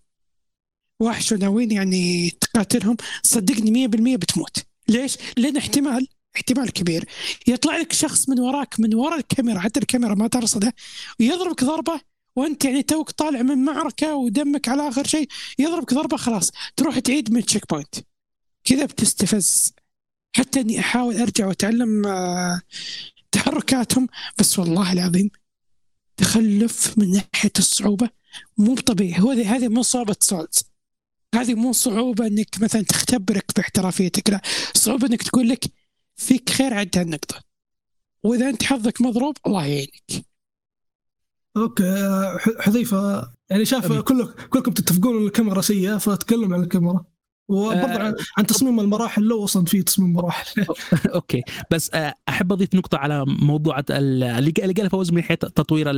وحش 1.00 1.32
وناويين 1.32 1.72
يعني 1.72 2.30
تقاتلهم 2.30 2.98
صدقني 3.24 3.72
100% 3.72 4.18
بتموت. 4.18 4.66
ليش؟ 4.90 5.18
لأن 5.38 5.58
احتمال 5.58 6.08
احتمال 6.36 6.74
كبير. 6.74 7.06
يطلع 7.48 7.78
لك 7.78 7.94
شخص 7.94 8.30
من 8.30 8.40
وراك 8.40 8.80
من 8.80 8.96
ورا 8.96 9.16
الكاميرا 9.18 9.60
حتى 9.60 9.80
الكاميرا 9.80 10.16
ما 10.16 10.28
ترصده 10.28 10.74
ويضربك 11.20 11.64
ضربة 11.64 12.02
وأنت 12.36 12.66
يعني 12.66 12.84
توك 12.84 13.12
طالع 13.12 13.42
من 13.42 13.66
معركة 13.66 14.16
ودمك 14.16 14.70
على 14.70 14.90
آخر 14.90 15.08
شيء 15.08 15.28
يضربك 15.60 15.94
ضربة 15.94 16.18
خلاص. 16.18 16.52
تروح 16.76 17.00
تعيد 17.00 17.34
من 17.34 17.46
checkpoint 17.46 17.96
كذا 18.64 18.86
بتستفز. 18.86 19.74
حتى 20.36 20.62
إني 20.62 20.80
أحاول 20.80 21.18
أرجع 21.18 21.48
وأتعلم 21.48 22.06
آه، 22.06 22.62
تحركاتهم 23.32 24.08
بس 24.40 24.60
والله 24.60 24.94
العظيم 24.94 25.30
تخلف 26.18 26.98
من 26.98 27.12
ناحية 27.12 27.52
الصعوبة؟ 27.60 28.10
مو 28.58 28.76
طبيعي. 28.76 29.22
هو 29.22 29.32
هذه 29.32 29.68
مو 29.68 29.82
صعوبة 29.82 30.16
Souls. 30.20 30.64
هذه 31.36 31.54
مو 31.54 31.72
صعوبة 31.72 32.28
إنك 32.28 32.62
مثلا 32.62 32.82
تختبرك 32.82 33.46
باحترافيتك 33.56 34.30
لا. 34.30 34.42
صعوبة 34.74 35.08
إنك 35.08 35.24
تقول 35.24 35.50
لك 35.50 35.66
فيك 36.16 36.50
خير 36.50 36.74
عد 36.74 36.98
هالنقطة. 36.98 37.44
وإذا 38.24 38.50
أنت 38.50 38.64
حظك 38.64 39.02
مضروب 39.02 39.38
الله 39.48 39.66
يعينك. 39.66 40.26
okay 41.58 41.84
آه، 41.84 42.38
حذيفة 42.60 43.32
يعني 43.50 43.66
شاف 43.66 43.92
كل 43.92 44.34
كلكم 44.50 44.72
تتفقون 44.72 45.26
الكاميرا 45.26 45.62
سيئة 45.62 45.98
فتكلم 45.98 46.54
عن 46.54 46.64
الكاميرا. 46.64 47.06
وبرضه 47.48 47.84
آه. 48.08 48.16
عن, 48.38 48.46
تصميم 48.46 48.80
المراحل 48.80 49.22
لو 49.24 49.44
وصل 49.44 49.68
فيه 49.68 49.82
تصميم 49.82 50.14
مراحل 50.14 50.66
okay. 51.16 51.42
بس 51.72 51.92
آه، 51.94 52.14
أحب 52.30 52.52
أضيف 52.52 52.76
نقطة 52.76 52.98
على 52.98 53.26
موضوع 53.28 53.80
ال- 53.80 54.24
اللي 54.24 54.54
اللي 54.60 54.74
قال 54.74 54.90
فوز 54.90 55.12
من 55.12 55.18
ناحيه 55.18 55.36
تطوير 55.36 55.94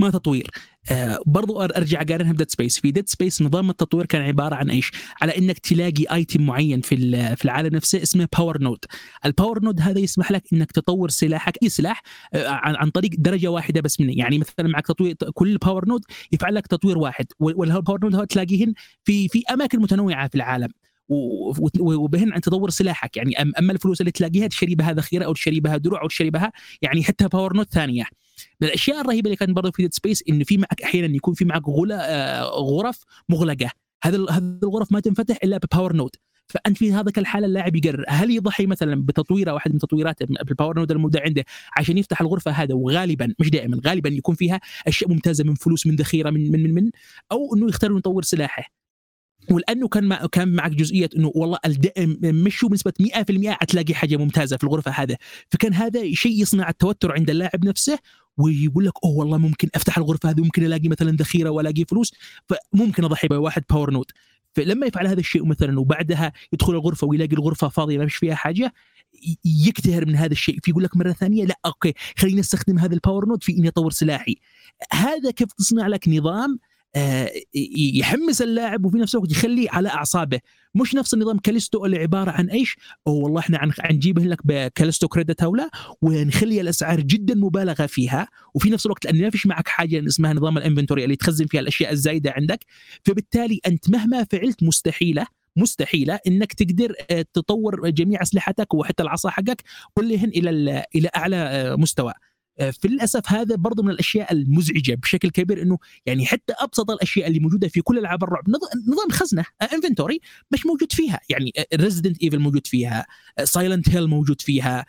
ما 0.00 0.10
تطوير. 0.10 0.50
آه، 0.90 1.18
برضو 1.26 1.62
أرجع 1.62 2.02
أقارنها 2.02 2.32
ب 2.32 2.36
Dead 2.36 2.50
Space 2.50 2.80
في 2.80 2.90
Dead 2.90 3.08
Space 3.08 3.42
نظام 3.42 3.70
التطوير 3.70 4.06
كان 4.06 4.22
عبارة 4.22 4.54
عن 4.54 4.70
إيش؟ 4.70 4.92
على 5.22 5.38
إنك 5.38 5.58
تلاقي 5.58 6.04
item 6.14 6.42
معين 6.46 6.80
في 6.80 6.96
في 7.36 7.44
العالم 7.44 7.76
نفسه 7.76 8.02
اسمه 8.02 8.28
power 8.38 8.62
node 8.62 8.78
ال 9.24 9.31
power 9.31 9.64
node 9.64 9.80
هذا 9.80 9.98
يسمح 9.98 10.30
لك 10.32 10.42
إنك 10.52 10.72
تطور 10.72 11.08
سلاحك 11.10 11.58
إي 11.62 11.68
سلاح 11.68 12.02
آه، 12.34 12.48
عن 12.48 12.90
طريق 12.90 13.10
درجة 13.18 13.48
واحدة 13.48 13.80
بس 13.80 14.00
منه. 14.00 14.12
يعني 14.16 14.38
مثلا 14.38 14.68
معك 14.68 14.86
تطوير 14.86 15.14
كل 15.34 15.56
power 15.58 15.88
node 15.88 16.02
يفعل 16.32 16.54
لك 16.54 16.66
تطوير 16.66 16.98
واحد. 16.98 17.26
وال 17.40 17.57
power 17.57 17.98
node 18.04 18.26
تلاقيهن 18.26 18.74
في 19.04 19.28
في 19.28 19.42
أماكن 19.52 19.80
متنوعة 19.80 20.28
في 20.28 20.34
العالم. 20.34 20.68
وبهن 21.80 22.32
عن 22.32 22.40
تطور 22.40 22.70
سلاحك. 22.70 23.16
يعني 23.16 23.42
أما 23.42 23.72
الفلوس 23.72 24.00
اللي 24.00 24.12
تلاقيها 24.12 24.46
تشتري 24.46 24.74
بها 24.74 24.92
ذخيرة 24.92 25.24
أو 25.24 25.32
تشتري 25.32 25.60
بها 25.60 25.76
دروع 25.76 26.02
أو 26.02 26.08
تشتري 26.08 26.30
بها 26.30 26.52
يعني 26.82 27.02
حتى 27.04 27.28
power 27.28 27.56
node 27.56 27.72
ثانية. 27.72 28.04
من 28.60 28.68
الأشياء 28.68 29.00
الرهيبة 29.00 29.26
اللي 29.26 29.36
كانت 29.36 29.50
برضه 29.50 29.70
في 29.70 29.82
Dead 29.82 29.94
Space 29.94 30.24
إنه 30.28 30.44
في 30.44 30.58
معك 30.58 30.82
أحيانا 30.82 31.16
يكون 31.16 31.34
في 31.34 31.44
معك 31.44 31.68
غلا 31.68 32.10
آه، 32.10 32.42
غرف 32.44 33.04
مغلقة. 33.28 33.70
هذا 34.02 34.16
هذه 34.30 34.58
الغرف 34.62 34.92
ما 34.92 35.00
تنفتح 35.00 35.38
إلا 35.44 35.58
ب 35.58 35.64
power 35.64 35.96
node 35.96 36.16
فأنت 36.50 36.76
في 36.76 36.92
هذاك 36.92 37.18
الحالة 37.18 37.46
اللاعب 37.46 37.76
يقرر 37.76 38.04
هل 38.08 38.30
يضحي 38.30 38.66
مثلا 38.66 39.06
بتطويره 39.06 39.52
واحد 39.52 39.72
من 39.72 39.78
تطويرات 39.78 40.22
بال 40.22 40.38
power 40.38 40.78
node 40.78 40.90
الموجودة 40.90 41.20
عنده 41.20 41.44
عشان 41.76 41.98
يفتح 41.98 42.20
الغرفة 42.20 42.50
هذا 42.50 42.74
وغالبا 42.74 43.34
مش 43.38 43.50
دائما 43.50 43.80
غالبا 43.86 44.08
يكون 44.08 44.34
فيها 44.34 44.60
أشياء 44.86 45.10
ممتازة 45.10 45.44
من 45.44 45.54
فلوس 45.54 45.86
من 45.86 45.96
ذخيرة 45.96 46.30
من 46.30 46.52
من 46.52 46.62
من, 46.62 46.74
من 46.74 46.90
أو 47.32 47.54
إنه 47.54 47.68
يختار 47.68 47.90
إنه 47.90 47.98
يطور 47.98 48.22
سلاحه. 48.22 48.79
ولأنه 49.50 49.88
كان 49.88 50.04
مع 50.04 50.26
كان 50.26 50.48
معك 50.48 50.70
جزئية 50.70 51.08
إنه 51.16 51.32
والله 51.34 51.58
الدعم 51.66 52.16
مشوا 52.22 52.68
بنسبة 52.68 52.92
100% 53.00 53.48
حتلاقي 53.50 53.94
حاجة 53.94 54.16
ممتازة 54.16 54.56
في 54.56 54.64
الغرفة 54.64 54.90
هذا 54.90 55.16
فكان 55.50 55.74
هذا 55.74 56.12
شيء 56.12 56.42
يصنع 56.42 56.68
التوتر 56.68 57.12
عند 57.12 57.30
اللاعب 57.30 57.64
نفسه 57.64 57.98
ويقول 58.38 58.84
لك 58.86 58.92
أوه 59.04 59.16
والله 59.16 59.38
ممكن 59.38 59.68
أفتح 59.74 59.98
الغرفة 59.98 60.30
هذه 60.30 60.40
وممكن 60.40 60.64
ألاقي 60.64 60.88
مثلا 60.88 61.10
ذخيرة 61.16 61.50
وألاقي 61.50 61.84
فلوس. 61.84 62.12
فممكن 62.48 63.04
أضحي 63.04 63.28
بواحد 63.28 63.62
power 63.70 63.92
node 63.92 64.06
فلما 64.54 64.86
يفعل 64.86 65.06
هذا 65.06 65.20
الشيء 65.20 65.44
مثلا 65.46 65.80
وبعدها 65.80 66.32
يدخل 66.52 66.72
الغرفة 66.72 67.06
ويلاقي 67.06 67.32
الغرفة 67.32 67.68
فاضية 67.68 67.98
ما 67.98 68.06
فيش 68.06 68.16
فيها 68.16 68.34
حاجة 68.34 68.72
ي- 69.26 69.38
يقتهر 69.68 70.06
من 70.06 70.16
هذا 70.16 70.32
الشيء. 70.32 70.58
فيقول 70.62 70.84
لك 70.84 70.96
مرة 70.96 71.12
ثانية 71.12 71.44
لا 71.44 71.58
okay 71.66 71.94
خليني 72.18 72.40
أستخدم 72.40 72.78
هذا 72.78 72.94
ال 72.94 73.00
power 73.00 73.28
node 73.28 73.42
في 73.44 73.52
إني 73.58 73.68
أطور 73.68 73.90
سلاحي. 73.90 74.36
هذا 74.92 75.30
كيف 75.30 75.52
تصنع 75.52 75.86
لك 75.86 76.08
نظام 76.08 76.58
يحمس 77.94 78.42
اللاعب 78.42 78.84
وفي 78.84 78.98
نفس 78.98 79.14
الوقت 79.14 79.30
يخليه 79.32 79.70
على 79.70 79.88
أعصابه. 79.88 80.40
مش 80.74 80.94
نفس 80.94 81.14
النظام 81.14 81.38
كاليستو 81.38 81.84
اللي 81.86 81.98
عبارة 81.98 82.30
عن 82.30 82.50
إيش؟ 82.50 82.76
أو 83.06 83.12
والله 83.12 83.40
إحنا 83.40 83.72
حنجيبه 83.80 84.22
لك 84.22 84.38
ب 84.44 84.51
Callisto 84.51 85.08
credit 85.08 85.42
لا 85.42 85.70
ونخلي 86.02 86.60
الأسعار 86.60 87.00
جدا 87.00 87.34
مبالغة 87.34 87.86
فيها 87.86 88.28
وفي 88.54 88.70
نفس 88.70 88.86
الوقت 88.86 89.04
لأن 89.04 89.20
ما 89.22 89.30
فيش 89.30 89.46
معك 89.46 89.68
حاجة 89.68 90.06
اسمها 90.06 90.32
نظام 90.32 90.58
ال 90.58 90.63
inventory 90.63 91.04
اللي 91.04 91.16
تخزن 91.16 91.46
فيها 91.46 91.60
الأشياء 91.60 91.92
الزايدة 91.92 92.30
عندك. 92.36 92.64
فبالتالي 93.04 93.60
أنت 93.66 93.90
مهما 93.90 94.24
فعلت 94.24 94.62
مستحيلة 94.62 95.26
مستحيلة 95.56 96.18
إنك 96.26 96.52
تقدر 96.52 96.94
آه، 97.10 97.24
تطور 97.34 97.90
جميع 97.90 98.22
أسلحتك 98.22 98.74
وحتى 98.74 99.02
العصا 99.02 99.30
حقك 99.30 99.62
كلهن 99.94 100.28
إلى 100.28 100.50
ال- 100.50 100.82
إلى 100.94 101.08
أعلى 101.16 101.36
آه، 101.36 101.76
مستوى. 101.76 102.10
آه، 102.10 102.14
في 102.60 102.88
للاسف 102.88 103.32
هذا 103.32 103.56
برضو 103.56 103.82
من 103.82 103.90
الأشياء 103.90 104.32
المزعجة 104.32 104.94
بشكل 104.94 105.30
كبير 105.30 105.62
إنه 105.62 105.78
يعني 106.06 106.26
حتى 106.26 106.52
أبسط 106.58 106.90
الأشياء 106.90 107.26
اللي 107.28 107.38
موجودة 107.40 107.68
في 107.68 107.80
كل 107.80 107.98
ألعاب 107.98 108.24
الرعب 108.24 108.50
نظ- 108.50 108.88
نظام 108.92 109.10
خزنة 109.10 109.44
inventory 109.72 110.20
مش 110.52 110.66
موجود 110.66 110.92
فيها. 110.92 111.20
يعني 111.28 111.52
Resident 111.74 112.22
Evil 112.22 112.38
موجود 112.38 112.66
فيها 112.66 113.06
Silent 113.44 113.88
Hill 113.88 114.06
موجود 114.06 114.40
فيها 114.40 114.86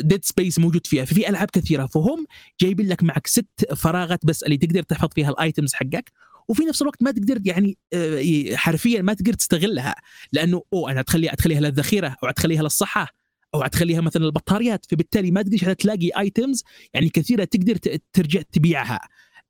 Dead 0.00 0.24
Space 0.24 0.58
موجود 0.58 0.86
فيها. 0.86 1.04
ففي 1.04 1.28
ألعاب 1.28 1.50
كثيرة 1.50 1.86
فهم 1.86 2.26
جايبين 2.60 2.88
لك 2.88 3.02
معك 3.02 3.26
ست 3.26 3.74
فراغات 3.76 4.26
بس 4.26 4.42
اللي 4.42 4.56
تقدر 4.56 4.82
تحفظ 4.82 5.08
فيها 5.14 5.30
ال 5.30 5.37
items 5.37 5.74
حقك 5.74 6.12
وفي 6.48 6.62
نفس 6.64 6.82
الوقت 6.82 7.02
ما 7.02 7.10
تقدر 7.10 7.38
يعني 7.44 7.78
آه، 7.92 8.56
حرفيا 8.56 9.02
ما 9.02 9.14
تقدر 9.14 9.32
تستغلها. 9.32 9.94
لأنه 10.32 10.62
أوه 10.72 10.90
أنا 10.90 11.32
أتخليها 11.32 11.60
للذخيرة 11.60 12.16
أو 12.24 12.28
أتخليها 12.28 12.62
للصحة. 12.62 13.17
أو 13.54 13.66
تخليها 13.66 14.00
مثلا 14.00 14.24
البطاريات. 14.24 14.86
فبالتالي 14.90 15.30
ما 15.30 15.42
تقدر 15.42 15.72
تلاقي 15.72 16.10
items 16.18 16.64
يعني 16.94 17.08
كثيرة 17.08 17.44
تقدر 17.44 17.76
ترجع 18.12 18.42
تبيعها. 18.52 19.00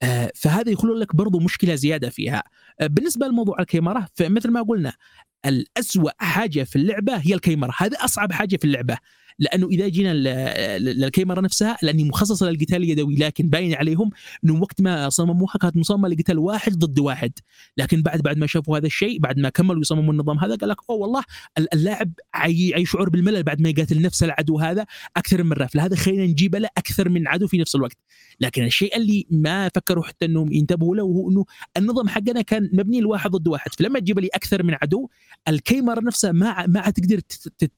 آه، 0.03 0.33
فهذا 0.35 0.71
يخلق 0.71 0.95
لك 0.95 1.17
برضو 1.17 1.39
مشكلة 1.39 1.75
زيادة 1.75 2.11
فيها. 2.11 2.43
آه، 2.81 2.87
بالنسبة 2.87 3.27
لموضوع 3.27 3.61
الكاميرا 3.61 4.07
فمثل 4.15 4.51
ما 4.51 4.63
قلنا 4.63 4.93
الأسوأ 5.47 6.11
حاجة 6.19 6.65
في 6.65 6.77
اللعبة 6.77 7.17
هي 7.17 7.35
الكاميرا. 7.35 7.73
هذا 7.79 7.97
أصعب 8.05 8.33
حاجة 8.33 8.57
في 8.57 8.65
اللعبة. 8.65 8.99
لأنه 9.39 9.67
إذا 9.69 9.89
جينا 9.89 10.15
للكاميرا 10.79 11.41
نفسها 11.41 11.77
لأني 11.83 12.05
مخصصة 12.05 12.51
للقتال 12.51 12.77
اليدوي 12.77 13.17
لكن 13.17 13.49
باين 13.49 13.75
عليهم 13.75 14.11
إنه 14.45 14.61
وقت 14.61 14.81
ما 14.83 15.09
صمموها 15.09 15.53
كانت 15.61 15.77
مصممة 15.77 16.09
لقتال 16.09 16.39
واحد 16.39 16.73
ضد 16.79 16.99
واحد. 16.99 17.33
لكن 17.77 18.03
بعد 18.03 18.21
بعد 18.23 18.39
ما 18.39 18.47
شافوا 18.47 18.79
هذا 18.79 18.87
الشيء 18.87 19.19
بعد 19.21 19.39
ما 19.39 19.49
كملوا 19.49 19.81
يصمموا 19.81 20.13
النظام 20.13 20.39
هذا 20.39 20.55
قال 20.57 20.69
لك 20.69 20.77
أوه 20.91 20.99
والله 20.99 21.23
ال- 21.59 21.75
اللاعب 21.75 22.13
عي- 22.35 22.73
يشعر 22.77 23.09
بالملل 23.09 23.43
بعد 23.43 23.61
ما 23.61 23.69
يقاتل 23.69 24.03
نفس 24.03 24.23
العدو 24.23 24.59
هذا 24.59 24.87
أكثر 25.17 25.43
من 25.43 25.49
مره 25.51 25.67
فلهذا 25.67 25.97
خلينا 25.97 26.27
نجيب 26.27 26.57
له 26.57 26.69
أكثر 26.79 27.09
من 27.09 27.29
عدو 27.29 27.47
في 27.47 27.59
نفس 27.59 27.75
الوقت. 27.75 27.97
لكن 28.41 28.65
الشيء 28.65 28.97
اللي 28.97 29.27
ما 29.31 29.69
فكروا 29.75 30.05
حتى 30.05 30.25
إنهم 30.27 30.53
ينتبهوا 30.53 30.97
له 30.97 31.03
هو 31.03 31.31
إنه 31.31 31.45
النظام 31.77 32.09
حقنا 32.09 32.43
كان 32.43 32.71
مبني 32.73 33.01
لواحد 33.01 33.31
ضد 33.31 33.49
واحد. 33.49 33.71
فلما 33.79 33.99
تجيب 33.99 34.19
لي 34.19 34.29
أكثر 34.35 34.63
من 34.63 34.75
عدو 34.83 35.09
الكاميرا 35.49 36.01
نفسها 36.01 36.33
ما 36.33 36.67
ما 36.67 36.91
تقدر 36.91 37.21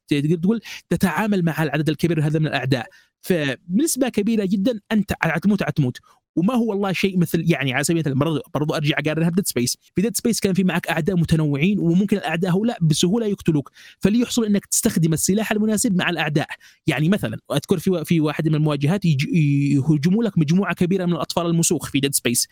تقدر 0.09 0.37
تقول 0.37 0.61
تتعامل 0.91 1.43
مع 1.45 1.50
العدد 1.59 1.89
الكبير 1.89 2.27
هذا 2.27 2.39
من 2.39 2.47
الأعداء. 2.47 2.87
فبنسبة 3.21 4.09
كبيرة 4.09 4.45
جدا 4.45 4.81
أنت 4.93 5.13
تموت 5.23 5.71
تموت 5.71 5.99
وما 6.37 6.55
هو 6.55 6.71
والله 6.71 6.93
شيء 6.93 7.19
مثل 7.19 7.45
يعني 7.53 7.73
على 7.73 7.85
سبيل 7.85 8.07
المثال 8.07 8.41
برضو, 8.55 8.75
أرجع 8.75 8.97
اقارنها 8.99 9.29
ب 9.29 9.33
Dead 9.33 9.47
Space 9.47 9.77
في 9.95 10.03
Dead 10.03 10.17
Space 10.17 10.41
كان 10.41 10.55
في 10.55 10.65
معك 10.65 10.89
أعداء 10.89 11.17
متنوعين 11.17 11.79
وممكن 11.79 12.17
الأعداء 12.17 12.51
هؤلاء 12.51 12.79
بسهولة 12.81 13.27
يقتلوك. 13.27 13.71
فليحصل 13.99 14.45
إنك 14.45 14.67
تستخدم 14.67 15.13
السلاح 15.13 15.53
المناسب 15.53 15.97
مع 15.97 16.11
الأعداء. 16.11 16.49
يعني 16.87 17.09
مثلا 17.09 17.39
أذكر 17.53 17.79
في 17.79 18.05
في 18.05 18.21
واحد 18.21 18.49
من 18.49 18.55
المواجهات 18.55 19.05
يهجموا 19.05 20.25
لك 20.25 20.39
مجموعة 20.39 20.75
كبيرة 20.75 21.05
من 21.05 21.13
الأطفال 21.13 21.47
المسوخ 21.47 21.91
في 21.91 22.01
Dead 22.01 22.15
Space 22.15 22.49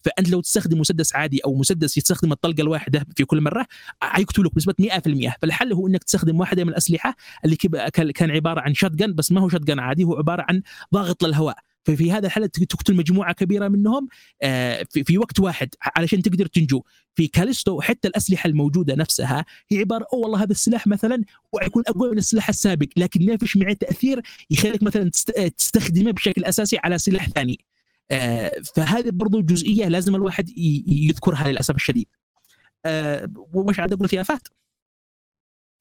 فأنت 0.00 0.28
لو 0.28 0.40
تستخدم 0.40 0.80
مسدس 0.80 1.16
عادي 1.16 1.40
أو 1.44 1.54
مسدس 1.54 1.98
يستخدم 1.98 2.32
الطلقة 2.32 2.60
الواحدة 2.60 3.06
في 3.16 3.24
كل 3.24 3.40
مرة 3.40 3.66
حيقتلك 4.02 4.54
بنسبة 4.54 4.74
100% 4.80 5.36
فالحل 5.42 5.72
هو 5.72 5.86
إنك 5.86 6.04
تستخدم 6.04 6.40
واحدة 6.40 6.64
من 6.64 6.70
الأسلحة 6.70 7.16
اللي 7.44 8.12
كان 8.12 8.30
عبارة 8.30 8.60
عن 8.60 8.74
شات 8.74 8.92
بس 8.92 9.32
ما 9.32 9.40
هو 9.40 9.48
شات 9.48 9.70
عادي 9.70 10.04
هو 10.04 10.16
عبارة 10.16 10.46
عن 10.48 10.62
ضاغط 10.94 11.24
للهواء. 11.24 11.71
ففي 11.84 12.12
هذا 12.12 12.26
الحالة 12.26 12.46
تقتل 12.46 12.94
مجموعة 12.94 13.32
كبيرة 13.34 13.68
منهم 13.68 14.08
آه، 14.42 14.86
في 15.04 15.18
وقت 15.18 15.40
واحد 15.40 15.68
علشان 15.96 16.22
تقدر 16.22 16.46
تنجو. 16.46 16.82
في 17.14 17.26
كاليستو 17.28 17.80
حتى 17.80 18.08
الأسلحة 18.08 18.46
الموجودة 18.48 18.94
نفسها 18.94 19.44
هي 19.70 19.78
عبارة 19.78 20.06
أو 20.12 20.20
والله 20.20 20.42
هذا 20.42 20.52
السلاح 20.52 20.86
مثلا 20.86 21.22
ويكون 21.52 21.82
أقوى 21.88 22.10
من 22.10 22.18
السلاح 22.18 22.48
السابق 22.48 22.86
لكن 22.96 23.26
ما 23.26 23.36
فيش 23.36 23.56
معه 23.56 23.72
تأثير 23.72 24.20
يخليك 24.50 24.82
مثلا 24.82 25.10
تست- 25.10 25.52
تستخدمه 25.56 26.10
بشكل 26.10 26.44
أساسي 26.44 26.78
على 26.84 26.98
سلاح 26.98 27.28
ثاني. 27.28 27.58
آه، 28.10 28.52
فهذه 28.76 29.10
برضو 29.10 29.40
جزئية 29.42 29.88
لازم 29.88 30.14
الواحد 30.14 30.50
يذكرها 30.86 31.48
للأسف 31.48 31.74
الشديد. 31.74 32.06
آه، 32.86 33.30
ومش 33.52 33.80
عاد 33.80 33.92
أقول 33.92 34.08
فيها 34.08 34.22
فات 34.22 34.48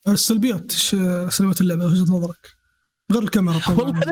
السلبيات 0.08 0.72
سلبيات 0.72 1.62
اللعبة 1.62 1.86
وجهة 1.86 2.02
نظرك؟ 2.16 2.61
غير 3.12 3.24
الكاميرا 3.24 3.62
والله 3.70 3.92
طبعا 3.92 4.04
هذا 4.04 4.12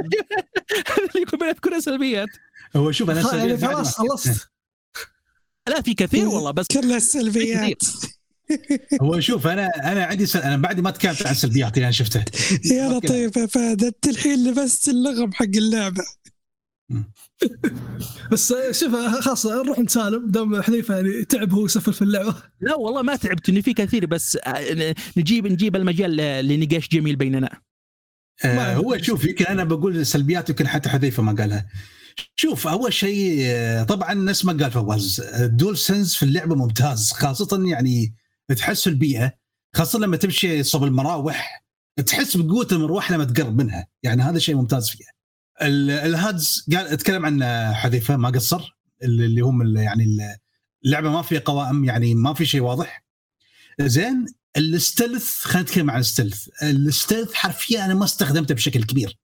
اللي 1.09 1.21
يكون 1.21 1.43
اذكرها 1.43 1.79
سلبيات. 1.79 2.29
هو 2.75 2.91
شوف 2.91 3.09
أنا 3.09 3.19
يعني 3.21 3.29
سلبيات 3.31 3.59
بعد 3.61 3.75
ما- 3.75 3.83
خلاص. 3.83 3.97
خلصت 3.97 4.49
لا 5.69 5.81
في 5.81 5.93
كثير 5.93 6.27
والله 6.27 6.51
بس 6.51 6.67
كلها 6.67 6.97
السلبيات 6.97 7.77
هو 9.01 9.19
شوف 9.19 9.47
أنا 9.47 9.91
أنا 9.91 10.03
عندي 10.05 10.25
سل... 10.25 10.39
أنا 10.39 10.57
بعد 10.57 10.79
ما 10.79 10.91
تكلمت 10.91 11.25
عن 11.25 11.31
السلبيات 11.31 11.73
اللي 11.73 11.83
أنا 11.83 11.91
شفتها 11.91 12.25
يا 12.71 12.89
لطيف 12.89 13.37
يا 13.37 13.45
فهد 13.45 13.83
أنت 13.83 14.07
الحين 14.07 14.47
لبست 14.47 14.89
اللغم 14.89 15.33
حق 15.33 15.45
اللعبة. 15.55 16.03
بس 18.31 18.53
شوف 18.71 18.95
خلاص 18.95 19.45
نروح 19.45 19.79
نسالم. 19.79 20.31
دام 20.31 20.61
حذيفه 20.61 20.95
يعني 20.95 21.25
تعب 21.25 21.53
هو 21.53 21.65
يسفل 21.65 21.93
في 21.93 22.01
اللعبة. 22.01 22.35
لا 22.61 22.75
والله 22.75 23.01
ما 23.01 23.15
تعبت 23.15 23.49
انه 23.49 23.61
في 23.61 23.73
كثير 23.73 24.05
بس 24.05 24.37
آه، 24.43 24.95
نجيب 25.17 25.47
نجيب 25.47 25.75
المجال 25.75 26.15
لنقاش 26.47 26.87
جميل 26.89 27.15
بيننا. 27.15 27.61
آه 28.45 28.75
هو 28.75 28.97
شوف 29.01 29.25
يمكن 29.25 29.45
أنا 29.45 29.63
بقول 29.63 30.05
سلبيات 30.05 30.49
يمكن 30.49 30.67
حتى 30.67 30.89
حذيفة 30.89 31.23
ما 31.23 31.31
قالها. 31.41 31.67
شوف 32.35 32.67
أول 32.67 32.93
شيء 32.93 33.37
آه، 33.41 33.83
طبعا 33.83 34.13
نفس 34.13 34.45
ما 34.45 34.53
قال 34.63 34.71
فواز. 34.71 35.21
الدول 35.21 35.77
سنس 35.77 36.15
في 36.15 36.23
اللعبة 36.23 36.55
ممتاز 36.55 37.11
خاصة 37.11 37.63
يعني 37.67 38.13
تحس 38.57 38.87
البيئة 38.87 39.31
خاصة 39.75 39.99
لما 39.99 40.17
تمشي 40.17 40.63
صوب 40.63 40.83
المراوح 40.83 41.63
تحس 42.05 42.37
بقوة 42.37 42.67
المروح 42.71 43.11
لما 43.11 43.23
تقرب 43.23 43.61
منها. 43.61 43.87
يعني 44.03 44.21
هذا 44.21 44.39
شيء 44.39 44.55
ممتاز 44.55 44.89
فيها. 44.89 45.07
ال- 45.61 45.89
الهادز 45.91 46.65
قال 46.75 46.87
اتكلم 46.87 47.25
عن 47.25 47.43
حذيفة 47.73 48.17
ما 48.17 48.29
قصر. 48.29 48.77
اللي 49.03 49.41
هم 49.41 49.61
ال- 49.61 49.77
يعني 49.77 50.03
ال- 50.03 50.35
اللعبة 50.85 51.09
ما 51.11 51.21
فيها 51.21 51.39
قوائم 51.39 51.85
يعني 51.85 52.15
ما 52.15 52.33
في 52.33 52.45
شيء 52.45 52.61
واضح. 52.61 53.03
زين 53.81 54.25
الستلث 54.57 55.41
خلينا 55.43 55.61
نتكلم 55.69 55.91
عن 55.91 55.99
الستلث 55.99 56.49
الستلث 56.63 57.33
حرفيا 57.33 57.85
أنا 57.85 57.93
ما 57.93 58.05
استخدمته 58.05 58.55
بشكل 58.55 58.83
كبير. 58.83 59.17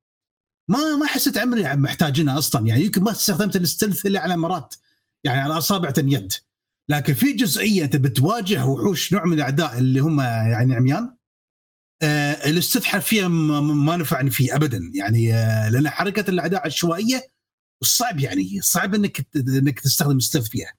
ما 0.69 0.95
ما 0.95 1.05
حسيت 1.07 1.37
عمري 1.37 1.75
محتاجينها 1.75 2.37
أصلا. 2.37 2.67
يعني 2.67 2.81
يمكن 2.85 3.03
ما 3.03 3.11
استخدمت 3.11 3.55
الستلث 3.55 4.05
إلا 4.05 4.19
على 4.19 4.37
مرات 4.37 4.75
يعني 5.23 5.39
على 5.41 5.57
أصابع 5.57 5.93
اليد. 5.97 6.33
لكن 6.89 7.13
في 7.13 7.33
جزئية 7.33 7.83
انت 7.83 7.95
بتواجه 7.95 8.65
وحوش 8.65 9.13
نوع 9.13 9.25
من 9.25 9.33
الأعداء 9.33 9.77
اللي 9.77 9.99
هم 9.99 10.21
يعني 10.21 10.75
عميان 10.75 11.15
آه 12.01 12.49
الاستلث 12.49 12.83
حرفيا 12.83 13.27
ما- 13.27 13.97
نفعني 13.97 14.31
فيه 14.31 14.55
ابدا. 14.55 14.91
يعني 14.93 15.33
آه 15.33 15.69
لأن 15.69 15.89
حركة 15.89 16.29
الأعداء 16.29 16.65
عشوائية 16.65 17.27
صعب 17.83 18.19
يعني 18.19 18.61
صعب 18.61 18.95
إنك 18.95 19.27
إنك 19.35 19.79
تستخدم 19.79 20.17
الستلث 20.17 20.47
فيها. 20.49 20.73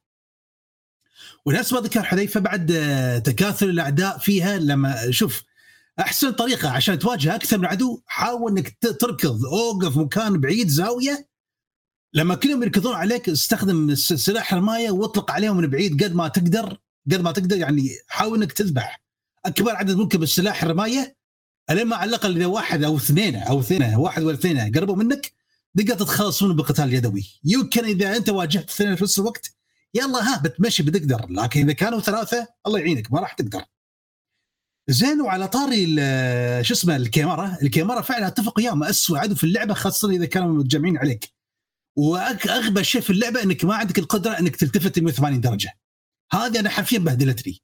ونفس 1.46 1.72
ما 1.72 1.80
ذكر 1.80 2.02
حذيفة 2.02 2.40
بعد 2.40 2.72
آه، 2.72 3.18
تكاثر 3.18 3.66
الأعداء 3.66 4.18
فيها 4.18 4.58
لما 4.58 5.10
شوف 5.10 5.42
أحسن 6.00 6.32
طريقة 6.32 6.70
عشان 6.70 6.98
تواجه 6.98 7.34
أكثر 7.34 7.58
من 7.58 7.66
عدو 7.66 8.02
حاول 8.06 8.52
إنك 8.52 8.76
تركض 9.00 9.44
أوقف 9.44 9.96
مكان 9.96 10.40
بعيد 10.40 10.68
زاوية 10.68 11.28
لما 12.14 12.34
كلهم 12.34 12.62
يركضون 12.62 12.94
عليك 12.94 13.28
استخدم 13.28 13.94
سلاح 13.94 14.54
رمايه 14.54 14.90
واطلق 14.90 15.30
عليهم 15.30 15.56
من 15.56 15.66
بعيد 15.66 16.04
قد 16.04 16.14
ما 16.14 16.28
تقدر 16.28 16.78
قد 17.12 17.20
ما 17.20 17.32
تقدر 17.32 17.56
يعني 17.56 17.90
حاول 18.08 18.42
إنك 18.42 18.52
تذبح 18.52 19.02
أكبر 19.46 19.76
عدد 19.76 19.96
ممكن 19.96 20.18
بالسلاح 20.18 20.62
الرمايه 20.62 21.16
الين 21.70 21.86
ما 21.86 21.96
على 21.96 22.08
الاقل 22.08 22.36
اذا 22.36 22.46
واحد 22.46 22.84
أو 22.84 22.96
اثنين 22.96 23.36
أو 23.36 23.60
اثنين 23.60 23.94
واحد 23.94 24.22
ولا 24.22 24.36
اثنين 24.36 24.72
قربوا 24.74 24.96
منك 24.96 25.32
تقدر 25.76 25.94
تتخلص 25.94 26.42
منهم 26.42 26.56
بقتال 26.56 26.94
يدوي. 26.94 27.40
يمكن 27.44 27.84
إذا 27.84 28.16
أنت 28.16 28.28
واجهت 28.28 28.70
اثنين 28.70 28.96
في 28.96 29.04
نفس 29.04 29.18
الوقت 29.18 29.55
يلا 29.96 30.32
ها 30.32 30.38
بتمشي 30.38 30.82
بتقدر. 30.82 31.26
لكن 31.30 31.60
إذا 31.60 31.72
كانوا 31.72 32.00
ثلاثة 32.00 32.48
الله 32.66 32.78
يعينك 32.78 33.12
ما 33.12 33.20
راح 33.20 33.32
تقدر. 33.32 33.64
زين 34.88 35.20
وعلى 35.20 35.48
طاري 35.48 35.86
شو 36.64 36.74
اسمه 36.74 36.96
الكاميرا. 36.96 37.58
الكاميرا 37.62 38.00
فعلا 38.00 38.26
اتفق 38.26 38.58
وياه 38.58 38.74
ما 38.74 38.90
اسوء 38.90 39.18
عدو 39.18 39.34
في 39.34 39.44
اللعبة 39.44 39.74
خاصة 39.74 40.10
إذا 40.10 40.24
كانوا 40.24 40.54
متجمعين 40.54 40.98
عليك. 40.98 41.32
وأغبى 41.98 42.84
شيء 42.84 43.00
في 43.00 43.10
اللعبة 43.10 43.42
إنك 43.42 43.64
ما 43.64 43.74
عندك 43.74 43.98
القدرة 43.98 44.38
إنك 44.38 44.56
تلتفت 44.56 44.98
180 44.98 45.40
درجة. 45.40 45.78
هذه 46.32 46.60
أنا 46.60 46.70
حرفيا 46.70 46.98
بهدلتني. 46.98 47.62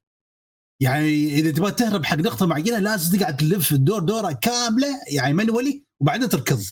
يعني 0.81 1.35
إذا 1.35 1.51
تبغى 1.51 1.73
تهرب 1.73 2.05
حق 2.05 2.17
نقطة 2.17 2.47
معينة 2.47 2.79
لازم 2.79 3.19
تقعد 3.19 3.37
تلف 3.37 3.73
الدور 3.73 4.01
دورة 4.01 4.33
كاملة 4.33 5.01
يعني 5.07 5.35
منولي 5.35 5.85
وبعدين 6.01 6.29
تركض. 6.29 6.63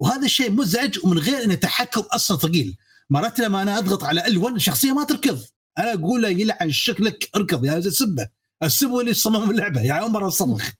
وهذا 0.00 0.24
الشيء 0.24 0.50
مزعج 0.50 0.98
ومن 1.04 1.18
غير 1.18 1.44
ان 1.44 1.50
التحكم 1.50 2.00
أصلا 2.00 2.36
ثقيل. 2.36 2.76
مرات 3.10 3.38
لما 3.38 3.62
أنا 3.62 3.78
أضغط 3.78 4.04
على 4.04 4.22
ال1 4.22 4.52
الشخصيه 4.52 4.92
ما 4.92 5.04
تركض. 5.04 5.44
أنا 5.78 5.94
أقول 5.94 6.22
له 6.22 6.28
يلعن 6.28 6.70
شكلك 6.70 7.30
اركض 7.36 7.64
يا 7.64 7.80
سبه. 7.80 8.28
السبه 8.62 9.00
اللي 9.00 9.14
صمم 9.14 9.50
اللعبة 9.50 9.92
أول 9.92 10.10
مرة 10.10 10.28
اصرخ 10.28 10.70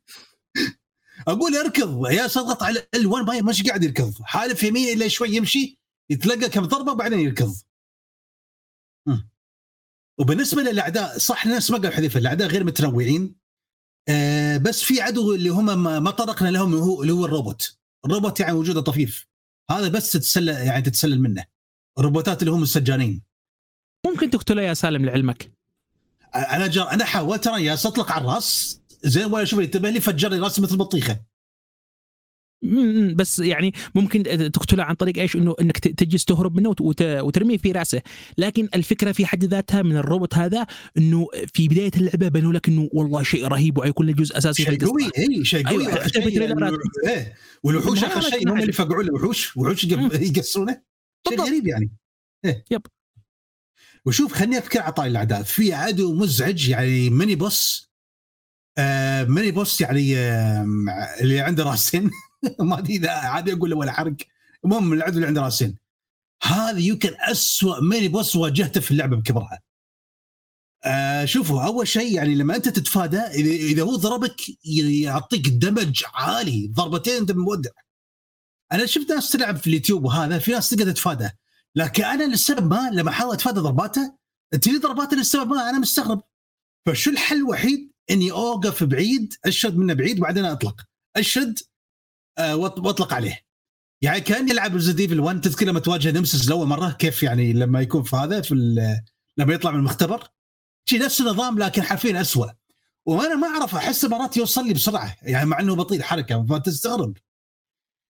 أقول 1.29 1.57
اركض 1.57 2.07
يا 2.11 2.25
أضغط 2.25 2.63
على 2.63 2.89
ال1 2.97 3.27
ما 3.27 3.41
مش 3.43 3.63
قاعد 3.63 3.85
يركض. 3.85 4.15
حالف 4.23 4.63
يمين 4.63 4.97
إلى 4.97 5.11
شوي 5.11 5.37
يمشي 5.37 5.79
يتلقى 6.11 6.49
كم 6.49 6.65
ضربة 6.65 6.93
وبعدين 6.93 7.21
يركض. 7.21 7.55
وبالنسبة 10.19 10.63
للأعداء 10.63 11.19
صح 11.19 11.47
نفس 11.47 11.71
ما 11.71 11.79
قال 11.79 11.93
حذيفة 11.93 12.21
الأعداء 12.21 12.49
غير 12.49 12.65
متنوعين. 12.65 13.37
آه 14.09 14.57
بس 14.57 14.83
في 14.83 15.01
عدو 15.01 15.35
اللي 15.35 15.49
هم 15.49 15.83
ما 16.05 16.11
طرقنا 16.11 16.49
لهم 16.49 17.01
اللي 17.03 17.13
هو 17.13 17.25
الروبوت. 17.25 17.79
الروبوت 18.05 18.41
يعني 18.41 18.53
وجوده 18.53 18.81
طفيف. 18.81 19.27
هذا 19.71 19.89
بس 19.89 20.13
تتسلل 20.13 20.49
يعني 20.49 20.83
تتسلل 20.83 21.23
منه. 21.23 21.56
الروبوتات 21.99 22.43
اللي 22.43 22.53
هم 22.53 22.63
السجانين. 22.63 23.23
ممكن 24.07 24.31
تقتله 24.31 24.63
يا 24.63 24.75
سالم 24.75 25.05
لعلمك. 25.05 25.53
أنا 26.35 26.67
جر... 26.67 26.91
أنا 26.91 27.05
حاولت 27.05 27.45
ترى 27.45 27.65
يا 27.65 27.75
اطلق 27.75 28.13
على 28.13 28.25
الرأس. 28.25 28.81
زين 29.03 29.25
ولا 29.33 29.45
شوف 29.45 29.61
ينتبه 29.61 29.91
لي 29.91 30.01
فجر 30.01 30.29
لي 30.29 30.39
راسي 30.39 30.63
مثل 30.63 30.77
بطيخة. 30.77 31.21
بس 33.15 33.39
يعني 33.39 33.73
ممكن 33.95 34.23
تقتله 34.53 34.83
عن 34.85 34.95
طريق 34.95 35.19
إيش؟ 35.19 35.37
إنه 35.37 35.55
إنك 35.61 35.79
تجلس 35.79 36.25
تهرب 36.25 36.57
منه 36.57 36.69
وت- 36.69 36.81
وت- 36.81 37.03
وترميه 37.03 37.57
في 37.57 37.73
رأسه. 37.73 38.03
لكن 38.39 38.69
الفكرة 38.75 39.13
في 39.13 39.27
حد 39.27 39.45
ذاتها 39.45 39.83
من 39.83 39.97
الروبوت 39.97 40.35
هذا 40.35 40.67
إنه 40.99 41.29
في 41.55 41.69
بداية 41.69 41.91
اللعبة 41.97 42.29
بنوا 42.29 42.53
لك 42.53 42.69
إنه 42.69 42.89
والله 42.93 43.23
شيء 43.23 43.47
رهيب 43.47 43.79
ويكون 43.79 44.07
له 44.07 44.13
جزء 44.13 44.39
أساسي 44.39 44.65
في 44.65 44.71
شيء. 44.71 44.87
قوي 44.87 45.11
اي 45.19 45.45
شيء 45.45 45.69
قوي. 45.69 45.89
أيوة، 45.89 46.07
شيء 46.07 46.23
في 46.23 46.31
تريلرات. 46.31 46.73
إيه 47.07 47.35
والوحوش 47.63 48.05
آخر 48.05 48.21
شيء 48.21 48.49
هم. 48.49 48.59
اللي 48.59 48.69
يفقعون 48.69 49.05
الوحوش. 49.05 49.57
وحوش 49.57 49.85
مم. 49.87 50.11
شيء. 51.29 51.41
غريب 51.41 51.67
يعني. 51.67 51.91
إيه. 52.45 52.65
yep. 52.71 52.83
وشوف 54.07 54.33
خليني 54.33 54.57
اذكر 54.57 54.83
عطاء 54.83 55.07
الاعداء 55.07 55.43
في 55.43 55.75
عدو 55.75 56.15
مزعج 56.15 56.69
يعني 56.69 57.11
mini 57.11 57.35
boss 57.35 57.91
آه 58.79 59.25
mini 59.25 59.51
boss 59.51 59.81
يعني 59.81 60.19
آه 60.19 60.67
اللي 61.21 61.41
عنده 61.41 61.65
راسين. 61.65 62.11
ما 62.61 62.79
أدري 62.79 62.97
إذا 62.97 63.11
عادي 63.11 63.53
أقول 63.53 63.75
ولا 63.75 63.93
حرق. 63.93 64.17
المهم 64.65 64.93
العدو 64.93 65.17
اللي 65.17 65.27
عنده 65.27 65.43
راسين. 65.43 65.77
هذا 66.43 66.79
يمكن 66.79 67.11
أسوأ 67.19 67.81
mini 67.81 68.09
boss 68.09 68.37
واجهته 68.37 68.81
في 68.81 68.91
اللعبة 68.91 69.17
بكبرها. 69.17 69.61
آه 70.85 71.25
شوفوا 71.25 71.63
أول 71.63 71.89
شيء 71.89 72.15
يعني 72.15 72.35
لما 72.35 72.57
أنت 72.57 72.69
تتفادى 72.69 73.19
إذا 73.19 73.83
هو 73.83 73.97
ضربك 73.97 74.37
يعطيك 74.65 75.49
damage 75.49 76.03
عالي. 76.15 76.73
ضربتين 76.73 77.15
أنت 77.15 77.33
مودع. 77.33 77.71
أنا 78.73 78.87
شفت 78.87 79.11
ناس 79.13 79.31
تلعب 79.31 79.57
في 79.57 79.67
اليوتيوب 79.67 80.05
وهذا 80.05 80.39
في 80.39 80.51
ناس 80.53 80.71
تقدر 80.71 80.91
تتفادى 80.93 81.29
لكن 81.75 82.05
أنا 82.05 82.25
للسبب 82.25 82.71
ما 82.71 82.91
لما 82.93 83.11
أحاول 83.11 83.35
أتفادى 83.35 83.61
ضرباته 83.61 84.15
تجي 84.51 84.79
ضرباته 84.79 85.17
للسبب 85.17 85.49
ما 85.51 85.71
أنا 85.71 85.79
مستغرب. 85.79 86.23
فشو 86.87 87.11
الحل 87.11 87.37
الوحيد؟ 87.37 87.93
إني 88.11 88.31
أوقف 88.33 88.85
بعيد 88.85 89.35
اشد 89.45 89.77
منه 89.77 89.95
بعيد 89.95 90.19
وبعدين 90.19 90.45
أطلق. 90.45 90.81
اشد 91.17 91.59
وأط- 92.41 92.79
وأطلق 92.79 93.15
عليه. 93.15 93.41
يعني 94.03 94.21
كأني 94.21 94.53
ألعب 94.53 94.75
Resident 94.75 95.01
Evil 95.01 95.21
1 95.21 95.41
تذكر 95.41 95.67
لما 95.67 95.81
تواجه 95.81 96.11
Nemesis 96.11 96.49
لأول 96.49 96.67
مرة؟ 96.67 96.91
كيف 96.91 97.23
يعني 97.23 97.53
لما 97.53 97.81
يكون 97.81 98.03
في 98.03 98.17
هذا 98.17 98.41
في 98.41 98.55
لما 99.37 99.55
يطلع 99.55 99.71
من 99.71 99.79
المختبر؟ 99.79 100.29
شي 100.89 100.99
نفس 100.99 101.21
النظام 101.21 101.59
لكن 101.59 101.83
حرفيا 101.83 102.21
اسوء 102.21 102.51
وأنا 103.07 103.35
ما 103.35 103.47
أعرف 103.49 103.75
أحس 103.75 104.05
مرات 104.05 104.37
يوصل 104.37 104.67
لي 104.67 104.75
بسرعة 104.75 105.17
يعني 105.23 105.47
مع 105.47 105.61
إنه 105.61 105.75
بطيء 105.75 105.99
الحركه 105.99 106.47
فتستغرب. 106.47 107.17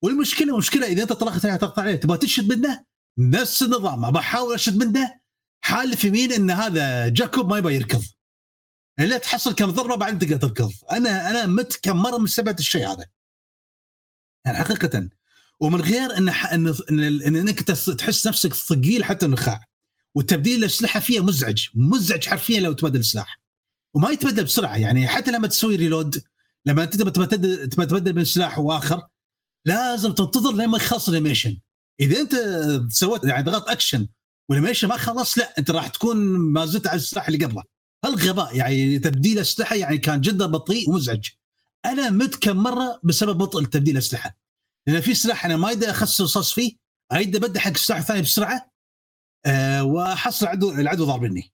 والمشكلة 0.03 0.57
مشكلة 0.57 0.87
إذا 0.87 1.03
أنت 1.03 1.13
طلقت 1.13 1.47
عليه 1.47 1.57
طلقت 1.57 1.79
عليه 1.79 1.97
تبغى 1.97 2.19
تشد 2.19 2.53
منه؟ 2.53 2.85
نفس 3.19 3.63
النظام 3.63 4.05
ابى 4.05 4.19
أحاول 4.19 4.55
أشد 4.55 4.77
منه؟ 4.85 5.21
حالف 5.65 6.05
يمين 6.05 6.33
إن 6.33 6.51
هذا 6.51 7.09
جاكوب 7.09 7.51
ما 7.51 7.59
يبغى 7.59 7.75
يركض. 7.75 8.03
الا 9.01 9.19
تحصل 9.19 9.55
كم 9.55 9.71
ضربة 9.71 9.95
بعدين 9.97 10.19
تقدر 10.19 10.37
تركض. 10.37 10.73
أنا 10.93 11.31
أنا 11.31 11.47
مت 11.47 11.79
كم 11.83 11.97
مرة 11.97 12.19
من 12.19 12.27
سبب 12.27 12.59
الشيء 12.59 12.89
هذا. 12.93 13.07
يعني 14.45 14.59
حقيقة. 14.59 15.09
ومن 15.61 15.81
غير 15.81 16.19
إن 16.19 16.31
ح- 16.31 16.53
إن 16.53 17.37
إنك 17.37 17.63
تحس 17.63 18.27
نفسك 18.27 18.55
ثقيل 18.55 19.05
حتى 19.05 19.27
النخاع 19.27 19.65
وتبديل 20.15 20.59
الأسلحة 20.59 21.01
فيها 21.01 21.23
مزعج 21.23 21.67
مزعج 21.75 22.27
حرفيا 22.29 22.61
لو 22.61 22.73
تبدل 22.73 23.01
السلاح. 23.01 23.41
وما 23.95 24.11
يتبدل 24.11 24.45
بسرعة 24.45 24.77
يعني 24.77 25.09
حتى 25.09 25.31
لما 25.31 25.47
تسوي 25.49 25.77
ريلود 25.77 26.23
لما 26.67 26.85
تبدل 26.85 27.69
تبدل 27.69 28.15
من 28.15 28.25
سلاح 28.25 28.59
واخر 28.59 29.03
لازم 29.67 30.13
تنتظر 30.13 30.53
لين 30.53 30.69
ما 30.69 30.77
يخلص 30.77 31.09
ال 31.09 31.13
animation. 31.13 31.59
إذا 32.01 32.21
أنت 32.21 32.35
سويت 32.93 33.25
يعني 33.25 33.43
ضغط 33.43 33.71
action 33.71 34.09
وال 34.49 34.56
animation 34.56 34.89
ما 34.89 34.97
خلص 34.97 35.39
لا 35.39 35.59
أنت 35.59 35.71
راح 35.71 35.89
تكون 35.89 36.17
ما 36.39 36.67
زلت 36.67 36.87
على 36.87 36.97
السلاح 36.97 37.29
اللي 37.29 37.45
قبله. 37.45 37.63
هالغباء 38.05 38.57
يعني 38.57 38.99
تبديل 38.99 39.39
أسلحة 39.39 39.77
يعني 39.77 39.99
كان 39.99 40.21
جدا 40.21 40.47
بطيء 40.47 40.91
ومزعج. 40.91 41.29
أنا 41.85 42.11
مت 42.11 42.35
كم 42.35 42.57
مرة 42.57 43.01
بسبب 43.05 43.39
بطء 43.39 43.65
تبديل 43.65 43.95
الاسلحه 43.95 44.39
لأن 44.87 45.01
في 45.01 45.15
سلاح 45.15 45.45
أنا 45.45 45.57
ما 45.57 45.71
يقدر 45.71 45.91
اخصص 45.91 46.21
رصاص 46.21 46.53
فيه 46.53 46.73
أريد 47.13 47.37
أبدل 47.37 47.61
حق 47.61 47.77
سلاح 47.77 48.01
ثاني 48.01 48.23
بسرعة 48.23 48.71
أه 49.47 49.85
واحصل 49.85 50.47
العدو 50.47 50.71
العدو 50.71 51.05
ضاربني 51.05 51.53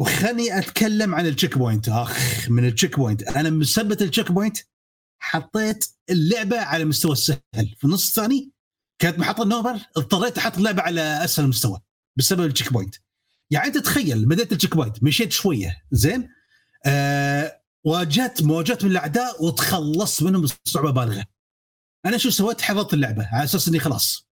وخلني 0.00 0.58
أتكلم 0.58 1.14
عن 1.14 1.26
ال 1.26 1.58
checkpoint 1.58 1.88
أخ 1.88 2.50
من 2.50 2.64
ال 2.64 2.98
checkpoint 2.98 3.22
أنا 3.22 3.50
مثبت 3.50 4.02
ال 4.02 4.32
checkpoint 4.32 4.58
حطيت 5.22 5.86
اللعبة 6.10 6.60
على 6.60 6.84
مستوى 6.84 7.12
السهل. 7.12 7.40
في 7.78 7.84
النص 7.84 8.08
الثاني 8.08 8.52
كنت 8.98 9.18
محطها 9.18 9.44
normal 9.44 9.78
اضطريت 9.96 10.38
أحط 10.38 10.56
اللعبة 10.56 10.82
على 10.82 11.24
أسهل 11.24 11.46
مستوى 11.46 11.80
بسبب 12.18 12.44
ال 12.44 12.72
checkpoint 12.72 12.94
يعني 13.50 13.66
أنت 13.66 13.78
تخيل 13.78 14.26
بديت 14.26 14.52
ال 14.52 14.76
checkpoint 14.76 15.02
مشيت 15.02 15.32
شوية 15.32 15.82
زين؟ 15.92 16.28
آه 16.86 17.62
واجهت 17.84 18.42
مواجهات 18.42 18.84
من 18.84 18.90
الأعداء 18.90 19.44
وتخلصت 19.44 20.22
منهم 20.22 20.46
بصعوبة 20.66 20.90
بالغة. 20.90 21.24
أنا 22.06 22.18
شو 22.18 22.30
سويت؟ 22.30 22.60
حفظت 22.60 22.94
اللعبة 22.94 23.26
على 23.26 23.44
أساس 23.44 23.68
إني 23.68 23.78
خلاص. 23.78 24.28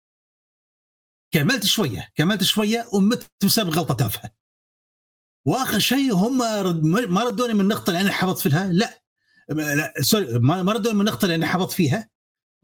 كملت 1.31 1.65
شوية 1.65 2.09
كملت 2.15 2.43
شوية 2.43 2.89
ومت 2.93 3.27
بسبب 3.43 3.69
غلطة 3.69 3.93
تافهة. 3.93 4.31
وآخر 5.45 5.80
شيء 5.80 6.14
هم 6.14 6.38
ما 7.14 7.23
ردوني 7.23 7.53
من 7.53 7.61
النقطة 7.61 7.89
اللي 7.89 8.01
أنا 8.01 8.11
حفظت 8.11 8.39
فيها 8.39 8.68
لا. 8.68 9.06
لا 9.49 9.93
sorry 10.01 10.39
ما 10.39 10.63
ما 10.63 10.73
ردوني 10.73 10.95
من 10.95 11.01
النقطة 11.01 11.25
اللي 11.25 11.35
أنا 11.35 11.47
حفظت 11.47 11.71
فيها. 11.71 12.09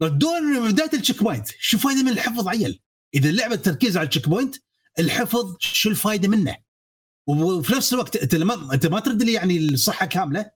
ردوني 0.02 0.60
من 0.60 0.72
بداية 0.72 0.90
ال 0.92 1.22
checkpoint 1.22 1.48
شو 1.58 1.78
فايده 1.78 2.02
من 2.02 2.08
الحفظ 2.08 2.48
عيل؟ 2.48 2.80
إذا 3.14 3.30
اللعبه 3.30 3.56
تركيز 3.56 3.96
على 3.96 4.04
ال 4.04 4.28
checkpoint 4.28 4.56
الحفظ 4.98 5.56
شو 5.58 5.90
الفائده 5.90 6.28
منه؟ 6.28 6.56
وفي 7.28 7.72
نفس 7.72 7.92
الوقت 7.94 8.16
أنت 8.16 8.34
لما 8.34 8.74
أنت 8.74 8.86
ما 8.86 9.00
ترد 9.00 9.22
لي 9.22 9.32
يعني 9.32 9.58
الصحة 9.58 10.06
كاملة. 10.06 10.50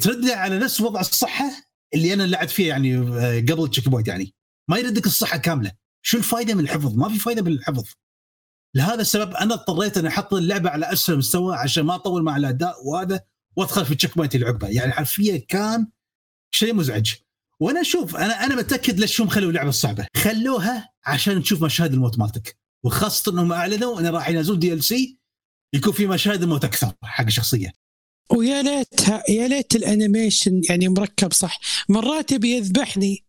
ترد 0.00 0.24
لي 0.24 0.32
على 0.32 0.58
نفس 0.58 0.80
وضع 0.80 1.00
الصحة 1.00 1.50
اللي 1.94 2.14
أنا 2.14 2.22
لعبت 2.22 2.50
فيه 2.50 2.68
يعني 2.68 2.98
آه، 2.98 3.40
قبل 3.40 3.64
ال 3.64 3.88
checkpoint 3.88 4.08
يعني. 4.08 4.34
ما 4.70 4.78
يردك 4.78 5.06
الصحة 5.06 5.38
كاملة. 5.38 5.72
شو 6.02 6.18
الفائده 6.18 6.54
من 6.54 6.60
الحفظ؟ 6.60 6.94
ما 6.94 7.08
في 7.08 7.18
فائده 7.18 7.42
من 7.42 7.52
الحفظ. 7.52 7.84
لهذا 8.74 9.00
السبب 9.00 9.34
أنا 9.34 9.54
اضطريت 9.54 9.98
أن 9.98 10.06
أحط 10.06 10.34
اللعبة 10.34 10.70
على 10.70 10.92
اسفل 10.92 11.16
مستوى 11.16 11.56
عشان 11.56 11.84
ما 11.84 11.94
أطول 11.94 12.22
مع 12.22 12.36
الأداء 12.36 12.86
وهذا 12.86 13.20
وادخل 13.58 13.84
في 13.84 13.90
ال 13.92 14.16
checkpoint 14.16 14.34
اللي 14.34 14.46
عقبه. 14.46 14.68
يعني 14.68 14.92
حرفيا 14.92 15.38
كان 15.48 15.86
شيء 16.50 16.74
مزعج. 16.74 17.14
وأنا 17.60 17.80
أشوف 17.80 18.16
أنا 18.16 18.44
أنا 18.44 18.54
متأكد 18.54 19.00
ليش 19.00 19.20
هم 19.20 19.28
خلوا 19.28 19.50
اللعبة 19.50 19.68
الصعبه 19.68 20.06
خلوها 20.16 20.88
عشان 21.06 21.42
تشوف 21.42 21.64
مشاهد 21.64 21.92
الموت 21.92 22.18
مالتك. 22.18 22.58
وخاصة 22.84 23.32
إنهم 23.32 23.52
أعلنوا 23.52 24.00
انه 24.00 24.10
راح 24.10 24.28
ينزلون 24.28 24.58
DLC 24.58 25.18
يكون 25.74 25.92
في 25.92 26.06
مشاهد 26.06 26.42
الموت 26.42 26.64
أكثر 26.64 26.92
حق 27.02 27.24
الشخصيه 27.24 27.72
ويا 28.30 28.62
ليتها 28.62 29.22
يا 29.28 29.48
ليت 29.48 29.76
ال 29.76 29.84
animation 29.84 30.60
يعني 30.68 30.88
مركب 30.88 31.32
صح. 31.32 31.60
مرات 31.88 32.32
يبي 32.32 32.56
يذبحني. 32.56 33.24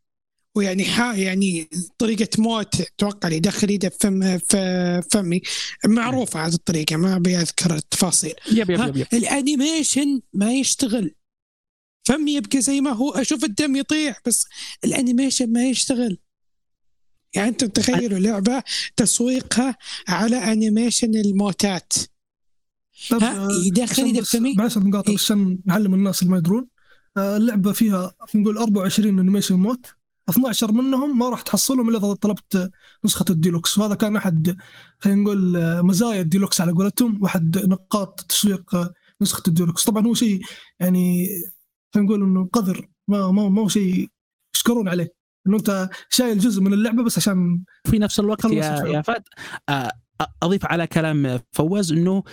ويعني 0.56 0.86
حا 0.86 1.14
يعني 1.14 1.70
طريقة 1.98 2.28
موت 2.42 2.82
أتوقع 2.82 3.28
اللي 3.28 3.38
يدخل 3.38 3.72
يده 3.72 3.90
في 3.90 3.98
فم 4.50 5.02
فمي. 5.12 5.42
معروفة 5.86 6.46
هذه 6.48 6.54
الطريقة 6.54 6.96
ما 6.96 7.16
أبي 7.16 7.38
أذكر 7.38 7.76
التفاصيل. 7.76 8.34
yep 8.52 8.70
yep 8.70 8.80
yep, 8.80 8.98
yep. 8.98 9.08
ال 9.14 9.24
animation 9.24 10.22
ما 10.34 10.54
يشتغل. 10.54 11.16
فمي 12.06 12.34
يبقى 12.36 12.62
زي 12.62 12.82
ما 12.82 12.92
هو 12.92 13.12
أشوف 13.12 13.44
الدم 13.44 13.76
يطيح 13.76 14.20
بس 14.26 14.46
ال 14.86 14.92
animation 14.92 15.52
ما 15.54 15.66
يشتغل. 15.70 16.18
يعني 17.36 17.50
أنتم 17.50 17.68
تخيلوا 17.68 18.20
لعبة 18.20 18.64
تسويقها 18.96 19.78
على 20.08 20.36
animation 20.38 21.16
الموتات. 21.16 21.94
طب 23.10 23.24
ها، 23.24 23.38
آه، 23.46 23.48
يدخل 23.66 24.08
يده 24.08 24.22
بس- 24.22 24.36
بفمي؟ 24.36 24.54
معلش 24.54 24.78
مقاطع 24.78 25.10
إيه. 25.10 25.16
بس 25.16 25.24
عشان 25.24 25.60
نعلم 25.66 25.94
الناس 25.94 26.22
اللي 26.22 26.32
ما 26.32 26.38
يدرون. 26.38 26.68
آه، 27.18 27.38
اللعبة 27.38 27.72
فيها 27.72 28.14
نقول 28.36 28.58
24 28.58 29.20
animation 29.20 29.56
موت. 29.56 29.86
12 30.30 30.72
منهم 30.72 31.18
ما 31.20 31.30
راح 31.30 31.42
تحصلهم 31.42 31.90
إلا 31.90 31.98
إذا 31.98 32.14
طلبت 32.14 32.72
نسخة 33.06 33.26
الديلوكس. 33.30 33.78
وهذا 33.78 33.96
كان 33.96 34.16
أحد 34.16 34.58
خلينا 35.00 35.22
نقول 35.22 35.58
مزايا 35.86 36.22
الديلوكس 36.22 36.62
على 36.62 36.72
قولتهم. 36.72 37.24
واحد 37.24 37.58
نقاط 37.58 38.22
تسويق 38.22 38.92
نسخة 39.22 39.44
الديلوكس. 39.48 39.84
طبعا 39.84 40.08
هو 40.08 40.14
شيء 40.14 40.42
يعني 40.80 41.28
خلينا 41.94 42.10
نقول 42.10 42.24
إنه 42.24 42.50
قدر 42.54 42.88
ما 43.08 43.32
ما 43.32 43.50
ما 43.50 43.62
هو 43.62 43.68
شيء 43.68 44.10
يشكرون 44.56 44.88
عليه. 44.90 45.14
إنه 45.48 45.58
أنت 45.58 45.90
شايل 46.10 46.40
جزء 46.40 46.62
من 46.62 46.74
اللعبة 46.74 47.04
بس 47.04 47.18
عشان 47.18 47.64
في 47.86 48.00
نفس 48.00 48.20
الوقت 48.20 48.46
يا. 48.46 48.86
يا 48.86 49.02
فهد 49.02 49.24
آه، 49.70 49.92
أضيف 50.44 50.66
على 50.66 50.88
كلام 50.88 51.40
فواز 51.52 51.92
إنه 51.92 52.24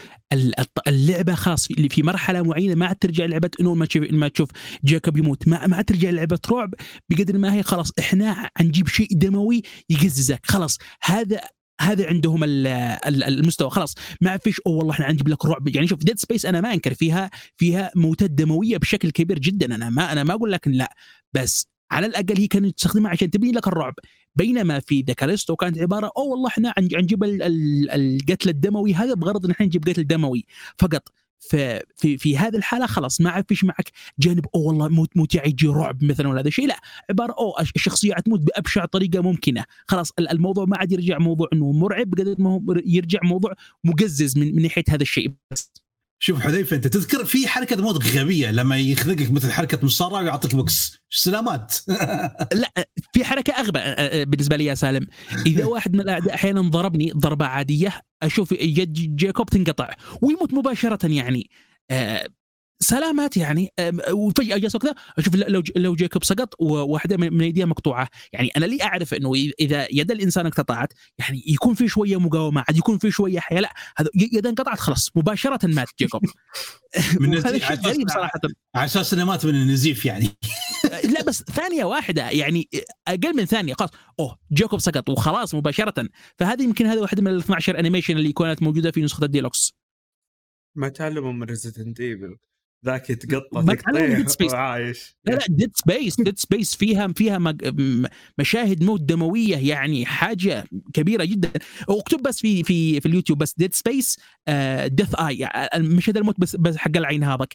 اللعبة 0.88 1.34
خلاص 1.34 1.70
اللي 1.70 1.88
في 1.88 2.02
مرحلة 2.02 2.42
معينة 2.42 2.74
ما 2.74 2.86
عاد 2.86 2.96
ترجع 2.96 3.24
لعبة 3.24 3.50
انه 3.60 3.74
ما 3.74 3.86
تشوف 3.86 4.04
ما 4.10 4.28
تشوف 4.28 4.50
جاكوب 4.84 5.16
يموت. 5.16 5.48
ما 5.48 5.66
ما 5.66 5.76
عاد 5.76 5.84
ترجع 5.84 6.10
لعبة 6.10 6.38
رعب 6.50 6.74
بقدر 7.10 7.38
ما 7.38 7.54
هي 7.54 7.62
خلاص 7.62 7.90
إحنا 7.98 8.50
حنجيب 8.56 8.88
شيء 8.88 9.08
دموي 9.12 9.62
يقززك. 9.90 10.40
خلاص 10.46 10.78
هذا 11.02 11.40
هذا 11.80 12.06
عندهم 12.06 12.44
ال- 12.44 12.66
ال- 13.06 13.24
المستوى. 13.24 13.70
خلاص 13.70 13.94
ما 14.20 14.36
فيش 14.36 14.60
أو 14.66 14.72
والله 14.72 14.92
إحنا 14.92 15.06
حنجيب 15.06 15.28
لك 15.28 15.44
رعب. 15.44 15.68
يعني 15.68 15.86
شوف 15.86 15.98
Dead 15.98 16.18
Space 16.18 16.46
أنا 16.46 16.60
ما 16.60 16.72
أنكر 16.74 16.94
فيها 16.94 17.30
فيها 17.56 17.90
موتات 17.96 18.30
دموية 18.30 18.76
بشكل 18.76 19.10
كبير 19.10 19.38
جدا. 19.38 19.74
أنا 19.74 19.90
ما 19.90 20.12
أنا 20.12 20.24
ما 20.24 20.34
أقول 20.34 20.52
لك 20.52 20.68
لا. 20.68 20.94
بس 21.32 21.66
على 21.90 22.06
الأقل 22.06 22.38
هي 22.38 22.46
كانت 22.46 22.76
تستخدمها 22.78 23.10
عشان 23.10 23.30
تبني 23.30 23.52
لك 23.52 23.68
الرعب. 23.68 23.94
بينما 24.36 24.80
في 24.80 25.00
The 25.00 25.12
Callisto 25.12 25.56
كانت 25.56 25.78
عبارة 25.78 26.10
أو 26.16 26.30
والله 26.30 26.48
إحنا 26.48 26.72
حنج- 26.78 26.96
حنجيب 26.96 27.24
ال- 27.24 27.42
ال- 27.42 27.90
القتل 27.90 28.48
الدموي 28.48 28.94
هذا 28.94 29.14
بغرض 29.14 29.44
إن 29.44 29.50
إحنا 29.50 29.66
نجيب 29.66 29.88
قتل 29.88 30.06
دموي. 30.06 30.44
فقط 30.78 31.08
في 31.40 31.80
في 32.18 32.38
هذه 32.38 32.56
الحالة 32.56 32.86
خلاص 32.86 33.20
ما 33.20 33.30
عاد 33.30 33.44
فيش 33.48 33.64
معك 33.64 33.90
جانب 34.18 34.46
أو 34.54 34.60
والله 34.68 34.88
موت 34.88 35.16
موت 35.16 35.34
يجي 35.34 35.66
رعب 35.66 36.04
مثلا 36.04 36.28
ولا 36.28 36.40
هذا 36.40 36.48
الشيء. 36.48 36.66
لا 36.66 36.80
عبارة 37.10 37.32
أو 37.38 37.54
الش- 37.60 37.72
الشخصيه 37.76 38.14
حتموت 38.14 38.40
بأبشع 38.40 38.84
طريقة 38.84 39.20
ممكنة. 39.20 39.64
خلاص 39.88 40.10
ال- 40.18 40.28
الموضوع 40.30 40.64
ما 40.64 40.76
عاد 40.78 40.92
يرجع 40.92 41.18
موضوع 41.18 41.48
إنه 41.52 41.72
مرعب 41.72 42.14
قدر 42.14 42.34
ما 42.38 42.50
هو 42.50 42.60
يرجع 42.86 43.20
موضوع 43.24 43.52
مقزز 43.84 44.38
من 44.38 44.56
من 44.56 44.62
ناحية 44.62 44.84
هذا 44.88 45.02
الشيء. 45.02 45.32
بس 45.52 45.72
شوف 46.18 46.40
حذيفة 46.40 46.76
أنت 46.76 46.86
تذكر 46.86 47.24
في 47.24 47.48
حركة 47.48 47.76
موت 47.76 48.06
غبية 48.06 48.50
لما 48.50 48.78
يخنقك 48.78 49.30
مثل 49.30 49.52
حركة 49.52 49.78
مصارعة 49.82 50.22
ويعطيك 50.22 50.54
بوكس. 50.54 50.98
سلامات؟ 51.10 51.76
لا 52.52 52.88
في 53.12 53.24
حركة 53.24 53.52
أغبى 53.52 53.80
بالنسبة 54.24 54.56
لي 54.56 54.64
يا 54.64 54.74
سالم. 54.74 55.06
إذا 55.46 55.64
واحد 55.74 55.94
من 55.94 56.00
الأعداء 56.00 56.34
أحيانا 56.34 56.60
ضربني 56.60 57.12
ضربة 57.16 57.46
عادية 57.46 58.00
أشوف 58.22 58.52
يد 58.52 59.16
جاكوب 59.16 59.50
تنقطع 59.50 59.90
ويموت 60.22 60.54
مباشرة 60.54 61.06
يعني. 61.06 61.50
سلامات 62.80 63.36
يعني 63.36 63.72
وفجأة 64.10 64.58
جالس 64.58 64.76
كذا 64.76 64.94
أشوف 65.18 65.34
لو 65.34 65.62
لو 65.76 65.94
جاكوب 65.94 66.24
سقط 66.24 66.54
وواحده 66.60 67.16
من 67.16 67.32
من 67.32 67.42
أيديها 67.42 67.66
مقطوعة. 67.66 68.08
يعني 68.32 68.50
أنا 68.56 68.66
لي 68.66 68.82
أعرف 68.82 69.14
إنه 69.14 69.34
اذا 69.60 69.88
يد 69.90 70.10
الإنسان 70.10 70.46
اقتطعت 70.46 70.92
يعني 71.18 71.42
يكون 71.46 71.74
في 71.74 71.88
شوية 71.88 72.20
مقاومة 72.20 72.64
عاد 72.68 72.76
يكون 72.76 72.98
في 72.98 73.10
شوية 73.10 73.40
حياة 73.40 73.60
لا 73.60 73.74
هذا 73.96 74.10
يده 74.14 74.50
انقطعت 74.50 74.80
خلاص 74.80 75.10
مباشرة 75.14 75.66
مات 75.66 75.88
جاكوب 76.00 76.22
من 77.20 77.38
غريب 77.38 78.08
صراحة. 78.08 78.40
على 78.74 78.84
أساس 78.84 79.14
إنه 79.14 79.24
مات 79.24 79.46
من 79.46 79.54
النزيف 79.54 80.06
يعني. 80.06 80.28
لا 81.14 81.22
بس 81.22 81.42
ثانية 81.42 81.84
واحدة 81.84 82.30
يعني 82.30 82.68
أقل 83.08 83.36
من 83.36 83.44
ثانية 83.44 83.74
خلاص 83.74 83.90
أوه 84.20 84.38
جاكوب 84.50 84.80
سقط 84.80 85.08
وخلاص 85.08 85.54
مباشرة. 85.54 86.08
فهذه 86.38 86.62
يمكن 86.62 86.86
هذا 86.86 87.00
واحد 87.00 87.20
من 87.20 87.28
ال 87.28 87.38
12 87.38 87.78
animation 87.78 88.16
اللي 88.16 88.32
كانت 88.32 88.62
موجودة 88.62 88.90
في 88.90 89.02
نسخة 89.02 89.24
الديلوكس 89.24 89.74
ما 90.74 90.88
تعلموا 90.88 91.32
من 91.32 91.42
Resident 91.42 92.00
Evil 92.00 92.36
ذاك 92.84 93.10
يتقطع 93.10 93.60
تقطيع. 93.62 94.18
وعايش. 94.54 95.16
لا 95.24 95.32
لا 95.32 95.44
Dead 95.48 95.70
Space 95.76 96.20
Dead 96.20 96.38
Space 96.38 96.74
فيها 96.76 97.08
فيها 97.08 97.38
مشاهد 98.38 98.82
موت 98.84 99.00
دموية 99.02 99.56
يعني 99.56 100.06
حاجة 100.06 100.64
كبيرة 100.94 101.24
جدا. 101.24 101.50
واكتب 101.88 102.22
بس 102.22 102.40
في 102.40 102.62
في 102.64 103.00
في 103.00 103.06
اليوتيوب 103.08 103.38
بس 103.38 103.54
Dead 103.58 103.74
Space 103.74 104.16
death 104.86 105.14
eye 105.14 105.48
مشهد 105.76 106.16
الموت 106.16 106.40
بس 106.40 106.56
بس 106.56 106.76
حق 106.76 106.96
العين 106.96 107.24
هذاك. 107.24 107.54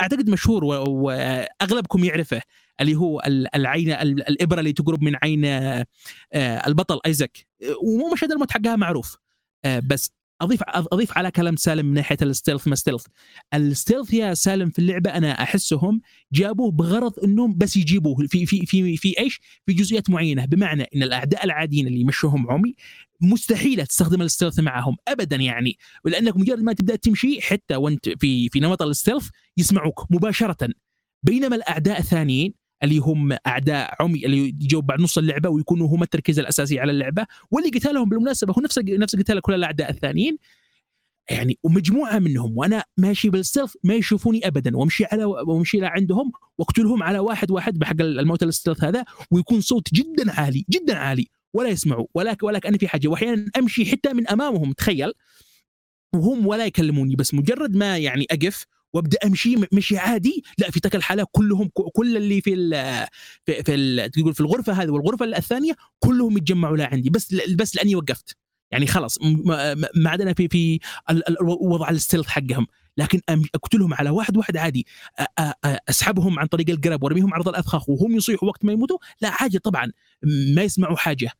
أعتقد 0.00 0.30
مشهور 0.30 0.64
واغلبكم 0.64 2.04
يعرفه 2.04 2.42
اللي 2.80 2.94
هو 2.94 3.20
ال- 3.26 3.56
العين 3.56 3.90
ال- 3.92 4.28
الإبرة 4.28 4.58
اللي 4.60 4.72
تقرب 4.72 5.02
من 5.02 5.16
عين 5.22 5.44
آه، 5.44 5.86
آه، 6.32 6.66
البطل 6.66 7.00
ايزك 7.06 7.46
ومو 7.82 8.12
مشهد 8.12 8.32
الموت 8.32 8.50
حقها 8.52 8.76
معروف. 8.76 9.16
آه، 9.64 9.82
بس 9.86 10.10
اضيف 10.40 10.62
أضيف 10.66 11.18
على 11.18 11.30
كلام 11.30 11.56
سالم 11.56 11.86
من 11.86 11.94
ناحية 11.94 12.16
ال 12.22 12.28
stealth 12.28 12.68
ما 12.68 12.74
stealth. 12.74 13.06
ال 13.54 13.61
stealth 13.61 14.14
يا 14.14 14.34
سالم 14.34 14.70
في 14.70 14.78
اللعبة 14.78 15.10
أنا 15.10 15.42
أحسهم 15.42 16.00
جابوه 16.32 16.70
بغرض 16.70 17.24
إنهم 17.24 17.58
بس 17.58 17.76
يجيبوه 17.76 18.26
في 18.26 18.46
في 18.46 18.66
في 18.66 18.96
في 18.96 19.18
إيش؟ 19.18 19.40
في 19.66 19.72
جزئيات 19.72 20.10
معينة. 20.10 20.44
بمعنى 20.44 20.82
إن 20.94 21.02
الأعداء 21.02 21.44
العاديين 21.44 21.86
اللي 21.86 22.00
يمشوهم 22.00 22.50
عمي 22.50 22.74
مستحيل 23.20 23.86
تستخدم 23.86 24.22
ال 24.22 24.27
stealth 24.27 24.60
معهم 24.60 24.96
ابدا 25.08 25.36
يعني. 25.36 25.78
ولأنك 26.04 26.36
مجرد 26.36 26.62
ما 26.62 26.72
تبدأ 26.72 26.96
تمشي 26.96 27.40
حتى 27.40 27.76
وأنت 27.76 28.08
في 28.08 28.48
في 28.48 28.60
نمط 28.60 28.82
ال 28.82 28.88
stealth 28.88 29.28
يسمعوك 29.56 30.06
مباشرة. 30.10 30.68
بينما 31.22 31.56
الأعداء 31.56 31.98
الثانيين 31.98 32.59
اللي 32.82 32.98
هم 32.98 33.36
أعداء 33.46 33.94
عمي 34.00 34.26
اللي 34.26 34.48
يجوا 34.48 34.82
بعد 34.82 35.00
نص 35.00 35.18
اللعبة 35.18 35.48
ويكونوا 35.48 35.88
هم 35.88 36.02
التركيز 36.02 36.38
الأساسي 36.38 36.80
على 36.80 36.92
اللعبة. 36.92 37.26
واللي 37.50 37.70
قتالهم 37.70 38.08
بالمناسبة 38.08 38.52
هو 38.52 38.60
نفس 38.62 38.78
نفس 38.78 39.16
قتال 39.16 39.40
كل 39.40 39.54
الأعداء 39.54 39.90
الثانيين. 39.90 40.38
يعني 41.30 41.58
ومجموعة 41.62 42.18
منهم 42.18 42.58
وأنا 42.58 42.84
ماشي 42.96 43.30
بال 43.30 43.40
stealth 43.40 43.74
ما 43.84 43.94
يشوفوني 43.94 44.46
ابدا. 44.46 44.76
وأمشي 44.76 45.04
على 45.04 45.24
وأمشي 45.24 45.78
عندهم 45.86 46.32
وأقتلهم 46.58 47.02
على 47.02 47.18
واحد 47.18 47.50
واحد 47.50 47.78
بحق 47.78 47.96
الموت 48.00 48.42
ال 48.42 48.47
stealth 48.47 48.84
هذا 48.84 49.04
ويكون 49.30 49.60
صوت 49.60 49.94
جدا 49.94 50.32
عالي 50.32 50.64
جدا 50.70 50.98
عالي. 50.98 51.26
ولا 51.54 51.68
يسمعوا 51.68 52.06
ولا 52.14 52.36
ولا 52.42 52.58
كان 52.58 52.78
في 52.78 52.88
حاجة. 52.88 53.08
واحيانا 53.08 53.50
أمشي 53.58 53.86
حتى 53.86 54.12
من 54.12 54.28
أمامهم 54.28 54.72
تخيل. 54.72 55.12
وهم 56.14 56.46
ولا 56.46 56.66
يكلموني 56.66 57.16
بس 57.16 57.34
مجرد 57.34 57.76
ما 57.76 57.98
يعني 57.98 58.26
أقف 58.30 58.66
وابدأ 58.94 59.18
أمشي 59.24 59.56
مشي 59.72 59.98
عادي. 59.98 60.44
لا 60.58 60.70
في 60.70 60.80
تلك 60.80 60.94
الحالة 60.96 61.26
كلهم 61.32 61.70
كل 61.94 62.16
اللي 62.16 62.40
في 62.40 62.54
ال 62.54 62.70
في, 63.46 63.62
في 63.62 63.74
ال- 63.74 64.10
تقول 64.10 64.34
في 64.34 64.40
الغرفة 64.40 64.72
هذه 64.72 64.90
والغرفة 64.90 65.24
الثانية 65.24 65.76
كلهم 65.98 66.36
يتجمعوا 66.36 66.76
لا 66.76 66.86
عندي. 66.86 67.10
بس 67.10 67.34
بس 67.34 67.76
لأني 67.76 67.96
وقفت. 67.96 68.36
يعني 68.72 68.86
خلاص 68.86 69.18
ما 69.94 70.14
أنا 70.14 70.34
في 70.34 70.48
في 70.48 70.78
وضع 71.42 71.90
ال 71.90 71.94
stealth 71.94 72.26
حقهم. 72.26 72.66
لكن 72.96 73.20
أقتلهم 73.54 73.94
على 73.94 74.10
واحد 74.10 74.36
واحد 74.36 74.56
عادي. 74.56 74.86
أسحبهم 75.64 76.38
عن 76.38 76.46
طريق 76.46 76.70
القرب 76.70 77.02
وأرميهم 77.02 77.34
عرض 77.34 77.48
الأفخاخ 77.48 77.88
وهم 77.88 78.16
يصيحوا 78.16 78.48
وقت 78.48 78.64
ما 78.64 78.72
يموتوا. 78.72 78.98
لا 79.20 79.30
حاجة 79.30 79.58
طبعا. 79.58 79.92
ما 80.54 80.62
يسمعوا 80.62 80.96
حاجة. 80.96 81.30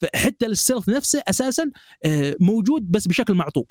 فحتى 0.00 0.46
ال 0.46 0.51
stealth 0.51 0.88
نفسه 0.88 1.22
أساسا 1.28 1.70
آه، 2.04 2.36
موجود 2.40 2.90
بس 2.90 3.08
بشكل 3.08 3.34
معطوب. 3.34 3.70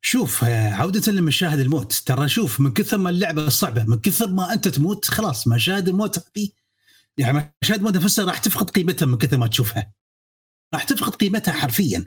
شوف 0.00 0.44
آه، 0.44 0.70
عودة 0.70 1.12
لمشاهد 1.12 1.58
الموت. 1.58 1.92
ترى 1.92 2.28
شوف 2.28 2.60
من 2.60 2.72
كثر 2.72 2.98
ما 2.98 3.10
اللعبة 3.10 3.48
صعبة 3.48 3.84
من 3.84 3.98
كثر 3.98 4.28
ما 4.28 4.52
أنت 4.52 4.68
تموت 4.68 5.04
خلاص 5.04 5.48
مشاهد 5.48 5.88
الموت 5.88 6.18
هذه 6.18 6.48
يعني 7.18 7.54
مشاهد 7.62 7.78
الموت 7.78 7.96
نفسها 7.96 8.24
راح 8.24 8.38
تفقد 8.38 8.70
قيمتها 8.70 9.06
من 9.06 9.18
كثر 9.18 9.36
ما 9.36 9.46
تشوفها. 9.46 9.92
راح 10.74 10.84
تفقد 10.84 11.14
قيمتها 11.14 11.52
حرفيا. 11.52 12.04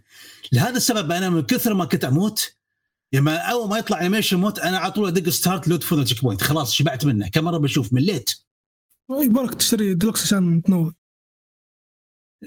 لهذا 0.51 0.77
السبب 0.77 1.11
أنا 1.11 1.29
من 1.29 1.41
كثر 1.41 1.73
ما 1.73 1.85
كنت 1.85 2.05
أموت 2.05 2.55
لما 3.13 3.37
أول 3.37 3.69
ما 3.69 3.77
يطلع 3.77 3.99
animation 3.99 4.37
موت 4.37 4.59
أنا 4.59 4.77
على 4.77 4.91
طول 4.91 5.07
أدق 5.07 5.29
start 5.29 5.67
load 5.67 5.83
for 5.83 6.03
checkpoint 6.03 6.41
خلاص 6.41 6.73
شبعت 6.73 7.05
منه. 7.05 7.27
كم 7.27 7.43
مرة 7.43 7.57
بشوف 7.57 7.93
مليت. 7.93 8.31
يبغالك 9.09 9.53
تشتري 9.53 9.93
ديلوكس 9.93 10.23
عشان 10.23 10.61
تنوع؟ 10.61 10.93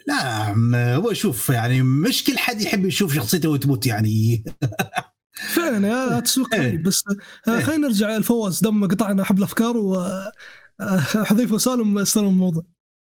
لا 0.06 0.54
هو 0.96 1.12
شوف 1.12 1.50
يعني 1.50 1.82
مش 1.82 2.24
كل 2.24 2.38
حد 2.38 2.60
يحب 2.60 2.84
يشوف 2.84 3.14
شخصيته 3.14 3.56
تموت 3.56 3.86
يعني. 3.86 4.44
فعلا 5.34 5.88
يا 5.88 6.20
تسويق 6.20 6.54
إيه. 6.54 6.82
بس 6.82 7.04
آه، 7.48 7.50
إيه. 7.50 7.60
خلينا 7.64 7.88
نرجع 7.88 8.16
الفواز 8.16 8.60
دام 8.60 8.88
قطعنا 8.88 9.24
حبل 9.24 9.42
أفكار 9.42 9.76
و 9.76 9.94
آه، 9.94 10.32
حذيفة 11.28 11.54
وسالم 11.54 11.98
استلموا 11.98 12.30
الموضوع 12.30 12.62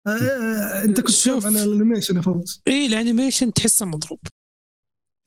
آه، 0.07 0.83
أنت 0.83 1.01
كنت 1.01 1.09
شوف. 1.09 1.33
شوف 1.33 1.45
عن 1.45 1.57
ال 1.57 1.63
animation 1.63 2.15
يا 2.15 2.21
فوز 2.21 2.61
اي 2.67 2.85
ال 2.85 2.92
animation 2.92 3.53
تحسه 3.53 3.85
مضروب 3.85 4.19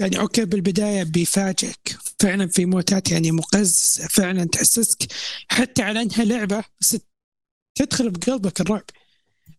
يعني 0.01 0.19
okay 0.21 0.45
بالبداية 0.45 1.03
بيفاجئك 1.03 1.97
فعلا 2.21 2.47
في 2.47 2.67
موتات 2.67 3.11
يعني 3.11 3.33
مقززه 3.33 4.09
فعلا 4.09 4.45
تحسسك 4.45 5.13
حتى 5.49 5.83
على 5.83 6.03
إنها 6.03 6.25
لعبة 6.25 6.65
بس 6.81 6.97
تدخل 7.79 8.11
بقلبك 8.11 8.61
الرعب 8.61 8.85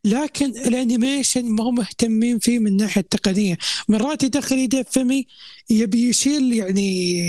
لكن 0.06 0.46
ال 0.46 0.56
animation 0.56 1.46
ما 1.46 1.64
هم 1.64 1.76
مهتمين 1.76 2.40
فيه 2.40 2.60
من 2.60 2.68
الناحيه 2.68 3.02
التقنية. 3.02 3.58
مرات 3.90 4.24
يدخل 4.24 4.58
يده 4.58 4.73
في 4.73 4.84
فمي 4.92 5.28
يبي 5.70 6.10
يشيل 6.10 6.54
يعني 6.54 7.22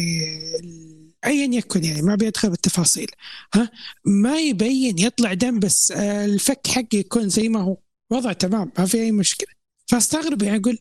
ايا 1.24 1.54
يكن 1.54 1.84
يعني 1.84 2.02
ما 2.02 2.14
بيدخل 2.14 2.50
بالتفاصيل. 2.50 3.10
ها؟ 3.54 3.70
ما 4.04 4.40
يبين 4.40 4.98
يطلع 4.98 5.34
دم 5.34 5.58
بس 5.58 5.90
الفك 5.92 6.66
حقه 6.66 6.88
يكون 6.94 7.28
زي 7.28 7.48
ما 7.48 7.60
هو. 7.60 7.76
وضع 8.10 8.32
تمام 8.32 8.72
ما 8.78 8.86
في 8.86 8.98
أي 8.98 9.12
مشكلة. 9.12 9.48
فأستغرب 9.86 10.42
يعني 10.42 10.56
أقول 10.56 10.78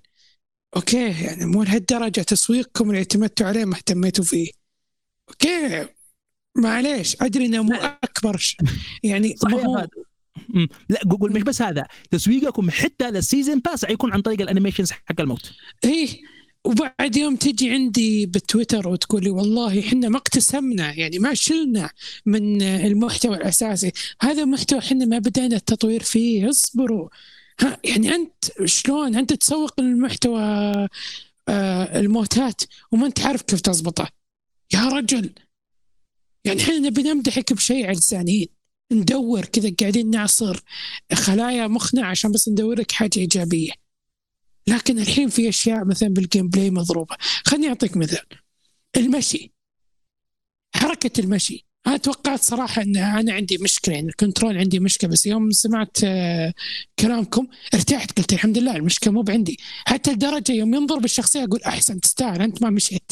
okay 0.76 1.24
يعني 1.24 1.46
مو 1.46 1.64
لهالدرجة 1.64 2.22
تسويقكم 2.22 2.90
اللي 2.90 2.98
اعتمدتوا 3.00 3.48
عليه 3.48 3.66
ما 3.66 3.76
اهتميتوا 3.76 4.24
فيه. 4.24 4.52
okay 5.30 5.88
معليش 6.58 7.18
أدري 7.22 7.46
إنه 7.46 7.64
مو 7.64 7.76
أكبر 7.76 8.56
يعني 9.04 9.36
صحيح 9.38 9.56
ما 9.56 9.80
هو. 9.80 9.88
لا 10.90 11.00
قول 11.20 11.34
مش 11.34 11.42
بس 11.42 11.62
هذا. 11.62 11.88
تسويقكم 12.12 12.72
حتى 12.72 13.12
لل 13.12 13.24
season 13.24 13.60
pass 13.60 13.86
حيكون 13.86 14.12
عن 14.14 14.22
طريق 14.22 14.42
ال 14.42 14.46
animations 14.46 14.92
حق 14.92 15.22
الموت. 15.22 15.52
إيه 15.84 16.08
وبعد 16.66 17.16
يوم 17.16 17.36
تجي 17.36 17.72
عندي 17.72 18.26
بتويتر 18.26 18.88
وتقول 18.88 19.24
لي 19.24 19.30
والله 19.30 19.80
إحنا 19.80 20.10
ما 20.10 20.18
اقتسمنا 20.18 20.94
يعني 20.94 21.20
ما 21.20 21.34
شلنا 21.34 21.90
من 22.26 22.62
المحتوى 22.62 23.38
الأساسي. 23.38 23.92
هذا 24.22 24.46
محتوى 24.46 24.80
إحنا 24.80 25.06
ما 25.06 25.20
بدأنا 25.20 25.56
التطوير 25.56 26.04
فيه 26.04 26.50
اصبروا. 26.50 27.10
ها 27.60 27.80
يعني 27.84 28.16
أنت 28.16 28.66
شلون؟ 28.66 29.16
أنت 29.16 29.34
تسوق 29.34 29.80
المحتوى 29.80 30.42
آه 31.50 32.00
الموتات 32.00 32.62
وما 32.92 33.08
أنت 33.08 33.20
عارف 33.20 33.42
كيف 33.42 33.62
تضبطه 33.62 34.10
يا 34.74 34.88
رجل. 34.88 35.30
يعني 36.46 36.62
إحنا 36.62 36.80
نبي 36.80 37.04
نمدحك 37.04 37.54
بشيء 37.54 37.88
علسانين 37.88 38.48
ندور 38.92 39.46
كذا 39.46 39.72
قاعدين 39.80 40.10
نعصر 40.10 40.60
خلايا 41.14 41.68
مخنا 41.68 42.06
عشان 42.06 42.32
بس 42.32 42.50
ندور 42.50 42.80
لك 42.80 42.92
حاجة 42.92 43.18
إيجابية. 43.18 43.72
لكن 44.68 45.00
الحين 45.00 45.30
في 45.30 45.50
أشياء 45.50 45.86
مثلا 45.86 46.10
بال 46.10 46.50
gameplay 46.50 46.72
مضروبة. 46.72 47.16
خليني 47.46 47.68
أعطيك 47.68 47.98
مثال. 47.98 48.26
المشي. 48.98 49.52
حركة 50.76 51.20
المشي. 51.20 51.66
أنا 51.88 51.98
توقعت 51.98 52.42
صراحة 52.42 52.82
إن 52.82 52.98
أنا 52.98 53.34
عندي 53.34 53.58
مشكلة 53.58 53.96
يعني 53.96 54.08
ال 54.08 54.14
control 54.14 54.58
عندي 54.58 54.80
مشكلة 54.80 55.10
بس 55.10 55.26
يوم 55.26 55.52
سمعت 55.52 55.98
آه، 56.04 56.54
كلامكم 57.00 57.48
ارتحت 57.74 58.18
قلت 58.18 58.34
الحمد 58.34 58.58
لله 58.58 58.76
المشكلة 58.76 59.14
مو 59.14 59.22
بعندي. 59.22 59.60
حتى 59.86 60.12
لدرجة 60.12 60.52
يوم 60.52 60.74
ينظر 60.74 61.00
بالشخصية 61.00 61.44
أقول 61.44 61.62
أحسن 61.64 62.00
تستاهل 62.00 62.42
أنت 62.42 62.62
ما 62.64 62.70
مشيت. 62.70 63.12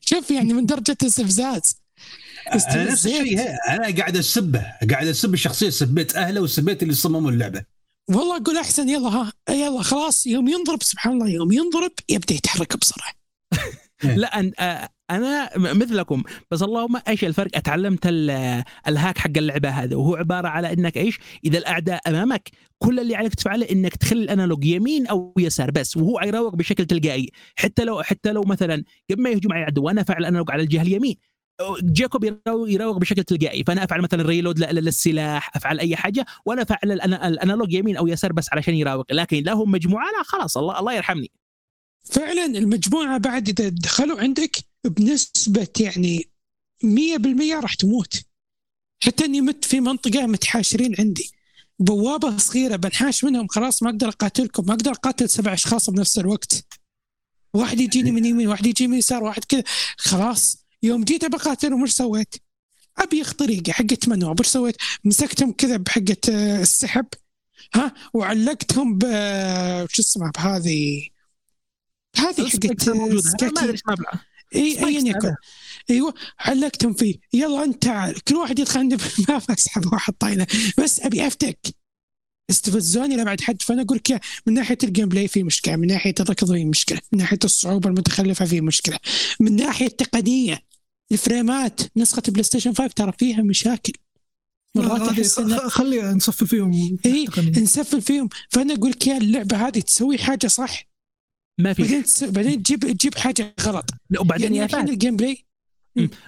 شوف 0.00 0.30
يعني 0.30 0.52
من 0.52 0.66
درجة 0.66 0.96
الاستفزاز 1.02 1.76
أنا 1.76 1.87
نفس. 2.54 3.06
الشيء 3.06 3.40
أنا 3.68 3.96
قاعد 3.96 4.16
أسبه 4.16 4.64
قاعد 4.90 5.06
أسب 5.06 5.34
الشخصية 5.34 5.70
سبيت 5.70 6.16
أهله 6.16 6.40
وسبيت 6.40 6.82
اللي 6.82 6.94
صمموا 6.94 7.30
اللعبة. 7.30 7.64
والله 8.10 8.36
أقول 8.36 8.56
أحسن 8.56 8.88
يلا 8.88 9.08
ها 9.08 9.32
يلا 9.50 9.82
خلاص 9.82 10.26
يوم 10.26 10.48
ينضرب 10.48 10.82
سبحان 10.82 11.12
الله 11.12 11.28
يوم 11.28 11.52
ينضرب 11.52 11.92
يبدأ 12.08 12.34
يتحرك 12.34 12.76
بسرعة. 12.76 13.12
لا 14.04 14.42
أن- 14.42 14.52
آه، 14.62 14.88
أنا 15.10 15.50
مثلكم 15.56 16.22
بس 16.50 16.62
اللهم 16.62 17.00
إيش 17.08 17.24
الفرق؟ 17.24 17.50
أتعلمت 17.54 18.06
ال- 18.06 18.64
الهاك 18.88 19.18
حق 19.18 19.30
اللعبة 19.36 19.68
هذا 19.68 19.96
وهو 19.96 20.16
عبارة 20.16 20.48
على 20.48 20.72
إنك 20.72 20.96
إيش؟ 20.96 21.18
إذا 21.44 21.58
الأعداء 21.58 22.00
أمامك 22.06 22.50
كل 22.78 23.00
اللي 23.00 23.16
عليك 23.16 23.34
تفعله 23.34 23.66
إنك 23.70 23.96
تخلي 23.96 24.22
الأنالوج 24.22 24.64
يمين 24.64 25.06
أو 25.06 25.34
يسار 25.38 25.70
بس 25.70 25.96
وهو 25.96 26.20
يراوغ 26.20 26.54
بشكل 26.54 26.86
تلقائي. 26.86 27.30
حتى 27.56 27.84
لو 27.84 28.02
حتى 28.02 28.32
لو 28.32 28.42
مثلا 28.42 28.84
قبل 29.10 29.22
ما 29.22 29.30
يهجم 29.30 29.52
علي 29.52 29.60
العدو 29.62 29.82
وأنا 29.82 30.00
أفعل 30.00 30.18
الأنالوج 30.18 30.50
على 30.50 30.62
الجهة 30.62 30.82
اليمين. 30.82 31.16
جاكوب 31.82 32.24
يراوغ, 32.46 32.98
بشكل 32.98 33.24
تلقائي. 33.24 33.64
فأنا 33.64 33.84
أفعل 33.84 34.02
مثلا 34.02 34.22
ريلود 34.22 34.58
للسلاح 34.58 35.56
أفعل 35.56 35.80
أي 35.80 35.96
حاجة 35.96 36.26
وأنا 36.44 36.62
أفعل 36.62 36.92
الأنالوج 36.92 37.72
يمين 37.72 37.96
أو 37.96 38.06
يسار 38.06 38.32
بس 38.32 38.46
علشان 38.52 38.74
يراوغ. 38.74 39.04
لكن 39.10 39.42
لهم 39.42 39.70
مجموعة 39.70 40.10
لا 40.10 40.22
خلاص 40.22 40.56
الله 40.56 40.78
الله 40.78 40.92
يرحمني. 40.92 41.30
فعلا 42.04 42.44
المجموعة 42.44 43.18
بعد 43.18 43.48
إذا 43.48 43.68
دخلوا 43.68 44.20
عندك 44.20 44.56
بنسبة 44.84 45.68
يعني 45.80 46.30
100% 46.84 47.60
راح 47.60 47.74
تموت. 47.74 48.22
حتى 49.04 49.24
إني 49.24 49.40
مت 49.40 49.64
في 49.64 49.80
منطقة 49.80 50.26
متحاشرين 50.26 50.94
عندي. 50.98 51.30
بوابة 51.78 52.36
صغيرة 52.36 52.76
بنحاش 52.76 53.24
منهم 53.24 53.46
خلاص 53.48 53.82
ما 53.82 53.90
أقدر 53.90 54.08
أقاتلكم. 54.08 54.66
ما 54.66 54.74
أقدر 54.74 54.90
أقاتل 54.90 55.28
سبع 55.28 55.52
أشخاص 55.52 55.90
بنفس 55.90 56.18
الوقت. 56.18 56.64
واحد 57.54 57.80
يجيني 57.80 58.10
من 58.10 58.24
يمين 58.24 58.48
واحد 58.48 58.66
يجي 58.66 58.86
من 58.86 58.98
يسار 58.98 59.24
واحد 59.24 59.44
كذا. 59.44 59.62
خلاص. 59.96 60.67
يوم 60.82 61.04
جيت 61.04 61.24
بقاتلهم 61.24 61.82
وش 61.82 61.90
سويت؟ 61.90 62.34
أبي 62.98 63.24
طريقه 63.24 63.72
حقت 63.72 64.08
منوع 64.08 64.34
وش 64.40 64.46
سويت؟ 64.46 64.76
مسكتهم 65.04 65.52
كذا 65.52 65.76
بحقة 65.76 66.16
آه، 66.30 66.60
السحب 66.60 67.06
ها؟ 67.74 67.94
وعلقتهم 68.14 68.98
ب 68.98 69.02
شو 69.90 70.02
اسمها 70.02 70.30
بهذه 70.30 71.08
هذه 72.16 72.48
حقت. 72.48 72.88
ما 72.88 73.04
مبلغ 73.88 74.04
إي 74.54 74.86
ايا 74.86 75.00
يكن 75.00 75.34
أيوه 75.90 76.14
علقتهم 76.38 76.92
فيه. 76.92 77.14
يلا 77.32 77.64
أنت 77.64 77.82
تعال 77.82 78.24
كل 78.24 78.34
واحد 78.34 78.58
يدخل 78.58 78.80
عندي 78.80 78.96
بالماب 78.96 79.42
اسحب 79.58 79.92
واحد 79.92 80.12
طايله 80.12 80.46
بس 80.78 81.00
أبي 81.00 81.26
أفتك. 81.26 81.58
استفزوني 82.50 83.16
لابعد 83.16 83.40
حد 83.40 83.62
فأنا 83.62 83.82
أقول 83.82 83.96
لك 83.98 84.20
من 84.46 84.54
ناحية 84.54 84.78
ال 84.84 85.08
gameplay 85.08 85.28
في 85.28 85.42
مشكلة 85.42 85.76
من 85.76 85.86
ناحية 85.86 86.14
الركض 86.20 86.52
في 86.52 86.64
مشكلة 86.64 87.00
من 87.12 87.18
ناحية 87.18 87.38
الصعوبة 87.44 87.88
المتخلفة 87.90 88.44
في 88.44 88.60
مشكلة 88.60 88.98
من 89.40 89.56
ناحية 89.56 89.86
التقنية 89.86 90.62
الفريمات 91.12 91.80
نسخة 91.96 92.22
بلاي 92.28 92.42
ستيشن 92.42 92.74
5 92.74 92.86
ترى 92.96 93.12
فيها 93.18 93.42
مشاكل. 93.42 93.92
مرات 94.76 95.00
هذه 95.00 95.10
احس 95.20 95.38
إن 95.38 95.56
خ- 95.58 95.66
خليها 95.68 96.14
نصفي 96.14 96.46
فيهم 96.46 96.98
إيه. 97.06 97.26
تقنياً. 97.26 97.50
نسفل 97.60 98.02
فيهم. 98.02 98.28
فأنا 98.50 98.74
أقول 98.74 98.90
لك 98.90 99.06
يا 99.06 99.16
اللعبة 99.18 99.56
هذه 99.68 99.80
تسوي 99.80 100.18
حاجة 100.18 100.46
صح. 100.46 100.88
ما 101.60 101.72
في. 101.72 101.82
بعدين 101.82 102.04
تس- 102.04 102.24
بعدين 102.24 102.62
تجيب 102.62 102.80
تجيب 102.80 103.14
حاجة 103.14 103.54
غلط. 103.60 103.90
لا، 104.10 104.20
وبعدين 104.20 104.44
يعني 104.54 104.58
يا 104.58 104.64
الحين 104.64 104.88
ال 104.88 105.16
gameplay 105.16 105.44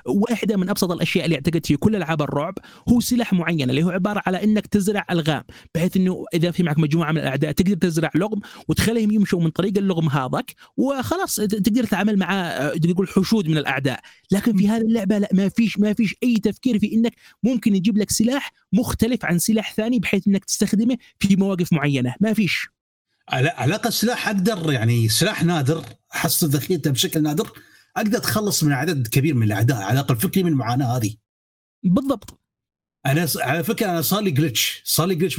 واحدة 0.06 0.56
من 0.56 0.68
أبسط 0.68 0.90
الأشياء 0.90 1.24
اللي 1.24 1.36
اعتقد 1.36 1.66
في 1.66 1.76
كل 1.76 1.96
ألعاب 1.96 2.22
الرعب 2.22 2.54
هو 2.88 3.00
سلاح 3.00 3.32
معين 3.32 3.70
اللي 3.70 3.82
هو 3.82 3.90
عبارة 3.90 4.22
على 4.26 4.44
إنك 4.44 4.66
تزرع 4.66 5.06
ألغام 5.10 5.42
بحيث 5.74 5.96
إنه 5.96 6.24
إذا 6.34 6.50
في 6.50 6.62
معك 6.62 6.78
مجموعة 6.78 7.12
من 7.12 7.18
الأعداء 7.18 7.52
تقدر 7.52 7.74
تزرع 7.74 8.10
لغم 8.14 8.40
وتخليهم 8.68 9.10
يمشوا 9.10 9.40
من 9.40 9.50
طريق 9.50 9.78
اللغم 9.78 10.08
هذاك 10.08 10.54
وخلاص 10.76 11.34
تقدر 11.34 11.84
تتعامل 11.84 12.18
مع 12.18 12.40
آه، 12.40 12.76
تقول 12.76 13.08
حشود 13.08 13.48
من 13.48 13.58
الأعداء. 13.58 14.00
لكن 14.30 14.56
في 14.56 14.68
هذه 14.68 14.80
اللعبة 14.80 15.18
لا 15.18 15.28
ما 15.32 15.48
فيش 15.48 15.78
ما 15.78 15.92
فيش 15.92 16.14
أي 16.22 16.36
تفكير 16.36 16.78
في 16.78 16.94
إنك 16.94 17.12
ممكن 17.42 17.74
يجيب 17.74 17.98
لك 17.98 18.10
سلاح 18.10 18.52
مختلف 18.72 19.24
عن 19.24 19.38
سلاح 19.38 19.74
ثاني 19.74 19.98
بحيث 19.98 20.28
إنك 20.28 20.44
تستخدمه 20.44 20.96
في 21.18 21.36
مواقف 21.36 21.72
معينة. 21.72 22.14
ما 22.20 22.32
فيش. 22.32 22.68
على 23.28 23.48
علاقه 23.48 23.88
السلاح 23.88 24.28
أقدر 24.28 24.72
يعني 24.72 25.08
سلاح 25.08 25.44
نادر 25.44 25.84
أحصل 26.14 26.46
ذخيرته 26.46 26.90
بشكل 26.90 27.22
نادر 27.22 27.50
أقدر 27.96 28.18
أتخلص 28.18 28.64
من 28.64 28.72
عدد 28.72 29.06
كبير 29.06 29.34
من 29.34 29.42
الأعداء 29.42 29.76
على 29.76 29.92
الأقل 29.92 30.16
فكري 30.16 30.42
من 30.42 30.52
المعاناة 30.52 30.96
هذه. 30.96 31.14
بالضبط. 31.82 32.40
أنا 33.06 33.28
على 33.36 33.64
فكرة 33.64 33.90
أنا 33.90 34.02
صار 34.02 34.20
لي 34.20 34.30
جلتش 34.30 34.82
صار 34.84 35.06
لي 35.06 35.14
جلتش 35.14 35.38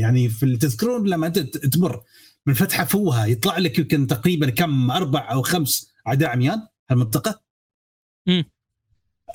يعني 0.00 0.28
في 0.28 0.56
تذكرون 0.56 1.08
لما 1.08 1.26
أنت 1.26 1.38
تمر 1.38 2.02
من 2.46 2.54
فتحة 2.54 2.84
فوها 2.84 3.26
يطلع 3.26 3.58
لك 3.58 3.78
يمكن 3.78 4.06
تقريبا 4.06 4.50
كم 4.50 4.90
أربع 4.90 5.32
أو 5.32 5.42
خمس 5.42 5.92
أعداء 6.08 6.30
عميان 6.30 6.66
هالمنطقه 6.90 7.40
مم. 8.26 8.44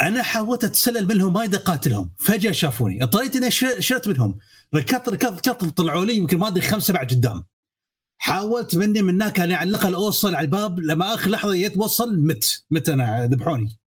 أنا 0.02 0.24
حاولت 0.24 0.64
أتسلل 0.64 1.08
منهم 1.08 1.34
ما 1.34 1.40
أقدر 1.40 1.58
اقاتلهم 1.58 2.12
فجأة 2.20 2.52
شافوني 2.52 3.04
اضطريت 3.04 3.36
إني 3.36 3.52
شرت 3.82 4.08
منهم. 4.08 4.38
ركضت 4.76 5.10
ركضت 5.10 5.50
ركضت 5.50 5.78
طلعوا 5.78 6.06
لي 6.06 6.16
يمكن 6.16 6.38
ما 6.38 6.48
أدري 6.48 6.62
خمسة 6.62 6.94
بعد 6.94 7.12
قدام. 7.12 7.44
حاولت 8.24 8.76
مني 8.76 9.02
من 9.02 9.14
هناك 9.14 9.40
يعني 9.40 9.54
على 9.54 9.70
الاقل 9.70 9.94
اوصل 9.94 10.36
على 10.36 10.46
الباب 10.46 10.80
لما 10.80 11.14
آخر 11.14 11.30
لحظة 11.30 11.56
يتوصل 11.56 12.20
مت 12.20 12.66
مت 12.72 12.90
أنا 12.90 13.26
ذبحوني. 13.26 13.80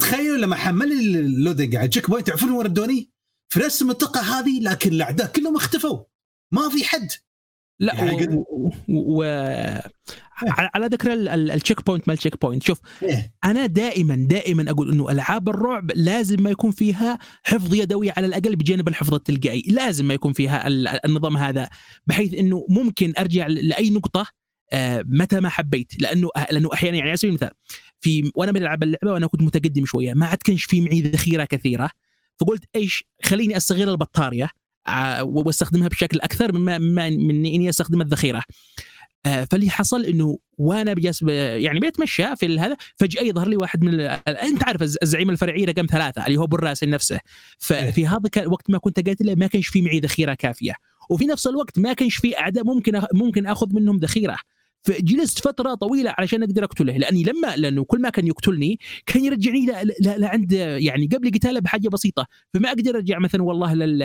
تخيلوا 0.00 0.36
لما 0.36 0.56
حمل 0.56 0.92
ال 0.92 1.02
loading 1.02 1.76
على 1.76 1.84
ال 1.84 2.10
checkpoint 2.10 2.26
تعرفون 2.26 2.50
وين 2.50 2.66
ردوني؟ 2.66 3.10
في 3.52 3.60
نفس 3.60 3.82
المنطقة 3.82 4.20
هذه 4.20 4.60
لكن 4.60 4.92
الأعداء 4.92 5.32
كلهم 5.32 5.56
اختفوا. 5.56 6.04
ما 6.52 6.68
في 6.68 6.84
حد. 6.84 7.08
لا 7.80 7.94
يعني 7.94 8.10
قد- 8.26 8.34
و... 8.34 8.44
و... 8.88 9.20
و... 9.20 9.22
على 10.42 10.70
على 10.74 10.86
ذكر 10.86 11.12
ال- 11.12 11.28
ال- 11.28 11.50
ال 11.50 11.86
checkpoint 11.86 12.08
ما 12.08 12.14
ال 12.14 12.40
checkpoint 12.40 12.62
شوف 12.62 12.80
إيه. 13.02 13.32
أنا 13.44 13.66
دائما 13.66 14.14
دائما 14.28 14.70
أقول 14.70 14.92
إنه 14.92 15.10
ألعاب 15.10 15.48
الرعب 15.48 15.90
لازم 15.94 16.42
ما 16.42 16.50
يكون 16.50 16.70
فيها 16.70 17.18
حفظ 17.44 17.74
يدوي 17.74 18.10
على 18.10 18.26
الأقل 18.26 18.56
بجانب 18.56 18.88
الحفظ 18.88 19.14
التلقائي. 19.14 19.62
لازم 19.68 20.04
ما 20.08 20.14
يكون 20.14 20.32
فيها 20.32 20.66
ال- 20.66 20.88
النظام 21.06 21.36
هذا 21.36 21.68
بحيث 22.06 22.34
إنه 22.34 22.66
ممكن 22.68 23.12
أرجع 23.18 23.46
لأي 23.46 23.90
نقطة 23.90 24.26
آه، 24.72 25.04
متى 25.08 25.40
ما 25.40 25.48
حبيت. 25.48 26.02
لأنه 26.02 26.28
لأنه 26.50 26.68
أحيانا 26.74 26.96
يعني 26.96 27.08
على 27.08 27.16
سبيل 27.16 27.30
المثال 27.30 27.50
في 28.00 28.30
وأنا 28.34 28.52
بلعب 28.52 28.82
اللعبة 28.82 29.12
وأنا 29.12 29.26
كنت 29.26 29.42
متقدم 29.42 29.84
شوية 29.84 30.14
ما 30.14 30.26
عاد 30.26 30.38
كانش 30.38 30.64
في 30.64 30.80
معي 30.80 31.00
ذخيره 31.00 31.44
كثيرة 31.44 31.90
فقلت 32.40 32.64
إيش 32.76 33.04
خليني 33.24 33.56
أستغل 33.56 33.88
البطارية. 33.88 34.50
واستخدمها 35.22 35.88
بشكل 35.88 36.20
أكثر 36.20 36.52
مما 36.52 36.78
من 37.08 37.46
إني 37.46 37.68
أستخدم 37.68 38.00
الذخيرة. 38.00 38.42
آه، 39.26 39.44
فاللي 39.50 39.70
حصل 39.70 40.04
إنه 40.04 40.38
وأنا 40.58 40.94
يعني 41.56 41.80
بتمشى 41.80 42.36
في 42.36 42.58
هذا 42.58 42.76
فجأة 42.96 43.22
يظهر 43.22 43.48
لي 43.48 43.56
واحد 43.56 43.84
من 43.84 43.94
ال- 43.94 44.00
أنت 44.28 44.64
عارف 44.64 44.82
الز- 44.82 44.98
الزعيم 45.02 45.30
الفرعي 45.30 45.64
رقم 45.64 45.86
ثلاثة 45.90 46.26
اللي 46.26 46.38
هو 46.38 46.46
بالراسل 46.46 46.90
نفسه. 46.90 47.20
ففي 47.58 48.06
هذا 48.06 48.28
كان 48.32 48.46
وقت 48.46 48.70
ما 48.70 48.78
كنت 48.78 49.08
قاتله 49.08 49.34
ما 49.34 49.46
كانش 49.46 49.68
في 49.68 49.82
معي 49.82 50.00
ذخيرة 50.00 50.34
كافية. 50.34 50.74
وفي 51.10 51.26
نفس 51.26 51.46
الوقت 51.46 51.78
ما 51.78 51.92
كانش 51.92 52.16
في 52.16 52.38
أعداء 52.38 52.64
ممكن 52.64 53.02
ممكن 53.14 53.46
أخذ 53.46 53.66
منهم 53.74 53.96
ذخيرة. 53.96 54.36
فجلست 54.86 55.38
فترة 55.38 55.74
طويلة 55.74 56.14
علشان 56.18 56.42
أقدر 56.42 56.64
أقتله 56.64 56.96
لأني 56.96 57.22
لما 57.22 57.56
لأنه 57.56 57.84
كل 57.84 58.00
ما 58.00 58.10
كان 58.10 58.26
يقتلني 58.26 58.78
كان 59.06 59.24
يرجعني 59.24 59.66
لعند 60.00 60.52
يعني 60.52 61.06
قبل 61.06 61.30
قتاله 61.30 61.60
بحاجة 61.60 61.88
بسيطة. 61.88 62.26
فما 62.54 62.68
أقدر 62.68 62.94
أرجع 62.96 63.18
مثلا 63.18 63.42
والله 63.42 63.74
لل 63.74 64.00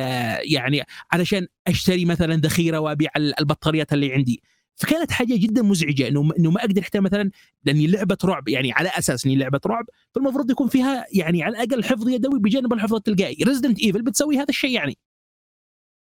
يعني 0.53 0.83
علشان 1.11 1.47
أشتري 1.67 2.05
مثلا 2.05 2.35
ذخيرة 2.35 2.77
وأبيع 2.79 3.09
ال- 3.17 3.39
البطاريات 3.39 3.93
اللي 3.93 4.13
عندي. 4.13 4.41
فكانت 4.75 5.11
حاجة 5.11 5.35
جدا 5.37 5.61
مزعجة 5.61 6.07
إنه 6.07 6.29
إنه 6.39 6.51
ما 6.51 6.59
أقدر 6.61 6.81
حتى 6.81 6.99
مثلا 6.99 7.31
لأني 7.65 7.87
لعبة 7.87 8.17
رعب 8.25 8.47
يعني 8.47 8.71
على 8.71 8.89
أساس 8.89 9.25
إني 9.25 9.35
لعبة 9.35 9.59
رعب 9.65 9.85
فالمفروض 10.15 10.51
يكون 10.51 10.67
فيها 10.67 11.05
يعني 11.13 11.43
على 11.43 11.57
الأقل 11.63 11.83
حفظ 11.83 12.09
يدوي 12.09 12.39
بجانب 12.39 12.73
الحفظ 12.73 12.93
التلقائي. 12.95 13.43
ريزدنت 13.43 13.79
ايفل 13.79 14.01
بتسوي 14.01 14.37
هذا 14.37 14.45
الشيء 14.49 14.71
يعني. 14.71 14.97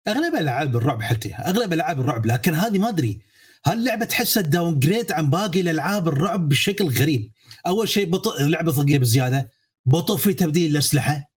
أغلب 0.08 0.34
الالعاب 0.36 0.76
الرعب 0.76 1.02
حتى 1.02 1.34
أغلب 1.34 1.74
ألعاب 1.74 2.00
الرعب 2.00 2.26
لكن 2.26 2.54
هذه 2.54 2.80
ما 2.80 2.90
أدري 2.90 3.20
هاللعبة 3.66 4.06
تحسها 4.06 4.44
downgrade 4.44 5.12
عن 5.12 5.30
باقي 5.30 5.62
الألعاب 5.62 6.08
الرعب 6.08 6.50
بشكل 6.50 6.86
غريب. 6.86 7.32
أول 7.68 7.90
شيء 7.90 8.10
بطء 8.10 8.42
اللعبه 8.42 8.72
ثقيلة 8.72 8.98
بزيادة. 8.98 9.50
بطء 9.86 10.16
في 10.16 10.34
تبديل 10.34 10.72
الأسلحة. 10.72 11.32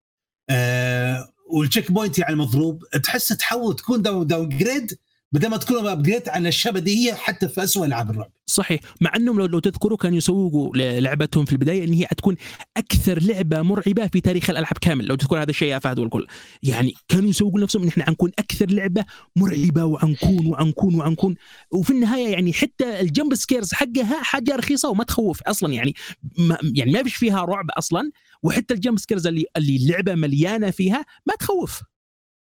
آه 0.51 1.33
وال 1.51 1.93
checkpoint 1.93 2.19
يعني 2.19 2.35
مضروب. 2.35 2.85
تحس 3.05 3.29
تحول 3.29 3.77
تكون 3.77 4.03
downgrade 4.03 4.99
بدل 5.33 5.49
ما 5.49 5.57
تكون 5.57 5.87
upgrade 5.86 6.28
عن 6.29 6.47
الشبديه 6.47 7.13
حتى 7.15 7.49
في 7.49 7.65
اسوء 7.65 7.87
ألعاب 7.87 8.11
الرعب. 8.11 8.31
صحيح. 8.47 8.81
مع 9.01 9.17
أنهم 9.17 9.39
لو, 9.39 9.47
لو 9.47 9.59
تذكروا 9.59 9.97
كانوا 9.99 10.17
يسوقوا 10.19 10.77
لعبتهم 10.77 11.45
في 11.45 11.53
البداية 11.53 11.85
إن 11.85 11.93
هي 11.93 12.07
حتكون 12.07 12.37
أكثر 12.77 13.23
لعبة 13.23 13.63
مرعبة 13.63 14.07
في 14.07 14.21
تاريخ 14.21 14.51
الألعاب 14.51 14.79
كامل. 14.81 15.05
لو 15.07 15.15
تذكر 15.15 15.43
هذا 15.43 15.51
الشيء 15.51 15.69
يا 15.69 15.79
فهد 15.79 15.99
والكل. 15.99 16.27
يعني 16.63 16.95
كانوا 17.09 17.31
يسوقوا 17.31 17.61
نفسهم 17.61 17.83
إن 17.83 17.89
إحنا 17.89 18.05
حنكون 18.05 18.31
أكثر 18.39 18.71
لعبة 18.71 19.05
مرعبة 19.37 19.85
وعنكون 19.85 20.47
وعنكون 20.47 20.95
وعنكون 20.95 21.35
وفي 21.71 21.91
النهاية 21.91 22.29
يعني 22.29 22.53
حتى 22.53 23.01
ال 23.01 23.07
jump 23.07 23.35
scares 23.35 23.73
حقها 23.73 24.23
حاجة 24.23 24.57
رخيصة 24.57 24.89
وما 24.91 25.05
تخوف 25.05 25.43
أصلا. 25.43 25.73
يعني 25.73 25.95
ما 26.39 26.59
يعني 26.75 26.93
ما 26.93 27.03
فيش 27.03 27.17
فيها 27.17 27.45
رعب 27.45 27.71
أصلا. 27.71 28.11
وحتى 28.43 28.75
ال 28.74 28.79
jump 28.79 28.99
scares 28.99 29.27
اللي 29.27 29.45
اللي 29.57 29.77
اللعبه 29.77 30.15
مليانة 30.15 30.71
فيها 30.71 31.05
ما 31.27 31.35
تخوف. 31.35 31.83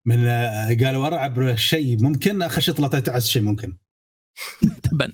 من 0.05 0.27
آه، 0.27 0.75
قالوا 0.75 1.07
ارعب 1.07 1.55
شيء 1.55 2.03
ممكن 2.03 2.43
اخر 2.43 2.61
شيء 2.61 2.75
طلعت 2.75 2.95
أتعس 2.95 3.27
شيء 3.27 3.43
ممكن. 3.43 3.77
تبا 4.83 5.13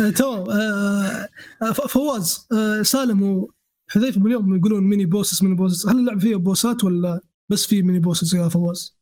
آه، 0.00 0.10
تمام 0.10 0.50
آه، 1.62 1.72
فواز 1.88 2.48
سالم 2.82 3.22
وحذيفه 3.22 4.20
من 4.20 4.26
اليوم 4.26 4.56
يقولون 4.56 4.84
mini 4.84 5.06
bosses 5.06 5.42
mini 5.42 5.54
bosses. 5.54 5.86
هل 5.86 5.98
اللعبه 5.98 6.20
فيها 6.20 6.36
بوسات 6.36 6.84
ولا 6.84 7.20
بس 7.48 7.66
في 7.66 7.82
ميني 7.82 7.98
بوسس 7.98 8.34
يا 8.34 8.48
فواز؟ 8.48 8.96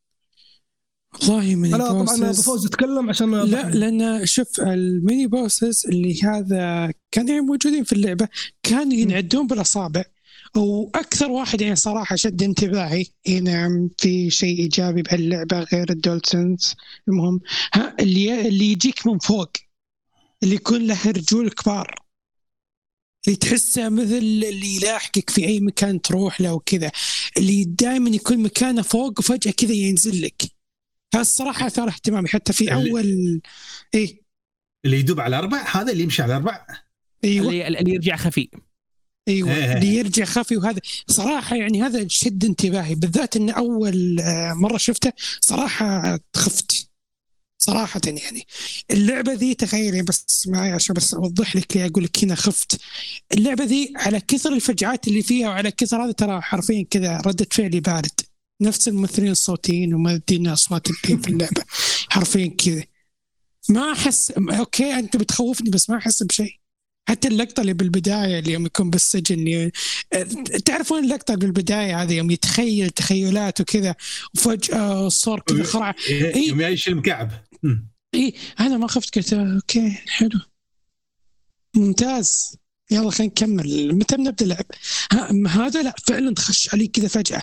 والله 1.21 1.55
من 1.55 1.75
أنا 1.75 1.89
طبعا 1.89 2.03
أبو 2.03 2.13
ال 2.13 2.17
bosses 2.17 2.45
فوز 2.45 2.67
يتكلم 2.67 3.09
عشان 3.09 3.35
لا 3.35 3.71
لأن 3.71 4.27
شوف 4.27 4.61
ال 4.61 4.74
mini 4.74 5.27
bosses 5.27 5.87
اللي 5.87 6.23
هذا 6.23 6.93
كانوا 7.11 7.31
يعني 7.31 7.41
موجودين 7.41 7.85
في 7.85 7.93
اللعبة 7.93 8.29
كانوا 8.63 8.93
ينعدون 8.93 9.47
بالأصابع. 9.47 10.05
وأكثر 10.57 11.31
واحد 11.31 11.61
يعني 11.61 11.77
صراحة 11.77 12.17
شد 12.17 12.43
انتباهي 12.43 13.07
إي 13.29 13.41
نعم 13.41 13.91
في 13.99 14.31
شيء 14.31 14.59
إيجابي 14.59 15.03
بهاللعبة 15.03 15.61
غير 15.61 15.91
الدولتنز 15.91 16.75
المهم 17.09 17.41
ها 17.75 17.97
اللي 18.01 18.49
اللي 18.49 18.73
يجيك 18.73 19.07
من 19.07 19.19
فوق 19.19 19.51
اللي 20.43 20.55
يكون 20.55 20.87
له 20.87 20.99
رجول 21.07 21.51
كبار 21.51 21.95
اللي 23.27 23.37
تحسه 23.37 23.89
مثل 23.89 24.15
اللي 24.15 24.77
يلاحقك 24.77 25.31
في 25.31 25.47
أي 25.47 25.61
مكان 25.61 26.01
تروح 26.03 26.41
له 26.41 26.53
وكذا 26.55 26.91
اللي 27.37 27.65
دائما 27.65 28.11
يكون 28.11 28.39
مكانه 28.39 28.83
فوق 28.83 29.19
وفجأة 29.19 29.51
كذا 29.53 29.73
ينزل 29.73 30.23
لك. 30.23 30.43
هذا 31.15 31.21
الصراحة 31.23 31.67
أثار 31.67 31.89
اهتمامي 31.89 32.29
حتى 32.29 32.53
في 32.53 32.61
اللي- 32.73 32.91
أول 32.91 33.41
إيه؟ 33.95 34.23
اللي 34.85 34.99
يدوب 34.99 35.21
على 35.21 35.39
أربع 35.39 35.65
هذا 35.77 35.93
اللي 35.93 36.03
يمشي 36.03 36.23
على 36.23 36.37
أربع 36.37 36.67
أيوه. 37.25 37.47
اللي, 37.47 37.69
اللي 37.69 37.91
يرجع 37.95 38.17
خفي. 38.17 38.49
إيوه 39.29 39.55
إيه. 39.55 39.73
اللي 39.73 39.95
يرجع 39.95 40.25
خفي 40.25 40.57
وهذا. 40.57 40.81
صراحة 41.09 41.57
يعني 41.57 41.83
هذا 41.83 42.09
شد 42.09 42.45
انتباهي 42.45 42.95
بالذات 42.95 43.37
إن 43.37 43.51
أول 43.51 44.21
آه، 44.21 44.53
مرة 44.53 44.77
شفته 44.77 45.13
صراحة 45.41 46.19
خفت 46.37 46.93
صراحة 47.59 48.01
يعني. 48.07 48.47
اللعبة 48.91 49.33
ذي 49.33 49.55
تخيلي 49.55 50.03
بس 50.03 50.49
معي 50.49 50.73
عشان 50.73 50.95
بس 50.95 51.15
أوضح 51.15 51.57
لك 51.57 51.77
ليه 51.77 51.87
أقول 51.87 52.05
لك 52.05 52.25
هنا 52.25 52.35
خفت. 52.35 52.81
اللعبة 53.33 53.65
ذي 53.65 53.93
على 53.97 54.21
كثر 54.21 54.53
الفجعات 54.53 55.09
اللي 55.09 55.23
فيها 55.23 55.49
وعلى 55.49 55.71
كثر 55.71 56.05
هذا 56.05 56.13
ترى 56.13 56.41
حرفيا 56.41 56.87
كذا 56.91 57.17
ردة 57.27 57.47
فعلي 57.51 57.81
بارد. 57.81 58.21
نفس 58.61 58.89
الممثلين 58.89 59.31
الصوتيين 59.31 59.95
ومؤدين 59.95 60.49
أصوات 60.49 60.89
في 60.93 61.29
اللعبة. 61.29 61.63
حرفيا 62.09 62.47
كذا. 62.47 62.85
ما 63.69 63.93
أحس 63.93 64.31
أوكي 64.31 64.95
أنت 64.95 65.17
بتخوفني 65.17 65.71
بس 65.71 65.91
ما 65.91 65.97
أحس 65.97 66.23
بشيء. 66.23 66.62
حتى 67.09 67.29
اللقطة 67.29 67.61
اللي 67.61 67.73
بالبداية 67.73 68.39
اللي 68.39 68.53
يوم 68.53 68.67
يكون 68.67 68.91
بالسجن 68.91 69.35
اللي 69.35 69.73
تعرفون 70.65 71.05
اللقطة 71.05 71.35
بالبداية 71.35 72.03
هذه؟ 72.03 72.13
يوم 72.15 72.31
يتخيل 72.31 72.91
تخيلات 72.91 73.61
وكذا 73.61 73.95
وفجأة 74.35 75.09
صار 75.09 75.41
كذا 75.41 75.63
خرع 75.63 75.95
إيه. 76.09 76.49
يوم 76.49 76.61
يعيش 76.61 76.89
المكعب. 76.89 77.31
اي 78.15 78.35
أنا 78.61 78.77
ما 78.79 78.87
خفت 78.87 79.15
قلت 79.19 79.33
أوكي 79.33 79.91
حلو. 79.91 80.41
ممتاز. 81.77 82.57
يلا 82.91 83.11
خلينا 83.11 83.33
نكمل. 83.33 83.95
متى 83.95 84.17
بنبدا 84.17 84.45
اللعب؟ 84.45 84.67
ها 85.13 85.49
هذا 85.49 85.83
لا 85.83 85.95
فعلا 86.07 86.35
خش 86.39 86.75
علي 86.75 86.87
كذا 86.87 87.09
فجأة. 87.09 87.43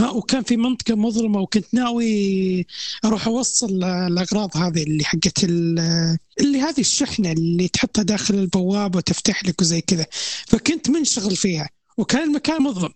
ها 0.00 0.10
وكان 0.10 0.42
في 0.42 0.56
منطقة 0.56 0.94
مظلمة 0.96 1.40
وكنت 1.40 1.74
ناوي 1.74 2.66
أروح 3.04 3.26
أوصل 3.26 3.84
الأغراض 3.84 4.56
هذه 4.56 4.82
اللي 4.82 5.04
حقت 5.04 5.44
ال- 5.44 6.18
اللي 6.40 6.60
هذه 6.60 6.80
الشحنة 6.80 7.32
اللي 7.32 7.68
تحطها 7.68 8.02
داخل 8.02 8.34
البوابة 8.34 8.98
وتفتح 8.98 9.44
لك 9.44 9.60
وزي 9.60 9.80
كذا. 9.80 10.06
فكنت 10.46 10.90
منشغل 10.90 11.36
فيها 11.36 11.68
وكان 11.98 12.22
المكان 12.22 12.62
مظلم. 12.62 12.92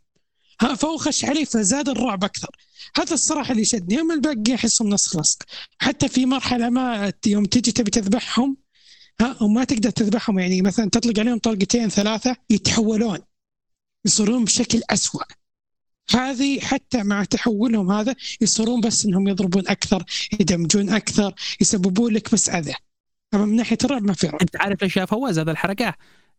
ها 0.60 0.74
فهو 0.74 0.96
خش 0.96 1.24
علي 1.24 1.44
فزاد 1.44 1.88
الرعب 1.88 2.24
أكثر. 2.24 2.50
هذا 2.96 3.14
الصراحة 3.14 3.52
اللي 3.52 3.64
شدني 3.64 3.94
يوم 3.94 4.12
الباقي 4.12 4.54
أحسهم 4.54 4.88
نسخ 4.88 5.16
لصق 5.16 5.42
حتى 5.78 6.08
في 6.08 6.26
مرحلة 6.26 6.70
ما 6.70 7.12
يوم 7.26 7.44
تجي 7.44 7.72
تبي 7.72 7.90
تذبحهم 7.90 8.56
ها 9.20 9.42
وما 9.42 9.64
تقدر 9.64 9.90
تذبحهم 9.90 10.38
يعني 10.38 10.62
مثلا 10.62 10.90
تطلق 10.90 11.18
عليهم 11.20 11.38
طلقتين 11.38 11.88
ثلاثة 11.88 12.36
يتحولون. 12.50 13.18
يصيرون 14.04 14.44
بشكل 14.44 14.82
أسوأ. 14.90 15.22
هذه 16.14 16.60
حتى 16.60 17.02
مع 17.02 17.24
تحولهم 17.24 17.90
هذا 17.92 18.14
يصيرون 18.40 18.80
بس 18.80 19.06
إنهم 19.06 19.28
يضربون 19.28 19.68
أكثر 19.68 20.04
يدمجون 20.40 20.90
أكثر 20.90 21.34
يسببون 21.60 22.12
لك 22.12 22.32
بس 22.32 22.48
اذى 22.48 22.74
اما 23.34 23.44
من 23.46 23.56
ناحية 23.56 23.78
الرعب 23.84 24.02
ما 24.02 24.12
في 24.12 24.26
رعب. 24.26 24.40
أنت 24.40 24.56
عارف 24.56 24.82
إيش 24.82 24.96
يا 24.96 25.04
فواز؟ 25.04 25.38
هذا 25.38 25.50
الحركة. 25.50 25.94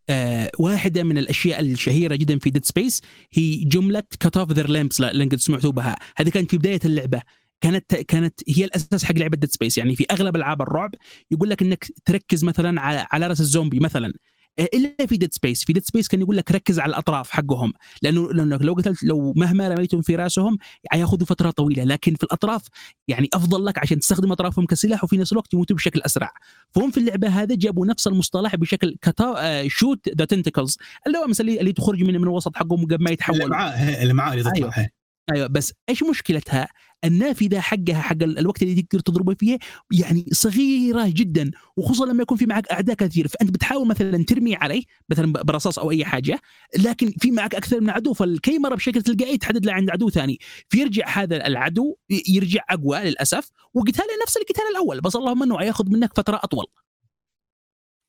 آه 0.08 0.50
واحدة 0.58 1.02
من 1.02 1.18
الأشياء 1.18 1.60
الشهيرة 1.60 2.16
جدا 2.16 2.38
في 2.38 2.50
Dead 2.50 2.64
Space 2.64 3.02
هي 3.32 3.56
جملة 3.56 4.00
cut 4.00 4.36
off 4.36 4.52
their 4.52 4.68
limbs 4.68 5.00
لأن 5.00 5.28
قد 5.28 5.36
سمعتوا 5.36 5.72
بها. 5.72 5.96
هذه 6.16 6.28
كانت 6.28 6.50
في 6.50 6.58
بداية 6.58 6.80
اللعبة. 6.84 7.22
كانت 7.60 7.94
كانت 7.94 8.40
هي 8.48 8.64
الأساس 8.64 9.04
حق 9.04 9.14
لعبة 9.14 9.36
Dead 9.36 9.50
Space 9.50 9.78
يعني 9.78 9.96
في 9.96 10.06
أغلب 10.10 10.36
ألعاب 10.36 10.62
الرعب 10.62 10.94
يقول 11.30 11.50
لك 11.50 11.62
إنك 11.62 11.86
تركز 12.04 12.44
مثلا 12.44 12.80
على 12.80 13.06
على 13.10 13.26
رأس 13.26 13.40
الزومبي 13.40 13.80
مثلا. 13.80 14.12
إلا 14.58 15.06
في 15.06 15.16
Dead 15.16 15.34
Space 15.34 15.64
في 15.64 15.72
Dead 15.72 15.84
Space 15.84 16.08
كان 16.08 16.20
يقول 16.20 16.36
لك 16.36 16.50
ركز 16.50 16.78
على 16.78 16.90
الأطراف 16.90 17.30
حقهم. 17.30 17.72
لأنه 18.02 18.32
لانك 18.32 18.62
لو 18.62 18.74
قتلت 18.74 19.04
لو 19.04 19.32
مهما 19.36 19.68
رميتم 19.68 20.02
في 20.02 20.16
رأسهم 20.16 20.58
ياخذوا 20.94 21.26
فترة 21.26 21.50
طويلة. 21.50 21.84
لكن 21.84 22.14
في 22.14 22.24
الأطراف 22.24 22.62
يعني 23.08 23.28
أفضل 23.34 23.64
لك 23.64 23.78
عشان 23.78 23.98
تستخدم 24.00 24.32
أطرافهم 24.32 24.66
كسلاح 24.66 25.04
وفي 25.04 25.16
نفس 25.16 25.32
الوقت 25.32 25.54
يموتوا 25.54 25.76
بشكل 25.76 26.00
أسرع. 26.00 26.32
فهم 26.70 26.90
في 26.90 27.00
اللعبة 27.00 27.28
هذا 27.28 27.54
جابوا 27.54 27.86
نفس 27.86 28.06
المصطلح 28.06 28.56
بشكل 28.56 28.96
كتا 29.02 29.68
شوت 29.68 30.08
ذا 30.18 30.24
تنتكلز 30.24 30.78
اللي 31.06 31.18
هو 31.18 31.26
مثلا 31.26 31.48
اللي 31.48 31.72
تخرج 31.72 32.02
من 32.02 32.14
من 32.14 32.22
الوسط 32.22 32.56
حقهم 32.56 32.84
قبل 32.84 32.90
ما 32.90 32.96
اللي 32.96 33.12
يتحولوا 33.12 33.48
معاه 33.48 34.02
اللي 34.02 34.14
معاه 34.14 34.32
اللي 34.32 34.42
تطلع. 34.42 34.54
أيوه. 34.76 34.99
أيوه 35.34 35.46
بس 35.46 35.72
إيش 35.88 36.02
مشكلتها؟ 36.02 36.68
النافذة 37.04 37.60
حقها 37.60 38.00
حق 38.00 38.16
ال- 38.22 38.38
الوقت 38.38 38.62
اللي 38.62 38.82
تقدر 38.82 39.00
تضربه 39.00 39.34
فيه 39.34 39.58
يعني 39.92 40.24
صغيرة 40.32 41.04
جدا 41.08 41.50
وخصوصا 41.76 42.06
لما 42.06 42.22
يكون 42.22 42.36
في 42.38 42.46
معك 42.46 42.68
أعداء 42.68 42.96
كثير 42.96 43.28
فأنت 43.28 43.50
بتحاول 43.50 43.88
مثلا 43.88 44.24
ترمي 44.24 44.54
عليه 44.56 44.82
مثلا 45.08 45.32
برصاص 45.32 45.78
أو 45.78 45.90
أي 45.90 46.04
حاجة 46.04 46.40
لكن 46.78 47.10
في 47.18 47.30
معك 47.30 47.54
أكثر 47.54 47.80
من 47.80 47.90
عدو 47.90 48.12
فالكيمره 48.12 48.74
بشكل 48.74 49.02
تلقائي 49.02 49.38
تحدد 49.38 49.66
له 49.66 49.72
عند 49.72 49.90
عدو 49.90 50.10
ثاني 50.10 50.38
فيرجع 50.68 51.08
هذا 51.08 51.46
العدو 51.46 51.96
يرجع 52.28 52.60
أقوى 52.70 52.98
للأسف 53.00 53.50
وقتاله 53.74 54.08
نفس 54.26 54.36
القتال 54.36 54.64
الأول 54.70 55.00
بس 55.00 55.16
اللهم 55.16 55.42
إنه 55.42 55.62
ياخذ 55.62 55.90
منك 55.90 56.16
فترة 56.16 56.40
أطول 56.44 56.66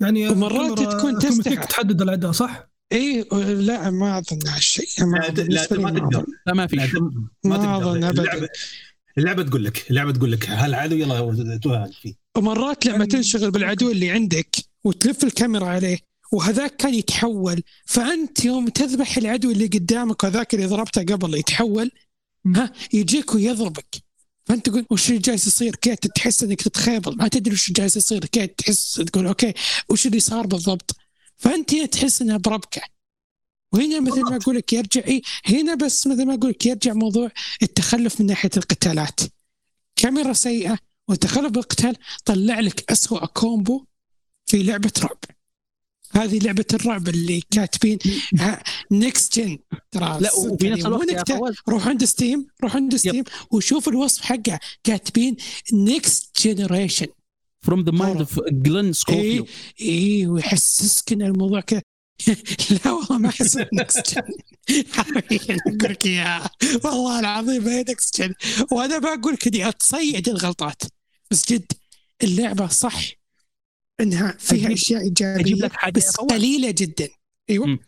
يعني 0.02 0.28
الكاميرا 0.28 0.76
تكون 0.76 1.20
تستحق. 1.20 1.66
تحدد 1.66 2.02
الاعداء 2.02 2.32
صح؟ 2.32 2.71
اي 2.92 3.26
لا 3.54 3.90
ما 3.90 4.18
أظن 4.18 4.48
هالشيء 4.48 5.06
ما 5.06 5.18
لا، 5.18 5.68
ما 5.72 5.78
ما 5.78 5.96
تقدر. 5.96 6.22
في. 6.22 6.26
لا 6.48 6.54
ما 6.54 6.68
ما 7.44 7.78
أظن 7.78 8.02
تقدر 8.02 8.34
أبداً. 8.34 8.48
اللعبه 9.18 9.44
تقول 9.44 9.66
لك 9.66 9.90
اللعبة 9.90 10.12
تقول 10.12 10.32
لك 10.32 10.50
هالعدو 10.50 10.96
يلا 10.96 11.60
توهق 11.64 11.92
فيه. 12.02 12.14
ومرات 12.38 12.86
لما 12.86 13.06
تنشغل 13.06 13.52
بالعدو 13.52 13.92
اللي 13.92 14.10
عندك 14.10 14.56
وتلف 14.84 15.24
الكاميرا 15.24 15.66
عليه 15.66 15.98
وهذاك 16.34 16.76
كان 16.76 16.94
يتحول 16.94 17.64
فأنت 17.86 18.46
يوم 18.46 18.68
تذبح 18.68 19.18
العدو 19.18 19.52
اللي 19.52 19.66
قدامك 19.66 20.24
وهذاك 20.24 20.54
اللي 20.54 20.66
ضربته 20.66 21.02
قبل 21.02 21.36
يتحول 21.36 21.92
ها 22.56 22.72
يجيك 22.94 23.36
ويضربك. 23.36 23.96
فأنت 24.46 24.70
تقول 24.70 24.86
وش 24.90 25.10
اللي 25.10 25.20
جالس 25.20 25.48
يصير؟ 25.48 25.76
كيف 25.76 25.96
تحس 25.96 26.44
إنك 26.44 26.62
تتخيبل 26.62 27.16
ما 27.18 27.28
تدري 27.28 27.54
وش 27.54 27.72
جالس 27.72 27.98
يصير 27.98 28.26
كيف 28.26 28.50
تحس؟ 28.58 28.96
تقول 28.96 29.28
okay 29.28 29.54
وش 29.90 30.08
اللي 30.08 30.20
صار 30.20 30.48
بالضبط؟ 30.48 30.96
فأنت 31.42 31.76
تحس 31.76 32.22
إنها 32.22 32.38
بربكه 32.38 32.82
وهنا 33.72 34.00
مثل 34.00 34.22
ما 34.22 34.36
أقول 34.36 34.56
لك 34.56 34.74
يرجع 34.74 35.02
هنا 35.46 35.76
بس 35.76 36.08
مثل 36.08 36.26
ما 36.26 36.34
أقول 36.34 36.50
لك 36.50 36.66
يرجع 36.66 36.94
موضوع 36.94 37.32
التخلف 37.64 38.22
من 38.22 38.28
ناحية 38.28 38.50
القتالات. 38.58 39.20
كاميرا 39.96 40.34
سيئة 40.34 40.78
وتخلف 41.08 41.52
بالقتال 41.52 41.96
طلع 42.26 42.60
لك 42.60 42.92
أسوأ 42.92 43.26
combo 43.26 43.86
في 44.46 44.64
لعبة 44.64 44.92
رعب. 45.00 45.18
هذه 46.12 46.40
لعبة 46.40 46.66
الرعب 46.74 47.10
اللي 47.10 47.42
كاتبين 47.52 48.00
next 48.92 49.40
gen 49.40 49.60
ترى 49.92 50.18
لا 50.22 50.34
وفي 50.34 50.70
نفس 50.70 50.86
الوقت 50.86 51.32
روح 51.70 51.88
عند 51.88 52.06
Steam 52.06 52.48
روح 52.64 52.76
عند 52.76 52.96
Steam 52.96 53.24
وشوف 53.52 53.90
الوصف 53.90 54.22
حقه. 54.22 54.60
كاتبين 54.84 55.38
next 55.74 56.48
generation 56.48 57.08
from 57.62 57.82
the 57.84 57.92
mind 57.92 58.18
of 58.20 58.40
Glen 58.50 58.94
Schofield 58.94 59.46
اي 59.82 60.28
ويحسسك 60.28 61.12
إن 61.14 61.22
الموضوع 61.22 61.60
كذا 61.62 61.82
لا 62.86 62.92
والله 62.92 63.18
ما 63.18 63.30
أحس 63.30 63.58
next 63.74 64.16
gen 64.16 64.84
حرفيا 64.92 65.58
أقول 65.68 65.78
لك 65.84 66.06
إياها. 66.06 66.50
والله 66.84 67.20
العظيم 67.20 67.68
هي 67.68 67.82
next 67.90 68.22
gen 68.22 68.34
وأنا 68.72 68.98
بقول 68.98 69.38
كذا 69.38 69.72
تصيد 69.72 70.30
الغلطات 70.30 70.82
بس 71.32 71.54
جد 71.54 71.72
اللعبة 72.24 72.68
صح 72.68 73.02
إنها 74.02 74.36
فيها 74.40 74.70
أجيب- 74.70 74.72
أشياء 74.72 75.02
إيجابية 75.02 75.54
لك 75.56 75.94
بس 75.94 76.16
قليلة 76.16 76.72
جدا. 76.72 77.10
أيوه. 77.50 77.80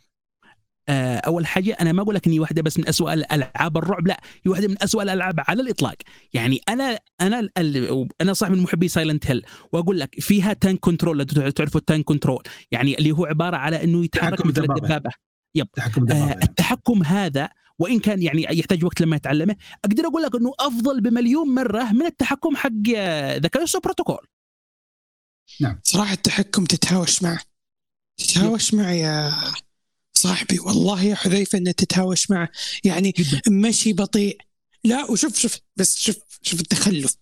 آه، 0.89 1.17
أول 1.17 1.45
حاجة 1.47 1.77
أنا 1.81 1.91
ما 1.91 2.01
أقول 2.01 2.15
لك 2.15 2.27
إني 2.27 2.39
واحدة 2.39 2.61
بس 2.61 2.79
من 2.79 2.87
أسوأ 2.87 3.13
الالعاب 3.13 3.77
الرعب 3.77 4.07
لا 4.07 4.21
هي 4.45 4.51
واحدة 4.51 4.67
من 4.67 4.83
أسوأ 4.83 5.03
الألعاب 5.03 5.39
على 5.47 5.61
الإطلاق. 5.61 5.95
يعني 6.33 6.61
أنا 6.69 6.99
أنا 7.21 7.39
ال- 7.57 8.07
أنا 8.21 8.33
صاحب 8.33 8.51
من 8.51 8.61
محبي 8.61 8.87
Silent 8.87 9.27
Hill 9.27 9.41
وأقول 9.71 9.99
لك 9.99 10.19
فيها 10.19 10.53
tank 10.53 10.79
control 10.79 11.17
لو 11.17 11.23
تعرفوا 11.49 11.79
ال 11.79 11.85
tank 11.85 12.05
control 12.05 12.43
يعني 12.71 12.97
اللي 12.97 13.11
هو 13.11 13.25
عبارة 13.25 13.57
على 13.57 13.83
إنه 13.83 14.03
يتحرك 14.05 14.45
مثل. 14.45 14.61
الدبابة. 14.63 15.09
تحكم 15.75 16.11
آه. 16.11 16.31
التحكم 16.43 17.03
هذا 17.03 17.49
وإن 17.79 17.99
كان 17.99 18.21
يعني 18.21 18.45
يحتاج 18.51 18.85
وقت 18.85 19.01
لما 19.01 19.15
يتعلمه 19.15 19.55
أقدر 19.85 20.03
أقول 20.07 20.21
لك 20.23 20.35
إنه 20.35 20.53
أفضل 20.59 21.01
بمليون 21.01 21.55
مرة 21.55 21.91
من 21.91 22.05
التحكم 22.05 22.55
حق 22.55 22.89
The 23.37 23.47
Callisto 23.47 23.79
Protocol 23.79 24.27
صراحة 25.83 26.13
التحكم 26.13 26.65
تتهاوش 26.65 27.23
معه 27.23 27.39
تتهاوش 28.17 28.73
معه 28.73 28.91
يا 28.91 29.31
صاحبي 30.23 30.59
والله 30.59 31.03
يا 31.03 31.15
حذيفة 31.15 31.57
انه 31.57 31.71
تتهاوش 31.71 32.31
معه. 32.31 32.49
يعني 32.83 33.13
مشي 33.49 33.93
بطيء. 33.93 34.37
لا 34.83 35.11
وشوف 35.11 35.37
شوف 35.39 35.57
بس 35.75 35.99
شوف 35.99 36.15
شوف 36.41 36.59
التخلف. 36.61 37.15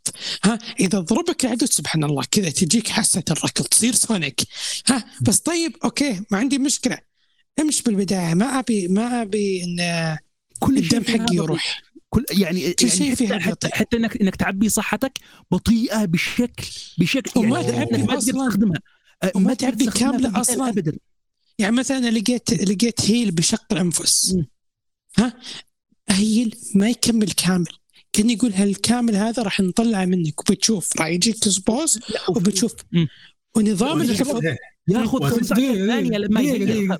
ها 0.43 0.59
إذا 0.79 0.99
ضربك 0.99 1.45
العدو 1.45 1.65
سبحان 1.65 2.03
الله 2.03 2.23
كذا 2.31 2.49
تجيك 2.49 2.87
حاسة 2.87 3.23
الركض 3.31 3.65
تصير 3.65 3.93
Sonic 3.93 4.41
ها 4.89 5.05
بس 5.21 5.39
طيب 5.39 5.77
okay 5.83 6.21
ما 6.31 6.37
عندي 6.37 6.57
مشكلة. 6.57 6.97
امش 7.59 7.81
بالبداية 7.81 8.33
ما 8.33 8.59
أبي 8.59 8.87
ما 8.87 9.21
أبي 9.21 9.63
إن 9.63 10.17
كل 10.59 10.77
الدم 10.77 11.03
حقي. 11.03 11.35
يروح. 11.35 11.81
كل 12.09 12.25
يعني, 12.31 12.73
كل 12.73 12.85
يعني 12.87 12.97
شيء 12.97 13.15
فيها 13.15 13.39
حتى, 13.39 13.67
حتى, 13.73 13.97
إنك 13.97 14.21
إنك 14.21 14.35
تعبي 14.35 14.69
صحتك 14.69 15.19
بطيئة 15.51 16.05
بشكل 16.05 16.67
بشكل 16.97 17.39
وما 17.39 17.59
يعني 17.59 17.85
تعبي 17.85 18.03
ما. 18.03 18.15
تستخدمها. 18.15 18.79
آه، 19.23 19.31
وما 19.35 19.53
تعبي 19.53 19.83
القتال 19.85 20.41
أصلاً. 20.41 20.69
ابدا. 20.69 20.97
يعني 21.61 21.75
مثلا 21.75 22.09
لقيت 22.11 22.53
لقيت 22.69 23.01
هيل 23.11 23.31
بشق 23.31 23.65
الأنفس. 23.71 24.35
ها؟ 25.17 25.33
هيل 26.09 26.55
ما 26.75 26.89
يكمل 26.89 27.31
كامل. 27.31 27.67
كان 28.13 28.29
يقول 28.29 28.53
هالكامل 28.53 29.15
هذا 29.15 29.43
راح 29.43 29.59
نطلعه 29.59 30.05
منك؟ 30.05 30.39
وبتشوف 30.39 30.99
راح 30.99 31.07
يجيك 31.07 31.35
سبوز 31.43 31.99
وبتشوف. 32.29 32.73
ونظام 33.55 34.01
الحفظ 34.01 34.41
ياخذ 34.87 35.17
وأنت- 35.19 35.23
خمس 35.23 35.53
دقيقة، 35.53 35.87
ثانية 35.87 36.17
لما 36.17 36.41
دقيقة. 36.41 36.99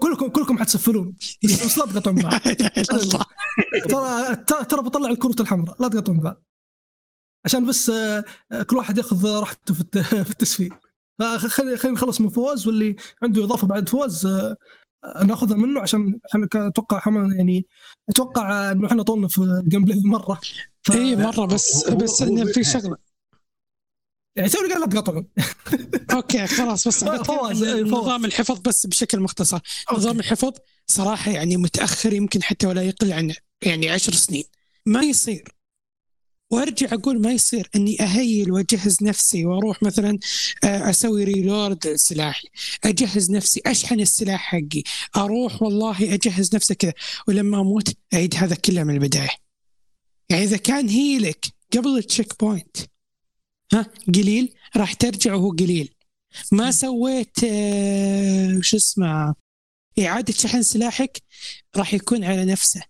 كلكم 0.00 0.28
كلكم 0.28 0.58
حتسفلون. 0.58 1.14
بس 1.44 1.78
لا 1.78 1.86
تقطعون 1.86 2.16
بعض. 2.22 2.40
ترى 3.88 4.36
ترى- 4.64 4.80
بطلع 4.80 5.10
الكروت 5.10 5.40
الحمراء. 5.40 5.82
لا 5.82 5.88
تقطعون 5.88 6.20
بعض. 6.20 6.44
عشان 7.44 7.66
بس 7.66 7.90
آه، 7.90 8.24
آه، 8.52 8.62
كل 8.62 8.76
واحد 8.76 8.98
ياخذ 8.98 9.26
راحته 9.26 9.74
في 9.74 9.80
الت- 9.80 9.98
في 10.26 10.30
التسفيل. 10.30 10.70
خلينا 11.48 11.90
نخلص 11.90 12.20
من 12.20 12.28
فواز 12.28 12.66
واللي 12.66 12.96
عنده 13.22 13.44
إضافة 13.44 13.66
بعد 13.66 13.88
فواز 13.88 14.26
آه، 14.26 14.56
آه، 15.04 15.24
ناخذها 15.24 15.56
منه 15.56 15.80
عشان 15.80 16.20
إحنا 16.30 16.48
أتوقع 16.54 17.02
يعني 17.36 17.66
أتوقع 18.08 18.72
إنه 18.72 18.86
إحنا 18.86 19.02
طولنا 19.02 19.28
في 19.28 19.38
ال 19.38 19.84
gameplay 19.84 20.00
مرة. 20.04 20.40
ف... 20.82 20.92
اي 20.92 21.16
مرة 21.16 21.46
بس 21.46 21.90
بس 21.90 22.22
إنه 22.22 22.44
في 22.44 22.64
شغلة. 22.64 22.96
يعني 24.36 24.48
سوي 24.48 24.68
لي 24.68 24.74
قاعد 24.74 24.94
لا 24.94 25.00
تقطعون 25.00 25.26
okay 26.14 26.46
خلاص 26.46 26.88
بس 26.88 27.02
إيه، 27.02 27.22
فواز. 27.22 27.64
نظام 27.64 28.24
الحفظ 28.24 28.58
بس 28.58 28.86
بشكل 28.86 29.20
مختصر. 29.20 29.56
okay. 29.90 30.00
نظام 30.00 30.20
الحفظ 30.20 30.52
صراحة 30.86 31.30
يعني 31.30 31.56
متأخر 31.56 32.12
يمكن 32.12 32.42
حتى 32.42 32.66
ولا 32.66 32.82
يقل 32.82 33.12
عن 33.12 33.34
يعني 33.62 33.88
عشر 33.88 34.12
سنين. 34.12 34.44
ما 34.86 35.02
يصير. 35.02 35.59
وارجع 36.50 36.88
أقول 36.92 37.22
ما 37.22 37.32
يصير 37.32 37.70
إني 37.76 38.00
أهيل 38.00 38.52
وأجهز 38.52 39.02
نفسي 39.02 39.44
وأروح 39.46 39.82
مثلا 39.82 40.18
آه، 40.64 40.90
أسوي 40.90 41.24
reload 41.24 41.86
لسلاحي 41.86 42.48
أجهز 42.84 43.30
نفسي 43.30 43.60
أشحن 43.66 44.00
السلاح 44.00 44.40
حقي 44.40 44.82
أروح 45.16 45.62
والله 45.62 46.14
أجهز 46.14 46.54
نفسي 46.54 46.74
كذا. 46.74 46.92
ولما 47.28 47.60
أموت 47.60 47.94
أعيد 48.14 48.34
هذا 48.34 48.54
كله 48.54 48.84
من 48.84 48.94
البداية. 48.94 49.30
يعني 50.30 50.44
إذا 50.44 50.56
كان 50.56 50.88
heal 50.88 51.34
ك 51.34 51.46
قبل 51.72 51.98
ال 51.98 52.44
checkpoint 52.44 52.76
ها 53.72 53.86
قليل 54.14 54.54
راح 54.76 54.92
ترجع 54.92 55.34
وهو 55.34 55.50
قليل. 55.50 55.94
ما 56.52 56.70
سويت 56.70 57.44
آه، 57.44 58.56
وش 58.58 58.74
اسمه 58.74 59.34
إعادة 59.98 60.32
شحن 60.32 60.62
سلاحك 60.62 61.22
راح 61.76 61.94
يكون 61.94 62.24
على 62.24 62.44
نفسه. 62.44 62.89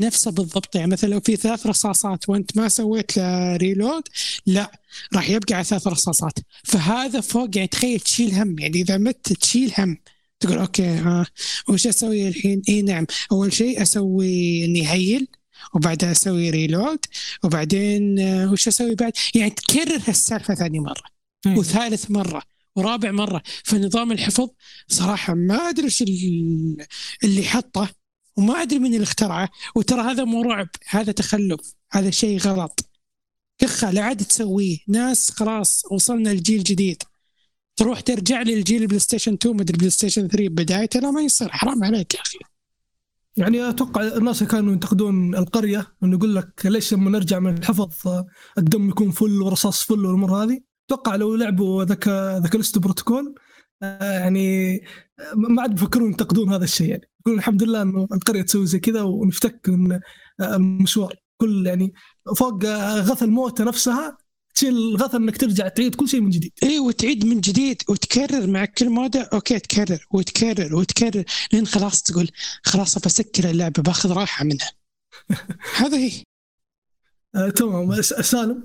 نفسه 0.00 0.30
بالضبط. 0.30 0.74
يعني 0.76 0.90
مثلا 0.90 1.08
لو 1.08 1.20
في 1.20 1.36
ثلاث 1.36 1.66
رصاصات 1.66 2.28
وأنت 2.28 2.56
ما 2.56 2.68
سويت 2.68 3.16
له 3.16 3.56
reload 3.56 4.02
لا 4.46 4.80
راح 5.14 5.30
يبقى 5.30 5.54
على 5.54 5.64
ثلاث 5.64 5.86
رصاصات. 5.86 6.38
فهذا 6.64 7.20
فوق 7.20 7.48
يعني 7.56 7.68
تخيل 7.68 8.00
تشيل 8.00 8.34
هم. 8.34 8.58
يعني 8.58 8.80
إذا 8.80 8.98
مت 8.98 9.32
تشيل 9.32 9.72
هم. 9.78 9.96
تقول 10.40 10.58
okay 10.58 10.86
ها. 10.86 11.26
وش 11.68 11.86
أسوي 11.86 12.28
الحين؟ 12.28 12.62
إي 12.68 12.82
نعم. 12.82 13.06
أول 13.32 13.52
شيء 13.52 13.82
أسوي 13.82 14.64
اني 14.64 14.88
heal 14.90 15.28
وبعدها 15.74 16.12
أسوي 16.12 16.50
reload 16.50 16.98
وبعدين 17.44 18.18
آه، 18.18 18.52
وش 18.52 18.68
أسوي 18.68 18.94
بعد؟ 18.94 19.12
يعني 19.34 19.50
تكرر 19.50 20.02
السالفه 20.08 20.54
ثاني 20.54 20.80
مرة 20.80 21.02
وثالث 21.46 22.10
مرة 22.10 22.42
ورابع 22.76 23.10
مرة. 23.10 23.42
فنظام 23.64 24.12
الحفظ 24.12 24.48
صراحة 24.88 25.34
ما 25.34 25.54
أدري 25.68 25.84
إيش 25.84 26.02
ال- 26.02 26.76
اللي 27.24 27.42
حطه. 27.42 27.88
وما 28.36 28.62
أدري 28.62 28.78
من 28.78 28.94
اللي 28.94 29.02
اخترعه. 29.02 29.48
وترى 29.74 30.00
هذا 30.00 30.24
مو 30.24 30.42
رعب 30.42 30.68
هذا 30.88 31.12
تخلف 31.12 31.74
هذا 31.92 32.10
شيء 32.10 32.38
غلط. 32.38 32.90
كخه 33.58 33.90
لا 33.90 34.02
عاد 34.02 34.16
تسويه. 34.24 34.78
ناس 34.88 35.30
خلاص 35.30 35.82
وصلنا 35.90 36.28
لجيل 36.30 36.62
جديد. 36.62 37.02
تروح 37.76 38.00
ترجع 38.00 38.42
للجيل 38.42 38.82
ال 38.82 38.98
PlayStation 38.98 39.32
2 39.32 39.56
مدري 39.56 39.78
PlayStation 39.78 40.28
3 40.28 40.48
بدايته 40.48 41.00
لا 41.00 41.10
ما 41.10 41.22
يصير. 41.22 41.48
حرام 41.48 41.84
عليك 41.84 42.14
يا 42.14 42.20
أخي. 42.20 42.38
يعني 43.36 43.68
أتوقع 43.68 44.02
الناس 44.02 44.42
كانوا 44.44 44.72
ينتقدون 44.72 45.34
القرية 45.34 45.86
إنه 46.02 46.16
يقول 46.16 46.36
لك 46.36 46.66
ليش 46.66 46.94
لما 46.94 47.10
نرجع 47.10 47.38
من 47.38 47.58
الحفظ 47.58 48.24
الدم 48.58 48.88
يكون 48.88 49.10
full 49.10 49.42
ورصاص 49.42 49.82
full 49.82 50.06
والأمور 50.06 50.44
هذه؟ 50.44 50.60
أتوقع 50.86 51.16
لو 51.16 51.34
لعبوا 51.36 51.84
ذاك 51.84 52.08
ذاك 52.42 52.78
بروتوكول 52.78 53.34
آه، 53.82 54.20
يعني 54.20 54.80
ما 55.34 55.62
عاد 55.62 55.70
بيفكرون 55.70 56.10
ينتقدون 56.10 56.52
هذا 56.52 56.64
الشيء 56.64 56.88
يعني. 56.90 57.09
يقولون 57.20 57.38
الحمد 57.38 57.62
لله 57.62 57.82
إنه 57.82 58.08
القريه 58.12 58.42
تسوي 58.42 58.66
زي 58.66 58.78
كذا 58.78 59.02
ونفتك 59.02 59.68
من 59.68 59.92
آه، 59.92 60.56
المشوار. 60.56 61.14
كل 61.36 61.66
يعني 61.66 61.92
فوق 62.36 62.64
آه، 62.64 63.00
غث 63.00 63.22
الموتى 63.22 63.62
نفسها 63.62 64.16
تشيل 64.54 64.76
الغث 64.76 65.14
إنك 65.14 65.36
ترجع 65.36 65.68
تعيد 65.68 65.94
كل 65.94 66.08
شيء 66.08 66.20
من 66.20 66.30
جديد. 66.30 66.52
اي 66.62 66.78
وتعيد 66.78 67.24
من 67.26 67.40
جديد 67.40 67.82
وتكرر 67.88 68.46
مع 68.46 68.64
كل 68.64 68.88
موته 68.90 69.28
okay 69.32 69.58
تكرر 69.58 69.98
وتكرر 70.10 70.74
وتكرر 70.76 71.24
لين 71.52 71.66
خلاص 71.66 72.02
تقول 72.02 72.28
خلاص 72.62 72.98
بسكر 72.98 73.50
اللعبة 73.50 73.82
بأخذ 73.82 74.12
راحة 74.12 74.44
منها. 74.44 74.70
هذا 75.76 75.96
هي. 75.98 76.12
آه 77.34 77.50
تمام. 77.50 78.02
س- 78.02 78.14
سالم 78.14 78.64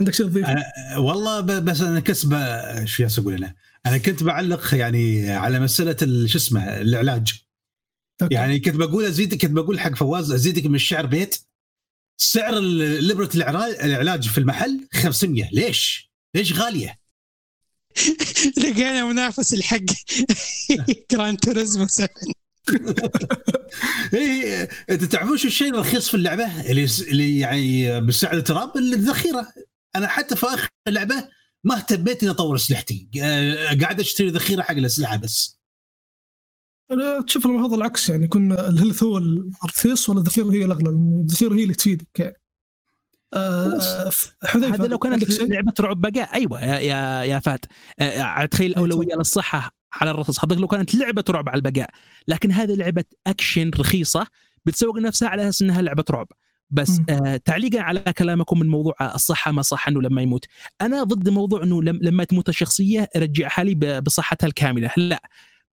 عندك 0.00 0.14
شيء 0.14 0.26
تضيف؟ 0.26 0.46
أنا- 0.46 0.96
والله 0.98 1.40
بس 1.40 1.80
أنا 1.80 2.00
كسبة 2.00 2.38
شو 2.84 3.06
أقول 3.22 3.34
أنا؟ 3.34 3.54
أنا 3.86 3.98
كنت 3.98 4.22
بعلق 4.22 4.74
يعني 4.74 5.30
على 5.30 5.60
مسألة 5.60 5.96
ال- 6.02 6.30
شو 6.30 6.38
اسمه 6.38 6.80
العلاج 6.80 7.42
okay. 8.22 8.34
يعني 8.34 8.60
كنت 8.60 8.76
بقول 8.76 9.04
ازيدك 9.04 9.42
كنت 9.42 9.50
بقول 9.50 9.80
حق 9.80 9.94
فواز 9.94 10.32
أزيدك 10.32 10.66
من 10.66 10.74
الشعر 10.74 11.06
بيت. 11.06 11.36
سعر 12.20 12.54
الإبرة 12.54 13.30
العلاج 13.34 14.28
في 14.28 14.38
المحل 14.38 14.88
500 14.92 15.48
ليش؟ 15.52 16.10
ليش 16.34 16.52
غالية؟ 16.52 17.00
لقينا 18.58 19.04
منافس 19.04 19.54
حق. 19.54 19.80
Gran 21.12 21.38
Turismo 21.38 21.86
7 21.86 22.08
اي 24.14 24.62
أنت 24.90 25.04
تعرفون 25.04 25.36
شو 25.36 25.48
الشيء 25.48 25.68
الرخيص 25.68 26.08
في 26.08 26.14
اللعبة؟ 26.14 26.70
اللي 26.70 26.86
اللي 27.00 27.38
يعني 27.38 28.00
بسعر 28.00 28.40
تراب 28.40 28.76
الذخيرة. 28.76 29.46
أنا 29.96 30.08
حتى 30.08 30.36
في 30.36 30.46
آخر 30.46 30.68
اللعبة 30.88 31.28
ما 31.64 31.76
اهتميت 31.76 32.22
إني 32.22 32.30
أطور 32.32 32.56
اسلحتي 32.56 33.08
قاعد 33.80 34.00
أشتري 34.00 34.30
ذخيرة 34.30 34.62
حق 34.62 34.74
الأسلحة 34.74 35.16
بس. 35.16 35.59
أنا 36.92 37.22
تشوف 37.22 37.46
المفروض 37.46 37.74
العكس 37.74 38.08
يعني 38.10 38.24
يكون 38.24 38.52
ال 38.52 38.59
health 38.59 39.02
هو 39.02 39.18
الرخيص 39.18 40.08
ولا 40.08 40.18
الذخيرة 40.18 40.52
هي 40.52 40.64
الأغلى؟ 40.64 40.90
الذخيرة 40.90 41.54
هي 41.54 41.62
اللي 41.62 41.74
تفيدك 41.74 42.18
يعني. 42.18 42.36
آه 43.34 44.10
حذيفة 44.44 44.74
هذا 44.74 44.86
لو 44.86 44.98
كانت؟ 44.98 45.40
لعبة 45.40 45.72
رعب 45.80 46.00
بقاء 46.00 46.34
أيوه 46.34 46.64
يا 46.64 46.78
يا, 46.78 47.24
يا 47.24 47.38
فات 47.38 47.64
آه، 48.00 48.44
تخيل 48.44 48.70
الاولويه 48.70 49.14
للصحة 49.14 49.70
على 49.92 50.10
الرصاص. 50.10 50.38
حضرتك 50.38 50.60
لو 50.60 50.66
كانت 50.68 50.94
لعبة 50.94 51.24
رعب 51.30 51.48
على 51.48 51.56
البقاء 51.56 51.90
لكن 52.28 52.52
هذه 52.52 52.74
لعبة 52.74 53.04
أكشن 53.26 53.70
رخيصة 53.78 54.26
بتسوق 54.66 54.98
نفسها 54.98 55.28
على 55.28 55.42
أساس 55.42 55.62
إنها 55.62 55.82
لعبة 55.82 56.04
رعب. 56.10 56.26
بس. 56.70 57.00
آه 57.08 57.36
تعليقا 57.36 57.80
على 57.80 58.00
كلامكم 58.18 58.58
من 58.58 58.68
موضوع 58.68 58.94
الصحة 59.14 59.52
ما 59.52 59.62
صح 59.62 59.88
إنه 59.88 60.02
لما 60.02 60.22
يموت. 60.22 60.44
أنا 60.80 61.02
ضد 61.02 61.28
موضوع 61.28 61.62
إنه 61.62 61.82
لم 61.82 61.98
لما 62.02 62.24
تموت 62.24 62.48
الشخصية 62.48 63.08
رجعها 63.16 63.64
لي 63.64 64.00
بصحتها 64.00 64.46
الكاملة. 64.46 64.90
لا. 64.96 65.22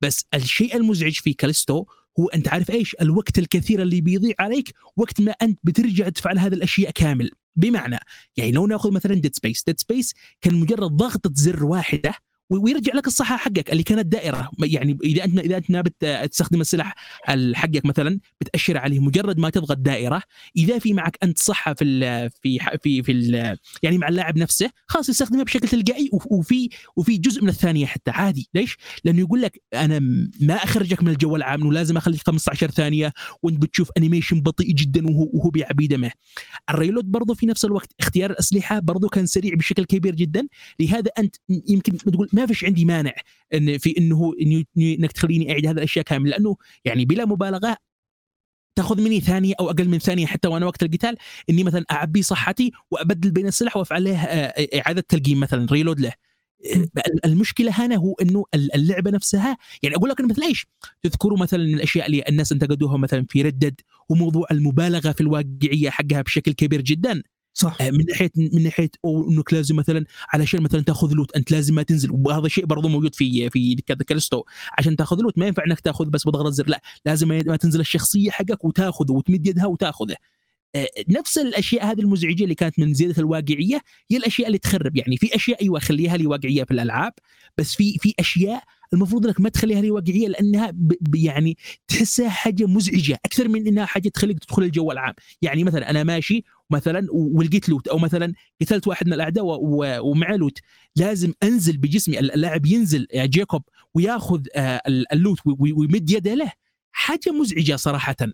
بس 0.01 0.25
الشيء 0.33 0.75
المزعج 0.77 1.13
في 1.13 1.33
كاليستو 1.33 1.85
هو 2.19 2.27
أنت 2.27 2.47
عارف 2.47 2.71
إيش؟ 2.71 2.95
الوقت 3.01 3.39
الكثير 3.39 3.81
اللي 3.81 4.01
بيضيع 4.01 4.35
عليك 4.39 4.73
وقت 4.95 5.21
ما 5.21 5.31
أنت 5.31 5.59
بترجع 5.63 6.09
تفعل 6.09 6.39
هذه 6.39 6.53
الأشياء 6.53 6.91
كامل. 6.91 7.31
بمعنى 7.55 7.99
يعني 8.37 8.51
لو 8.51 8.67
نأخذ 8.67 8.91
مثلا 8.91 9.13
Dead 9.13 9.35
Space 9.35 9.63
Dead 9.63 9.79
Space 9.79 10.13
كان 10.41 10.55
مجرد 10.55 10.91
ضغطة 10.91 11.31
زر 11.33 11.65
واحدة 11.65 12.13
ويرجع 12.49 12.93
لك 12.93 13.07
الصحة 13.07 13.37
حقك 13.37 13.71
اللي 13.71 13.83
كانت 13.83 14.05
دائرة. 14.05 14.49
يعني 14.63 14.97
إذا 15.03 15.23
انت 15.25 15.39
إذا 15.39 15.57
أنت 15.57 15.69
نابت 15.69 16.05
تستخدم 16.31 16.61
السلاح 16.61 16.95
ال- 17.29 17.55
حقك 17.55 17.85
مثلا 17.85 18.19
بتأشر 18.41 18.77
عليه 18.77 18.99
مجرد 18.99 19.39
ما 19.39 19.49
تضغط 19.49 19.77
دائرة. 19.77 20.21
إذا 20.57 20.79
في 20.79 20.93
معك 20.93 21.17
أنت 21.23 21.39
صحة 21.39 21.73
في 21.73 21.83
ال 21.83 22.29
في 22.41 22.59
في 22.83 23.03
في 23.03 23.11
ال 23.11 23.57
يعني 23.83 23.97
مع 23.97 24.07
اللاعب 24.07 24.37
نفسه 24.37 24.69
خلاص 24.87 25.09
يستخدمها 25.09 25.43
بشكل 25.43 25.67
تلقائي 25.67 26.09
وف- 26.13 26.27
وفي 26.31 26.69
وفي 26.95 27.17
جزء 27.17 27.41
من 27.43 27.49
الثانية 27.49 27.85
حتى. 27.85 28.11
عادي. 28.11 28.49
ليش؟ 28.53 28.77
لأنه 29.03 29.19
يقول 29.19 29.41
لك 29.41 29.61
أنا 29.73 29.99
ما 30.41 30.53
أخرجك 30.55 31.03
من 31.03 31.09
الجو 31.09 31.35
العام 31.35 31.61
انه 31.61 31.73
لازم 31.73 31.97
أخليك 31.97 32.21
15 32.27 32.71
ثانية 32.71 33.13
وأنت 33.43 33.61
بتشوف 33.61 33.89
animation 33.97 34.41
بطيء 34.41 34.71
جدا 34.71 35.07
وهو 35.07 35.29
وهو 35.33 35.49
بيعبي 35.49 35.87
دمه. 35.87 36.11
ال 36.69 36.74
reload 36.74 37.05
برضه 37.05 37.33
في 37.33 37.45
نفس 37.45 37.65
الوقت 37.65 37.89
اختيار 37.99 38.31
الأسلحة 38.31 38.79
برضه 38.79 39.09
كان 39.09 39.25
سريع 39.25 39.53
بشكل 39.55 39.83
كبير 39.85 40.15
جدا. 40.15 40.47
لهذا 40.79 41.11
أنت 41.19 41.35
يمكن 41.69 41.97
تقول 41.97 42.29
ما 42.41 42.45
فيش 42.45 42.65
عندي 42.65 42.85
مانع 42.85 43.13
إن 43.53 43.77
في 43.77 43.97
إنه 43.97 44.33
إنك 44.77 45.11
تخليني 45.11 45.51
أعيد 45.51 45.65
هذه 45.65 45.77
الأشياء 45.77 46.05
كاملة 46.05 46.31
لأنه 46.31 46.57
يعني 46.85 47.05
بلا 47.05 47.25
مبالغة 47.25 47.77
تأخذ 48.75 49.01
مني 49.01 49.19
ثانية 49.19 49.53
أو 49.59 49.69
أقل 49.69 49.89
من 49.89 49.99
ثانية 49.99 50.25
حتى 50.25 50.47
وأنا 50.47 50.65
وقت 50.65 50.83
القتال 50.83 51.17
إني 51.49 51.63
مثلا 51.63 51.85
أعبي 51.91 52.21
صحتي 52.21 52.71
وأبدل 52.91 53.31
بين 53.31 53.47
السلاح 53.47 53.77
وأفعل 53.77 54.03
له 54.03 54.23
آه، 54.23 54.67
إعادة 54.79 55.03
تلقيم 55.09 55.39
مثلا 55.39 55.67
reload 55.71 55.99
له. 55.99 56.13
آه، 56.75 56.85
المشكلة 57.25 57.71
هنا 57.71 57.95
هو 57.95 58.13
إنه 58.21 58.45
اللعبة 58.55 59.11
نفسها 59.11 59.57
يعني 59.83 59.95
أقول 59.95 60.09
لك 60.09 60.21
مثل 60.21 60.41
إيش؟ 60.41 60.67
تذكروا 61.03 61.37
مثلا 61.37 61.63
الأشياء 61.63 62.05
اللي 62.05 62.23
الناس 62.29 62.51
انتقدوها 62.51 62.97
مثلا 62.97 63.25
في 63.29 63.41
ردد 63.41 63.81
وموضوع 64.09 64.47
المبالغة 64.51 65.11
في 65.11 65.21
الواقعية 65.21 65.89
حقها 65.89 66.21
بشكل 66.21 66.51
كبير 66.51 66.81
جدا. 66.81 67.23
صح. 67.57 67.77
آه، 67.81 67.91
من 67.91 68.05
ناحيه 68.09 68.31
من 68.35 68.63
ناحية 68.63 68.89
أو 69.05 69.29
إنك 69.29 69.53
لازم 69.53 69.75
مثلا 69.75 70.05
علشان 70.33 70.61
مثلا 70.61 70.81
تاخذ 70.81 71.13
لوت 71.13 71.35
أنت 71.35 71.51
لازم 71.51 71.75
ما 71.75 71.83
تنزل. 71.83 72.09
وهذا 72.11 72.47
شيء 72.47 72.65
برضو 72.65 72.87
موجود 72.87 73.15
في 73.15 73.49
في 73.49 73.75
كالستو 74.07 74.43
عشان 74.77 74.95
تاخذ 74.95 75.17
لوت 75.21 75.37
ما 75.37 75.47
ينفع 75.47 75.63
إنك 75.67 75.79
تاخذ 75.79 76.05
بس 76.05 76.27
بضغط 76.27 76.45
الزر 76.45 76.67
لا 76.67 76.81
لازم 77.05 77.27
ما 77.27 77.55
تنزل 77.55 77.79
الشخصية 77.79 78.31
حقك 78.31 78.65
وتاخذه 78.65 79.11
وتمد 79.11 79.47
يدها 79.47 79.65
وتاخذه. 79.65 80.15
نفس 81.09 81.37
الأشياء 81.37 81.91
هذه 81.91 81.99
المزعجة 81.99 82.43
اللي 82.43 82.55
كانت 82.55 82.79
من 82.79 82.93
زيادة 82.93 83.15
الواقعية 83.21 83.81
هي 84.11 84.17
الأشياء 84.17 84.47
اللي 84.47 84.57
تخرب. 84.57 84.95
يعني 84.97 85.17
في 85.17 85.35
أشياء 85.35 85.61
أيوه 85.61 85.79
خليها 85.79 86.17
لي 86.17 86.27
واقعية 86.27 86.63
في 86.63 86.71
الألعاب 86.71 87.13
بس 87.57 87.75
في 87.75 87.97
في 88.01 88.13
أشياء 88.19 88.63
المفروض 88.93 89.25
إنك 89.27 89.41
ما 89.41 89.49
تخليها 89.49 89.81
لي 89.81 89.91
واقعية 89.91 90.27
لأنها 90.27 90.71
ب 90.73 91.15
يعني 91.15 91.57
تحسها 91.87 92.29
حاجة 92.29 92.65
مزعجة 92.65 93.19
أكثر 93.25 93.47
من 93.47 93.67
إنها 93.67 93.85
حاجة 93.85 94.09
تخليك 94.09 94.39
تدخل 94.39 94.63
الجو 94.63 94.91
العام. 94.91 95.13
يعني 95.41 95.63
مثلا 95.63 95.89
أنا 95.89 96.03
ماشي 96.03 96.43
مثلا 96.69 97.07
ولقيت 97.11 97.69
لوت 97.69 97.87
أو 97.87 97.97
مثلا 97.97 98.33
قتلت 98.61 98.87
واحد 98.87 99.07
من 99.07 99.13
الأعداء 99.13 99.45
و- 99.45 99.55
و- 99.61 99.99
ومعه 100.11 100.35
لوت 100.35 100.59
لازم 100.95 101.33
أنزل 101.43 101.77
بجسمي 101.77 102.19
اللاعب 102.19 102.65
ينزل 102.65 103.07
آه، 103.13 103.25
جيكوب 103.25 103.61
وياخذ 103.93 104.41
آه، 104.55 104.81
ال- 104.87 105.13
اللوت 105.13 105.37
ويمد 105.59 106.09
يده 106.11 106.33
له. 106.33 106.51
حاجة 106.91 107.31
مزعجة 107.41 107.75
صراحة. 107.75 108.15
آه، 108.21 108.27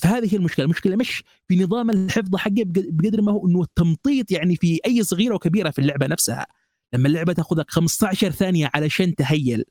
فهذه 0.00 0.32
هي 0.32 0.36
المشكلة، 0.36 0.64
المشكلة 0.64 0.96
مش 0.96 1.24
في 1.48 1.56
نظام 1.56 1.90
الحفظ 1.90 2.36
حقه 2.36 2.52
بق- 2.64 2.88
بقدر 2.90 3.22
ما 3.22 3.32
هو 3.32 3.46
إنه 3.48 3.62
التمطيط 3.62 4.30
يعني 4.30 4.56
في 4.56 4.80
أي 4.86 5.02
صغيرة 5.02 5.34
وكبيرة 5.34 5.70
في 5.70 5.78
اللعبة 5.78 6.06
نفسها. 6.06 6.46
لما 6.94 7.08
اللعبة 7.08 7.32
تأخذك 7.32 7.70
15 7.70 8.30
ثانية 8.30 8.70
علشان 8.74 9.14
تهيل 9.14 9.64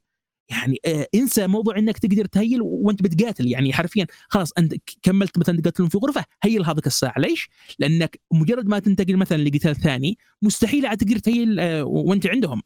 يعني 0.52 0.78
آه، 0.86 1.08
انسى 1.16 1.48
موضوع 1.48 1.78
إنك 1.78 1.98
تقدر 1.98 2.26
تهيل 2.26 2.60
وأنت 2.62 3.04
بتقاتل 3.04 3.48
يعني 3.48 3.74
حرفيا 3.74 4.08
خلاص 4.30 4.52
أنت 4.58 4.74
كملت 5.04 5.38
مثلا 5.38 5.62
تقاتلون 5.62 5.90
في 5.90 5.98
غرفة 5.98 6.26
هيل 6.44 6.66
هذيك 6.66 6.88
الساعة 6.88 7.20
ليش؟ 7.20 7.50
لأنك 7.80 8.20
مجرد 8.34 8.68
ما 8.68 8.80
تنتقل 8.80 9.18
مثلا 9.18 9.38
لقتال 9.38 9.76
ثاني 9.76 10.18
مستحيل 10.42 10.86
عاد 10.86 10.98
تقدر 10.98 11.18
تهيل 11.18 11.60
آه، 11.60 11.84
وأنت 11.84 12.28
عندهم. 12.28 12.62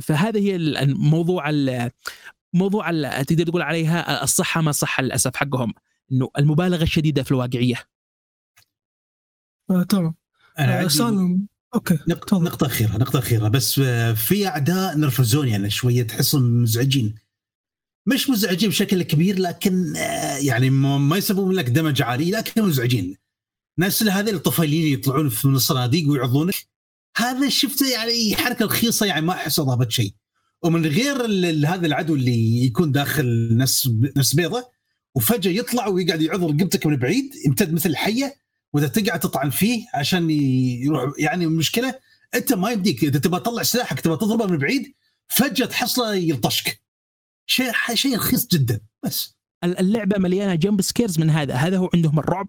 فهذا 0.00 0.40
هي 0.40 0.56
ال- 0.56 0.76
الموضوع 0.76 1.50
ال- 1.50 1.90
موضوع 2.54 2.90
ال- 2.90 3.26
تقدر 3.26 3.44
تقول 3.44 3.62
عليها 3.62 4.22
الصحة 4.24 4.60
ما 4.60 4.72
صح 4.72 5.00
للأسف 5.00 5.36
حقهم. 5.36 5.74
إنه 6.12 6.30
المبالغة 6.38 6.82
الشديدة 6.82 7.22
في 7.22 7.30
الواقعية. 7.30 7.76
آه 9.70 9.82
تمام. 9.82 10.14
أنا 10.58 10.84
آه 10.84 10.88
سالم 10.88 11.46
أوكي 11.74 11.98
نقطة. 12.08 12.38
نقطة 12.38 12.66
أخيرة 12.66 12.96
نقطة 12.96 13.18
أخيرة. 13.18 13.48
بس 13.48 13.78
آه، 13.78 14.12
في 14.12 14.46
أعداء 14.46 14.96
نرفزوني 14.98 15.50
يعني 15.50 15.70
شوية 15.70 16.02
تحسهم 16.02 16.62
مزعجين. 16.62 17.14
مش 18.06 18.30
مزعجين 18.30 18.68
بشكل 18.68 19.02
كبير 19.02 19.38
لكن 19.38 19.92
يعني 20.40 20.70
ما 20.70 20.98
ما 20.98 21.16
يسببون 21.16 21.54
لك 21.54 21.68
دمج 21.68 22.02
عالي 22.02 22.30
لكن 22.30 22.62
مزعجين. 22.62 23.16
ناس 23.78 24.02
هذه 24.02 24.30
الطفيلين 24.30 24.92
يطلعون 24.92 25.30
من 25.44 25.54
الصناديق 25.54 26.10
ويعضونك 26.10 26.54
هذا 27.16 27.48
شفته 27.48 27.88
يعني 27.88 28.36
حركة 28.36 28.64
رخيصة 28.64 29.06
يعني 29.06 29.26
ما 29.26 29.32
أحس 29.32 29.58
أضافت 29.58 29.90
شيء. 29.90 30.14
ومن 30.62 30.86
غير 30.86 31.26
هذا 31.66 31.86
العدو 31.86 32.14
اللي 32.14 32.64
يكون 32.64 32.92
داخل 32.92 33.56
نفس 33.56 33.90
نفس 34.16 34.34
بيضة 34.34 34.70
وفجأة 35.14 35.50
يطلع 35.50 35.86
ويقعد 35.88 36.22
يعض 36.22 36.44
رقبتك 36.44 36.86
من 36.86 36.96
بعيد 36.96 37.32
يمتد 37.46 37.72
مثل 37.72 37.90
الحية 37.90 38.34
وإذا 38.72 38.88
تقعد 38.88 39.20
تطعن 39.20 39.50
فيه 39.50 39.86
عشان 39.94 40.30
يروح 40.30 41.12
يعني 41.18 41.44
المشكلة 41.44 41.94
أنت 42.34 42.52
ما 42.52 42.70
يمديك 42.70 43.04
إذا 43.04 43.18
تبغى 43.18 43.40
تطلع 43.40 43.62
سلاحك 43.62 44.00
تبغى 44.00 44.16
تضربه 44.16 44.46
من 44.46 44.58
بعيد 44.58 44.94
فجأة 45.28 45.66
تحصله 45.66 46.14
يلطشك. 46.14 46.82
شيء 47.46 47.72
شيء 47.94 48.16
رخيص 48.16 48.46
جدا 48.46 48.80
بس. 49.02 49.36
اللعبة 49.64 50.18
مليانة 50.18 50.54
jump 50.54 50.80
scares 50.80 51.18
من 51.18 51.30
هذا. 51.30 51.54
هذا 51.54 51.78
هو 51.78 51.90
عندهم 51.94 52.18
الرعب 52.18 52.48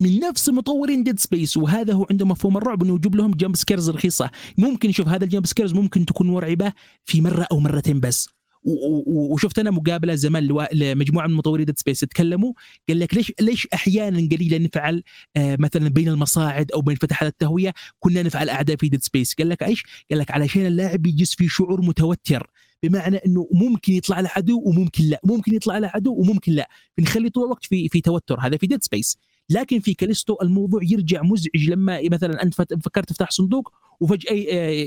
من 0.00 0.20
نفس 0.20 0.48
مطورين 0.48 1.04
Dead 1.04 1.18
Space 1.18 1.56
وهذا 1.56 1.92
هو 1.92 2.06
عندهم 2.10 2.28
مفهوم 2.28 2.56
الرعب 2.56 2.82
إنه 2.82 2.94
يجيب 2.94 3.14
لهم 3.14 3.30
jump 3.30 3.56
scares 3.56 3.90
رخيصة. 3.90 4.30
ممكن 4.58 4.92
شوف 4.92 5.08
هذا 5.08 5.24
ال 5.24 5.28
jump 5.28 5.46
scares 5.46 5.72
ممكن 5.72 6.06
تكون 6.06 6.26
مرعبة 6.30 6.72
في 7.04 7.20
مرة 7.20 7.46
أو 7.52 7.60
مرتين 7.60 8.00
بس. 8.00 8.28
وشفت 8.62 9.58
أنا 9.58 9.70
مقابلة 9.70 10.14
زمان 10.14 10.48
لمجموعة 10.72 11.26
من 11.26 11.34
مطوري 11.34 11.64
Dead 11.64 11.78
Space 11.78 12.00
تكلموا 12.00 12.52
قال 12.88 12.98
لك 12.98 13.14
ليش 13.14 13.32
ليش 13.40 13.68
أحيانا 13.74 14.28
قليلا 14.36 14.58
نفعل 14.58 15.02
آه 15.36 15.56
مثلا 15.60 15.88
بين 15.88 16.08
المصاعد 16.08 16.72
أو 16.72 16.80
بين 16.80 16.96
فتحات 16.96 17.32
التهوية 17.32 17.74
كنا 17.98 18.22
نفعل 18.22 18.48
أعداء 18.48 18.76
في 18.76 18.88
Dead 18.88 19.02
Space 19.02 19.34
قال 19.34 19.48
لك 19.48 19.62
إيش؟ 19.62 19.84
قال 20.10 20.18
لك 20.18 20.30
علشان 20.30 20.66
اللاعب 20.66 21.06
يجلس 21.06 21.34
في 21.34 21.48
شعور 21.48 21.82
متوتر. 21.82 22.50
بمعنى 22.82 23.16
إنه 23.16 23.48
ممكن 23.52 23.92
يطلع 23.92 24.20
له 24.20 24.30
عدو 24.36 24.62
وممكن 24.64 25.04
لا. 25.04 25.20
ممكن 25.24 25.54
يطلع 25.54 25.78
له 25.78 25.90
عدو 25.94 26.14
وممكن 26.14 26.52
لا. 26.52 26.68
بنخلي 26.98 27.30
طول 27.30 27.44
الوقت 27.44 27.64
في 27.64 27.88
في 27.88 28.00
توتر. 28.00 28.40
هذا 28.40 28.56
في 28.56 28.66
Dead 28.66 28.82
Space 28.82 29.18
لكن 29.50 29.80
في 29.80 29.94
كاليستو 29.94 30.36
الموضوع 30.42 30.80
يرجع 30.82 31.22
مزعج 31.22 31.70
لما 31.70 32.00
مثلا 32.12 32.42
أنت 32.42 32.54
فكرت 32.84 33.08
تفتح 33.08 33.30
صندوق 33.30 33.72
وفجأة 34.00 34.32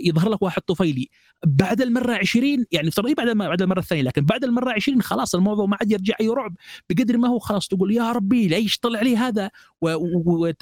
يظهر 0.05 0.29
لك 0.29 0.41
واحد 0.41 0.61
طفيلي. 0.61 1.09
بعد 1.45 1.81
المرة 1.81 2.13
20 2.13 2.65
يعني 2.71 2.87
افترض 2.87 3.11
بعد 3.11 3.37
بعد 3.37 3.61
المرة 3.61 3.79
الثانية 3.79 4.03
لكن 4.03 4.25
بعد 4.25 4.43
المرة 4.43 4.71
20 4.71 5.01
خلاص 5.01 5.35
الموضوع 5.35 5.65
ما 5.65 5.77
عاد 5.81 5.91
يرجع 5.91 6.15
أي 6.21 6.27
رعب. 6.27 6.55
بقدر 6.89 7.17
ما 7.17 7.27
هو 7.27 7.39
خلاص 7.39 7.67
تقول 7.67 7.95
يا 7.95 8.11
ربي 8.11 8.47
ليش 8.47 8.77
طلع 8.79 9.01
لي 9.01 9.17
هذا؟ 9.17 9.49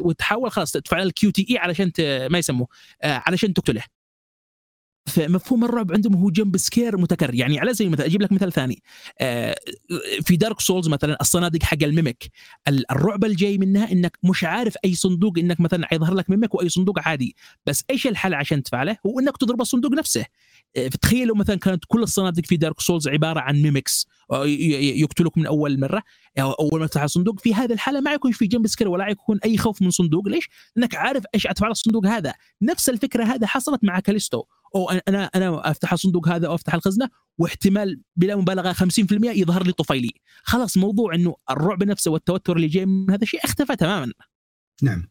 وتحاول 0.01 0.51
خلاص 0.51 0.71
تفعل 0.71 1.07
ال 1.07 1.31
QTE 1.31 1.57
علشان 1.57 1.91
ما 2.31 2.37
يسموه 2.37 2.67
آه، 3.03 3.21
علشان 3.25 3.53
تقتله. 3.53 3.83
فمفهوم 5.05 5.65
الرعب 5.65 5.91
عندهم 5.91 6.15
هو 6.15 6.29
jump 6.29 6.57
scare 6.57 6.97
متكرر. 6.97 7.35
يعني 7.35 7.59
على 7.59 7.73
سبيل 7.73 7.87
المثال 7.87 8.05
أجيب 8.05 8.21
لك 8.21 8.31
مثال 8.31 8.51
ثاني. 8.51 8.83
آه، 9.19 9.55
في 10.21 10.35
Dark 10.35 10.59
Souls 10.59 10.89
مثلا 10.89 11.17
الصناديق 11.21 11.63
حق 11.63 11.83
ال 11.83 11.90
mimic 11.90 12.23
الرعب 12.91 13.25
الجاي 13.25 13.57
منها 13.57 13.91
إنك 13.91 14.17
مش 14.23 14.43
عارف 14.43 14.75
أي 14.85 14.93
صندوق 14.93 15.37
إنك 15.37 15.59
مثلا 15.59 15.87
حيظهر 15.87 16.13
لك 16.13 16.29
mimic 16.29 16.55
وأي 16.55 16.69
صندوق 16.69 16.99
عادي. 16.99 17.35
بس 17.65 17.83
إيش 17.89 18.07
الحل 18.07 18.33
عشان 18.33 18.63
تفعله 18.63 18.97
هو 19.05 19.19
إنك 19.19 19.37
تضرب 19.37 19.61
الصندوق 19.61 19.91
نفسه. 19.91 20.25
آه، 20.75 20.87
فتخيل 20.87 21.27
لو 21.27 21.35
مثلا 21.35 21.55
كانت 21.55 21.83
كل 21.87 22.03
الصناديق 22.03 22.45
في 22.45 22.57
Dark 22.57 22.81
Souls 22.81 23.07
عبارة 23.07 23.39
عن 23.39 23.61
mimics 23.61 24.07
يقتلوك 24.31 25.37
من 25.37 25.45
أول 25.45 25.79
مرة. 25.79 26.03
أول 26.39 26.79
ما 26.79 26.87
تفتح 26.87 27.01
الصندوق 27.01 27.39
في 27.39 27.53
هذه 27.53 27.73
الحالة 27.73 27.99
ما 27.99 28.13
يكون 28.13 28.31
في 28.31 28.47
jump 28.47 28.67
scare 28.67 28.87
ولا 28.87 29.07
يكون 29.07 29.39
أي 29.45 29.57
خوف 29.57 29.81
من 29.81 29.89
صندوق. 29.89 30.27
ليش؟ 30.27 30.49
لأنك 30.75 30.95
عارف 30.95 31.23
إيش 31.35 31.47
اتفعل 31.47 31.71
الصندوق 31.71 32.05
هذا. 32.05 32.33
نفس 32.61 32.89
الفكرة 32.89 33.23
هذا 33.23 33.47
حصلت 33.47 33.83
مع 33.83 33.99
كاليستو. 33.99 34.43
أو 34.75 34.89
أنا 34.89 35.25
أنا 35.25 35.71
أفتح 35.71 35.93
الصندوق 35.93 36.29
هذا 36.29 36.47
أو 36.47 36.55
أفتح 36.55 36.73
الخزنة 36.73 37.09
واحتمال 37.37 38.01
بلا 38.15 38.35
مبالغة 38.35 38.73
50% 38.73 38.83
يظهر 39.11 39.63
لي 39.63 39.71
طفيلي. 39.71 40.11
خلاص 40.43 40.77
موضوع 40.77 41.15
إنه 41.15 41.35
الرعب 41.49 41.83
نفسه 41.83 42.11
والتوتر 42.11 42.55
اللي 42.55 42.67
جاي 42.67 42.85
من 42.85 43.11
هذا 43.11 43.23
الشيء 43.23 43.45
اختفى 43.45 43.75
تماما. 43.75 44.13
نعم. 44.81 45.07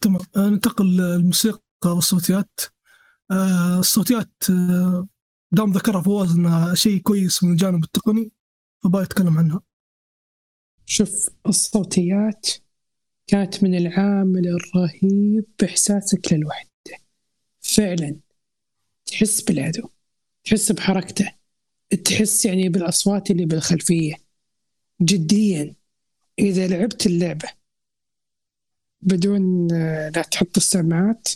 تمام 0.00 0.20
ننتقل 0.36 0.96
للموسيقى 0.96 1.60
والصوتيات. 1.84 2.60
آه، 3.30 3.78
الصوتيات 3.78 4.32
آه، 4.50 5.08
دام 5.52 5.72
ذكرها 5.72 6.02
فواز 6.02 6.30
إنها 6.30 6.74
شيء 6.74 7.00
كويس 7.00 7.44
من 7.44 7.52
الجانب 7.52 7.84
التقني 7.84 8.32
فبغى 8.84 9.02
يتكلم 9.02 9.38
عنها. 9.38 9.60
شوف 10.86 11.28
الصوتيات 11.46 12.48
كانت 13.26 13.62
من 13.62 13.74
العامل 13.74 14.48
الرهيب 14.48 15.44
بإحساسك 15.60 16.32
للوحدة. 16.32 16.68
فعلا. 17.60 18.27
تحس 19.10 19.40
بالعدو 19.40 19.88
تحس 20.44 20.72
بحركته 20.72 21.32
تحس 22.04 22.44
يعني 22.44 22.68
بالأصوات 22.68 23.30
اللي 23.30 23.44
بالخلفية. 23.44 24.14
جديا 25.02 25.74
إذا 26.38 26.68
لعبت 26.68 27.06
اللعبة 27.06 27.48
بدون 29.02 29.68
لا 30.08 30.22
تحط 30.30 30.56
السماعات 30.56 31.28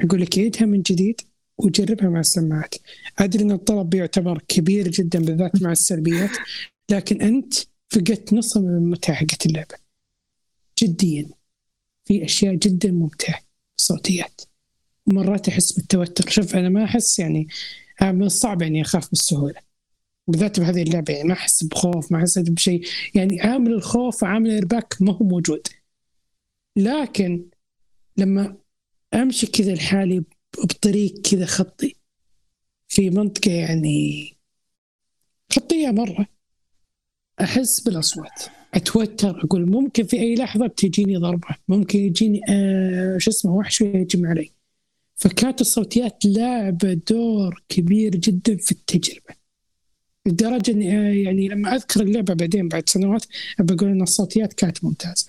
أقول 0.00 0.20
لك 0.20 0.38
عيدها 0.38 0.66
من 0.66 0.82
جديد 0.82 1.20
وجربها 1.58 2.08
مع 2.08 2.20
السماعات. 2.20 2.74
أدري 3.18 3.44
أن 3.44 3.50
الطلب 3.50 3.94
يعتبر 3.94 4.42
كبير 4.48 4.88
جدا 4.88 5.18
بالذات 5.18 5.62
مع 5.62 5.72
السلبيات 5.72 6.30
لكن 6.90 7.22
أنت 7.22 7.54
فقدت 7.90 8.32
نص 8.32 8.56
من 8.56 8.68
المتعة 8.68 9.16
حقت 9.16 9.46
اللعبة. 9.46 9.74
جديا. 10.78 11.30
في 12.04 12.24
أشياء 12.24 12.54
جدا 12.54 12.90
ممتعة 12.90 13.40
صوتيات. 13.76 14.40
مرات 15.08 15.48
احس 15.48 15.72
بالتوتر. 15.72 16.30
شوف 16.30 16.56
أنا 16.56 16.68
ما 16.68 16.84
أحس 16.84 17.18
يعني 17.18 17.48
من 18.02 18.22
الصعب 18.22 18.62
يعني 18.62 18.82
أخاف 18.82 19.10
بالسهوله 19.10 19.68
بالذات 20.28 20.60
بهذه 20.60 20.82
اللعبة 20.82 21.12
يعني 21.14 21.28
ما 21.28 21.34
أحس 21.34 21.64
بخوف 21.64 22.12
ما 22.12 22.18
أحس 22.18 22.38
بشيء. 22.38 22.86
يعني 23.14 23.40
عامل 23.40 23.72
الخوف 23.72 24.22
وعامل 24.22 24.50
الإرباك 24.50 24.96
ما 25.00 25.12
هو 25.12 25.24
موجود. 25.26 25.66
لكن 26.76 27.44
لما 28.16 28.56
أمشي 29.14 29.46
كذا 29.46 29.74
لحالي 29.74 30.24
بطريق 30.64 31.20
كذا 31.20 31.46
خطي 31.46 31.94
في 32.88 33.10
منطقة 33.10 33.50
يعني 33.50 34.36
خطية 35.52 35.90
مرة 35.90 36.26
أحس 37.40 37.80
بالأصوات. 37.80 38.42
أتوتر 38.74 39.44
أقول 39.44 39.70
ممكن 39.70 40.04
في 40.06 40.20
أي 40.20 40.34
لحظة 40.34 40.66
بتجيني 40.66 41.16
ضربة 41.16 41.48
ممكن 41.68 41.98
يجيني 41.98 42.40
آه 42.48 43.18
شو 43.18 43.30
اسمه 43.30 43.52
وحش 43.52 43.80
يهجم 43.80 44.26
علي. 44.26 44.57
فكانت 45.18 45.60
الصوتيات 45.60 46.24
لعبة 46.24 46.94
دور 46.94 47.62
كبير 47.68 48.16
جدا 48.16 48.56
في 48.56 48.72
التجربة. 48.72 49.34
لدرجة 50.26 50.70
أني 50.70 51.22
يعني 51.22 51.48
لما 51.48 51.74
أذكر 51.74 52.00
اللعبة 52.02 52.34
بعدين 52.34 52.68
بعد 52.68 52.88
سنوات 52.88 53.26
بقول 53.58 53.90
أن 53.90 54.02
الصوتيات 54.02 54.52
كانت 54.52 54.84
ممتازة. 54.84 55.28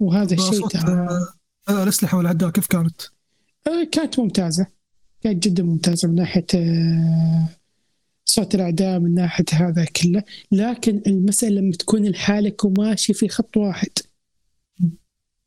وهذا 0.00 0.34
الشيء 0.34 0.66
ترى. 0.66 1.08
آه، 1.68 1.82
الأسلحة 1.82 2.18
والأعداء 2.18 2.50
كيف 2.50 2.66
كانت؟ 2.66 3.02
آه، 3.66 3.84
كانت 3.92 4.18
ممتازة. 4.18 4.66
كانت 5.20 5.48
جدا 5.48 5.62
ممتازة 5.62 6.08
من 6.08 6.14
ناحية 6.14 6.46
آه، 6.54 7.48
صوت 8.24 8.54
الأعداء 8.54 8.98
من 8.98 9.14
ناحية 9.14 9.44
هذا 9.52 9.84
كله. 9.84 10.22
لكن 10.52 11.02
المسألة 11.06 11.60
لما 11.60 11.72
تكون 11.72 12.06
لحالك 12.08 12.64
وماشي 12.64 13.14
في 13.14 13.28
خط 13.28 13.56
واحد. 13.56 13.90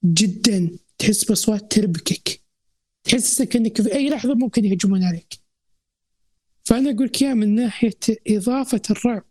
جدا 0.05 0.69
تحس 0.97 1.23
بأصوات 1.23 1.71
تربكك. 1.71 2.44
تحسسك 3.05 3.55
انك 3.55 3.81
في 3.81 3.93
أي 3.93 4.09
لحظة 4.09 4.33
ممكن 4.33 4.65
يهجمون 4.65 5.03
عليك. 5.03 5.39
فأنا 6.63 6.91
أقول 6.91 7.05
لك 7.05 7.23
من 7.23 7.55
ناحية 7.55 7.99
إضافة 8.27 8.81
الرعب 8.89 9.25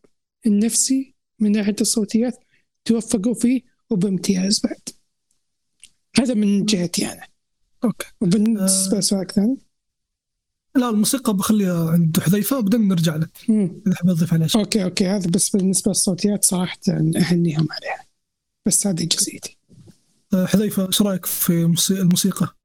النفسي 0.46 1.14
من 1.40 1.52
ناحية 1.52 1.76
الصوتيات 1.80 2.44
توفقوا 2.84 3.34
فيه 3.34 3.62
وبامتياز 3.90 4.60
بعد. 4.60 4.88
هذا 6.18 6.34
من 6.34 6.64
جهتي 6.64 7.12
أنا. 7.12 7.26
أوكي. 7.84 8.06
وبالنسبة 8.20 8.98
لسؤالك 8.98 9.32
ثاني 9.32 9.56
لا 10.76 10.90
الموسيقى 10.90 11.34
بخليها 11.34 11.90
عند 11.90 12.20
حذيفة 12.20 12.58
وبعدين 12.58 12.88
نرجع 12.88 13.16
لك. 13.16 13.30
إذا 13.50 13.94
حاب 13.94 14.10
اضيف 14.10 14.32
عليها 14.34 14.46
شيء. 14.46 14.60
okay 14.60 14.84
okay. 14.84 15.06
هذا 15.06 15.30
بس 15.30 15.56
بالنسبة 15.56 15.88
للصوتيات 15.88 16.44
صراحة 16.44 16.78
أهنيهم 17.16 17.68
عليها. 17.70 18.06
بس 18.66 18.86
هذه 18.86 19.04
جزئيتي. 19.04 19.58
أه، 20.34 20.46
حذيفة 20.46 20.86
إيش 20.86 21.02
رأيك 21.02 21.26
في 21.26 21.66
الموسيقى؟ 21.90 22.56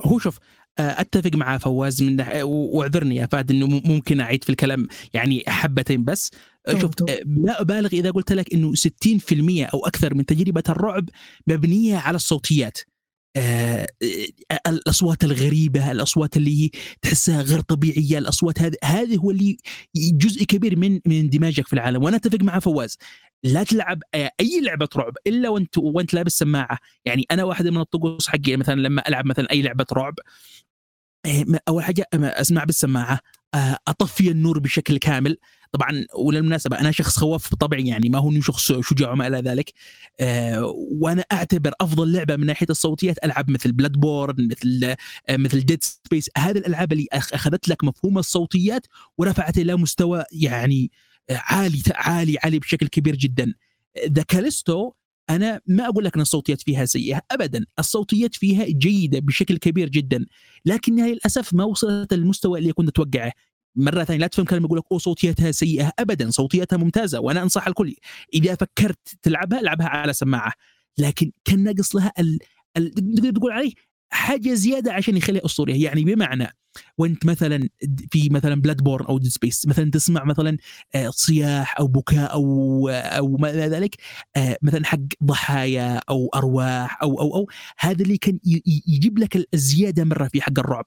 هو 0.00 0.18
شوف 0.18 0.38
آه، 0.78 1.00
أتفق 1.00 1.30
مع 1.34 1.58
فواز 1.58 2.02
من 2.02 2.24
واعذرني 2.42 3.16
يا 3.16 3.26
فهد 3.26 3.50
إنه 3.50 3.66
ممكن 3.66 4.20
أعيد 4.20 4.44
في 4.44 4.50
الكلام 4.50 4.88
يعني 5.14 5.42
حبتين 5.46 6.04
بس. 6.04 6.30
آه، 6.68 6.78
شوف 6.78 6.90
آه، 7.08 7.20
لا 7.26 7.60
أبالغ 7.60 7.88
إذا 7.92 8.10
قلت 8.10 8.32
لك 8.32 8.54
إنه 8.54 8.74
60% 8.74 9.64
أو 9.64 9.86
أكثر 9.86 10.14
من 10.14 10.26
تجربة 10.26 10.62
الرعب 10.68 11.08
مبنية 11.46 11.96
على 11.96 12.16
الصوتيات. 12.16 12.78
الأصوات 14.66 15.24
الغريبة 15.24 15.92
الأصوات 15.92 16.36
اللي 16.36 16.70
تحسها 17.02 17.42
غير 17.42 17.60
طبيعية 17.60 18.18
الأصوات 18.18 18.62
هذه 18.62 18.76
هذه 18.84 19.16
هو 19.16 19.30
اللي 19.30 19.56
جزء 19.96 20.44
كبير 20.44 20.78
من 20.78 21.00
من 21.06 21.18
اندماجك 21.18 21.66
في 21.66 21.72
العالم. 21.72 22.02
وأنا 22.02 22.16
أتفق 22.16 22.42
مع 22.42 22.58
فواز. 22.58 22.98
لا 23.44 23.62
تلعب 23.62 24.02
أي 24.14 24.60
لعبة 24.62 24.88
رعب 24.96 25.12
إلا 25.26 25.48
وأنت 25.48 25.78
وأنت 25.78 26.14
لابس 26.14 26.38
سماعة. 26.38 26.78
يعني 27.04 27.26
أنا 27.30 27.44
واحدة 27.44 27.70
من 27.70 27.80
الطقوس 27.80 28.28
حقي 28.28 28.56
مثلا 28.56 28.80
لما 28.80 29.08
ألعب 29.08 29.26
مثلا 29.26 29.50
أي 29.50 29.62
لعبة 29.62 29.86
رعب 29.92 30.14
أول 31.68 31.84
حاجة 31.84 32.06
أسمع 32.14 32.64
بالسماعة 32.64 33.20
آه، 33.54 33.78
أطفي 33.88 34.30
النور 34.30 34.58
بشكل 34.58 34.98
كامل. 34.98 35.38
طبعا 35.72 36.04
وللمناسبة 36.14 36.80
أنا 36.80 36.90
شخص 36.90 37.18
خواف 37.18 37.52
بطبعي 37.52 37.86
يعني 37.86 38.08
ما 38.08 38.18
هو 38.18 38.40
شخص 38.40 38.72
شجاع 38.72 39.12
وما 39.12 39.26
إلى 39.26 39.38
ذلك. 39.38 39.72
آه، 40.20 40.64
وأنا 41.00 41.24
أعتبر 41.32 41.72
أفضل 41.80 42.12
لعبة 42.12 42.36
من 42.36 42.46
ناحية 42.46 42.66
الصوتيات 42.70 43.24
ألعاب 43.24 43.50
مثل 43.50 43.72
Bloodborne 43.72 44.48
مثل 44.48 44.84
آه، 45.28 45.36
مثل 45.36 45.60
Dead 45.60 45.82
Space 45.82 46.30
هذه 46.38 46.58
الألعاب 46.58 46.92
اللي 46.92 47.06
أخذت 47.12 47.68
لك 47.68 47.84
مفهوم 47.84 48.18
الصوتيات 48.18 48.86
ورفعت 49.18 49.58
إلى 49.58 49.76
مستوى 49.76 50.24
يعني 50.32 50.90
عالي 51.30 51.82
عالي 51.94 52.38
عالي 52.44 52.58
بشكل 52.58 52.86
كبير 52.88 53.16
جدا. 53.16 53.54
The 54.08 54.22
Callisto 54.22 54.92
أنا 55.30 55.60
ما 55.66 55.88
أقول 55.88 56.04
لك 56.04 56.14
إن 56.14 56.20
الصوتيات 56.20 56.62
فيها 56.62 56.84
سيئة 56.84 57.20
ابدا 57.30 57.64
الصوتيات 57.78 58.34
فيها 58.34 58.64
جيدة 58.64 59.18
بشكل 59.18 59.56
كبير 59.58 59.88
جدا. 59.88 60.26
لكنها 60.64 61.08
للأسف 61.08 61.54
ما 61.54 61.64
وصلت 61.64 62.14
للمستوى 62.14 62.58
اللي 62.58 62.72
كنت 62.72 62.88
أتوقعه. 62.88 63.32
مرة 63.76 64.04
ثانية 64.04 64.20
لا 64.20 64.26
تفهم 64.26 64.46
كلامي 64.46 64.64
يقول 64.64 64.78
لك 64.78 64.84
أو 64.92 64.98
صوتيتها 64.98 65.52
سيئة. 65.52 65.92
ابدا 65.98 66.30
صوتيتها 66.30 66.76
ممتازة 66.76 67.20
وأنا 67.20 67.42
أنصح 67.42 67.66
الكل. 67.66 67.94
إذا 68.34 68.54
فكرت 68.54 68.98
تلعبها 69.22 69.60
العبها 69.60 69.88
على 69.88 70.12
سماعة. 70.12 70.52
لكن 70.98 71.32
كان 71.44 71.64
ناقص 71.64 71.96
لها 71.96 72.12
ال... 72.18 72.38
ال... 72.76 72.90
تقدر 72.90 73.30
تقول 73.30 73.52
عليه 73.52 73.72
حاجة 74.10 74.54
زيادة 74.54 74.92
عشان 74.92 75.16
يخليها 75.16 75.44
أسطورية. 75.44 75.84
يعني 75.84 76.04
بمعنى 76.04 76.56
وأنت 76.98 77.26
مثلا 77.26 77.68
في 78.10 78.28
مثلا 78.30 78.54
Bloodborne 78.54 79.06
أو 79.06 79.18
Dead 79.18 79.30
Space 79.30 79.66
مثلا 79.66 79.90
تسمع 79.90 80.24
مثلا 80.24 80.56
آه، 80.94 81.10
صياح 81.10 81.78
أو 81.80 81.86
بكاء 81.86 82.32
أو 82.32 82.88
أو 82.88 83.36
ما 83.36 83.50
إلى 83.50 83.66
ذلك 83.66 83.96
آه، 84.36 84.58
مثلا 84.62 84.86
حق 84.86 84.98
ضحايا 85.24 86.00
أو 86.08 86.30
أرواح 86.34 87.02
أو 87.02 87.20
أو 87.20 87.34
أو 87.36 87.46
هذا 87.78 88.02
اللي 88.02 88.16
كان 88.18 88.38
يجيب 88.88 89.18
لك 89.18 89.48
الزيادة 89.54 90.04
مرة 90.04 90.28
في 90.28 90.42
حق 90.42 90.58
الرعب. 90.58 90.86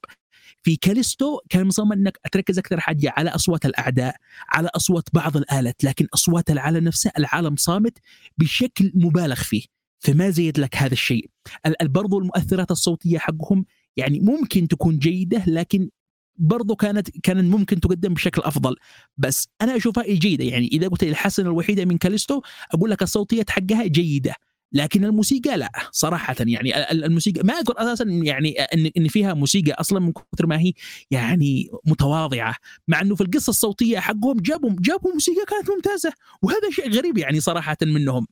في 0.62 0.76
كاليستو 0.76 1.38
كان 1.50 1.66
مصمم 1.66 1.92
إنك 1.92 2.18
تركز 2.32 2.58
أكثر 2.58 2.80
حاجة 2.80 3.12
على 3.16 3.30
أصوات 3.30 3.66
الأعداء 3.66 4.16
على 4.48 4.68
أصوات 4.76 5.08
بعض 5.12 5.36
الآلات 5.36 5.84
لكن 5.84 6.06
أصوات 6.14 6.50
العالم 6.50 6.84
نفسه 6.84 7.10
العالم 7.18 7.56
صامت 7.56 7.98
بشكل 8.38 8.92
مبالغ 8.94 9.34
فيه. 9.42 9.62
فما 9.98 10.30
زيد 10.30 10.58
لك 10.60 10.76
هذا 10.76 10.92
الشيء. 10.92 11.30
ال- 11.66 11.82
ال- 11.82 11.88
برضو 11.88 12.18
المؤثرات 12.18 12.70
الصوتية 12.70 13.18
حقهم 13.18 13.64
يعني 13.96 14.20
ممكن 14.20 14.68
تكون 14.68 14.98
جيدة 14.98 15.44
لكن 15.46 15.90
برضو 16.38 16.76
كانت 16.76 17.10
كان 17.22 17.50
ممكن 17.50 17.80
تقدم 17.80 18.14
بشكل 18.14 18.42
أفضل. 18.42 18.76
بس 19.16 19.48
أنا 19.62 19.76
أشوفها 19.76 20.04
جيده 20.06 20.44
يعني. 20.44 20.66
إذا 20.72 20.88
قلت 20.88 21.02
الحسنة 21.02 21.46
الوحيدة 21.46 21.84
من 21.84 21.98
كاليستو 21.98 22.42
أقول 22.74 22.90
لك 22.90 23.02
الصوتيات 23.02 23.50
حقها 23.50 23.86
جيدة. 23.86 24.34
لكن 24.72 25.04
الموسيقى 25.04 25.56
لا 25.56 25.72
صراحة 25.92 26.36
يعني 26.40 26.76
ال- 26.76 26.82
ال- 26.82 27.04
الموسيقى 27.04 27.42
ما 27.44 27.54
أقول 27.54 27.76
أساسا 27.78 28.04
يعني 28.04 28.60
إن 28.96 29.08
فيها 29.08 29.34
موسيقى 29.34 29.72
أصلا 29.72 30.00
من 30.00 30.12
كثر 30.12 30.46
ما 30.46 30.60
هي 30.60 30.72
يعني 31.10 31.70
متواضعة 31.86 32.56
مع 32.88 33.00
إنه 33.00 33.14
في 33.14 33.20
القصة 33.20 33.50
الصوتية 33.50 33.98
حقهم 33.98 34.36
جابوا 34.40 34.70
جابوا 34.80 35.12
موسيقى 35.12 35.44
كانت 35.48 35.70
ممتازة 35.70 36.12
وهذا 36.42 36.70
شيء 36.70 36.90
غريب 36.92 37.18
يعني 37.18 37.40
صراحة 37.40 37.76
منهم. 37.82 38.26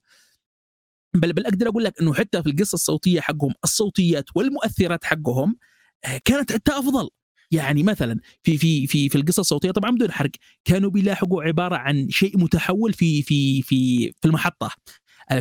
بل 1.14 1.32
بل 1.32 1.46
أقدر 1.46 1.68
أقول 1.68 1.84
لك 1.84 2.00
إنه 2.00 2.14
حتى 2.14 2.42
في 2.42 2.50
القصة 2.50 2.74
الصوتية 2.74 3.20
حقهم 3.20 3.54
الصوتيات 3.64 4.24
والمؤثرات 4.34 5.04
حقهم 5.04 5.56
آه، 6.04 6.20
كانت 6.24 6.52
حتى 6.52 6.72
أفضل. 6.72 7.08
يعني 7.50 7.82
مثلا 7.82 8.20
في 8.42 8.58
في 8.58 8.86
في 8.86 9.08
في 9.08 9.18
القصة 9.18 9.40
الصوتية 9.40 9.70
طبعا 9.70 9.90
بدون 9.90 10.12
حرق 10.12 10.30
كانوا 10.64 10.90
بيلاحقوا 10.90 11.42
عبارة 11.42 11.76
عن 11.76 12.10
شيء 12.10 12.38
متحول 12.38 12.92
في 12.92 13.22
في 13.22 13.62
في 13.62 14.12
في 14.12 14.24
المحطة. 14.28 14.70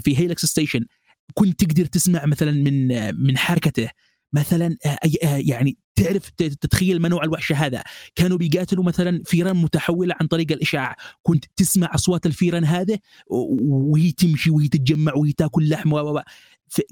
في 0.01 0.17
Helix 0.19 0.45
Station 0.45 0.85
كنت 1.33 1.63
تقدر 1.63 1.85
تسمع 1.85 2.25
مثلا 2.25 2.51
من 2.51 2.91
آه، 2.91 3.11
من 3.11 3.37
حركته. 3.37 3.89
مثلا 4.33 4.77
آه، 4.85 4.97
آه، 5.23 5.37
يعني 5.37 5.77
تعرف 5.95 6.29
تتخيل 6.29 6.99
ما 7.01 7.09
نوع 7.09 7.23
الوحش 7.23 7.51
هذا. 7.51 7.83
كانوا 8.15 8.37
بيقاتلوا 8.37 8.83
مثلا 8.83 9.21
فيران 9.25 9.55
متحولة 9.55 10.15
عن 10.21 10.27
طريق 10.27 10.51
الاشعاع 10.51 10.95
كنت 11.21 11.45
تسمع 11.55 11.91
أصوات 11.95 12.25
الفيران 12.25 12.65
هذا 12.65 12.97
و- 13.27 13.91
وهي 13.91 14.11
تمشي 14.11 14.49
وهي 14.49 14.67
تتجمع 14.67 15.13
وهي 15.13 15.31
تاكل 15.33 15.69
لحم 15.69 15.93
و. 15.93 16.21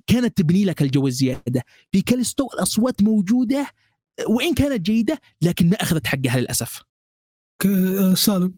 كانت 0.08 0.38
تبني 0.38 0.66
لك 0.66 0.82
الجو 0.82 1.08
الزيادة. 1.08 1.64
في 1.92 2.02
كاليستو 2.02 2.48
الأصوات 2.54 3.04
موجودة 3.04 3.68
وإن 4.30 4.54
كانت 4.54 4.82
جيدة 4.82 5.22
لكن 5.42 5.70
ما 5.70 5.76
أخذت 5.76 6.08
حقها 6.08 6.40
آه، 7.66 8.14
سالم. 8.14 8.54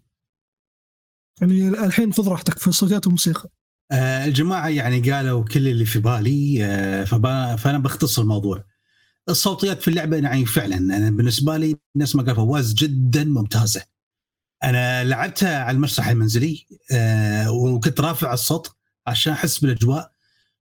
يعني 1.41 1.67
الحين 1.69 2.13
خذ 2.13 2.27
راحتك 2.29 2.57
في 2.59 2.67
الصوتيات 2.67 3.05
والموسيقى 3.07 3.49
آه، 3.91 4.25
الجماعة 4.25 4.67
يعني 4.69 5.11
قالوا 5.11 5.43
كل 5.43 5.67
اللي 5.67 5.85
في 5.85 5.99
بالي 5.99 6.65
آه، 6.65 7.03
فأنا 7.55 7.77
بختصر 7.77 8.21
الموضوع. 8.21 8.63
الصوتيات 9.29 9.81
في 9.81 9.87
اللعبة 9.87 10.17
يعني 10.17 10.45
فعلا 10.45 10.75
أنا 10.77 11.09
بالنسبة 11.09 11.57
لي 11.57 11.77
نفس 11.95 12.15
ما 12.15 12.23
قال 12.23 12.35
فواز 12.35 12.73
جدا 12.73 13.23
ممتازة. 13.23 13.83
أنا 14.63 15.03
لعبتها 15.03 15.63
على 15.63 15.75
المسرح 15.75 16.07
المنزلي 16.07 16.65
آه، 16.91 17.51
وكنت 17.51 18.01
رافع 18.01 18.33
الصوت 18.33 18.75
عشان 19.07 19.33
أحس 19.33 19.59
بالأجواء. 19.59 20.11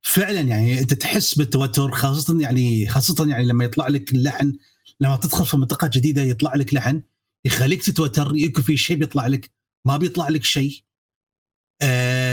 فعلا 0.02 0.40
يعني 0.40 0.80
أنت 0.80 0.94
تحس 0.94 1.34
بالتوتر 1.34 1.90
خاصة 1.90 2.40
يعني 2.40 2.88
خاصة 2.88 3.26
يعني 3.28 3.44
لما 3.44 3.64
يطلع 3.64 3.88
لك 3.88 4.12
اللحن 4.12 4.52
لما 5.00 5.16
تدخل 5.16 5.46
في 5.46 5.56
منطقة 5.56 5.90
جديدة 5.92 6.22
يطلع 6.22 6.54
لك 6.54 6.74
لحن 6.74 7.02
يخليك 7.44 7.82
تتوتر 7.84 8.32
يمكن 8.36 8.62
في 8.62 8.76
شيء 8.76 8.96
بيطلع 8.96 9.26
لك 9.26 9.50
ما 9.84 9.96
بيطلع 9.96 10.28
لك 10.28 10.44
شيء. 10.44 10.82
آه 11.82 12.25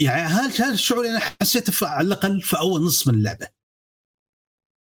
يعني 0.00 0.22
هذا 0.22 0.72
الشعور 0.72 1.06
أنا 1.06 1.20
حسيته 1.42 1.88
على 1.88 2.06
الأقل 2.06 2.42
في 2.42 2.58
أول 2.58 2.82
نص 2.82 3.08
من 3.08 3.14
اللعبة. 3.14 3.48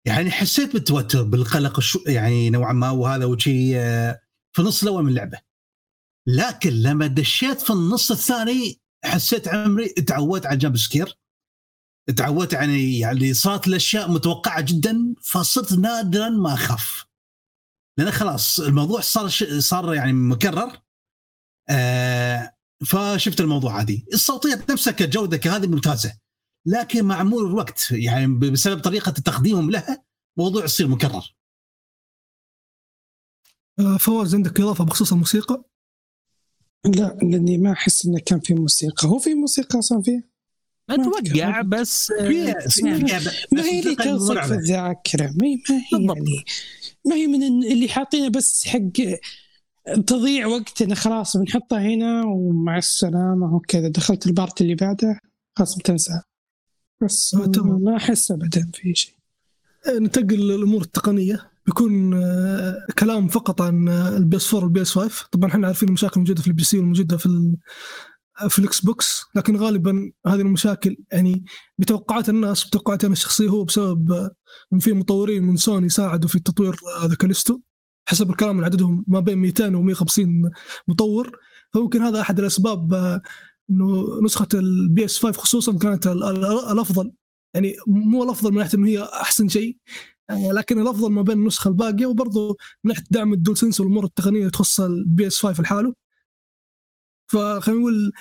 يعني 0.07 0.31
حسيت 0.31 0.73
بالتوتر 0.73 1.23
بالقلق 1.23 1.79
يعني 2.07 2.49
نوعا 2.49 2.73
ما 2.73 2.89
وهذا 2.89 3.25
وشي 3.25 3.79
آه 3.79 4.21
في 4.55 4.61
النص 4.61 4.83
الأول 4.83 5.03
من 5.03 5.09
اللعبة. 5.09 5.39
لكن 6.27 6.69
لما 6.69 7.07
دشيت 7.07 7.61
في 7.61 7.69
النص 7.69 8.11
الثاني 8.11 8.81
حسيت 9.05 9.47
عمري 9.47 9.87
تعودت 9.87 10.45
على 10.45 10.57
jump 10.57 10.77
scare. 10.77 11.17
تعودت 12.17 12.53
يعني 12.53 12.99
يعني 12.99 13.33
صارت 13.33 13.67
الأشياء 13.67 14.11
متوقعة 14.11 14.61
جدا 14.61 15.15
فصرت 15.21 15.73
نادرا 15.73 16.29
ما 16.29 16.53
أخاف. 16.53 17.05
لأن 17.99 18.11
خلاص 18.11 18.59
الموضوع 18.59 19.01
صار. 19.01 19.29
صار 19.59 19.93
يعني 19.93 20.13
مكرر. 20.13 20.81
آه 21.69 22.50
فشفت 22.85 23.41
الموضوع 23.41 23.73
عادي. 23.73 24.05
الصوتيات 24.13 24.71
نفسها 24.71 24.93
كجوده 24.93 25.37
كهذه 25.37 25.67
ممتازة. 25.67 26.13
لكن 26.65 27.05
مع 27.05 27.23
مرور 27.23 27.47
الوقت 27.47 27.87
يعني 27.91 28.27
بسبب 28.27 28.81
طريقة 28.81 29.11
تقديمهم 29.11 29.71
لها 29.71 30.03
موضوع 30.37 30.63
يصير 30.63 30.87
مكرر. 30.87 31.35
آه، 33.79 33.97
فواز 33.97 34.35
عندك 34.35 34.59
إضافة 34.59 34.83
بخصوص 34.83 35.11
الموسيقى؟ 35.11 35.63
لا 36.85 37.17
لأني 37.21 37.57
ما 37.57 37.71
أحس 37.71 38.05
انه 38.05 38.19
كان 38.25 38.39
في 38.39 38.53
موسيقى. 38.53 39.07
هو 39.07 39.19
في 39.19 39.33
موسيقى 39.33 39.79
أصلا 39.79 40.01
فيه؟ 40.01 40.31
أتوقع 40.89 41.61
بس 41.61 42.11
ما 42.11 43.63
هي 43.63 43.79
اللي 43.79 43.95
تلصق 43.95 44.45
في 44.45 44.53
الذاكرة؟ 44.53 45.33
ما 45.41 45.47
هي 45.47 45.57
ما 45.99 46.13
هي. 46.13 46.15
يعني 46.15 46.45
ما 47.05 47.15
هي 47.15 47.27
من 47.27 47.43
اللي 47.63 47.89
حاطينه 47.89 48.29
بس 48.29 48.67
حق 48.67 49.01
تضيع 50.07 50.47
وقت 50.47 50.81
انه 50.81 50.95
خلاص 50.95 51.37
بنحطها 51.37 51.81
هنا 51.81 52.23
ومع 52.25 52.77
السلامة. 52.77 53.55
وكذا 53.55 53.87
دخلت 53.87 54.27
ال 54.27 54.34
part 54.34 54.61
اللي 54.61 54.75
بعده 54.75 55.19
خلاص 55.57 55.77
بتنسى. 55.77 56.21
بس 57.03 57.35
آه، 57.35 57.45
تمام. 57.45 57.81
ما 57.81 57.97
أحس 57.97 58.31
ابدا 58.31 58.71
في 58.73 58.95
شيء. 58.95 59.13
آه، 59.87 59.99
ننتقل 59.99 60.39
للأمور 60.39 60.81
التقنية. 60.81 61.51
بيكون 61.65 62.13
آه، 62.13 62.85
كلام 62.99 63.27
فقط 63.27 63.61
عن 63.61 63.89
ال 63.89 64.37
PS 64.37 64.53
4 64.53 64.63
وال 64.63 64.81
PS 64.81 64.91
5 64.91 65.27
طبعا 65.31 65.49
إحنا 65.49 65.67
عارفين 65.67 65.87
المشاكل 65.89 66.13
الموجودة 66.13 66.41
في 66.41 66.47
ال 66.47 66.63
PC 66.63 66.77
والموجودة 66.77 67.17
في 67.17 67.55
في 68.49 68.59
ال 68.59 68.81
Xbox 68.81 69.23
لكن 69.35 69.55
غالبا 69.55 70.11
هذه 70.27 70.41
المشاكل 70.41 70.97
يعني 71.11 71.45
بتوقعات 71.77 72.29
الناس 72.29 72.65
بتوقعاتي 72.67 73.05
أنا 73.05 73.13
الشخصية 73.13 73.47
هو 73.47 73.63
بسبب 73.63 74.29
إن 74.73 74.79
في 74.79 74.93
مطورين 74.93 75.43
من 75.43 75.57
سوني 75.57 75.89
ساعدوا 75.89 76.29
في 76.29 76.39
تطوير 76.39 76.75
The 77.05 77.15
Callisto 77.15 77.59
حسب 78.09 78.29
الكلام 78.29 78.55
اللي 78.55 78.65
عددهم 78.65 79.05
ما 79.07 79.19
بين 79.19 79.37
200 79.37 79.75
و 79.75 79.81
150 79.81 80.51
مطور. 80.87 81.39
فممكن 81.73 82.01
هذا 82.01 82.21
أحد 82.21 82.39
الأسباب 82.39 82.93
آه، 82.93 83.21
إنه 83.69 84.05
نسخة 84.23 84.47
ال 84.53 85.05
PS 85.05 85.19
5 85.19 85.37
خصوصا 85.41 85.77
كانت 85.77 86.07
ال- 86.07 86.23
ال- 86.23 86.45
الأفضل. 86.71 87.11
يعني 87.53 87.75
مو 87.87 88.23
الأفضل 88.23 88.51
من 88.51 88.57
ناحية 88.57 88.77
إنه 88.77 88.87
هي 88.87 89.03
أحسن 89.03 89.47
شيء 89.47 89.77
آه، 90.29 90.51
لكن 90.51 90.79
الأفضل 90.81 91.11
ما 91.11 91.21
بين 91.21 91.37
النسخة 91.39 91.67
الباقية 91.67 92.05
وبرضه 92.05 92.57
من 92.83 92.89
ناحية 92.89 93.03
دعم 93.11 93.33
ال 93.33 93.57
DualSense 93.57 93.79
والأمور 93.79 94.03
التقنية 94.05 94.39
اللي 94.39 94.51
تخص 94.51 94.79
ال 94.79 95.27
PS 95.27 95.39
5 95.41 95.61
لحاله. 95.63 95.93
فخلينا 97.31 97.79
نقول 97.81 98.11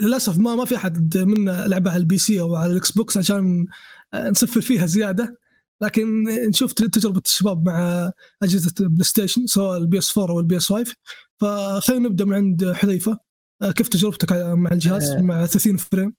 للأسف 0.00 0.38
ما 0.38 0.54
ما 0.54 0.64
في 0.64 0.76
أحد 0.76 1.16
منا 1.18 1.66
لعبها 1.68 1.92
على 1.92 2.00
ال 2.00 2.18
PC 2.18 2.40
أو 2.40 2.54
على 2.56 2.72
ال 2.72 2.90
Xbox 2.92 3.16
عشان 3.16 3.66
آه، 4.14 4.30
نسفل 4.30 4.62
فيها 4.62 4.86
زيادة. 4.86 5.38
لكن 5.82 6.24
نشوف 6.48 6.72
تجربة 6.72 7.22
الشباب 7.26 7.66
مع 7.66 8.10
أجهزة 8.42 8.72
ال 8.80 9.04
PlayStation 9.04 9.46
سواء 9.46 9.78
ال 9.78 9.98
PS 9.98 10.18
4 10.18 10.34
أو 10.34 10.40
ال 10.40 10.56
PS 10.56 10.72
5 10.72 10.94
فخلينا 11.40 12.08
نبدأ 12.08 12.24
من 12.24 12.34
عند 12.34 12.72
حذيفة. 12.72 13.18
آه، 13.62 13.70
كيف 13.70 13.88
تجربتك 13.88 14.32
مع 14.32 14.70
الجهاز 14.72 15.10
آه. 15.10 15.20
مع 15.20 15.46
30 15.46 15.76
frame؟ 15.76 16.14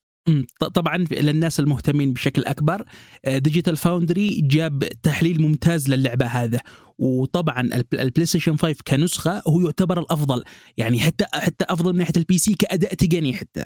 طبعا 0.73 0.97
للناس 0.97 1.59
المهتمين 1.59 2.13
بشكل 2.13 2.43
أكبر 2.45 2.84
Digital 3.27 3.77
Foundry 3.77 4.41
جاب 4.41 4.84
تحليل 5.03 5.41
ممتاز 5.41 5.89
للعبة 5.89 6.25
هذا 6.25 6.59
وطبعا 6.97 7.61
الب- 7.61 7.93
ال 7.94 8.26
PlayStation 8.26 8.57
5 8.57 8.75
كنسخة 8.88 9.41
هو 9.47 9.61
يعتبر 9.61 9.99
الأفضل. 9.99 10.43
يعني 10.77 10.99
حتى 10.99 11.25
حتى 11.34 11.65
أفضل 11.69 11.93
من 11.93 11.99
ناحية 11.99 12.13
ال 12.18 12.38
PC 12.38 12.53
كأداء 12.53 12.93
تقني 12.93 13.34
حتى. 13.34 13.65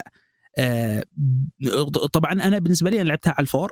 آه، 0.58 1.04
طبعا 2.12 2.32
أنا 2.32 2.58
بالنسبة 2.58 2.90
لي 2.90 3.00
أنا 3.00 3.08
لعبتها 3.08 3.30
على 3.30 3.42
ال 3.42 3.47
Four. 3.47 3.70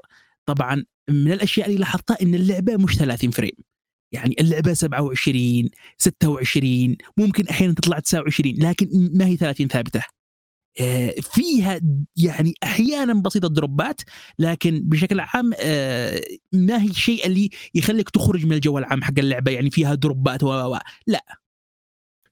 طبعا 0.48 0.84
من 1.10 1.32
الأشياء 1.32 1.66
اللي 1.66 1.78
لاحظتها 1.78 2.16
إن 2.22 2.34
اللعبة 2.34 2.76
مش 2.76 2.96
30 2.96 3.30
frame. 3.30 3.52
يعني 4.12 4.36
اللعبة 4.40 4.72
27 4.72 5.70
26 5.98 6.96
ممكن 7.16 7.48
أحيانا 7.48 7.74
تطلع 7.74 7.98
29 7.98 8.54
لكن 8.58 9.10
ما 9.14 9.26
هي 9.26 9.36
30 9.36 9.68
ثابتة. 9.68 10.04
آه، 10.80 11.14
فيها 11.20 11.80
يعني 12.16 12.54
أحيانا 12.64 13.14
بسيطة 13.14 13.48
دروبات 13.48 14.00
لكن 14.38 14.82
بشكل 14.84 15.20
عام 15.20 15.50
آه، 15.60 16.20
ما 16.52 16.82
هي 16.82 16.88
الشيء 16.88 17.26
اللي 17.26 17.50
يخليك 17.74 18.10
تخرج 18.10 18.46
من 18.46 18.52
الجو 18.52 18.78
العام 18.78 19.02
حق 19.02 19.18
اللعبة 19.18 19.52
يعني 19.52 19.70
فيها 19.70 19.94
دروبات 19.94 20.42
و. 20.42 20.78
لا. 21.06 21.24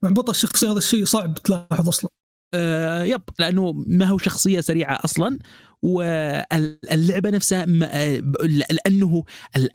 مع 0.02 0.10
بطل 0.10 0.30
الشخصيه 0.30 0.72
هذا 0.72 0.78
الشيء 0.78 1.04
صعب 1.04 1.34
تلاحظ 1.34 1.88
أصلا. 1.88 2.10
يب 3.04 3.22
لأنه 3.38 3.72
ما 3.86 4.04
هو 4.06 4.18
شخصية 4.18 4.60
سريعة 4.60 5.00
أصلا 5.04 5.38
واللعبة 5.82 7.30
نفسها 7.30 7.66
آه، 7.84 8.22
لأنه 8.70 9.24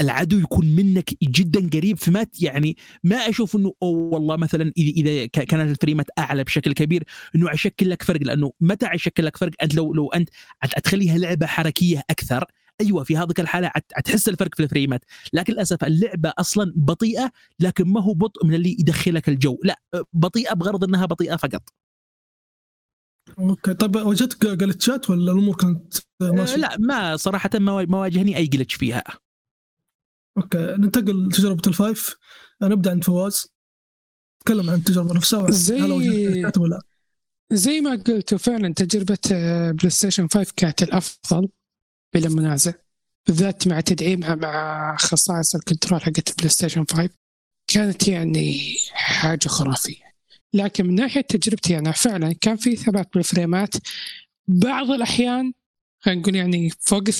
العدو 0.02 0.38
يكون 0.40 0.66
منك 0.66 1.24
جدا 1.24 1.70
قريب 1.74 1.98
فما 1.98 2.26
يعني 2.41 2.78
ما 3.04 3.16
أشوف 3.16 3.56
إنه 3.56 3.74
أو 3.84 3.88
والله 3.88 4.38
مثلا 4.38 4.72
إذا 4.78 5.26
كانت 5.26 5.72
الفريمات 5.72 6.06
أعلى 6.20 6.44
بشكل 6.44 6.74
كبير 6.74 7.04
إنه 7.36 7.52
يشكل 7.54 7.90
لك 7.90 8.04
فرق 8.04 8.22
لأنه 8.22 8.52
متى 8.62 8.90
يشكل 8.94 9.26
لك 9.26 9.38
فرق؟ 9.38 9.52
أنت 9.64 9.76
لو 9.76 9.94
لو 9.94 10.10
أنت 10.12 10.30
تخليها 10.84 11.18
لعبة 11.18 11.45
حركية 11.45 12.04
أكثر 12.10 12.45
أيوه 12.82 13.04
في 13.04 13.18
هذه 13.18 13.34
الحالة 13.40 13.72
حتحس 13.94 14.30
الفرق 14.30 14.56
في 14.56 14.64
الفريمات 14.64 15.06
لكن 15.34 15.54
للأسف 15.54 15.84
اللعبة 15.84 16.34
أصلا 16.38 16.74
بطيئة 16.76 17.32
لكن 17.60 17.88
ما 17.88 18.02
هو 18.02 18.14
بطء 18.14 18.45
من 18.45 18.54
اللي 18.54 18.72
يدخلك 18.80 19.30
الجو 19.30 19.58
لا 19.64 19.82
بطيئة 20.14 20.54
بغرض 20.54 20.84
إنها 20.84 21.06
بطيئة 21.06 21.36
فقط. 21.36 21.83
okay. 23.40 23.74
طيب 23.74 23.96
وجدت 23.96 24.46
جلتشات 24.46 25.10
ولا 25.10 25.32
الأمور 25.32 25.56
كانت 25.56 25.94
ماشية؟ 26.22 26.56
لا 26.56 26.78
ما 26.80 27.16
صراحة 27.18 27.50
ما 27.54 27.72
وا- 27.72 27.86
ما 27.86 27.98
واجهني 27.98 28.38
أي 28.38 28.48
glitch 28.48 28.74
فيها. 28.74 29.04
okay 30.38 30.58
ننتقل 30.58 31.28
لتجربة 31.28 31.62
ال 31.68 31.77
Five 31.77 32.16
نبدأ 32.62 32.92
عند 32.92 33.04
فواز. 33.04 33.48
تكلم 34.46 34.70
عن 34.70 34.76
التجربة 34.78 35.14
نفسها 35.16 35.52
زي- 35.52 35.80
هل 35.80 35.92
وجدت 35.92 36.14
جلتشات 36.16 36.58
ولا 36.58 36.70
لا؟ 36.76 36.82
زي 37.58 37.82
ما 37.82 37.92
قلت 38.08 38.36
فعلا 38.36 38.74
تجربة 38.74 39.18
آه، 39.34 39.72
بلاي 39.72 39.90
ستيشن 39.90 40.28
5 40.28 40.54
كانت 40.58 40.84
الأفضل 40.84 41.50
بلا 42.16 42.30
منازع 42.30 42.74
بالذات 43.28 43.68
مع 43.68 43.80
تدعيمها 43.80 44.36
مع 44.36 44.96
خصائص 44.98 45.56
ال 45.56 45.61
control 45.61 46.02
حقت 46.02 46.30
ال 46.30 46.50
PlayStation 46.50 46.86
5 46.92 47.10
كانت 47.68 48.08
يعني 48.08 48.76
حاجة 48.92 49.48
خرافية. 49.48 50.12
لكن 50.54 50.86
من 50.88 50.96
ناحية 50.96 51.22
تجربتي 51.22 51.78
أنا 51.78 51.92
فعلا 51.92 52.34
كان 52.42 52.56
في 52.56 52.76
ثبات 52.76 53.10
بالفريمات. 53.14 53.76
بعض 54.48 54.92
الأحيان 54.92 55.54
خلينا 56.06 56.22
نقول 56.22 56.36
يعني 56.36 56.70
فوق 56.80 57.04
ال 57.08 57.14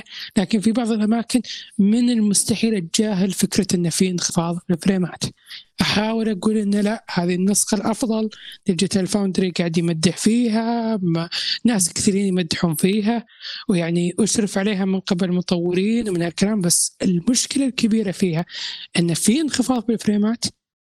80% 0.00 0.02
لكن 0.36 0.60
في 0.60 0.72
بعض 0.72 0.90
الأماكن 0.90 1.40
من 1.78 2.10
المستحيل 2.10 2.74
أتجاهل 2.74 3.32
فكرة 3.32 3.66
أن 3.74 3.90
في 3.90 4.10
انخفاض 4.10 4.58
في 4.66 4.74
الفريمات. 4.74 5.24
أحاول 5.80 6.28
أقول 6.28 6.56
أن 6.56 6.70
لا 6.70 7.04
هذه 7.10 7.34
النسخة 7.34 7.74
الأفضل. 7.74 8.30
Digital 8.66 9.06
Foundry 9.06 9.50
قاعد 9.50 9.78
يمدح 9.78 10.16
فيها 10.16 11.00
ناس 11.64 11.92
كثيرين 11.92 12.26
يمدحون 12.26 12.74
فيها 12.74 13.26
ويعني 13.68 14.14
أشرف 14.18 14.58
عليها 14.58 14.84
من 14.84 15.00
قبل 15.00 15.32
مطورين 15.32 16.08
ومن 16.08 16.22
الكلام 16.22 16.60
بس 16.60 16.96
المشكلة 17.02 17.66
الكبيرة 17.66 18.10
فيها 18.10 18.44
أن 18.98 19.14
في 19.14 19.40
انخفاض 19.40 19.86
بالفريمات. 19.86 20.44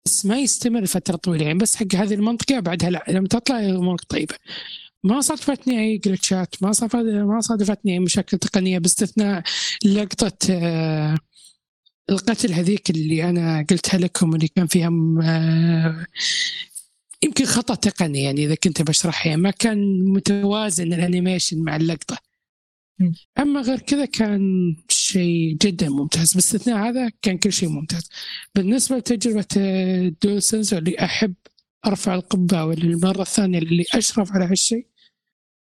بس 0.08 0.26
ما 0.26 0.38
يستمر 0.38 0.80
لفترة 0.80 1.16
طويلة. 1.16 1.44
يعني 1.46 1.58
بس 1.58 1.76
حق 1.76 1.94
هذه 1.94 2.14
المنطقة 2.14 2.60
بعدها 2.60 2.90
لا. 2.90 3.04
لما 3.08 3.28
تطلع 3.28 3.60
الأمور 3.60 3.98
طيبة. 4.08 4.34
ما 5.04 5.20
صادفتني 5.20 5.80
أي 5.80 5.98
جلتشات 5.98 6.54
ما 6.62 6.72
ما 7.24 7.40
صادفتني 7.40 7.92
أي 7.92 7.98
مشاكل 7.98 8.38
تقنية 8.38 8.78
باستثناء 8.78 9.42
لقطة 9.84 10.32
آه، 10.50 11.18
القتل 12.10 12.52
هذيك 12.52 12.90
اللي 12.90 13.24
أنا 13.30 13.66
قلتها 13.70 13.98
لكم 13.98 14.34
اللي 14.34 14.48
كان 14.48 14.66
فيها 14.66 14.90
آه، 15.22 16.06
يمكن 17.22 17.44
خطأ 17.44 17.74
تقني. 17.74 18.22
يعني 18.22 18.44
إذا 18.44 18.54
كنت 18.54 18.82
بشرحها 18.82 19.28
يعني 19.30 19.42
ما 19.42 19.50
كان 19.50 20.04
متوازن 20.04 20.92
ال 20.92 20.99
animation 20.99 21.58
مع 21.64 21.76
اللقطة. 21.76 22.18
مم. 22.98 23.12
أما 23.38 23.60
غير 23.60 23.78
كذا 23.78 24.04
كان 24.04 24.76
شيء 25.08 25.56
جدا 25.62 25.88
ممتاز. 25.88 26.34
باستثناء 26.34 26.88
هذا 26.88 27.10
كان 27.22 27.38
كل 27.38 27.52
شيء 27.52 27.68
ممتاز. 27.68 28.08
بالنسبة 28.54 28.96
لتجربة 28.96 29.46
DualSense 30.22 30.78
اللي 30.78 30.98
أحب 30.98 31.34
أرفع 31.86 32.14
القبعة 32.14 32.72
للمرة 32.72 33.22
الثانية 33.22 33.58
اللي 33.58 33.84
أشرف 33.94 34.32
على 34.32 34.44
هالشيء 34.44 34.86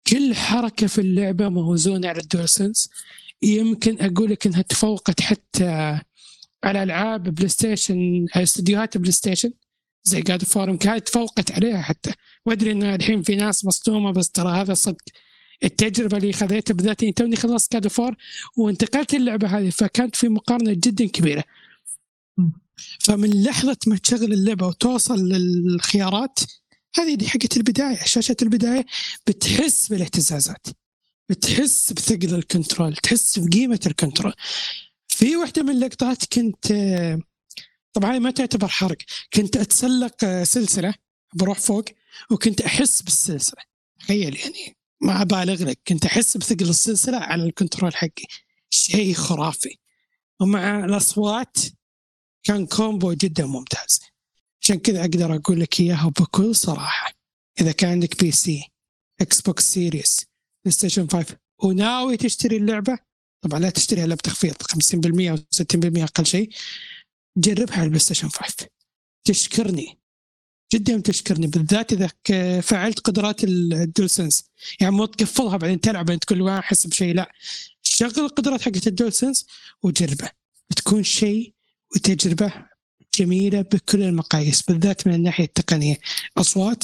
كل 0.07 0.35
حركة 0.35 0.88
في 0.88 1.01
اللعبة 1.01 1.49
موزونة 1.49 2.07
على 2.07 2.19
ال 2.19 2.49
DualSense 2.49 2.89
يمكن 3.41 3.97
أقول 4.01 4.31
لك 4.31 4.47
إنها 4.47 4.61
تفوقت 4.61 5.22
حتى 5.22 5.99
على 6.63 6.84
ألعاب 6.84 7.23
PlayStation 7.23 8.26
استديوهات 8.35 8.97
PlayStation 8.97 9.52
زي 10.03 10.22
God 10.22 10.43
كانت 10.77 11.07
تفوقت 11.07 11.51
عليها 11.51 11.81
حتى. 11.81 12.11
وادري 12.45 12.72
إن 12.72 12.84
الحين 12.84 13.22
في 13.22 13.35
ناس 13.35 13.65
مصدومة 13.65 14.11
بس 14.11 14.30
ترى 14.30 14.61
هذا 14.61 14.73
صدق. 14.73 15.03
التجربة 15.65 16.17
اللي 16.17 16.33
خذيتها 16.33 16.73
بالذات 16.73 17.03
إني 17.03 17.11
توني 17.11 17.35
خلصت 17.35 17.73
God 17.73 17.88
Four 17.88 18.15
وانتقلت 18.57 19.13
اللعبة 19.13 19.47
هذه 19.47 19.69
فكانت 19.69 20.15
في 20.15 20.29
مقارنة 20.29 20.73
جدا 20.73 21.07
كبيرة. 21.07 21.43
فمن 22.99 23.43
لحظة 23.43 23.77
ما 23.87 23.97
تشغل 23.97 24.33
اللعبة 24.33 24.67
وتوصل 24.67 25.29
للخيارات 25.29 26.39
هذه 26.95 27.15
دي 27.15 27.27
حقت 27.27 27.57
البداية 27.57 28.05
شاشة 28.05 28.35
البداية 28.41 28.85
بتحس 29.27 29.87
بالاهتزازات. 29.87 30.67
بتحس 31.29 31.93
بثقل 31.93 32.35
ال 32.35 32.43
control 32.43 32.95
تحس 32.95 33.39
بقيمة 33.39 33.79
ال 33.85 33.91
control. 33.91 34.34
في 35.07 35.35
واحدة 35.35 35.63
من 35.63 35.69
اللقطات 35.69 36.25
كنت 36.25 36.67
طبعا 37.93 38.19
ما 38.19 38.31
تعتبر 38.31 38.67
حرق 38.67 38.97
كنت 39.33 39.57
أتسلق 39.57 40.23
آه، 40.23 40.43
سلسلة 40.43 40.93
بروح 41.33 41.59
فوق 41.59 41.85
وكنت 42.31 42.61
أحس 42.61 43.01
بالسلسلة. 43.01 43.61
تخيل 43.99 44.35
يعني. 44.35 44.75
ما 45.06 45.22
أبالغ 45.22 45.64
لك. 45.64 45.80
كنت 45.88 46.06
أحس 46.06 46.38
بثقل 46.38 46.69
السلسلة 46.69 47.18
على 47.18 47.44
ال 47.43 47.50
control 47.50 47.95
حقي. 47.95 48.26
شيء 48.69 49.14
خرافي. 49.14 49.77
ومع 50.41 50.86
الأصوات 50.86 51.57
كان 52.44 52.65
combo 52.65 53.14
جدا 53.14 53.45
ممتاز. 53.45 53.99
عشان 54.61 54.80
كذا 54.80 55.02
أقدر 55.02 55.36
أقول 55.36 55.60
لك 55.60 55.80
إياها 55.80 56.10
بكل 56.10 56.56
صراحة. 56.56 57.11
إذا 57.61 57.72
كان 57.72 57.90
عندك 57.90 58.23
PC 58.23 58.64
Xbox 59.22 59.73
Series 59.73 60.26
PlayStation 60.65 61.07
5 61.07 61.38
وناوي 61.64 62.18
تشتري 62.18 62.57
اللعبة 62.57 62.98
طبعا 63.41 63.60
لا 63.60 63.69
تشتريها 63.69 64.06
الا 64.06 64.15
بتخفيض 64.15 64.53
50% 64.53 65.30
أو 65.32 65.38
60% 65.38 66.03
أقل 66.03 66.26
شيء 66.26 66.49
جربها 67.38 67.76
على 67.76 67.84
ال 67.84 67.99
PlayStation 67.99 68.30
5 68.30 68.68
تشكرني. 69.23 69.99
جدا 70.76 70.99
تشكرني 70.99 71.47
بالذات 71.47 71.93
إذا 71.93 72.10
فعلت 72.61 72.99
قدرات 72.99 73.43
ال 73.43 74.10
DualSense 74.10 74.49
يعني 74.80 74.95
مو 74.95 75.06
تقفلها 75.06 75.57
بعدين 75.57 75.81
تلعب 75.81 76.06
بعدين 76.06 76.19
تقول 76.19 76.43
ما 76.43 76.60
احس 76.60 76.88
بشيء 76.88 77.15
لا. 77.15 77.31
شغل 77.81 78.26
القدرات 78.26 78.61
حقت 78.61 78.88
ال 78.88 79.14
DualSense 79.14 79.45
وجربه. 79.84 80.30
بتكون 80.69 81.03
شيء 81.03 81.53
وتجربة 81.95 82.53
جميلة 83.15 83.61
بكل 83.61 84.03
المقاييس 84.03 84.61
بالذات 84.61 85.07
من 85.07 85.14
الناحية 85.14 85.43
التقنية. 85.43 85.97
أصوات 86.38 86.84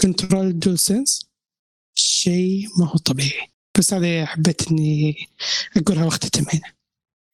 control 0.00 0.46
ال 0.46 0.78
DualSense 0.78 1.30
شيء 1.94 2.66
ما 2.78 2.86
هو 2.86 2.96
طبيعي. 2.96 3.50
بس 3.78 3.94
هذا 3.94 4.26
حبيت 4.26 4.68
اني 4.68 5.16
أقولها 5.76 6.04
واختتم 6.04 6.44
هنا 6.52 6.72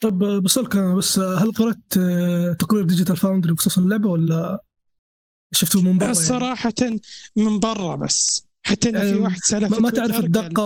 طب 0.00 0.18
بسألك 0.42 0.76
بس 0.76 1.18
هل 1.18 1.52
قرأت 1.52 1.96
آه، 1.98 2.52
تقرير 2.52 2.84
Digital 2.84 3.16
Foundry 3.16 3.52
بخصوص 3.52 3.78
اللعبة 3.78 4.08
ولا؟ 4.08 4.60
شفته 5.52 5.82
من 5.82 5.98
برا 5.98 6.06
يعني؟ 6.06 6.26
صراحة 6.26 6.74
من 7.36 7.58
برا 7.58 7.96
بس. 7.96 8.46
حتى 8.62 8.88
إن 8.88 9.00
في 9.00 9.06
يعني 9.06 9.18
واحد 9.18 9.40
سأله 9.44 9.80
ما, 9.80 9.90
تعرف 9.90 10.16
والدقة 10.16 10.62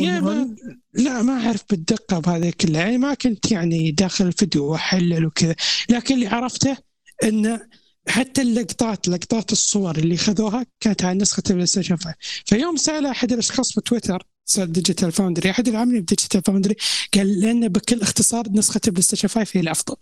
يا 0.00 0.20
والأمور 0.20 0.34
ما؟ 0.34 0.56
لا 0.92 1.22
ما 1.22 1.46
أعرف 1.46 1.64
بالدقة 1.70 2.18
بهذه 2.18 2.52
كلها 2.60 2.82
يعني 2.82 2.98
ما 2.98 3.14
كنت 3.14 3.52
يعني 3.52 3.90
داخل 3.90 4.26
الفيديو 4.26 4.64
وأحلل 4.64 5.26
وكذا. 5.26 5.54
لكن 5.90 6.14
اللي 6.14 6.26
عرفته 6.26 6.76
أن 7.24 7.60
حتى 8.08 8.42
اللقطات 8.42 9.08
لقطات 9.08 9.52
الصور 9.52 9.98
اللي 9.98 10.16
خذوها 10.16 10.66
كانت 10.80 11.04
على 11.04 11.18
نسخة 11.18 11.42
ال 11.50 11.66
PlayStation 11.66 11.96
5 11.96 12.14
فيوم 12.46 12.76
سأل 12.76 13.06
أحد 13.06 13.32
الأشخاص 13.32 13.78
بتويتر 13.78 14.26
سأل 14.44 14.72
Digital 14.72 15.12
Foundry 15.12 15.50
أحد 15.50 15.66
اللي 15.66 15.78
عاملين 15.78 16.02
ب 16.02 16.07
Digital 16.07 16.42
Foundry 16.42 16.76
قال 17.14 17.40
لأن 17.40 17.68
بكل 17.68 18.00
اختصار 18.02 18.48
نسخة 18.50 18.80
ال 18.86 19.02
PlayStation 19.02 19.28
5 19.28 19.50
هي 19.52 19.60
الأفضل. 19.60 19.96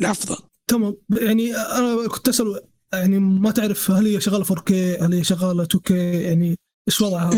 الأفضل. 0.00 0.36
تمام. 0.66 0.96
يعني 1.10 1.56
أنا 1.56 2.08
كنت 2.08 2.28
أسأل 2.28 2.60
يعني 2.98 3.18
ما 3.18 3.50
تعرف 3.50 3.90
هل 3.90 4.06
هي 4.06 4.20
شغالة 4.20 4.44
4K 4.44 4.72
هل 5.02 5.14
هي 5.14 5.24
شغالة 5.24 5.64
2K 5.64 5.90
يعني 5.90 6.56
إيش 6.88 7.00
وضعها؟ 7.00 7.30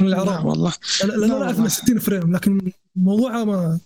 من 0.00 0.06
لا 0.06 0.22
العراق؟ 0.22 0.46
والله. 0.46 0.72
لا 1.04 1.14
أنا 1.14 1.22
أعرف 1.34 1.34
إنها 1.34 1.48
والله. 1.48 1.68
60 1.68 1.98
frame 1.98 2.36
لكن 2.36 2.72
موضوعها 2.96 3.44
ما 3.44 3.80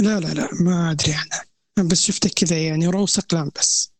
لا 0.00 0.20
لا 0.20 0.34
لا 0.34 0.48
ما 0.60 0.90
أدري 0.90 1.12
عنها 1.12 1.42
أنا. 1.78 1.88
بس 1.88 2.00
شفته 2.02 2.30
كذا 2.36 2.58
يعني 2.58 2.86
رؤوس 2.86 3.18
أقلام 3.18 3.50
بس. 3.58 3.92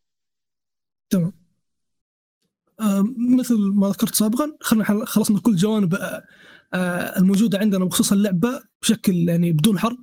آه، 2.79 3.05
مثل 3.37 3.55
ما 3.57 3.89
ذكرت 3.89 4.15
سابقا 4.15 4.57
خلينا 4.61 4.85
حل- 4.85 5.05
خلصنا 5.05 5.39
كل 5.39 5.55
جوانب 5.55 5.95
آه، 5.95 6.23
آه، 6.73 7.19
الموجودة 7.19 7.57
عندنا 7.57 7.85
بخصوص 7.85 8.11
اللعبة 8.11 8.61
بشكل 8.81 9.29
يعني 9.29 9.51
بدون 9.51 9.79
حرق. 9.79 9.99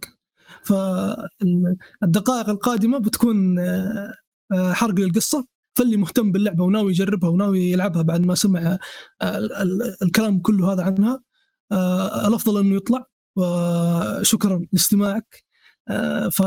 فالدقائق 0.65 2.49
القادمة 2.49 2.99
بتكون 2.99 3.59
آه، 3.59 4.13
حرق 4.53 4.95
للقصة. 4.95 5.47
فاللي 5.75 5.97
مهتم 5.97 6.33
باللعبة 6.33 6.65
وناوي 6.65 6.91
يجربها 6.91 7.31
وناوي 7.31 7.61
يلعبها 7.71 8.03
بعد 8.03 8.21
ما 8.21 8.35
سمع 8.35 8.79
آه، 9.23 9.39
ال- 9.39 9.53
ال- 9.53 9.97
الكلام 10.03 10.41
كله 10.41 10.73
هذا 10.73 10.83
عنها 10.83 11.23
آه، 11.73 12.29
الأفضل 12.29 12.61
أنه 12.61 12.77
يطلع. 12.77 13.07
وشكرا 13.37 14.67
لاستماعك. 14.73 15.45
آه، 15.89 16.29
ف 16.29 16.41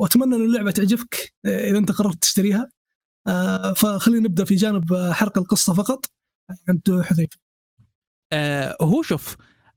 وأتمنى 0.00 0.36
أن 0.36 0.44
اللعبة 0.44 0.70
تعجبك 0.70 1.34
إذا 1.46 1.78
أنت 1.78 1.92
قررت 1.92 2.22
تشتريها. 2.22 2.70
فخلينا 3.76 4.28
نبدأ 4.28 4.44
في 4.44 4.54
جانب 4.54 4.94
حرق 5.12 5.38
القصة 5.38 5.74
فقط. 5.74 6.06
عند 6.68 7.02
حذيفة. 7.02 7.38
هو 8.82 9.02
شوف 9.02 9.36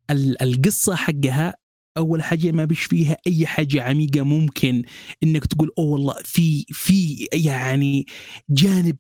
ال- 0.10 0.42
القصة 0.42 0.96
حقها 0.96 1.56
أول 1.98 2.24
حاجة 2.24 2.52
ما 2.52 2.66
بيش 2.66 2.84
فيها 2.84 3.18
أي 3.28 3.48
حاجة 3.48 3.84
عميقة 3.84 4.22
ممكن 4.22 4.84
إنك 5.24 5.46
تقول 5.46 5.72
أوه 5.78 5.88
والله 5.88 6.16
في 6.26 6.66
في 6.70 7.28
يعني 7.34 8.06
جانب 8.50 8.96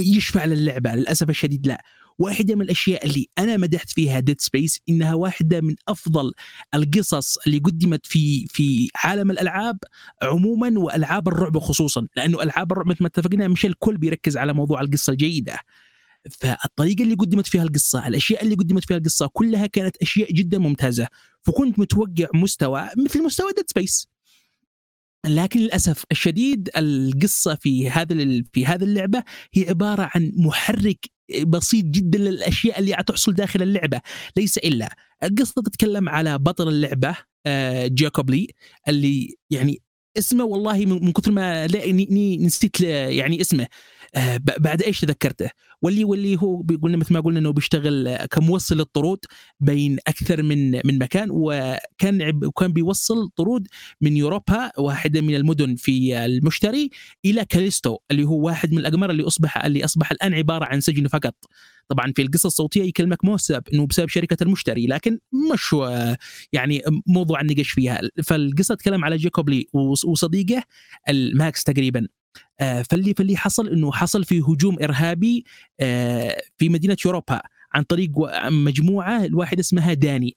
يشفع 0.00 0.44
للعبة. 0.44 0.94
للأسف 0.94 1.30
الشديد 1.30 1.66
لا. 1.66 1.82
واحدة 2.18 2.54
من 2.54 2.62
الأشياء 2.62 3.06
اللي 3.06 3.26
أنا 3.38 3.56
مدحت 3.56 3.90
فيها 3.90 4.20
Dead 4.20 4.40
Space 4.40 4.80
إنها 4.88 5.14
واحدة 5.14 5.60
من 5.60 5.74
أفضل 5.88 6.32
القصص 6.74 7.38
اللي 7.46 7.58
قدمت 7.58 8.06
في 8.06 8.46
في 8.46 8.88
عالم 9.04 9.30
الألعاب 9.30 9.78
عموما 10.22 10.78
وألعاب 10.80 11.28
الرعب 11.28 11.58
خصوصا 11.58 12.06
لأنه 12.16 12.42
ألعاب 12.42 12.72
الرعب 12.72 12.86
مثل 12.86 12.98
ما 13.00 13.06
اتفقنا 13.06 13.48
مش 13.48 13.66
الكل 13.66 13.96
بيركز 13.98 14.36
على 14.36 14.52
موضوع 14.52 14.80
القصة 14.80 15.10
الجيدة. 15.12 15.58
فالطريقة 16.30 17.02
اللي 17.02 17.14
قدمت 17.14 17.46
فيها 17.46 17.62
القصة 17.62 18.08
الأشياء 18.08 18.42
اللي 18.44 18.54
قدمت 18.54 18.84
فيها 18.84 18.96
القصة 18.96 19.26
كلها 19.32 19.66
كانت 19.66 19.96
أشياء 19.96 20.32
جدا 20.32 20.58
ممتازة 20.58 21.08
فكنت 21.42 21.78
متوقع 21.78 22.26
مستوى 22.34 22.88
مثل 22.96 23.22
مستوى 23.22 23.52
Dead 23.56 23.64
Space 23.70 24.08
لكن 25.26 25.60
للأسف 25.60 26.04
الشديد 26.12 26.70
القصة 26.76 27.54
في 27.54 27.90
هذا 27.90 28.42
في 28.52 28.66
هذه 28.66 28.84
اللعبة 28.84 29.22
هي 29.54 29.68
عبارة 29.68 30.10
عن 30.14 30.32
محرك 30.36 31.06
بسيط 31.46 31.84
جدا 31.84 32.18
للأشياء 32.18 32.78
اللي 32.78 32.96
تحصل 33.06 33.34
داخل 33.34 33.62
اللعبة. 33.62 34.00
ليس 34.36 34.58
إلا. 34.58 34.96
القصة 35.22 35.62
تتكلم 35.62 36.08
على 36.08 36.38
بطل 36.38 36.68
اللعبة 36.68 37.16
آه، 37.46 37.86
جاكوب 37.86 38.30
لي 38.30 38.48
اللي 38.88 39.34
يعني 39.50 39.82
اسمه 40.18 40.44
والله 40.44 40.86
من 40.86 41.12
كثر 41.12 41.30
ما 41.32 41.66
لا 41.66 41.86
ني- 41.92 42.08
ني- 42.10 42.36
نسيت 42.36 42.80
يعني 42.80 43.40
اسمه. 43.40 43.66
آه، 44.14 44.36
بعد 44.58 44.82
إيش 44.82 45.00
تذكرته؟ 45.00 45.50
واللي 45.82 46.04
واللي 46.04 46.36
هو 46.42 46.56
بيقولنا 46.62 46.96
مثل 46.96 47.14
ما 47.14 47.20
قلنا 47.20 47.38
إنه 47.38 47.50
بيشتغل 47.52 48.08
آه، 48.08 48.26
كموصل 48.26 48.80
الطرود 48.80 49.18
بين 49.60 49.98
أكثر 50.06 50.42
من 50.42 50.70
من 50.72 50.98
مكان 50.98 51.28
وكان 51.30 52.40
وكان 52.44 52.72
بيوصل 52.72 53.28
طرود 53.36 53.68
من 54.00 54.16
يوروبا 54.16 54.70
واحدة 54.78 55.20
من 55.20 55.34
المدن 55.34 55.74
في 55.76 56.24
المشتري 56.24 56.90
إلى 57.24 57.44
كاليستو 57.44 57.98
اللي 58.10 58.24
هو 58.24 58.46
واحد 58.46 58.72
من 58.72 58.78
الأقمار 58.78 59.10
اللي 59.10 59.22
اصبح 59.26 59.64
اللي 59.64 59.84
أصبح 59.84 60.10
الآن 60.10 60.34
عبارة 60.34 60.64
عن 60.64 60.80
سجن 60.80 61.06
فقط. 61.08 61.34
طبعا 61.88 62.12
في 62.16 62.22
القصة 62.22 62.46
الصوتية 62.46 62.82
يكلمك 62.82 63.24
مو 63.24 63.34
بسبب 63.34 63.62
إنه 63.74 63.86
بسبب 63.86 64.08
شركة 64.08 64.42
المشتري 64.42 64.86
لكن 64.86 65.18
مش 65.52 65.74
يعني 66.52 66.82
موضوع 67.06 67.40
النقاش 67.40 67.70
فيها. 67.70 68.00
فالقصة 68.24 68.74
تتكلم 68.74 69.04
على 69.04 69.16
جيكوب 69.16 69.48
لي 69.50 69.66
وص- 69.72 70.04
وصديقه 70.04 70.62
الماكس 71.08 71.64
تقريبا. 71.64 72.08
فاللي 72.60 73.14
فاللي 73.14 73.36
حصل 73.36 73.68
إنه 73.68 73.92
حصل 73.92 74.24
في 74.24 74.40
هجوم 74.40 74.76
إرهابي 74.82 75.44
آه، 75.80 76.42
في 76.58 76.68
مدينة 76.68 76.96
يوروبا 77.04 77.40
عن 77.74 77.82
طريق 77.82 78.10
مجموعة 78.48 79.24
لواحدة 79.24 79.58
اسمها 79.58 79.92
داني 79.94 80.36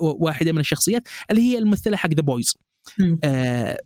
واحدة 0.00 0.52
من 0.52 0.58
الشخصيات 0.60 1.08
اللي 1.30 1.42
هي 1.42 1.58
الممثلة 1.58 1.96
حق 1.96 2.10
The 2.14 2.22
Boys. 2.22 2.56
آه، 3.24 3.78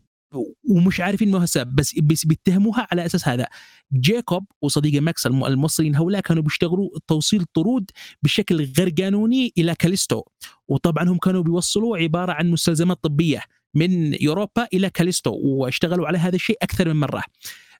ومش 0.70 1.00
عارفين 1.00 1.30
ما 1.30 1.44
السبب 1.44 1.74
بس 1.76 1.94
بس 1.98 2.26
بيتهموها 2.26 2.86
على 2.92 3.06
أساس 3.06 3.28
هذا. 3.28 3.46
جيكوب 3.94 4.44
وصديقه 4.62 5.00
ماكس 5.00 5.26
الم- 5.26 5.44
الموصلين 5.44 5.96
هؤلاء 5.96 6.20
كانوا 6.20 6.42
بيشتغلوا 6.42 6.90
توصيل 7.06 7.44
طرود 7.54 7.90
بشكل 8.22 8.68
غير 8.78 8.94
قانوني 8.98 9.52
إلى 9.58 9.74
كاليستو. 9.74 10.22
وطبعا 10.68 11.08
هم 11.08 11.18
كانوا 11.18 11.42
بيوصلوا 11.42 11.96
عبارة 11.98 12.32
عن 12.32 12.50
مستلزمات 12.50 12.98
طبية. 13.02 13.40
من 13.74 14.22
يوروبا 14.22 14.66
إلى 14.74 14.90
كاليستو 14.90 15.30
واشتغلوا 15.34 16.06
على 16.06 16.18
هذا 16.18 16.36
الشيء 16.36 16.56
أكثر 16.62 16.88
من 16.88 17.00
مرة. 17.00 17.22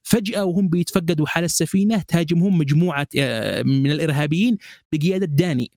فجأة 0.03 0.45
وهم 0.45 0.67
بيتفقدوا 0.69 1.27
حال 1.27 1.43
السفينة 1.43 2.01
تهاجمهم 2.01 2.57
مجموعة 2.57 3.07
آه، 3.17 3.63
من 3.63 3.91
الإرهابيين 3.91 4.57
بقيادة 4.93 5.25
داني. 5.25 5.71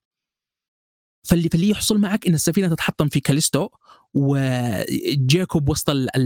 فاللي 1.24 1.48
فاللي 1.48 1.68
يحصل 1.70 1.98
معك 1.98 2.26
إن 2.26 2.34
السفينة 2.34 2.68
تتحطم 2.68 3.08
في 3.08 3.20
كاليستو 3.20 3.68
وجيكوب 4.14 5.68
وسط 5.68 5.90
ال- 5.90 6.16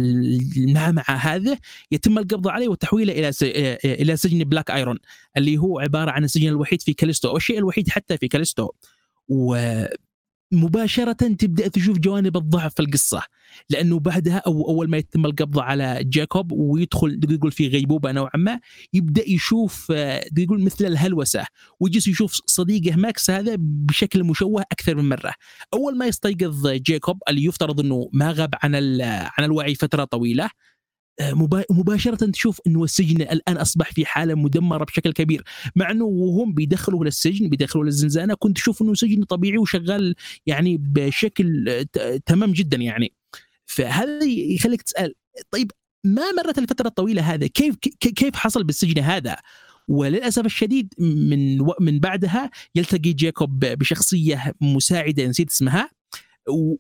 المعمعة 0.56 1.14
هذا 1.14 1.58
يتم 1.92 2.18
القبض 2.18 2.48
عليه 2.48 2.68
وتحويله 2.68 3.12
إلى 3.12 3.32
س- 3.32 3.42
إلى 3.84 4.16
سجن 4.16 4.44
Black 4.44 4.70
Iron 4.70 4.98
اللي 5.36 5.58
هو 5.58 5.78
عبارة 5.78 6.10
عن 6.10 6.24
السجن 6.24 6.48
الوحيد 6.48 6.82
في 6.82 6.92
كاليستو 6.92 7.28
أو 7.28 7.36
الشيء 7.36 7.58
الوحيد 7.58 7.88
حتى 7.88 8.18
في 8.18 8.28
كاليستو. 8.28 8.68
ومباشرة 10.52 11.12
تبدأ 11.12 11.68
تشوف 11.68 11.98
جوانب 11.98 12.36
الضعف 12.36 12.74
في 12.74 12.81
القصة 12.82 13.22
لأنه 13.70 13.98
بعدها 13.98 14.36
أو 14.47 14.68
أول 14.68 14.90
ما 14.90 14.97
يتم 14.97 15.27
القبض 15.27 15.59
على 15.59 16.05
جاكوب 16.05 16.52
ويدخل 16.52 17.20
يقول 17.31 17.52
في 17.52 17.68
غيبوبة 17.68 18.12
نوعا 18.12 18.31
ما 18.36 18.60
يبدأ 18.93 19.28
يشوف 19.31 19.93
آه، 19.94 20.24
يقول 20.39 20.62
مثل 20.62 20.86
الهلوسة 20.86 21.44
ويجلس 21.81 22.09
يشوف 22.09 22.40
صديقه 22.47 22.97
ماكس 22.97 23.31
هذا 23.31 23.56
بشكل 23.59 24.24
مشوه 24.24 24.62
أكثر 24.72 24.94
من 24.94 25.09
مرة. 25.09 25.32
أول 25.74 25.98
ما 25.98 26.06
يستيقظ 26.06 26.68
جيكوب 26.68 27.18
اللي 27.28 27.44
يفترض 27.44 27.81
إنه 27.81 28.09
ما 28.12 28.32
غاب 28.32 28.55
عن 28.62 28.74
ال- 28.74 29.02
عن 29.39 29.44
الوعي 29.44 29.74
فترة 29.74 30.05
طويلة 30.05 30.44
آه، 30.44 30.51
مباشرة 31.70 32.30
تشوف 32.30 32.60
إنه 32.66 32.84
السجن 32.84 33.22
الآن 33.22 33.56
أصبح 33.56 33.92
في 33.92 34.06
حالة 34.06 34.34
مدمرة 34.34 34.84
بشكل 34.84 35.12
كبير. 35.12 35.44
مع 35.76 35.90
إنه 35.90 36.05
وهم 36.05 36.55
بيدخلوا 36.55 37.05
للسجن 37.05 37.48
بيدخلوا 37.48 37.84
للزنزانة 37.84 38.34
كنت 38.34 38.56
تشوف 38.56 38.82
إنه 38.82 38.94
سجن 38.94 39.24
طبيعي 39.24 39.59
وشغال 39.59 40.14
يعني 40.47 40.76
بشكل 40.80 41.84
تمام 42.26 42.52
جدا 42.52 42.76
يعني. 42.76 43.12
فهذا 43.66 44.24
يخليك 44.24 44.82
تسأل 44.82 45.14
طيب 45.51 45.70
ما 46.05 46.22
مرت 46.32 46.59
الفترة 46.59 46.88
الطويلة 46.88 47.22
هذا 47.34 47.47
كيف 47.47 47.76
كي- 47.76 48.10
كيف 48.12 48.36
حصل 48.36 48.64
بالسجن 48.64 49.02
هذا؟ 49.02 49.36
وللأسف 49.88 50.47
الشديد 50.47 50.94
من 50.98 51.59
من 51.80 52.01
بعدها 52.01 52.51
يلتقي 52.74 53.12
جيكوب 53.12 53.59
بشخصية 53.60 54.52
مساعدة 54.60 55.26
نسيت 55.26 55.51
اسمها. 55.51 55.90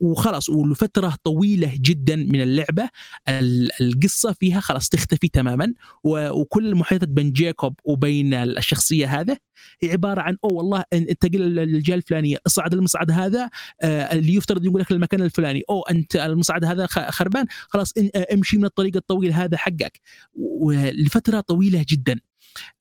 وخلاص 0.00 0.48
ولفتره 0.48 1.14
طويلة 1.24 1.72
جدا 1.80 2.16
من 2.16 2.42
اللعبة. 2.42 2.88
ال- 3.28 3.70
القصة 3.82 4.32
فيها 4.32 4.60
خلاص 4.60 4.88
تختفي 4.88 5.28
تماما 5.28 5.74
وكل 6.04 6.66
المحادثات 6.66 7.08
بين 7.08 7.32
جيكوب 7.32 7.74
وبين 7.84 8.34
الشخصية 8.34 9.20
هذا 9.20 9.36
هي 9.82 9.92
عبارة 9.92 10.20
عن 10.20 10.36
أوه 10.44 10.52
والله 10.52 10.80
إن- 10.80 10.84
أنت 10.94 11.26
قل 11.26 11.40
للجهة 11.40 11.94
الفلانية 11.94 12.36
اصعد 12.46 12.74
المصعد 12.74 13.10
هذا 13.10 13.50
آه، 13.82 14.12
اللي 14.12 14.34
يفترض 14.34 14.64
يقول 14.64 14.80
لك 14.80 14.90
المكان 14.92 15.22
الفلاني. 15.22 15.62
أوه 15.70 15.82
أنت 15.90 16.16
المصعد 16.16 16.64
هذا 16.64 16.86
خربان 16.86 17.46
خلاص 17.68 17.92
آه، 18.14 18.26
امشي 18.34 18.56
من 18.58 18.64
الطريق 18.64 18.96
الطويل 18.96 19.32
هذا 19.32 19.56
حقك. 19.56 20.00
ولفترة 20.34 21.40
طويلة 21.40 21.84
جدا. 21.88 22.20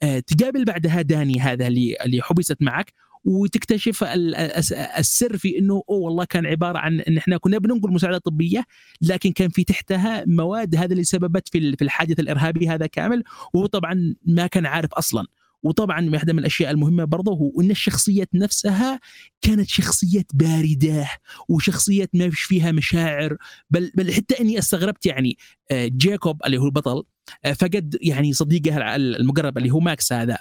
آه، 0.04 0.20
تقابل 0.20 0.66
بعدها 0.66 1.02
داني 1.02 1.40
هذا 1.40 1.68
اللي 1.68 2.20
حبست 2.22 2.58
معك. 2.62 2.94
وتكتشف 3.26 4.04
ال- 4.04 4.36
الس- 4.36 4.72
السر 4.74 5.38
في 5.38 5.58
إنه 5.60 5.74
أوه 5.90 6.00
والله 6.00 6.26
كان 6.26 6.46
عبارة 6.46 6.78
عن 6.78 7.00
إن 7.00 7.18
إحنا 7.18 7.38
كنا 7.38 7.58
بننقل 7.58 7.92
مساعدة 7.92 8.18
طبية 8.18 8.66
لكن 9.02 9.32
كان 9.32 9.50
في 9.50 9.64
تحتها 9.64 10.24
مواد 10.28 10.76
هذا 10.76 10.92
اللي 10.92 11.04
سببت 11.04 11.48
في 11.50 11.76
في 11.76 11.84
الحادث 11.84 12.20
الإرهابي 12.20 12.70
هذا 12.70 12.86
كامل 12.88 13.24
وهو 13.54 13.66
طبعا 13.66 14.16
ما 14.26 14.48
كان 14.48 14.66
عارف 14.66 14.94
أصلا. 14.94 15.26
وطبعا 15.64 16.10
واحدة 16.10 16.34
من 16.34 16.40
الأشياء 16.40 16.72
المهمة 16.72 17.04
برضه 17.04 17.32
هو 17.32 17.62
إن 17.62 17.72
الشخصيات 17.72 18.30
نفسها 18.34 19.00
كانت 19.42 19.70
شخصيات 19.70 20.26
باردة 20.34 21.08
وشخصيات 21.50 22.10
ما 22.14 22.30
فيش 22.30 22.42
فيها 22.42 22.72
مشاعر. 22.72 23.38
بل 23.70 23.92
بل 23.96 24.14
حتى 24.14 24.40
إني 24.42 24.60
استغربت 24.60 25.06
يعني 25.06 25.38
آه، 25.72 25.88
جيكوب 25.88 26.42
اللي 26.46 26.58
هو 26.58 26.66
البطل 26.66 27.04
آه، 27.46 27.54
فقد 27.54 27.98
يعني 28.02 28.34
صديقه 28.34 28.96
المقرب 28.96 29.58
اللي 29.58 29.70
هو 29.70 29.80
ماكس 29.80 30.14
هذا. 30.14 30.38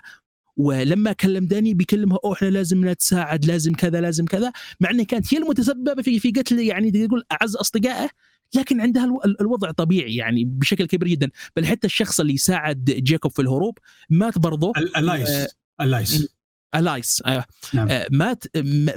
ولما 0.59 1.13
كلم 1.13 1.47
داني 1.47 1.75
بيكلمها 1.75 2.19
أوه 2.25 2.33
إحنا 2.35 2.47
لازم 2.47 2.89
نتساعد 2.89 3.45
لازم 3.45 3.73
كذا 3.73 4.01
لازم 4.01 4.25
كذا. 4.25 4.53
مع 4.81 4.91
إنها 4.91 5.05
كانت 5.05 5.35
هي 5.35 5.39
المتسببة 5.39 6.03
في 6.03 6.19
في 6.21 6.31
قتل 6.31 6.59
يعني 6.61 6.93
يقول 6.95 7.25
أعز 7.33 7.57
أصدقائه 7.57 8.09
لكن 8.55 8.81
عندها 8.81 9.05
الو- 9.05 9.23
الوضع 9.41 9.71
طبيعي 9.71 10.15
يعني 10.17 10.45
بشكل 10.45 10.87
كبير 10.87 11.09
جدا. 11.09 11.31
بل 11.57 11.67
حتى 11.67 11.87
الشخص 11.87 12.21
اللي 12.21 12.37
ساعد 12.37 12.85
جيكوب 12.85 13.33
في 13.33 13.43
الهروب 13.43 13.79
مات 14.11 14.39
برضه. 14.39 14.73
ال- 14.77 14.97
إلياس 14.97 15.29
آه، 15.29 15.49
إلياس. 15.81 16.29
إلياس 16.75 17.23
آه. 17.27 17.45
نعم. 17.75 17.89
آه، 17.89 18.07
مات 18.11 18.45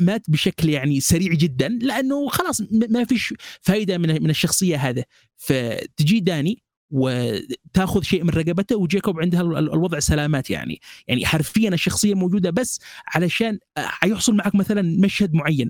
مات 0.01 0.29
بشكل 0.29 0.69
يعني 0.69 0.99
سريع 0.99 1.33
جدا 1.33 1.67
لأنه 1.81 2.27
خلاص 2.27 2.61
ما 2.89 3.03
فيش 3.05 3.33
فائده 3.61 3.97
من 3.97 4.23
من 4.23 4.29
الشخصية 4.29 4.77
هذا 4.77 5.03
فتجي 5.37 6.19
داني 6.19 6.63
وتاخذ 6.91 8.01
شيء 8.01 8.23
من 8.23 8.29
رقبته 8.29 8.75
وجيكوب 8.75 9.19
عندها 9.19 9.41
ال- 9.41 9.57
ال- 9.57 9.73
الوضع 9.73 9.99
سلامات 9.99 10.49
يعني. 10.49 10.81
يعني 11.07 11.25
حرفيا 11.25 11.69
الشخصيه 11.69 12.13
موجودة 12.13 12.49
بس 12.49 12.79
علشان 13.07 13.59
آه، 13.77 13.81
حيحصل 13.81 14.35
معك 14.35 14.55
مثلا 14.55 14.81
مشهد 14.81 15.33
معين. 15.33 15.69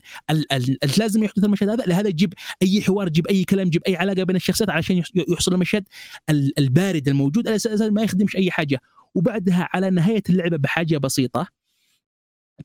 لازم 0.98 1.24
يحدث 1.24 1.44
المشهد 1.44 1.70
هذا 1.70 1.84
لهذا 1.86 2.10
تجيب 2.10 2.34
أي 2.62 2.82
حوار 2.82 3.08
تجيب 3.08 3.28
أي 3.28 3.44
كلام 3.44 3.68
تجيب 3.68 3.82
أي 3.88 3.96
علاقة 3.96 4.24
بين 4.24 4.36
الشخصيات 4.36 4.70
علشان 4.70 4.98
يح- 4.98 5.08
يحصل 5.30 5.54
المشهد 5.54 5.84
ال- 6.30 6.60
البارد 6.60 7.08
الموجود. 7.08 7.48
على 7.48 7.56
أساس 7.56 7.82
ما 7.82 8.02
يخدمش 8.02 8.36
أي 8.36 8.52
حاجة. 8.52 8.82
وبعدها 9.16 9.70
على 9.74 9.90
نهاية 9.90 10.24
اللعبة 10.30 10.58
بحاجة 10.58 10.98
بسيطة. 10.98 11.48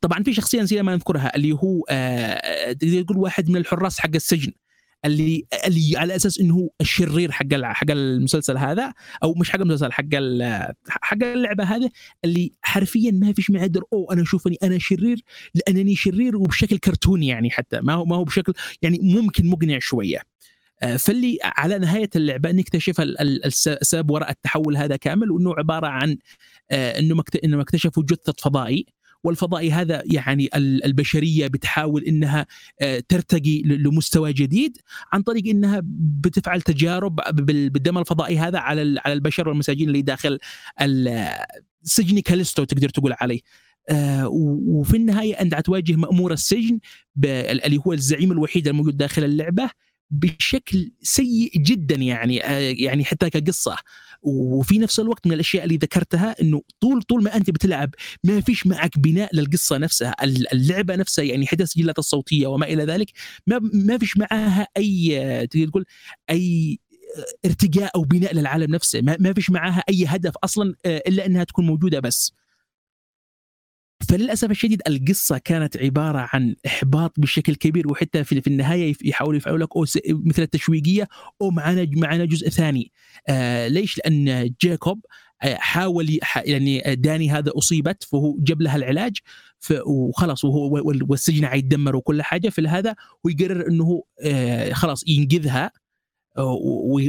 طبعا 0.01 0.23
في 0.23 0.35
شخصية 0.35 0.63
نسينا 0.63 0.83
ما 0.83 0.95
نذكرها 0.95 1.37
اللي 1.37 1.53
هو 1.53 1.85
آه، 1.89 2.73
تقدر 2.73 3.03
تقول 3.03 3.19
واحد 3.19 3.49
من 3.51 3.57
الحراس 3.57 3.99
حق 4.01 4.11
السجن. 4.15 4.53
اللي 5.05 5.45
اللي 5.67 5.97
على 5.97 6.17
أساس 6.17 6.41
إنه 6.41 6.71
الشرير 6.81 7.33
حق 7.33 7.55
حق 7.63 7.91
المسلسل 7.91 8.57
هذا 8.57 8.93
أو 9.23 9.35
مش 9.35 9.51
حق 9.51 9.61
المسلسل 9.61 9.93
حق 9.93 10.05
حق 10.89 11.23
اللعبة 11.23 11.65
هذه 11.65 11.91
اللي 12.25 12.53
حرفيا 12.63 13.11
ما 13.11 13.33
فيش 13.33 13.51
معدر 13.51 13.83
أو 13.93 14.13
أنا 14.13 14.23
اشوفني 14.23 14.57
أنا 14.63 14.79
شرير 14.79 15.21
لأنني 15.55 15.97
شرير 15.97 16.37
وبشكل 16.37 16.79
كرتوني 16.79 17.27
يعني 17.27 17.51
حتى 17.51 17.81
ما 17.81 17.93
هو 17.93 18.05
ما 18.05 18.17
هو 18.17 18.25
بشكل 18.25 18.53
يعني 18.83 18.99
ممكن 19.03 19.47
مقنع 19.47 19.79
شوية. 19.79 20.23
آه، 20.83 20.97
فاللي 20.97 21.39
على 21.43 21.79
نهاية 21.79 22.11
اللعبة 22.17 22.53
نكتشف 22.53 23.01
ال- 23.01 23.21
ال- 23.21 23.45
الس- 23.45 23.69
السبب 23.69 24.11
وراء 24.11 24.31
التحول 24.31 24.77
هذا 24.77 24.97
كامل 24.97 25.31
وإنه 25.31 25.55
عبارة 25.59 25.87
عن 25.87 26.17
آه، 26.71 26.99
إنه 26.99 27.15
انهم 27.45 27.61
اكتشفوا 27.61 28.03
جثة 28.03 28.35
فضائي. 28.39 28.87
والفضائي 29.27 29.71
هذا 29.73 30.03
يعني 30.13 30.49
ال- 30.55 30.85
البشرية 30.85 31.47
بتحاول 31.47 32.05
إنها 32.05 32.47
آه، 32.81 33.03
ترتقي 33.09 33.63
لمستوى 33.63 34.33
جديد 34.33 34.79
عن 35.13 35.23
طريق 35.23 35.47
إنها 35.47 35.81
بتفعل 36.21 36.63
تجارب 36.63 37.15
بال- 37.33 37.71
بالدم 37.71 37.99
الفضائي 37.99 38.39
هذا 38.39 38.59
على 38.59 39.01
على 39.05 39.13
البشر 39.13 39.49
والمساجين 39.49 39.89
اللي 39.89 40.03
داخل 40.03 40.39
سجن 41.83 42.21
كاليستو 42.21 42.65
تقدر 42.65 42.89
تقول 42.89 43.15
عليه. 43.21 43.41
آه، 43.91 44.29
وفي 44.67 44.97
النهاية 44.97 45.35
أنت 45.35 45.55
تواجه 45.55 45.97
مأمور 45.97 46.33
السجن 46.33 46.79
اللي 47.25 47.81
هو 47.87 47.93
الزعيم 47.93 48.33
الوحيد 48.33 48.69
الموجود 48.69 48.97
داخل 48.97 49.25
اللعبة. 49.25 49.71
بشكل 50.11 50.93
سيء 51.03 51.51
جدا 51.59 51.95
يعني 51.97 52.45
آه، 52.47 52.75
يعني 52.79 53.05
حتى 53.05 53.31
كقصة. 53.31 53.77
وفي 54.23 54.79
نفس 54.79 55.01
الوقت 55.01 55.27
من 55.27 55.33
الأشياء 55.33 55.65
اللي 55.65 55.77
ذكرتها 55.77 56.35
إنه 56.43 56.63
طول 56.81 57.03
طول 57.03 57.23
ما 57.23 57.37
أنت 57.37 57.51
بتلعب 57.51 57.91
ما 58.25 58.41
فيش 58.41 58.67
معك 58.67 58.99
بناء 58.99 59.37
للقصة 59.37 59.79
نفسها. 59.79 60.15
ال- 60.25 60.53
اللعبة 60.53 60.97
نفسها 60.97 61.25
يعني 61.25 61.47
حتى 61.47 61.63
السجلات 61.63 61.99
الصوتية 61.99 62.47
وما 62.47 62.67
إلى 62.67 62.85
ذلك 62.85 63.11
ما 63.47 63.61
ما 63.75 63.99
فيش 63.99 64.17
معاها 64.17 64.67
أي 64.77 65.47
تقول 65.47 65.85
أي 66.31 66.79
ارتقاء 67.47 67.91
أو 67.95 68.03
بناء 68.03 68.35
للعالم 68.35 68.75
نفسه. 68.75 69.01
ما, 69.01 69.17
ما 69.21 69.33
فيش 69.33 69.51
معاها 69.51 69.85
أي 69.89 70.05
هدف 70.07 70.33
أصلا 70.45 70.75
آه، 70.87 71.03
إلا 71.09 71.27
إنها 71.27 71.45
تكون 71.45 71.67
موجودة 71.67 72.01
بس. 72.01 72.33
فللأسف 74.09 74.51
الشديد 74.51 74.83
القصة 74.89 75.39
كانت 75.39 75.77
عبارة 75.77 76.29
عن 76.33 76.55
إحباط 76.67 77.21
بشكل 77.21 77.55
كبير 77.55 77.89
وحتى 77.89 78.25
في 78.25 78.47
النهاية 78.47 78.95
يحاولوا 79.05 79.37
يفعلوا 79.37 79.59
لك 79.59 79.77
أو 79.77 79.85
مثل 80.11 80.43
التشويقية 80.43 81.09
أو 81.43 81.51
معنا 81.51 81.87
معنا 81.97 82.25
جزء 82.25 82.49
ثاني. 82.49 82.93
آه 83.29 83.69
ليش؟ 83.69 83.99
لأن 83.99 84.55
جاكوب 84.63 85.01
آه، 85.43 85.55
حاول 85.55 86.19
يعني 86.37 86.83
داني 86.95 87.31
هذا 87.31 87.53
أصيبت 87.59 88.03
فهو 88.05 88.37
جاب 88.39 88.63
لها 88.63 88.77
العلاج 88.77 89.17
وخلاص 89.87 90.45
وهو 90.45 90.73
وال- 90.89 91.11
والسجن 91.11 91.47
حيتدمر 91.47 91.97
وكل 91.97 92.23
حاجة 92.23 92.49
في 92.49 92.69
هذا 92.69 92.95
ويقرر 93.25 93.69
إنه 93.69 94.03
آه 94.25 94.73
خلاص 94.73 95.05
ينقذها 95.09 95.71
آه، 96.39 96.59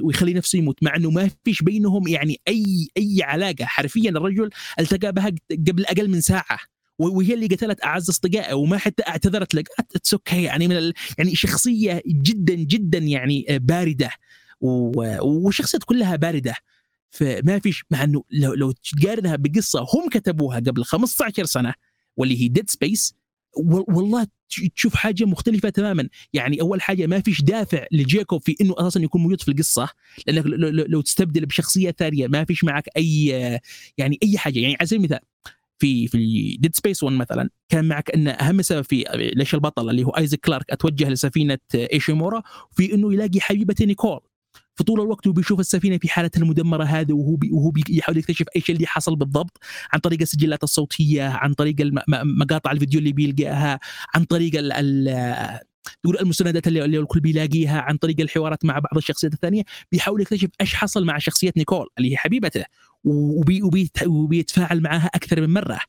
ويخلي 0.04 0.34
نفسه 0.34 0.60
يموت 0.60 0.84
مع 0.84 0.96
إنه 0.96 1.10
ما 1.12 1.30
فيش 1.46 1.62
بينهم 1.64 2.08
يعني 2.08 2.42
أي 2.48 2.88
أي 2.98 3.18
علاقة. 3.24 3.66
حرفيا 3.66 4.10
الرجل 4.10 4.50
التقى 4.80 5.14
بها 5.14 5.32
قبل 5.68 5.86
أقل 5.86 6.10
من 6.10 6.22
ساعة. 6.22 6.58
وهي 6.99 7.34
اللي 7.34 7.48
قتلت 7.48 7.84
أعز 7.84 8.10
اصدقائه 8.10 8.53
وما 8.53 8.78
حتى 8.78 9.03
اعتذرت 9.07 9.56
لك. 9.56 9.68
it's 9.95 10.14
okay 10.14 10.44
يعني 10.44 10.68
من 10.68 10.78
ال... 10.78 10.94
يعني 11.18 11.36
شخصية 11.36 12.02
جدا 12.07 12.53
جدا 12.53 12.98
يعني 12.98 13.45
باردة. 13.49 14.10
و... 14.61 14.91
وشخصيات 15.22 15.84
كلها 15.84 16.15
باردة. 16.15 16.56
فما 17.10 17.60
فيش 17.60 17.84
مع 17.91 18.03
إنه 18.03 18.24
لو 18.32 18.53
لو 18.53 18.72
تقارنها 18.72 19.36
بقصة 19.36 19.80
هم 19.80 20.10
كتبوها 20.10 20.60
قبل 20.60 20.84
15 20.84 21.45
سنة 21.45 21.74
واللي 22.18 22.41
هي 22.41 22.48
Dead 22.48 22.70
Space 22.70 23.16
والله 23.88 24.28
تش- 24.49 24.69
تشوف 24.76 24.95
حاجة 24.95 25.26
مختلفة 25.26 25.69
تماما. 25.69 26.10
يعني 26.34 26.61
أول 26.61 26.82
حاجة 26.82 27.06
ما 27.07 27.19
فيش 27.22 27.41
دافع 27.41 27.86
لجيكوب 27.91 28.41
في 28.45 28.56
إنه 28.61 28.76
أساسا 28.78 28.99
يكون 28.99 29.22
موجود 29.22 29.41
في 29.41 29.48
القصة. 29.52 29.90
لأنك 30.28 30.45
لو- 30.45 31.02
تستبدل 31.02 31.45
بشخصية 31.45 31.91
ثانية 31.91 32.28
ما 32.28 32.45
فيش 32.45 32.64
معك 32.64 32.90
أي 32.98 33.26
يعني 33.98 34.19
أي 34.24 34.38
حاجة. 34.38 34.60
يعني 34.60 34.76
على 34.80 34.88
سبيل 34.88 34.99
المثال 34.99 35.19
في 35.80 36.08
في 36.08 36.58
Dead 36.60 36.76
Space 36.76 37.04
1 37.04 37.16
مثلا 37.16 37.49
كان 37.70 37.88
معك 37.88 38.12
إن 38.12 38.28
أهم 38.28 38.62
سبب 38.62 38.82
في 38.82 39.04
ليش 39.36 39.54
البطل 39.56 39.90
اللي 39.90 40.04
هو 40.04 40.10
ايزاك 40.10 40.40
كلارك 40.40 40.66
أتوجه 40.72 41.10
لسفينة 41.10 41.58
إيشيمورا 41.76 42.44
في 42.72 42.94
إنه 42.94 43.14
يلاقي 43.14 43.41
حبيبته 43.41 43.86
نيكول. 43.86 44.20
فطول 44.76 45.02
الوقت 45.02 45.28
هو 45.28 45.34
بيشوف 45.34 45.60
السفينة 45.60 45.98
في 45.98 46.10
حالتها 46.10 46.41
المدمرة 46.41 46.84
هذه 46.84 47.14
وهو 47.14 47.36
بي 47.36 47.52
وهو 47.52 47.72
بيحاول 47.72 48.18
يكتشف 48.18 48.45
إيش 48.56 48.70
اللي 48.70 48.88
حصل 48.88 49.16
بالضبط 49.16 49.58
عن 49.94 49.99
طريق 49.99 50.22
السجلات 50.22 50.64
الصوتية 50.64 51.24
عن 51.24 51.54
طريق 51.54 51.76
مقاطع 52.08 52.72
الفيديو 52.72 52.99
اللي 52.99 53.12
بيلقاها 53.12 53.80
عن 54.16 54.24
طريق 54.24 54.52
ال 54.56 55.60
تقول 56.04 56.18
المستندات 56.20 56.68
اللي 56.68 56.86
الكل 56.86 57.20
بيلاقيها 57.20 57.82
عن 57.82 57.98
طريق 57.98 58.20
الحوارات 58.20 58.66
مع 58.66 58.80
بعض 58.80 58.98
الشخصيات 58.98 59.34
الثانية. 59.34 59.64
بيحاول 59.91 60.22
يكتشف 60.22 60.49
إيش 60.62 60.76
حصل 60.76 61.06
مع 61.06 61.18
شخصية 61.18 61.52
نيكول 61.58 61.88
اللي 61.98 62.12
هي 62.12 62.18
حبيبته. 62.18 62.64
وبي 63.03 63.61
وبيت 63.61 64.07
وبيتفاعل 64.07 64.82
معها 64.82 65.07
أكثر 65.07 65.41
من 65.41 65.53
مرة. 65.53 65.80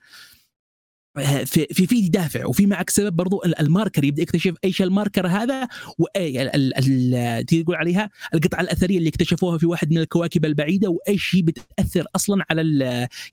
في 1.44 1.66
في 1.86 2.09
دافع 2.09 2.47
وفي 2.47 2.66
معك 2.66 2.90
سبب 2.90 3.16
برضو 3.16 3.43
ال- 3.44 3.59
ال 3.60 3.67
Marker 3.67 4.05
يبدأ 4.05 4.22
يكتشف 4.22 4.55
إيش 4.64 4.82
ال 4.82 4.89
Marker 4.89 5.27
هذا 5.26 5.68
واي 5.98 6.43
ال- 6.43 7.47
تقول 7.47 7.76
عليها 7.76 8.10
القطعة 8.35 8.60
الأثرية 8.60 8.98
اللي 8.98 9.09
اكتشفوها 9.09 9.59
في 9.59 9.66
واحد 9.66 9.90
من 9.90 9.98
الكواكب 9.98 10.44
البعيدة 10.44 10.89
وإيش 10.90 11.36
هي 11.36 11.43
بتأثر 11.43 12.05
أصلا 12.16 12.44
على 12.51 12.62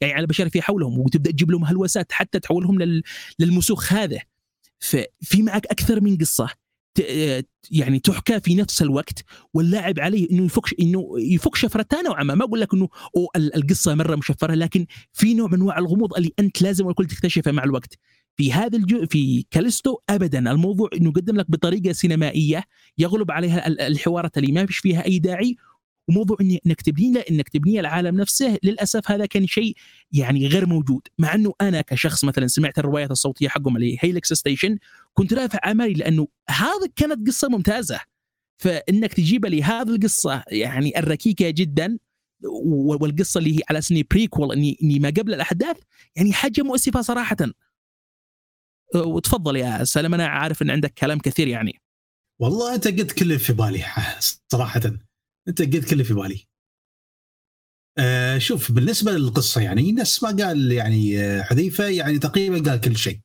يعني 0.01 0.13
على 0.13 0.21
البشر 0.21 0.49
في 0.49 0.61
حولهم 0.61 0.99
وتبدأ 0.99 1.31
تجيب 1.31 1.51
لهم 1.51 1.65
هلوسات 1.65 2.11
حتى 2.11 2.39
تحولهم 2.39 2.81
لل- 2.81 3.03
للمسوخ 3.39 3.93
هذا. 3.93 4.19
ففي 4.79 5.41
معك 5.41 5.65
أكثر 5.65 6.01
من 6.01 6.17
قصة. 6.17 6.49
يعني 7.71 7.99
تحكى 7.99 8.39
في 8.39 8.55
نفس 8.55 8.81
الوقت 8.81 9.23
واللاعب 9.53 9.99
عليه 9.99 10.31
إنه 10.31 10.45
يفك 10.45 10.79
إنه 10.79 11.09
يفك 11.17 11.55
شفرتها 11.55 12.01
نوعا 12.01 12.23
ما. 12.23 12.35
ما 12.35 12.43
أقول 12.43 12.61
لك 12.61 12.73
إنه 12.73 12.89
القصة 13.35 13.95
مرة 13.95 14.15
مشفرة 14.15 14.53
لكن 14.53 14.85
في 15.13 15.33
نوع 15.33 15.47
من 15.47 15.53
أنواع 15.53 15.77
الغموض 15.79 16.13
اللي 16.13 16.31
أنت 16.39 16.61
لازم 16.61 16.89
الكل 16.89 17.05
تكتشفه 17.05 17.51
مع 17.51 17.63
الوقت. 17.63 17.97
في 18.37 18.53
هذا 18.53 18.77
الجو 18.77 19.05
في 19.05 19.45
كاليستو 19.51 19.97
ابدا 20.09 20.51
الموضوع 20.51 20.89
إنه 20.97 21.09
يقدم 21.09 21.35
لك 21.37 21.51
بطريقة 21.51 21.91
سينمائية 21.91 22.63
يغلب 22.97 23.31
عليها 23.31 23.67
ال- 23.67 23.81
الحوارات 23.81 24.37
اللي 24.37 24.51
ما 24.51 24.65
فيش 24.65 24.77
فيها 24.77 25.05
أي 25.05 25.19
داعي 25.19 25.55
وموضوع 26.07 26.37
إني- 26.37 26.57
إنك 26.65 26.81
تبني 26.81 27.19
إنك 27.19 27.49
تبني 27.49 27.79
العالم 27.79 28.21
نفسه 28.21 28.57
للأسف 28.63 29.11
هذا 29.11 29.25
كان 29.25 29.47
شيء 29.47 29.75
يعني 30.11 30.47
غير 30.47 30.65
موجود. 30.65 31.07
مع 31.17 31.35
إنه 31.35 31.53
أنا 31.61 31.81
كشخص 31.81 32.23
مثلا 32.23 32.47
سمعت 32.47 32.79
الروايات 32.79 33.11
الصوتية 33.11 33.47
حقهم 33.47 33.75
اللي 33.75 33.93
هي 33.93 33.97
Helix 34.01 34.33
Station 34.33 34.77
كنت 35.13 35.33
رافع 35.33 35.71
امالي 35.71 35.93
لأنه 35.93 36.27
هذا 36.49 36.87
كانت 36.95 37.27
قصة 37.27 37.49
ممتازة. 37.49 37.99
فإنك 38.57 39.13
تجيب 39.13 39.45
لي 39.45 39.63
هذه 39.63 39.89
القصة 39.95 40.43
يعني 40.47 40.99
الركيكة 40.99 41.49
جدا 41.49 41.97
والقصة 42.73 43.37
اللي 43.37 43.57
هي 43.57 43.61
على 43.69 43.81
إني 43.91 44.03
بريكول 44.11 44.51
اني 44.51 44.77
إني 44.83 44.99
ما 44.99 45.09
قبل 45.09 45.33
الأحداث 45.33 45.77
يعني 46.15 46.33
حاجة 46.33 46.61
مؤسفة 46.61 47.01
صراحة. 47.01 47.37
أه، 48.95 49.01
وتفضل 49.01 49.55
يا 49.55 49.83
سلام 49.83 50.13
أنا 50.13 50.27
عارف 50.27 50.61
إن 50.61 50.69
عندك 50.69 50.93
كلام 50.93 51.19
كثير 51.19 51.47
يعني. 51.47 51.81
والله 52.39 52.75
أنت 52.75 52.87
قلت 52.87 53.11
كل 53.11 53.39
في 53.39 53.53
بالي 53.53 53.83
صراحة. 54.51 54.81
انت 55.47 55.61
قلت 55.61 55.85
كل 55.85 55.91
اللي 55.93 56.03
في 56.03 56.13
بالي. 56.13 56.47
آه 57.97 58.37
شوف 58.37 58.71
بالنسبة 58.71 59.11
للقصة 59.11 59.61
يعني 59.61 59.91
نفس 59.91 60.23
ما 60.23 60.29
قال 60.29 60.71
يعني 60.71 61.19
آه، 61.21 61.41
حذيفة 61.43 61.87
يعني 61.87 62.19
تقريبا 62.19 62.69
قال 62.71 62.81
كل 62.81 62.97
شيء. 62.97 63.19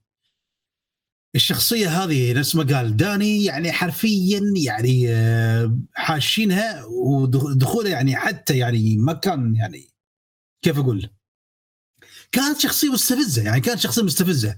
الشخصية 1.35 1.89
هذه 1.89 2.33
نفس 2.33 2.57
ما 2.57 2.63
قال 2.63 2.97
داني 2.97 3.45
يعني 3.45 3.73
حرفيا 3.73 4.41
يعني 4.67 5.09
آه، 5.09 5.79
حاشينها 5.95 6.85
ودخوله 6.85 7.91
يعني 7.91 8.17
حتى 8.17 8.59
يعني 8.59 8.97
ما 8.97 9.13
كان 9.13 9.55
يعني 9.57 9.89
كيف 10.63 10.79
أقول؟ 10.79 11.11
كانت 12.33 12.61
شخصية 12.61 12.93
مستفزة 12.93 13.43
يعني 13.43 13.61
كانت 13.61 13.81
شخصية 13.81 14.03
مستفزة. 14.03 14.57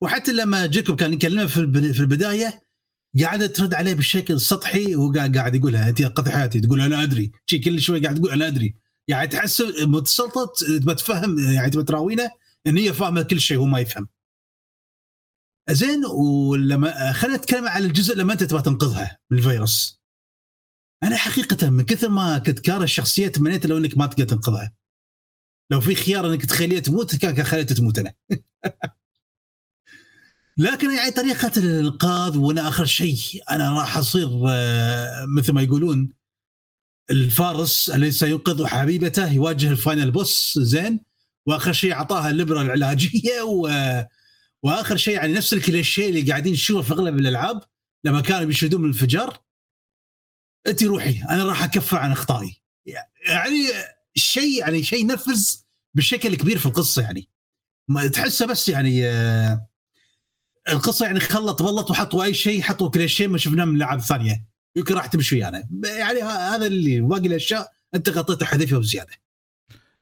وحتى 0.00 0.32
لما 0.32 0.66
جيكوب 0.66 1.00
كان 1.00 1.12
يكلمه 1.12 1.46
في 1.46 1.56
الب- 1.56 1.92
في 1.92 2.00
البداية 2.00 2.63
قاعدة 3.22 3.46
ترد 3.46 3.74
عليه 3.74 3.94
بشكل 3.94 4.40
سطحي 4.40 4.96
وقاعد 4.96 5.36
قاعد 5.36 5.54
يقولها. 5.54 5.88
أنت 5.88 6.02
قضي 6.02 6.30
حياتي 6.30 6.60
تقول 6.60 6.80
أنا 6.80 7.02
أدري. 7.02 7.32
شي 7.46 7.58
كل 7.58 7.80
شوي 7.80 8.00
قاعد 8.00 8.14
تقول 8.14 8.30
أنا 8.30 8.46
أدري. 8.46 8.74
يعني 9.08 9.28
تحس 9.28 9.62
متسلطه 9.82 10.52
تفهم 10.94 11.38
يعني 11.38 11.70
تبى 11.70 11.82
تراوينه 11.82 12.30
إن 12.66 12.76
هي 12.76 12.92
فاهمة 12.92 13.22
كل 13.22 13.40
شيء 13.40 13.58
هو 13.58 13.64
ما 13.64 13.80
يفهم. 13.80 14.08
زين 15.70 16.04
ولما 16.04 17.12
خلينا 17.12 17.36
نتكلم 17.36 17.68
على 17.68 17.86
الجزء 17.86 18.16
لما 18.16 18.32
أنت 18.32 18.44
تبغى 18.44 18.62
تنقذها 18.62 19.18
من 19.30 19.38
الفيروس. 19.38 20.00
أنا 21.02 21.16
حقيقة 21.16 21.70
من 21.70 21.84
كثر 21.84 22.08
ما 22.08 22.38
كنت 22.38 22.58
كاره 22.58 22.84
الشخصية 22.84 23.28
تمنيت 23.28 23.66
لو 23.66 23.78
إنك 23.78 23.98
ما 23.98 24.06
تقدر 24.06 24.24
تنقذها. 24.24 24.72
لو 25.70 25.80
في 25.80 25.94
خيار 25.94 26.26
إنك 26.26 26.46
تخليها 26.46 26.80
تموت 26.80 27.16
كان 27.16 27.44
خليتها 27.44 27.74
تموت 27.74 27.98
أنا. 27.98 28.14
لكن 30.56 30.90
يعني 30.90 31.10
طريقة 31.10 31.52
الإنقاذ 31.56 32.38
وأنا 32.38 32.68
آخر 32.68 32.84
شيء 32.84 33.16
أنا 33.50 33.72
راح 33.78 33.96
أصير 33.96 34.28
آه، 34.48 35.24
مثل 35.36 35.52
ما 35.52 35.62
يقولون 35.62 36.12
الفارس 37.10 37.90
الذي 37.90 38.10
سينقذ 38.10 38.66
حبيبته 38.66 39.32
يواجه 39.32 39.70
ال 39.70 39.77
final 39.77 40.10
boss 40.10 40.58
زين؟ 40.58 41.00
وآخر 41.46 41.72
شيء 41.72 41.92
أعطاها 41.92 42.30
اللبره 42.30 42.62
العلاجية 42.62 43.42
و... 43.42 43.68
وآخر 44.62 44.96
شيء 44.96 45.14
يعني 45.14 45.32
نفس 45.32 45.52
الكليشيه 45.52 46.08
اللي 46.08 46.22
قاعدين 46.22 46.52
نشوفه 46.52 46.82
في 46.82 46.92
أغلب 46.92 47.18
الألعاب 47.18 47.62
لما 48.04 48.20
كانوا 48.20 48.44
بيشهدون 48.44 48.80
من 48.80 48.90
الانفجار 48.90 49.38
انت 50.66 50.82
روحي 50.84 51.22
أنا 51.30 51.44
راح 51.44 51.64
أكفر 51.64 51.96
عن 51.96 52.12
أخطائي. 52.12 52.62
يعني 53.26 53.68
شيء 54.14 54.60
يعني 54.60 54.82
شيء 54.82 55.06
نفذ 55.06 55.56
بشكل 55.94 56.34
كبير 56.34 56.58
في 56.58 56.66
القصة 56.66 57.02
يعني. 57.02 57.28
ما 57.88 58.06
تحسه 58.06 58.46
بس 58.46 58.68
يعني 58.68 59.06
آه، 59.08 59.68
القصة 60.68 61.06
يعني 61.06 61.20
خلط 61.20 61.62
بلط 61.62 61.90
وحطوا 61.90 62.24
أي 62.24 62.34
شيء 62.34 62.62
حطوا 62.62 62.90
كليشيه 62.90 63.26
ما 63.26 63.38
شفناه 63.38 63.64
من 63.64 63.76
الالعاب 63.76 63.98
الثانية 63.98 64.44
يمكن 64.76 64.94
راح 64.94 65.06
تمشي 65.06 65.38
يعني 65.38 65.68
يعني 65.84 66.20
هذا 66.22 66.66
اللي 66.66 67.00
باقي 67.00 67.26
الأشياء. 67.26 67.72
أنت 67.94 68.08
غطيتها 68.08 68.46
حذيفة 68.46 68.78
وزياده 68.78 69.12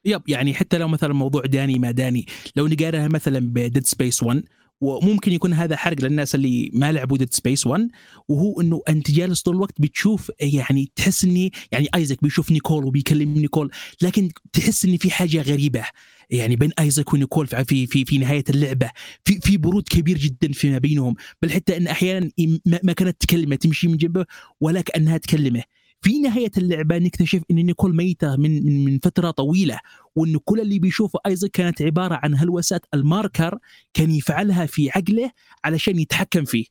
yep 0.05 0.23
يعني 0.28 0.55
حتى 0.55 0.78
لو 0.78 0.89
مثلا 0.89 1.14
موضوع 1.14 1.43
داني 1.43 1.78
ما 1.78 1.90
داني 1.90 2.26
لو 2.56 2.66
نقارنها 2.66 3.09
مثلا 3.09 3.39
ب 3.39 3.48
Dead 3.48 3.86
Space 3.86 4.23
1 4.22 4.43
وممكن 4.80 5.32
يكون 5.32 5.52
هذا 5.52 5.76
حرق 5.76 6.01
للناس 6.01 6.34
اللي 6.34 6.70
ما 6.74 6.93
لعبوا 6.93 7.18
Dead 7.19 7.35
Space 7.35 7.66
1 7.66 7.89
وهو 8.28 8.60
إنه 8.60 8.82
أنت 8.89 9.10
جالس 9.10 9.43
طول 9.43 9.55
الوقت 9.55 9.80
بتشوف 9.80 10.30
يعني 10.40 10.93
تحس 10.97 11.24
إني 11.24 11.52
يعني 11.72 11.89
ايزك 11.94 12.22
بيشوف 12.22 12.51
نيكول 12.52 12.84
وبيكلم 12.84 13.34
نيكول 13.34 13.70
لكن 14.02 14.30
تحس 14.52 14.84
ان 14.84 14.97
في 14.97 15.10
حاجة 15.10 15.43
غريبة. 15.43 15.84
يعني 16.31 16.57
بين 16.57 16.70
ايزك 16.81 17.12
ونيكول 17.12 17.47
في 17.47 17.86
في 17.86 18.05
في, 18.05 18.19
نهاية 18.19 18.44
اللعبة. 18.51 18.90
في 19.24 19.40
في 19.40 19.57
برود 19.57 19.89
كبير 19.89 20.19
جدا 20.19 20.53
فيما 20.53 20.78
بينهم 20.78 21.15
بل 21.43 21.51
حتى 21.51 21.77
إن 21.77 21.86
أحيانا 21.86 22.31
ما 22.82 22.93
كانت 22.93 23.20
تكلمه 23.20 23.57
تمشي 23.57 23.89
من 23.89 23.97
جنبه 23.97 24.24
ولا 24.61 24.81
كانها 24.81 25.19
تكلمه. 25.19 25.62
في 26.03 26.19
نهاية 26.19 26.51
اللعبة 26.59 26.99
نكتشف 26.99 27.43
إن 27.51 27.57
نيكول 27.57 27.97
ميتة 27.97 28.36
من 28.36 28.66
من, 28.66 28.85
من 28.85 28.99
فترة 28.99 29.31
طويلة 29.31 29.78
وانه 30.16 30.40
كل 30.44 30.61
اللي 30.61 30.78
بيشوفه 30.78 31.19
ايزك 31.27 31.51
كانت 31.51 31.82
عبارة 31.82 32.20
عن 32.23 32.35
هلوسات 32.35 32.86
الماركر 32.94 33.59
كان 33.94 34.11
يفعلها 34.11 34.66
في 34.66 34.90
عقله 34.90 35.31
علشان 35.65 35.99
يتحكم 35.99 36.44
فيه. 36.44 36.65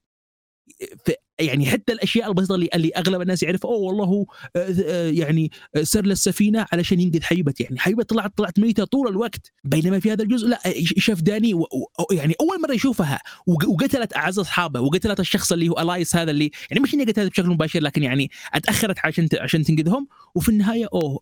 يعني 1.42 1.66
حتى 1.66 1.94
الأشياء 1.94 2.30
البسيطة 2.30 2.56
اللي, 2.56 2.70
اللي 2.76 2.92
أغلب 2.98 3.22
الناس 3.22 3.44
يعرف 3.44 3.66
أوه 3.66 3.78
والله 3.78 4.26
آه، 4.56 4.76
آه، 4.86 5.10
يعني 5.12 5.52
آه، 5.76 5.84
سر 5.84 6.06
للسفينه 6.06 6.66
علشان 6.74 7.00
ينقذ 7.00 7.22
حبيبته 7.24 7.64
يعني 7.64 7.80
حبيبته 7.80 8.04
طلعت 8.04 8.38
طلعت 8.38 8.60
ميتة 8.60 8.84
طول 8.84 9.08
الوقت 9.08 9.52
بينما 9.64 10.00
في 10.00 10.12
هذا 10.12 10.24
الجزء 10.24 10.48
لا 10.48 10.60
شاف 10.84 11.22
داني 11.22 11.54
و 11.54 11.66
يعني 12.12 12.34
أول 12.42 12.62
مرة 12.62 12.74
يشوفها 12.74 13.20
وق- 13.48 13.70
وقتلت 13.70 14.16
أعز 14.16 14.40
أصحابه 14.40 14.80
وقتلت 14.82 15.20
الشخص 15.20 15.52
اللي 15.52 15.70
هو 15.70 15.80
ألايس 15.80 16.16
هذا 16.16 16.32
اللي 16.32 16.52
يعني 16.72 16.84
مش 16.84 16.94
إني 16.94 17.04
قتلت 17.04 17.32
بشكل 17.32 17.48
مباشر 17.50 17.80
لكن 17.82 18.04
يعني 18.04 18.32
أتأخرت 18.54 18.96
عشان 19.04 19.28
عشان 19.40 19.64
تنقذهم. 19.64 20.08
وفي 20.36 20.50
النهاية 20.50 20.88
أوه 20.94 21.20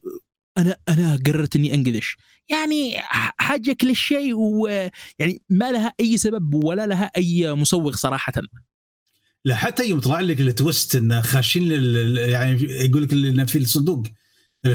أنا 0.57 0.75
أنا 0.89 1.19
قررت 1.25 1.55
إني 1.55 1.73
أنقذك. 1.73 2.17
يعني 2.49 2.93
حاجة 3.37 3.73
كليشيه 3.81 4.33
ويعني 4.33 5.41
ما 5.49 5.71
لها 5.71 5.93
أي 5.99 6.17
سبب 6.17 6.63
ولا 6.63 6.87
لها 6.87 7.11
أي 7.17 7.53
مسوغ 7.53 7.91
صراحة. 7.95 8.33
لا 9.45 9.55
حتى 9.55 9.89
يوم 9.89 9.99
طلع 9.99 10.19
لك 10.19 10.41
ال 10.41 10.50
twist 10.50 10.95
انه 10.95 11.21
خاشين 11.21 11.63
لل- 11.63 12.17
يعني 12.17 12.63
يقول 12.63 13.03
لك 13.03 13.13
انه 13.13 13.45
في 13.45 13.57
الصندوق 13.57 14.03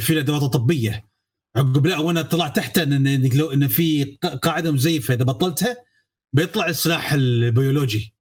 في 0.00 0.12
الأدوات 0.12 0.42
الطبية. 0.42 1.08
عقب 1.56 1.86
لا 1.86 1.98
وأنا 1.98 2.22
طلع 2.22 2.48
تحت 2.48 2.78
ان 2.78 3.06
إنك 3.06 3.36
لو 3.36 3.52
إن 3.52 3.68
في 3.68 4.04
قاعدة 4.42 4.70
مزيفة 4.72 5.14
إذا 5.14 5.24
بطلتها 5.24 5.76
بيطلع 6.32 6.66
السلاح 6.68 7.12
البيولوجي. 7.12 8.14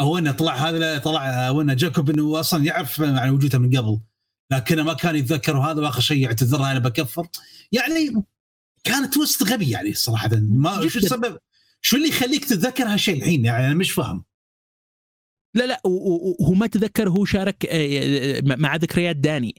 أو 0.00 0.18
انه 0.18 0.32
طلع 0.32 0.54
هذا 0.54 0.98
طلع 0.98 1.48
أو 1.48 1.60
انه 1.60 1.74
جاكوب 1.74 2.10
إنه 2.10 2.40
أصلا 2.40 2.64
يعرف 2.64 3.00
عن 3.00 3.30
وجودها 3.30 3.58
من 3.58 3.76
قبل. 3.76 4.00
لكنه 4.52 4.82
ما 4.82 4.92
كان 4.92 5.16
يتذكر 5.16 5.56
وهذا 5.56 5.80
وآخر 5.80 6.00
شيء 6.00 6.18
يعتذر 6.22 6.64
أنا 6.64 6.78
بكفر. 6.78 7.26
يعني 7.72 8.24
كان 8.84 9.10
twist 9.10 9.42
غبي 9.42 9.70
يعني 9.70 9.94
صراحة. 9.94 10.30
ما 10.34 10.88
شو. 10.88 10.98
السبب؟ 10.98 11.38
شو 11.80 11.96
اللي 11.96 12.08
يخليك 12.08 12.44
تتذكر 12.44 12.84
هالشيء 12.84 13.16
الحين؟ 13.16 13.44
يعني 13.44 13.66
أنا 13.66 13.74
مش 13.74 13.90
فاهم. 13.90 14.24
لا 15.54 15.64
لا 15.66 15.80
وهو 15.84 16.52
ما 16.54 16.66
تذكر 16.66 17.08
هو 17.08 17.24
شارك 17.24 17.66
آه، 17.70 18.42
مع 18.56 18.76
ذكريات 18.76 19.16
داني. 19.16 19.54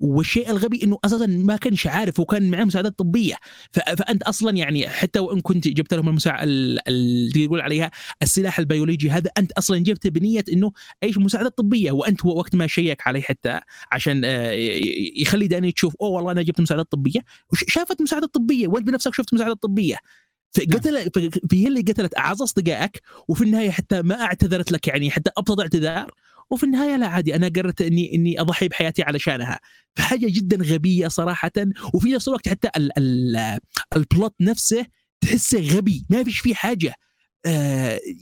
والشيء 0.00 0.50
الغبي 0.50 0.80
إنه 0.84 0.98
أساسا 1.04 1.26
ما 1.26 1.56
كانش 1.56 1.86
عارف 1.86 2.20
وكان 2.20 2.50
معاه 2.50 2.64
مساعدات 2.64 2.98
طبية. 2.98 3.34
فأنت 3.72 4.22
أصلا 4.22 4.56
يعني 4.56 4.88
حتى 4.88 5.18
وإن 5.18 5.40
كنت 5.40 5.68
جبت 5.68 5.94
لهم 5.94 6.08
المساعد 6.08 6.48
اللي 6.88 7.44
يقول 7.44 7.60
عليها 7.60 7.90
السلاح 8.22 8.58
البيولوجي 8.58 9.10
هذا 9.10 9.30
أنت 9.38 9.52
أصلا 9.52 9.78
جبته 9.78 10.10
بنية 10.10 10.44
إنه 10.52 10.72
إيش؟ 11.02 11.18
مساعدات 11.18 11.58
طبية. 11.58 11.92
وانت 11.92 12.22
هو 12.24 12.38
وقت 12.38 12.54
ما 12.54 12.66
شيك 12.66 13.06
عليه 13.06 13.20
حتى 13.22 13.60
عشان 13.92 14.22
آه، 14.24 14.50
يخلي 15.16 15.46
داني 15.46 15.72
تشوف 15.72 15.96
أوه 16.00 16.10
والله 16.10 16.32
أنا 16.32 16.42
جبت 16.42 16.60
مساعدات 16.60 16.92
طبية. 16.92 17.20
شافت 17.68 18.02
مساعدات 18.02 18.34
طبية 18.34 18.68
وأنت 18.68 18.86
بنفسك 18.86 19.14
شفت 19.14 19.34
مساعدات 19.34 19.62
طبية. 19.62 19.96
فقتل 20.54 21.10
في 21.50 21.62
هي 21.64 21.68
اللي 21.68 21.80
قتلت 21.80 22.18
أعز 22.18 22.42
أصدقائك 22.42 23.00
وفي 23.28 23.44
النهاية 23.44 23.70
حتى 23.70 24.02
ما 24.02 24.20
اعتذرت 24.22 24.72
لك 24.72 24.88
يعني 24.88 25.10
حتى 25.10 25.30
ابسط 25.36 25.60
اعتذار 25.60 26.10
وفي 26.50 26.64
النهاية 26.64 26.96
لا 26.96 27.06
عادي 27.06 27.36
أنا 27.36 27.48
قررت 27.48 27.82
اني 27.82 28.14
إني 28.14 28.40
أضحي 28.40 28.68
بحياتي 28.68 29.02
علشانها. 29.02 29.60
فحاجة 29.96 30.26
جدا 30.30 30.64
غبية 30.64 31.08
صراحة 31.08 31.50
وفي 31.94 32.12
نفس 32.12 32.28
الوقت 32.28 32.48
حتى 32.48 32.68
ال 32.76 32.98
ال 32.98 33.58
البلوت 33.96 34.34
نفسه 34.40 34.86
تحسه 35.20 35.60
غبي 35.60 36.06
ما 36.10 36.24
فيش 36.24 36.40
فيه 36.40 36.54
حاجة. 36.54 36.94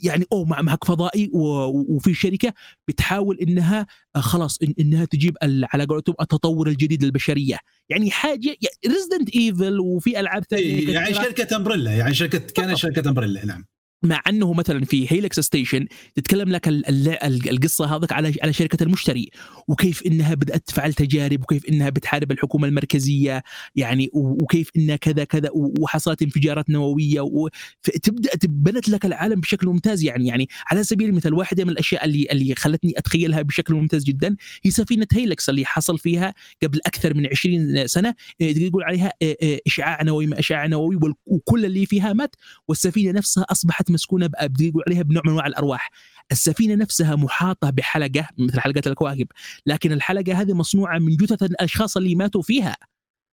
يعني 0.03 0.25
اوه 0.33 0.45
مع 0.45 0.63
معك 0.63 0.85
فضائي 0.85 1.31
وفي 1.33 2.15
شركة 2.15 2.53
بتحاول 2.89 3.39
إنها 3.39 3.87
آه 4.17 4.21
خلاص 4.21 4.59
إن 4.63 4.75
إنها 4.81 5.05
تجيب 5.05 5.37
على 5.43 5.85
قولتهم 5.85 6.15
التطور 6.21 6.69
الجديد 6.69 7.05
للبشرية. 7.05 7.59
يعني 7.89 8.11
حاجة 8.11 8.57
Resident 8.87 9.37
Evil 9.37 9.81
وفي 9.81 10.21
ألعاب 10.21 10.45
ثانية 10.45 10.93
يعني 10.93 11.11
كثيرة. 11.11 11.23
شركة 11.23 11.57
Umbrella 11.57 11.93
يعني 11.93 12.15
شركة 12.15 12.39
كان 12.39 12.77
شركة 12.77 13.09
Umbrella 13.09 13.47
نعم. 13.47 13.65
مع 14.03 14.23
أنه 14.29 14.53
مثلا 14.53 14.85
في 14.85 15.13
Helix 15.12 15.41
Station 15.41 15.87
تتكلم 16.15 16.49
لك 16.49 16.69
ال- 16.69 16.89
ال- 16.89 17.09
ال- 17.09 17.51
القصة 17.51 17.97
هذاك 17.97 18.13
على 18.13 18.35
على 18.43 18.53
شركة 18.53 18.83
المشتري 18.83 19.31
وكيف 19.69 20.03
إنها 20.07 20.35
بدأت 20.35 20.67
تفعل 20.67 20.95
تجارب 20.95 21.43
وكيف 21.43 21.67
إنها 21.67 21.91
بتحارب 21.91 22.33
الحكومة 22.33 22.69
المركزية 22.69 23.43
يعني 23.77 24.11
وكيف 24.13 24.71
إنها 24.77 24.97
كذا 24.97 25.25
كذا 25.25 25.49
وحصلت 25.55 26.23
انفجارات 26.23 26.71
نووية 26.71 27.21
وتبدا 27.21 28.37
تبنت 28.37 28.89
لك 28.89 29.07
العالم 29.07 29.41
بشكل 29.41 29.67
ممتاز 29.67 30.05
يعني 30.05 30.27
يعني 30.27 30.49
على 30.71 30.85
سبيل 30.85 31.09
المثال 31.09 31.35
واحدة 31.35 31.65
من 31.65 31.71
الأشياء 31.71 32.05
اللي 32.05 32.27
اللي 32.33 32.55
خلتني 32.55 32.93
أتخيلها 32.97 33.43
بشكل 33.43 33.75
ممتاز 33.75 34.05
جدا 34.05 34.37
هي 34.63 34.71
سفينة 34.71 35.07
هيلكس 35.13 35.49
اللي 35.49 35.65
حصل 35.65 35.99
فيها 35.99 36.35
قبل 36.63 36.81
أكثر 36.87 37.15
من 37.15 37.27
20 37.27 37.87
سنة 37.87 38.15
يقول 38.41 38.83
عليها 38.83 39.13
إيه، 39.23 39.37
إيه، 39.43 39.61
إشعاع 39.67 40.03
نووي 40.03 40.27
ما 40.27 40.39
إشعاع 40.39 40.67
نووي 40.67 40.99
وكل 41.27 41.65
اللي 41.65 41.87
فيها 41.87 42.13
مات 42.13 42.37
والسفينة 42.69 43.13
نفسها 43.13 43.47
أصبحت 43.51 43.90
مسكونة 43.91 44.27
بأ- 44.29 44.45
بدي 44.47 44.69
يقول 44.69 44.83
عليها 44.87 45.03
بنوع 45.03 45.23
من 45.25 45.31
أنواع 45.31 45.47
الأرواح. 45.47 45.91
السفينة 46.33 46.75
نفسها 46.75 47.17
محاطة 47.17 47.71
بحلقة 47.71 48.29
مثل 48.39 48.61
حلقة 48.61 48.83
الكواكب 48.87 49.27
لكن 49.67 49.93
الحلقة 49.93 50.41
هذه 50.41 50.53
مصنوعة 50.53 50.99
من 50.99 51.17
جثث 51.17 51.43
الأشخاص 51.43 51.97
اللي 51.97 52.15
ماتوا 52.15 52.43
فيها. 52.43 52.77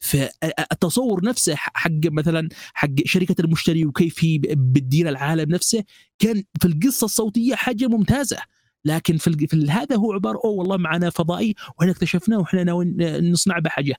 فالتصور 0.01 1.25
نفسه 1.25 1.55
حق 1.57 1.91
مثلا 2.05 2.49
حق 2.75 2.89
شركة 3.05 3.35
المشتري 3.41 3.85
وكيف 3.87 4.25
هي 4.25 4.39
بتدير 4.39 5.09
العالم 5.09 5.51
نفسه 5.55 5.85
كان 6.19 6.45
في 6.61 6.69
القصة 6.69 7.05
الصوتية 7.05 7.55
حاجة 7.55 7.87
ممتازة. 7.87 8.39
لكن 8.85 9.17
في, 9.17 9.47
في 9.47 9.67
هذا 9.71 9.97
هو 9.97 10.13
عبارة 10.13 10.37
أوه 10.45 10.53
والله 10.53 10.77
معنا 10.77 11.11
فضائي 11.11 11.55
وإحنا 11.79 11.93
اكتشفناه 11.93 12.39
وإحنا 12.39 12.65
ناويين 12.65 13.31
نصنع 13.33 13.59
بحاجه 13.59 13.95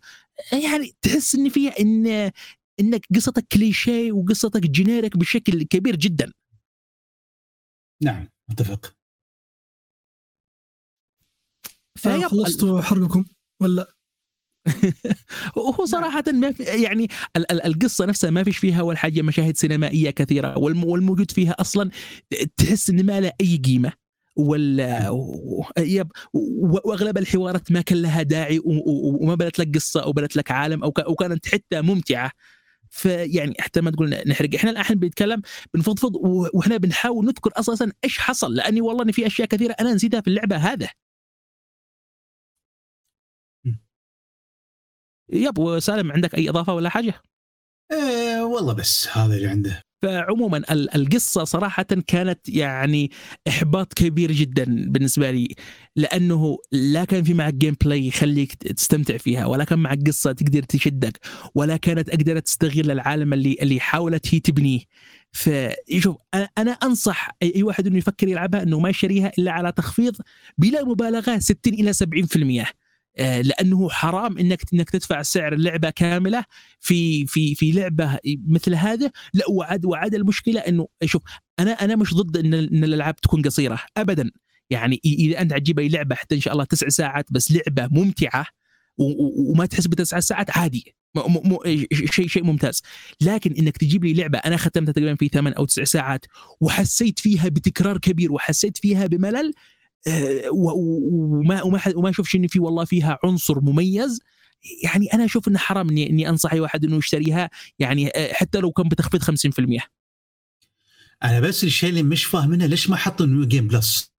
يعني 0.53 0.95
تحس 1.01 1.35
إن 1.35 1.49
فيها 1.49 1.79
إن 1.79 2.31
إنك 2.79 3.05
قصتك 3.15 3.45
كليشيه 3.51 4.11
وقصتك 4.11 4.61
جينيريك 4.61 5.17
بشكل 5.17 5.63
كبير 5.63 5.95
جدا. 5.95 6.31
نعم 8.03 8.27
أتفق. 8.51 8.93
آه، 11.65 11.99
فيب- 11.99 12.27
خلصتوا 12.27 12.81
حرقكم 12.81 13.25
ولا؟ 13.61 13.93
وهو 15.57 15.85
صراحة 15.85 16.23
ما 16.33 16.51
في 16.51 16.63
يعني 16.63 17.07
ال- 17.37 17.51
ال- 17.51 17.65
القصة 17.65 18.05
نفسها 18.05 18.29
ما 18.29 18.43
فيش 18.43 18.57
فيها 18.57 18.81
ولا 18.81 18.97
حاجة 18.97 19.21
مشاهد 19.21 19.57
سينمائية 19.57 20.09
كثيرة 20.09 20.57
والم- 20.57 20.83
والموجود 20.85 21.31
فيها 21.31 21.51
أصلا 21.59 21.89
تحس 22.57 22.89
إن 22.89 23.05
ما 23.05 23.19
له 23.21 23.31
أي 23.41 23.57
قيمة 23.57 23.93
ولا 24.35 25.09
و- 25.09 25.65
يب 25.79 26.11
وأغلب 26.33 27.17
الحوارات 27.17 27.71
ما 27.71 27.81
كان 27.81 28.01
لها 28.01 28.21
داعي 28.23 28.61
وما 28.65 29.35
بنت 29.35 29.59
لك 29.59 29.75
قصة 29.75 30.03
أو 30.03 30.11
بنت 30.11 30.35
لك 30.35 30.51
عالم 30.51 30.83
أو 30.83 30.93
وكانت 31.07 31.47
حتى 31.47 31.81
ممتعة. 31.81 32.31
فيعني 32.97 33.53
حتى 33.59 33.81
ما 33.81 33.91
تقول 33.91 34.09
نحرق. 34.27 34.55
إحنا 34.55 34.69
الآن 34.69 34.95
بنتكلم 34.99 35.41
بنفضفض 35.73 36.15
وإحنا 36.15 36.77
بنحاول 36.77 37.25
نذكر 37.25 37.51
أساسا 37.55 37.91
إيش 38.03 38.19
حصل 38.19 38.55
لأني 38.55 38.81
والله 38.81 39.03
إن 39.03 39.11
في 39.11 39.27
أشياء 39.27 39.47
كثيرة 39.47 39.75
أنا 39.79 39.93
نسيتها 39.93 40.21
في 40.21 40.27
اللعبة 40.27 40.55
هذا 40.57 40.89
يب 45.29 45.59
وسالم 45.59 46.11
عندك 46.11 46.35
أي 46.35 46.49
إضافة 46.49 46.73
ولا 46.73 46.89
حاجة؟ 46.89 47.21
إيه 47.91 48.41
والله 48.41 48.73
بس 48.73 49.07
هذا 49.07 49.35
اللي 49.35 49.47
عنده. 49.47 49.86
فعموما 50.01 50.57
ال- 50.57 50.95
القصة 50.95 51.43
صراحة 51.43 51.83
كانت 51.83 52.49
يعني 52.49 53.11
إحباط 53.47 53.93
كبير 53.93 54.31
جدا 54.31 54.65
بالنسبة 54.87 55.31
لي 55.31 55.55
لأنه 55.95 56.57
لا 56.71 57.05
كان 57.05 57.23
في 57.23 57.33
معك 57.33 57.53
gameplay 57.53 58.07
يخليك 58.07 58.53
تستمتع 58.53 59.17
فيها 59.17 59.45
ولا 59.45 59.63
كان 59.63 59.79
معك 59.79 59.99
قصة 60.07 60.31
تقدر 60.31 60.63
تشدك 60.63 61.19
ولا 61.55 61.77
كانت 61.77 62.09
أقدر 62.09 62.39
تستغل 62.39 62.91
العالم 62.91 63.33
اللي 63.33 63.57
اللي 63.61 63.79
حاولت 63.79 64.35
هي 64.35 64.39
تبنيه 64.39 64.79
فشوف 65.31 66.17
أنصح 66.83 67.29
أي 67.43 67.53
أي 67.55 67.63
واحد 67.63 67.87
إنه 67.87 67.97
يفكر 67.97 68.27
يلعبها 68.27 68.63
إنه 68.63 68.79
ما 68.79 68.89
يشتريها 68.89 69.31
إلا 69.39 69.51
على 69.51 69.71
تخفيض 69.71 70.15
بلا 70.57 70.83
مبالغة 70.83 71.37
60 71.39 71.73
إلى 71.73 71.93
70% 71.93 72.61
آه، 72.61 72.65
لأنه 73.19 73.89
حرام 73.89 74.38
انك 74.38 74.61
إنك 74.73 74.89
تدفع 74.89 75.22
سعر 75.22 75.53
اللعبة 75.53 75.89
كاملة 75.89 76.44
في 76.80 77.26
في 77.27 77.56
في 77.56 77.72
لعبة 77.72 78.19
مثل 78.48 78.76
هذا. 78.76 79.11
لا 79.34 79.45
وعد 79.49 79.85
وعد 79.85 80.15
المشكلة 80.15 80.60
انه 80.60 80.88
شوف 81.06 81.22
أنا 81.60 81.72
أنا 81.72 81.95
مش 81.95 82.14
ضد 82.14 82.38
إن 82.38 82.53
إن 82.53 82.84
الألعاب 82.84 83.15
تكون 83.15 83.41
قصيرة 83.41 83.80
ابدا. 83.98 84.31
يعني 84.69 85.02
إذا 85.06 85.41
أنت 85.41 85.52
تجيب 85.53 85.80
اي 85.80 85.89
لعبة 85.89 86.15
حتى 86.15 86.35
إن 86.35 86.41
شاء 86.41 86.53
الله 86.53 86.64
تسع 86.64 86.89
ساعات 86.89 87.26
بس 87.31 87.52
لعبة 87.52 87.88
ممتعة 87.91 88.45
وما 88.98 89.65
تحس 89.65 89.88
بتسع 89.88 90.19
ساعات 90.19 90.57
عادي. 90.57 90.95
شيء 91.94 92.27
شيء 92.27 92.44
ممتاز. 92.44 92.81
لكن 93.22 93.53
إنك 93.60 93.77
تجيب 93.77 94.06
لي 94.06 94.14
لعبة 94.14 94.38
أنا 94.38 94.57
ختمتها 94.57 94.91
تقريبا 94.91 95.15
في 95.15 95.27
ثمان 95.27 95.53
أو 95.53 95.65
تسع 95.65 95.84
ساعات 95.84 96.26
وحسيت 96.61 97.19
فيها 97.19 97.49
بتكرار 97.49 97.98
كبير 97.98 98.31
وحسيت 98.31 98.77
فيها 98.77 99.07
بملل 99.07 99.48
آه، 99.48 99.52
وما 100.51 101.61
وما 101.61 101.81
وما 101.95 102.09
أشوفش 102.09 102.35
إن 102.35 102.47
في 102.47 102.59
والله 102.59 102.85
فيها 102.85 103.19
عنصر 103.23 103.61
مميز. 103.61 104.21
يعني 104.84 105.13
أنا 105.13 105.25
أشوف 105.25 105.47
إنه 105.47 105.57
حرام 105.57 105.89
اني 105.89 106.09
إني 106.09 106.29
أنصح 106.29 106.53
أي 106.53 106.59
واحد 106.59 106.85
إنه 106.85 106.97
يشتريها. 106.97 107.49
يعني 107.79 108.11
حتى 108.31 108.59
لو 108.59 108.71
كان 108.71 108.88
بتخفيض 108.89 109.23
50% 109.23 109.88
أنا 111.23 111.39
بس 111.39 111.63
الشيء 111.63 111.89
اللي 111.89 112.03
مش 112.03 112.25
فاهمينه 112.25 112.65
ليش 112.65 112.89
ما 112.89 112.95
حطوا 112.95 113.25
new 113.25 113.45
game 113.45 113.67
plus 113.67 114.11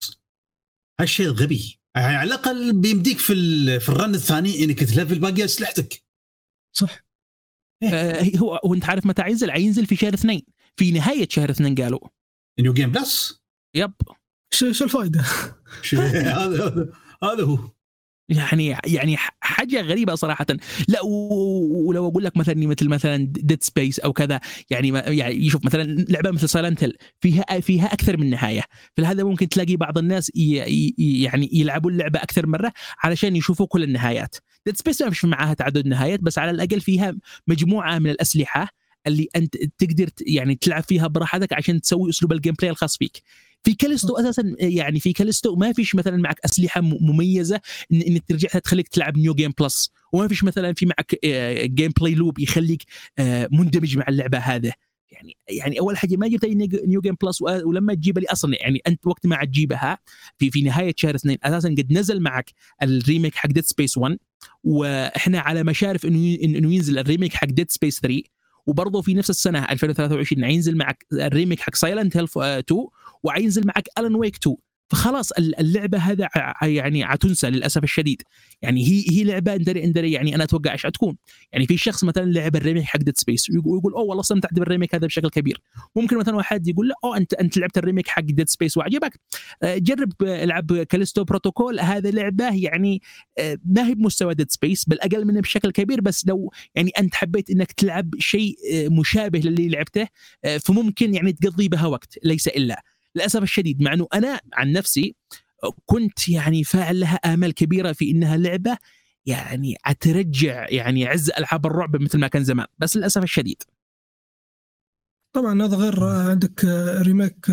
هالشيء 0.99 1.27
غبي 1.27 1.79
يعني 1.95 2.15
على 2.15 2.27
الأقل 2.27 2.73
بيمديك 2.73 3.17
في 3.17 3.79
في 3.79 3.89
ال 3.89 3.95
run 3.95 4.15
الثاني 4.15 4.63
إنك 4.63 4.79
تلفل 4.79 5.19
باقي 5.19 5.45
أسلحتك. 5.45 6.03
صح. 6.73 7.05
آه 7.83 8.31
هو 8.37 8.59
وانت 8.63 8.85
عارف 8.85 9.05
متى 9.05 9.29
ينزل؟ 9.29 9.51
حينزل 9.51 9.85
في 9.85 9.95
شهر 9.95 10.13
اثنين. 10.13 10.41
في 10.75 10.91
نهاية 10.91 11.27
شهر 11.31 11.49
اثنين 11.49 11.75
قالوا. 11.75 11.99
new 12.59 12.73
game 12.73 12.91
plus 12.91 13.41
yep. 13.75 13.93
شو 14.51 14.67
الفائده؟ 14.67 15.25
هذا 15.93 16.89
هذا 17.23 17.43
هو. 17.43 17.59
يعني 18.29 18.77
يعني 18.85 19.17
حاجة 19.39 19.81
غريبة 19.81 20.15
صراحة. 20.15 20.45
لا 20.87 21.01
ولو 21.03 22.07
أقول 22.07 22.23
لك 22.23 22.37
مثلا 22.37 22.67
مثل 22.67 22.89
مثلا 22.89 23.17
Dead 23.17 23.63
Space 23.63 23.99
أو 23.99 24.13
كذا 24.13 24.39
يعني 24.69 24.87
يعني 24.89 25.45
يشوف 25.45 25.65
مثلا 25.65 25.83
لعبة 26.09 26.31
مثل 26.31 26.49
Silent 26.49 26.91
فيها 27.19 27.59
فيها 27.59 27.85
أكثر 27.93 28.17
من 28.17 28.29
نهاية. 28.29 28.63
فلهذا 28.97 29.23
ممكن 29.23 29.49
تلاقي 29.49 29.75
بعض 29.75 29.97
الناس 29.97 30.31
يعني 30.35 31.49
يلعبوا 31.53 31.91
اللعبة 31.91 32.23
أكثر 32.23 32.47
مرة 32.47 32.73
علشان 33.03 33.35
يشوفوا 33.35 33.67
كل 33.67 33.83
النهايات. 33.83 34.35
Dead 34.65 34.77
Space 34.77 35.01
ما 35.01 35.09
فيش 35.09 35.25
معاها 35.25 35.53
تعدد 35.53 35.87
نهايات 35.87 36.19
بس 36.19 36.37
على 36.37 36.51
الأقل 36.51 36.81
فيها 36.81 37.15
مجموعة 37.47 37.99
من 37.99 38.09
الأسلحة 38.09 38.67
اللي 39.07 39.27
أنت 39.35 39.55
تقدر 39.77 40.09
يعني 40.21 40.55
تلعب 40.55 40.83
فيها 40.83 41.07
براحتك 41.07 41.53
عشان 41.53 41.81
تسوي 41.81 42.09
أسلوب 42.09 42.33
ال 42.33 42.53
gameplay 42.53 42.71
الخاص 42.71 42.97
فيك. 42.97 43.23
في 43.63 43.73
كاليستو 43.73 44.17
أساسا 44.17 44.55
يعني 44.59 44.99
في 44.99 45.13
كاليستو 45.13 45.55
ما 45.55 45.73
فيش 45.73 45.95
مثلا 45.95 46.17
معك 46.17 46.39
أسلحة 46.45 46.81
مميزة 46.81 47.61
ان, 47.93 48.01
إن 48.01 48.25
ترجع 48.25 48.49
تخليك 48.49 48.87
تلعب 48.87 49.17
new 49.17 49.33
game 49.33 49.53
plus 49.59 49.91
وما 50.13 50.27
فيش 50.27 50.43
مثلا 50.43 50.73
في 50.73 50.85
معك 50.85 51.15
gameplay 51.65 52.15
loop 52.15 52.39
يخليك 52.39 52.83
آه، 53.19 53.49
مندمج 53.51 53.97
مع 53.97 54.05
اللعبة 54.09 54.37
هذا 54.37 54.71
يعني 55.11 55.37
يعني 55.49 55.79
أول 55.79 55.97
حاجة 55.97 56.15
ما 56.15 56.27
جبت 56.27 56.45
new 56.85 57.01
game 57.01 57.15
plus 57.21 57.41
ولما 57.41 57.93
تجيبها 57.93 58.21
لي 58.21 58.27
أصلا 58.27 58.55
يعني 58.59 58.81
أنت 58.87 59.07
وقت 59.07 59.27
ما 59.27 59.45
تجيبها 59.45 59.97
في 60.37 60.51
في 60.51 60.61
نهاية 60.61 60.93
شهر 60.97 61.15
اثنين 61.15 61.37
أساسا 61.43 61.69
قد 61.69 61.93
نزل 61.93 62.21
معك 62.21 62.51
ال 62.83 62.90
remake 62.90 63.35
حق 63.35 63.49
Dead 63.49 63.63
Space 63.65 63.97
1 63.97 64.17
وإحنا 64.63 65.39
على 65.39 65.63
مشارف 65.63 66.05
إنه 66.05 66.37
إنه 66.43 66.73
ينزل 66.73 66.99
ال 66.99 67.04
remake 67.04 67.33
حق 67.33 67.47
Dead 67.47 67.71
Space 67.71 67.99
3 67.99 68.21
وبرضه 68.67 69.01
في 69.01 69.13
نفس 69.13 69.29
السنة 69.29 69.65
2023 69.71 70.45
حينزل 70.45 70.77
معك 70.77 71.05
ال 71.13 71.20
remake 71.20 71.59
حق 71.59 71.75
Silent 71.75 72.17
Hill 72.17 72.27
2 72.37 72.63
وعينزل 73.23 73.67
معك 73.67 73.87
Alan 73.99 74.15
Wake 74.15 74.35
2 74.35 74.55
فخلاص 74.89 75.31
اللعبة 75.31 75.97
هذا 75.97 76.29
يعني 76.61 77.03
عتنسى 77.03 77.49
للأسف 77.49 77.83
الشديد. 77.83 78.21
يعني 78.61 78.87
هي 78.87 79.03
هي 79.09 79.23
لعبة 79.23 79.55
اندري 79.55 79.83
اندري 79.83 80.11
يعني 80.11 80.35
أنا 80.35 80.43
أتوقع 80.43 80.71
إيش 80.71 80.85
حتكون 80.85 81.17
يعني 81.51 81.67
في 81.67 81.77
شخص 81.77 82.03
مثلا 82.03 82.25
لعب 82.25 82.55
ال 82.55 82.59
remake 82.59 82.83
حق 82.83 82.99
Dead 82.99 83.17
Space 83.17 83.49
ويقول 83.49 83.93
أوه 83.93 84.03
والله 84.03 84.21
استمتعت 84.21 84.53
بال 84.53 84.64
remake 84.64 84.95
هذا 84.95 85.07
بشكل 85.07 85.29
كبير. 85.29 85.61
ممكن 85.95 86.17
مثلا 86.17 86.35
واحد 86.35 86.67
يقول 86.67 86.87
له 86.87 86.95
أوه 87.03 87.17
انت 87.17 87.33
أنت 87.33 87.57
لعبت 87.57 87.77
ال 87.77 87.81
remake 87.81 88.07
حق 88.07 88.21
Dead 88.21 88.49
Space 88.49 88.77
وعجبك. 88.77 89.19
آه، 89.63 89.77
جرب 89.77 90.13
العب 90.21 90.83
Callisto 90.83 91.23
Protocol 91.23 91.79
هذا 91.79 92.11
لعبة 92.11 92.55
يعني 92.55 93.01
آه، 93.39 93.57
ما 93.65 93.87
هي 93.87 93.95
بمستوى 93.95 94.33
Dead 94.33 94.51
Space 94.51 94.85
بل 94.85 94.99
أقل 94.99 95.25
منه 95.25 95.41
بشكل 95.41 95.71
كبير 95.71 96.01
بس 96.01 96.27
لو 96.27 96.51
يعني 96.75 96.91
أنت 96.99 97.15
حبيت 97.15 97.49
إنك 97.49 97.71
تلعب 97.71 98.09
شيء 98.19 98.55
آه، 98.73 98.87
مشابه 98.87 99.39
للي 99.39 99.69
لعبته 99.69 100.07
فممكن 100.59 101.13
يعني 101.13 101.33
تقضي 101.33 101.67
بها 101.67 101.87
وقت 101.87 102.19
ليس 102.23 102.47
إلا. 102.47 102.83
للأسف 103.15 103.43
الشديد 103.43 103.81
مع 103.81 103.93
إنه 103.93 104.07
أنا 104.13 104.39
عن 104.53 104.71
نفسي 104.71 105.15
كنت 105.85 106.29
يعني 106.29 106.63
فاعل 106.63 106.99
لها 106.99 107.15
آمال 107.15 107.53
كبيرة 107.53 107.91
في 107.91 108.11
إنها 108.11 108.37
لعبة 108.37 108.77
يعني 109.25 109.75
أترجع 109.85 110.65
يعني 110.69 111.07
عز 111.07 111.29
ألعاب 111.29 111.65
الرعب 111.65 112.01
مثل 112.01 112.19
ما 112.19 112.27
كان 112.27 112.43
زمان 112.43 112.65
بس 112.77 112.97
للأسف 112.97 113.23
الشديد. 113.23 113.63
طبعا 115.35 115.63
هذا 115.63 115.77
غير 115.77 116.03
عندك 116.03 116.65
remake 117.01 117.49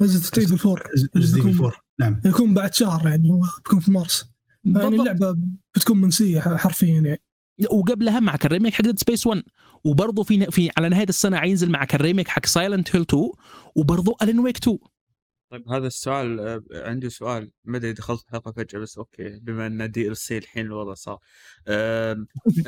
Resident 0.00 0.38
Evil 0.38 0.68
4 0.68 0.84
Resident 1.16 1.46
4 1.46 1.72
نعم. 2.00 2.20
يكون 2.24 2.54
بعد 2.54 2.74
شهر 2.74 3.08
يعني 3.08 3.30
هو 3.30 3.40
بيكون 3.56 3.80
في 3.80 3.90
مارس. 3.90 4.30
يعني 4.64 4.96
اللعبة 4.96 5.36
بتكون 5.74 6.00
منسية 6.00 6.40
حرفيا 6.40 7.00
يعني. 7.00 7.20
وقبلها 7.70 8.20
معك 8.20 8.46
ال 8.46 8.50
remake 8.50 8.74
حق 8.74 8.82
Dead 8.82 8.98
Space 8.98 9.26
1 9.26 9.42
وبرضه 9.84 10.22
في 10.22 10.46
في 10.50 10.70
على 10.76 10.88
نهاية 10.88 11.08
السنة 11.08 11.36
حينزل 11.36 11.70
معك 11.70 11.94
ال 11.94 11.99
remake 11.99 12.28
حق 12.28 12.46
Silent 12.46 12.96
Hill 12.96 13.02
2 13.02 13.30
وبرضه 13.76 14.16
Alan 14.22 14.38
Wake 14.38 14.56
2 14.56 14.78
طيب 15.50 15.68
هذا 15.68 15.86
السؤال 15.86 16.40
آه، 16.40 16.62
عندي 16.72 17.10
سؤال. 17.10 17.52
ما 17.64 17.76
أدري 17.76 17.92
دخلت 17.92 18.22
الحلقة 18.22 18.52
فجأة 18.52 18.78
بس 18.78 18.98
okay 18.98 19.38
بما 19.38 19.66
إن 19.66 19.90
DLC 19.90 20.38
الحين 20.38 20.66
الوضع 20.66 20.94
صار 20.94 21.18
آه 21.68 22.26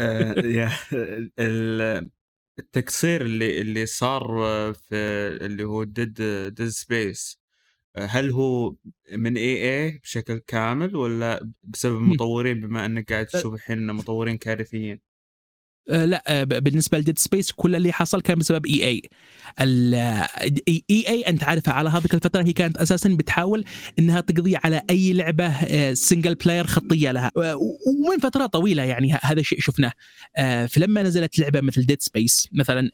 التقصير 2.58 3.22
اللي 3.22 3.60
اللي 3.60 3.86
صار 3.86 4.22
في 4.74 4.94
اللي 5.42 5.64
هو 5.64 5.84
Dead 5.84 6.14
Dead 6.54 6.68
Space 6.68 7.37
هل 8.06 8.30
هو 8.30 8.74
من 9.12 9.36
EA 9.36 9.98
بشكل 9.98 10.38
كامل 10.38 10.96
ولا 10.96 11.50
بسبب 11.62 11.96
المطورين 11.96 12.60
بما 12.60 12.86
إنك 12.86 13.12
قاعد 13.12 13.26
تشوف 13.26 13.54
الحين 13.54 13.86
مطورين 13.86 14.36
كارثيين؟ 14.36 15.08
آه، 15.90 16.04
لا 16.04 16.44
بالنسبة 16.44 16.98
ل 16.98 17.02
Dead 17.02 17.18
Space 17.18 17.52
كل 17.52 17.76
اللي 17.76 17.92
حصل 17.92 18.20
كان 18.20 18.38
بسبب 18.38 18.66
EA 18.66 18.84
EA 18.84 21.22
أنت 21.22 21.44
عارفه 21.44 21.72
على 21.72 21.88
هذيك 21.88 22.14
الفترة 22.14 22.42
هي 22.42 22.52
كانت 22.52 22.76
أساسا 22.76 23.08
بتحاول 23.08 23.64
إنها 23.98 24.20
تقضي 24.20 24.56
على 24.56 24.82
أي 24.90 25.12
لعبة 25.12 25.54
single 25.94 26.34
player 26.34 26.66
خطية 26.66 27.12
لها. 27.12 27.32
ومن 27.36 28.18
فترة 28.22 28.46
طويلة 28.46 28.82
يعني 28.82 29.18
هذا 29.22 29.40
الشيء 29.40 29.60
شفناه. 29.60 29.92
فلما 30.66 31.02
نزلت 31.02 31.38
لعبة 31.38 31.60
مثل 31.60 31.86
Dead 31.86 32.02
Space 32.02 32.48
مثلا 32.52 32.90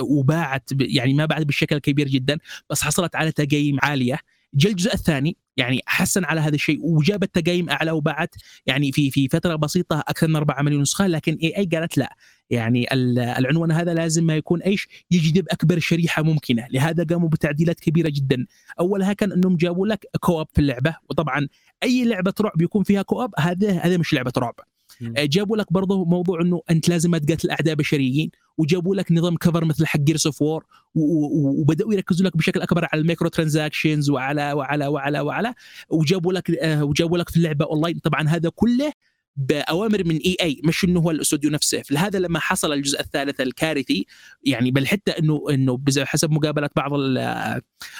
وباعت 0.00 0.70
يعني 0.80 1.14
ما 1.14 1.26
باعت 1.26 1.42
بالشكل 1.46 1.76
الكبير 1.76 2.08
جدا 2.08 2.38
بس 2.70 2.82
حصلت 2.82 3.16
على 3.16 3.32
تقييم 3.32 3.78
عالية. 3.82 4.18
جاء 4.54 4.72
الجزء 4.72 4.94
الثاني 4.94 5.36
يعني 5.56 5.80
حسن 5.86 6.24
على 6.24 6.40
هذا 6.40 6.54
الشيء 6.54 6.78
وجابت 6.82 7.34
تقييم 7.34 7.70
أعلى 7.70 7.90
وباعت 7.90 8.34
يعني 8.66 8.92
في 8.92 9.10
في 9.10 9.28
فترة 9.28 9.56
بسيطة 9.56 10.00
أكثر 10.08 10.28
من 10.28 10.36
4 10.36 10.62
مليون 10.62 10.82
نسخة 10.82 11.06
لكن 11.06 11.38
EA 11.42 11.64
قالت 11.64 11.98
لا. 11.98 12.16
يعني 12.50 12.86
العنوان 13.38 13.72
هذا 13.72 13.94
لازم 13.94 14.24
ما 14.24 14.36
يكون 14.36 14.62
إيش؟ 14.62 14.88
يجذب 15.10 15.46
أكبر 15.50 15.78
شريحة 15.78 16.22
ممكنة. 16.22 16.66
لهذا 16.70 17.04
قاموا 17.04 17.28
بتعديلات 17.28 17.80
كبيرة 17.80 18.08
جدا. 18.08 18.46
أولها 18.80 19.12
كان 19.12 19.32
إنهم 19.32 19.56
جابوا 19.56 19.86
لك 19.86 20.06
co-op 20.20 20.46
في 20.54 20.60
اللعبة 20.60 20.96
وطبعا 21.10 21.48
أي 21.82 22.04
لعبة 22.04 22.34
رعب 22.40 22.62
يكون 22.62 22.84
فيها 22.84 23.02
co-op 23.02 23.30
هذا 23.38 23.70
هذا 23.78 23.96
مش 23.96 24.14
لعبة 24.14 24.32
رعب. 24.38 24.54
جابوا 25.00 25.56
لك 25.56 25.72
برضه 25.72 26.04
موضوع 26.04 26.40
إنه 26.40 26.62
أنت 26.70 26.88
لازم 26.88 27.10
ما 27.10 27.18
تقاتل 27.18 27.50
أعداء 27.50 27.74
بشريين 27.74 28.30
وجابوا 28.58 28.94
لك 28.94 29.12
نظام 29.12 29.36
cover 29.36 29.64
مثل 29.64 29.86
حق 29.86 30.00
Gears 30.00 30.26
of 30.26 30.42
War 30.42 30.64
وبدأوا 30.94 31.94
يركزوا 31.94 32.26
لك 32.26 32.36
بشكل 32.36 32.60
أكبر 32.60 32.88
على 32.92 33.00
ال 33.00 33.28
microtransactions 33.28 34.10
وعلى 34.10 34.52
وعلى 34.52 34.86
وعلى 34.86 35.20
وعلى 35.20 35.54
وجابوا 35.88 36.32
لك 36.32 36.50
آه، 36.50 36.84
وجابوا 36.84 37.18
لك 37.18 37.28
في 37.28 37.36
اللعبة 37.36 37.64
اونلاين 37.64 37.98
طبعا 37.98 38.28
هذا 38.28 38.48
كله 38.54 38.92
بأوامر 39.36 40.04
من 40.04 40.16
EA 40.16 40.60
مش 40.64 40.84
إنه 40.84 41.00
هو 41.00 41.10
الأستوديو 41.10 41.50
نفسه. 41.50 41.82
فلهذا 41.82 42.18
لما 42.18 42.38
حصل 42.38 42.72
الجزء 42.72 43.00
الثالث 43.00 43.40
الكارثي 43.40 44.06
يعني 44.42 44.70
بل 44.70 44.86
حتى 44.86 45.10
انه 45.10 45.44
إنه 45.50 45.78
حسب 45.98 46.30
مقابلة 46.30 46.68
بعض 46.76 46.92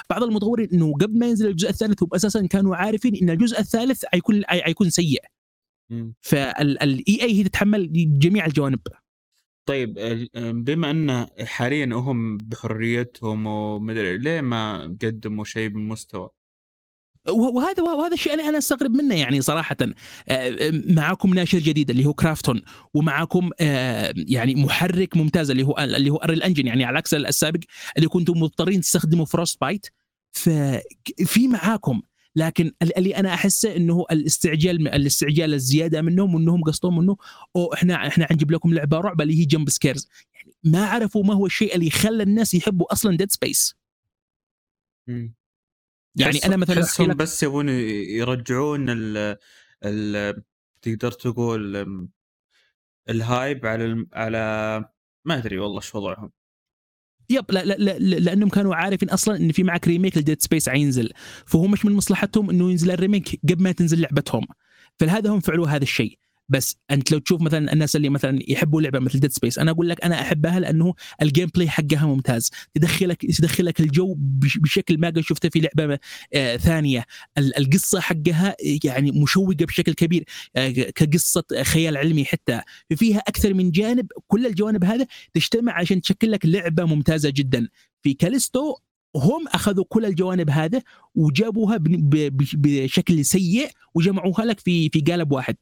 بعض 0.09 0.23
المطورين 0.23 0.69
إنه 0.73 0.93
قبل 0.93 1.19
ما 1.19 1.27
ينزل 1.27 1.47
الجزء 1.47 1.69
الثالث 1.69 2.03
هم 2.03 2.09
أساسا 2.15 2.47
كانوا 2.47 2.75
عارفين 2.75 3.15
إن 3.15 3.29
الجزء 3.29 3.59
الثالث 3.59 4.05
حيكون 4.05 4.41
حيكون 4.45 4.89
سيء. 4.89 5.21
فال 6.21 7.03
EA 7.09 7.33
هي 7.33 7.43
تتحمل 7.43 7.89
جميع 8.19 8.45
الجوانب. 8.45 8.79
طيب 9.65 9.93
بما 10.35 10.91
أن 10.91 11.27
حاليا 11.45 11.89
هم 11.93 12.37
بحريتهم 12.37 13.47
ومدري 13.47 14.17
ليه 14.17 14.41
ما 14.41 14.83
قدموا 15.01 15.43
شيء 15.43 15.67
بالمستوى؟ 15.69 16.29
وهذا 17.29 17.83
وهذا 17.83 18.13
الشيء 18.13 18.33
أنا 18.33 18.49
أنا 18.49 18.57
أستغرب 18.57 18.91
منه 18.91 19.15
يعني 19.15 19.41
صراحة. 19.41 19.77
معاكم 20.71 21.33
ناشر 21.33 21.59
جديد 21.59 21.89
اللي 21.89 22.05
هو 22.05 22.13
Krafton 22.13 22.61
ومعاكم 22.93 23.49
يعني 24.15 24.55
محرك 24.55 25.17
ممتاز 25.17 25.51
اللي 25.51 25.63
هو 25.63 25.75
اللي 25.79 26.09
هو 26.09 26.17
Unreal 26.17 26.43
Engine 26.43 26.67
يعني 26.67 26.83
على 26.83 26.97
عكس 26.97 27.13
السابق 27.13 27.59
اللي 27.97 28.07
كنتم 28.07 28.39
مضطرين 28.39 28.81
تستخدموا 28.81 29.25
Frostbite 29.25 29.85
ففي 30.31 31.47
معاكم 31.47 32.01
لكن 32.35 32.71
اللي 32.97 33.15
أنا 33.15 33.33
أحسه 33.33 33.75
إنه 33.75 34.05
الاستعجال 34.11 34.87
الاستعجال 34.87 35.53
الزيادة 35.53 36.01
منهم 36.01 36.35
وإنهم 36.35 36.63
قصدهم 36.63 36.99
انه 36.99 37.17
أو 37.55 37.73
إحنا 37.73 38.07
إحنا 38.07 38.25
حنجيب 38.25 38.51
لكم 38.51 38.73
لعبة 38.73 38.97
رعب 38.97 39.21
اللي 39.21 39.39
هي 39.39 39.45
jump 39.45 39.69
scares. 39.69 40.09
يعني 40.33 40.55
ما 40.63 40.85
عرفوا 40.85 41.23
ما 41.23 41.33
هو 41.33 41.45
الشيء 41.45 41.75
اللي 41.75 41.89
خلى 41.89 42.23
الناس 42.23 42.53
يحبوا 42.53 42.93
أصلا 42.93 43.17
Dead 43.17 43.31
Space 43.31 43.75
يعني 46.15 46.37
أنا 46.45 46.57
مثلا 46.57 46.83
احسهم 46.83 47.13
بس 47.13 47.43
يبون 47.43 47.69
يرجعون 47.69 48.89
ال 48.89 49.37
ال 49.85 50.43
تقدر 50.81 51.11
تقول 51.11 51.87
ال 53.09 53.20
hype 53.20 53.65
على 53.65 54.07
على 54.13 54.85
ما 55.25 55.37
أدري 55.37 55.59
والله 55.59 55.79
شو 55.79 55.97
وضعهم. 55.97 56.31
yep 57.29 57.45
لا 57.49 57.65
لا 57.65 57.75
لا 57.77 57.97
لأنهم 57.99 58.49
كانوا 58.49 58.75
عارفين 58.75 59.09
أصلا 59.09 59.37
إن 59.37 59.51
في 59.51 59.63
معك 59.63 59.87
remake 59.87 60.17
ل 60.17 60.22
Dead 60.22 60.41
Space 60.41 60.69
حينزل 60.69 61.11
فهو 61.45 61.67
مش 61.67 61.85
من 61.85 61.93
مصلحتهم 61.93 62.49
إنه 62.49 62.71
ينزل 62.71 62.91
ال 62.91 62.98
remake 62.98 63.39
قبل 63.49 63.63
ما 63.63 63.71
تنزل 63.71 64.01
لعبتهم. 64.01 64.45
فلهذا 64.99 65.29
هم 65.29 65.39
فعلوا 65.39 65.67
هذا 65.67 65.83
الشيء. 65.83 66.19
بس 66.49 66.75
أنت 66.91 67.11
لو 67.11 67.19
تشوف 67.19 67.41
مثلا 67.41 67.73
الناس 67.73 67.95
اللي 67.95 68.09
مثلا 68.09 68.39
يحبوا 68.47 68.81
لعبة 68.81 68.99
مثل 68.99 69.19
Dead 69.19 69.31
Space 69.31 69.59
أنا 69.59 69.71
أقول 69.71 69.89
لك 69.89 70.03
أنا 70.03 70.21
أحبها 70.21 70.59
لأنه 70.59 70.93
ال 71.21 71.49
gameplay 71.55 71.69
حقها 71.69 72.05
ممتاز. 72.05 72.51
تدخلك 72.73 73.25
تدخلك 73.25 73.79
الجو 73.79 74.15
بشكل 74.17 74.97
ما 74.97 75.07
قد 75.07 75.19
شفته 75.19 75.49
في 75.49 75.59
لعبة 75.59 75.99
آه 76.33 76.57
ثانية. 76.57 77.05
القصة 77.37 77.99
حقها 77.99 78.55
يعني 78.83 79.11
مشوقة 79.11 79.65
بشكل 79.65 79.93
كبير 79.93 80.23
آه 80.55 80.69
كقصة 80.69 81.43
خيال 81.63 81.97
علمي 81.97 82.25
حتى. 82.25 82.61
فيها 82.95 83.17
أكثر 83.19 83.53
من 83.53 83.71
جانب 83.71 84.07
كل 84.27 84.45
الجوانب 84.45 84.83
هذا 84.83 85.07
تجتمع 85.33 85.73
عشان 85.79 86.01
تشكل 86.01 86.31
لك 86.31 86.45
لعبة 86.45 86.85
ممتازة 86.85 87.29
جدا. 87.29 87.67
في 88.03 88.13
كاليستو 88.13 88.75
هم 89.15 89.47
أخذوا 89.47 89.85
كل 89.89 90.05
الجوانب 90.05 90.49
هذا 90.49 90.81
وجابوها 91.15 91.77
بشكل 91.81 93.25
سيء 93.25 93.69
وجمعوها 93.95 94.45
لك 94.45 94.59
في 94.59 94.89
في 94.89 94.99
قالب 95.01 95.31
واحد. 95.31 95.55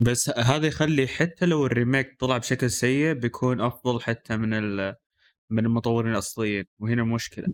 بس 0.00 0.30
هذا 0.38 0.66
يخلي 0.66 1.06
حتى 1.06 1.46
لو 1.46 1.66
ال 1.66 1.73
remake 1.73 2.16
طلع 2.20 2.38
بشكل 2.38 2.70
سيء 2.70 3.12
بيكون 3.12 3.60
أفضل 3.60 4.00
حتى 4.00 4.36
من 4.36 4.50
من 5.50 5.66
المطورين 5.66 6.12
الأصليين 6.12 6.64
وهنا 6.78 7.02
المشكلة 7.02 7.46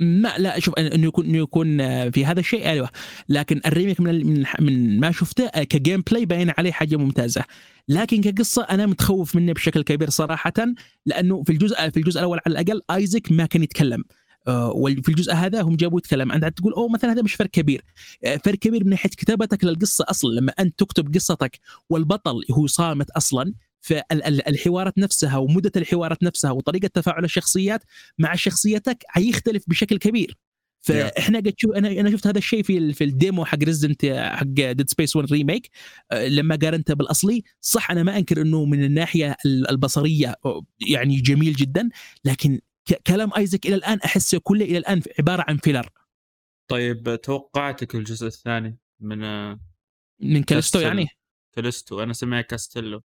ما 0.00 0.34
لا 0.38 0.60
شوف 0.60 0.74
إنه 0.78 1.06
يكون 1.06 1.24
إنه 1.24 1.38
يكون 1.38 1.78
في 2.10 2.26
هذا 2.26 2.40
الشيء 2.40 2.68
أيوه 2.68 2.90
لكن 3.28 3.60
ال 3.66 3.71
remake 3.71 4.00
من 4.00 4.44
من, 4.60 5.00
ما 5.00 5.10
شفته 5.10 5.48
ك 5.48 6.00
gameplay 6.00 6.26
باين 6.26 6.52
عليه 6.58 6.72
حاجة 6.72 6.96
ممتازة. 6.96 7.44
لكن 7.88 8.20
كقصة 8.20 8.62
أنا 8.62 8.86
متخوف 8.86 9.36
منه 9.36 9.52
بشكل 9.52 9.82
كبير 9.82 10.10
صراحة 10.10 10.52
لأنه 11.06 11.42
في 11.42 11.52
الجزء 11.52 11.90
في 11.90 11.96
الجزء 11.96 12.18
الأول 12.18 12.40
على 12.46 12.60
الأقل 12.60 12.82
Isaac 12.90 13.32
ما 13.32 13.46
كان 13.46 13.62
يتكلم. 13.62 14.04
وفي 14.74 15.08
الجزء 15.08 15.32
هذا 15.32 15.62
هم 15.62 15.76
جابوا 15.76 15.98
يتكلم 15.98 16.32
انت 16.32 16.44
تقول 16.44 16.72
أوه 16.72 16.88
مثلا 16.88 17.12
هذا 17.12 17.22
مش 17.22 17.34
فرق 17.34 17.50
كبير. 17.50 17.84
آه، 18.24 18.36
فرق 18.36 18.58
كبير 18.58 18.84
من 18.84 18.90
ناحية 18.90 19.08
كتابتك 19.08 19.64
للقصة 19.64 20.04
أصلا 20.08 20.34
لما 20.34 20.52
أنت 20.58 20.78
تكتب 20.78 21.14
قصتك 21.14 21.58
والبطل 21.90 22.44
هو 22.50 22.66
صامت 22.66 23.10
أصلا 23.10 23.54
فالحوارات 23.80 24.98
نفسها 24.98 25.36
ومدة 25.36 25.72
الحوارات 25.76 26.22
نفسها 26.22 26.50
وطريقة 26.50 26.88
تفاعل 26.94 27.24
الشخصيات 27.24 27.82
مع 28.18 28.34
شخصيتك 28.34 29.04
حيختلف 29.08 29.64
بشكل 29.68 29.98
كبير. 29.98 30.36
فإحنا 30.80 31.38
قد 31.38 31.54
شوف 31.56 31.72
أنا 31.72 31.88
أنا 31.88 32.10
شفت 32.10 32.26
هذا 32.26 32.38
الشيء 32.38 32.62
في 32.62 32.92
في 32.92 33.04
ال 33.04 33.12
demo 33.12 33.44
حق 33.44 33.58
Resident 33.64 34.06
حق 34.32 34.46
Dead 34.46 34.90
Space 34.90 35.16
1 35.16 35.32
remake 35.32 35.70
لما 36.12 36.56
قارنته 36.62 36.94
بالأصلي 36.94 37.42
صح 37.60 37.90
أنا 37.90 38.02
ما 38.02 38.18
أنكر 38.18 38.42
إنه 38.42 38.64
من 38.64 38.84
الناحية 38.84 39.36
البصرية 39.46 40.34
يعني 40.88 41.20
جميل 41.20 41.52
جدا 41.52 41.88
لكن 42.24 42.60
كلام 43.06 43.30
Isaac 43.36 43.66
إلى 43.66 43.74
الآن 43.74 43.98
احسه 43.98 44.38
كله 44.38 44.64
إلى 44.64 44.78
الآن 44.78 45.02
عبارة 45.18 45.44
عن 45.48 45.56
filler. 45.56 45.88
طيب 46.68 47.20
توقعاتك 47.22 47.94
الجزء 47.94 48.26
الثاني 48.26 48.78
من 49.00 49.50
من 50.20 50.42
كالستو 50.42 50.80
يعني؟ 50.80 51.08
كالستو 51.52 52.02
أنا 52.02 52.12
سمعت 52.12 52.46
كاستيلو. 52.46 53.02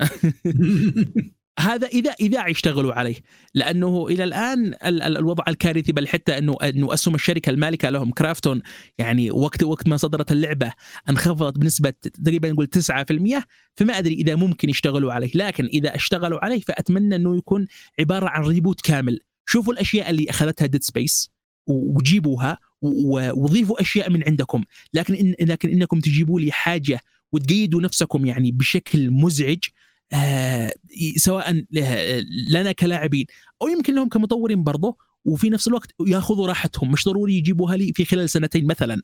هذا 1.60 1.86
اذا 1.86 2.10
إذا 2.20 2.46
يشتغلوا 2.46 2.94
عليه. 2.94 3.16
لأنه 3.54 4.06
إلى 4.06 4.24
الآن 4.24 4.74
الوضع 4.84 5.44
الكارثي 5.48 5.92
بل 5.92 6.08
حتى 6.08 6.38
انه 6.38 6.56
أنه 6.62 6.94
أسهم 6.94 7.14
الشركة 7.14 7.50
المالكة 7.50 7.90
لهم 7.90 8.10
Krafton 8.10 8.62
يعني 8.98 9.30
وقت 9.30 9.62
وقت 9.62 9.88
ما 9.88 9.96
صدرت 9.96 10.32
اللعبة 10.32 10.72
انخفضت 11.08 11.58
بنسبة 11.58 11.90
تقريبا 11.90 12.50
نقول 12.52 12.66
9% 12.66 13.42
فما 13.76 13.98
أدري 13.98 14.14
إذا 14.14 14.34
ممكن 14.34 14.70
يشتغلوا 14.70 15.12
عليه. 15.12 15.30
لكن 15.34 15.64
إذا 15.64 15.94
اشتغلوا 15.94 16.44
عليه 16.44 16.60
فأتمنى 16.60 17.16
أنه 17.16 17.36
يكون 17.36 17.66
عبارة 18.00 18.28
عن 18.28 18.42
reboot 18.42 18.80
كامل. 18.80 19.20
شوفوا 19.46 19.72
الأشياء 19.72 20.10
اللي 20.10 20.26
أخذتها 20.30 20.66
Dead 20.66 20.82
Space 20.82 21.30
وجيبوها 21.66 22.58
وضيفوا 22.82 23.80
أشياء 23.80 24.10
من 24.10 24.24
عندكم. 24.26 24.64
لكن 24.94 25.14
إن 25.14 25.34
لكن 25.40 25.68
إنكم 25.68 26.00
تجيبوا 26.00 26.40
لي 26.40 26.52
حاجة 26.52 27.00
وتقيدوا 27.32 27.82
نفسكم 27.82 28.26
يعني 28.26 28.52
بشكل 28.52 29.10
مزعج 29.10 29.58
سواء 31.16 31.64
لنا 32.48 32.72
كلاعبين 32.72 33.26
أو 33.62 33.68
يمكن 33.68 33.94
لهم 33.94 34.08
كمطورين 34.08 34.64
برضه 34.64 34.96
وفي 35.24 35.50
نفس 35.50 35.68
الوقت 35.68 35.90
ياخذوا 36.06 36.46
راحتهم. 36.46 36.92
مش 36.92 37.04
ضروري 37.04 37.34
يجيبوها 37.34 37.76
لي 37.76 37.92
في 37.92 38.04
خلال 38.04 38.30
سنتين 38.30 38.66
مثلا. 38.66 39.02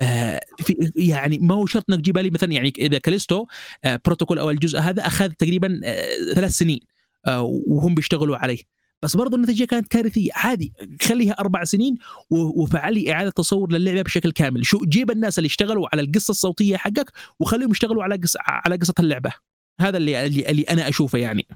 آه 0.00 0.40
في 0.58 0.92
يعني 0.96 1.38
ما 1.38 1.54
هو 1.54 1.66
شرط 1.66 1.84
إنك 1.90 2.00
تجيبها 2.00 2.22
لي 2.22 2.30
مثلا 2.30 2.52
يعني 2.52 2.72
إذا 2.78 2.98
كاليستو 2.98 3.46
آه 3.84 4.00
بروتوكول 4.04 4.38
أو 4.38 4.50
الجزء 4.50 4.78
هذا 4.78 5.06
أخذ 5.06 5.28
تقريبا 5.28 5.80
آه 5.84 6.34
ثلاث 6.34 6.50
سنين 6.50 6.80
آه 7.26 7.42
وهم 7.42 7.94
بيشتغلوا 7.94 8.36
عليه. 8.36 8.58
بس 9.02 9.16
برضو 9.16 9.36
النتيجة 9.36 9.64
كانت 9.64 9.88
كارثية. 9.88 10.30
عادي 10.34 10.72
خليها 11.02 11.32
أربع 11.32 11.64
سنين 11.64 11.96
وفعل 12.30 12.94
لي 12.94 13.12
إعادة 13.12 13.30
تصور 13.30 13.72
للعبة 13.72 14.02
بشكل 14.02 14.32
كامل. 14.32 14.66
شو 14.66 14.78
جيب 14.78 15.10
الناس 15.10 15.38
اللي 15.38 15.46
اشتغلوا 15.46 15.88
على 15.92 16.02
القصة 16.02 16.30
الصوتية 16.30 16.76
حقك 16.76 17.12
وخليهم 17.40 17.70
يشتغلوا 17.70 18.02
على 18.02 18.16
قصه 18.16 18.40
على 18.42 18.76
قصة 18.76 18.94
اللعبة. 19.00 19.32
هذا 19.80 19.96
اللي 19.96 20.26
اللي, 20.26 20.50
اللي 20.50 20.62
أنا 20.62 20.88
أشوفه 20.88 21.18
يعني. 21.18 21.46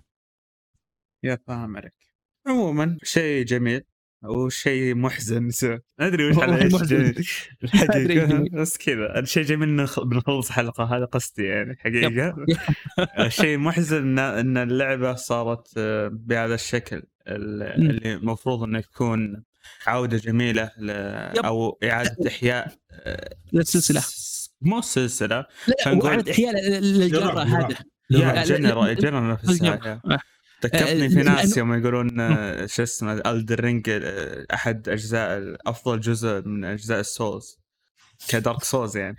يا 1.24 1.38
فاهم 1.46 1.76
عليك 1.76 1.94
عموما 2.46 2.98
شيء 3.02 3.44
جميل 3.44 3.84
وشيء 4.24 4.94
محزن. 4.94 5.50
أدري 6.00 6.30
وش 6.30 6.38
على 6.38 6.62
إيش 6.62 7.50
الحقيقة 7.64 8.44
بس 8.52 8.78
كذا. 8.78 9.18
الشيء 9.18 9.42
جميل 9.42 9.86
بنخلص 10.04 10.50
حلقة. 10.50 10.84
هذا 10.96 11.04
قصدي 11.04 11.44
يعني 11.44 11.76
حقيقة. 11.76 12.36
الشيء 13.26 13.58
محزن 13.58 14.18
ان 14.18 14.56
اللعبة 14.56 15.14
صارت 15.14 15.68
آه، 15.76 16.08
بهذا 16.12 16.54
الشكل 16.54 17.02
اللي 17.28 18.14
المفروض 18.14 18.62
إنه 18.62 18.78
يكون 18.78 19.44
عودة 19.86 20.16
جميلة 20.16 20.70
أو 21.44 21.78
إعادة 21.84 22.16
إحياء 22.26 22.78
آه، 22.90 23.36
للسلسله 23.52 24.02
مو 24.60 24.78
السلسله 24.78 25.46
لا 25.68 26.06
اعاده 26.06 26.32
إحياء 26.32 26.54
للجرة 26.68 27.42
هذا 27.42 27.76
يا 28.10 28.44
جنرال 28.44 28.96
جنرال 28.96 29.38
ذكرتني 30.64 31.08
في 31.08 31.22
ناس 31.22 31.56
يوم 31.56 31.74
يقولون 31.74 32.20
آه، 32.20 32.66
شو 32.66 32.82
اسمه 32.82 33.22
Elden 33.26 33.62
Ring 33.62 33.90
آه، 33.90 34.46
أحد 34.54 34.88
أجزاء 34.88 35.56
افضل 35.66 36.00
جزء 36.00 36.42
من 36.46 36.64
أجزاء 36.64 37.00
ال 37.00 37.11
Souls 37.11 37.61
ك 38.28 38.36
Dark 38.36 38.64
Souls 38.64 38.96
يعني. 38.96 39.16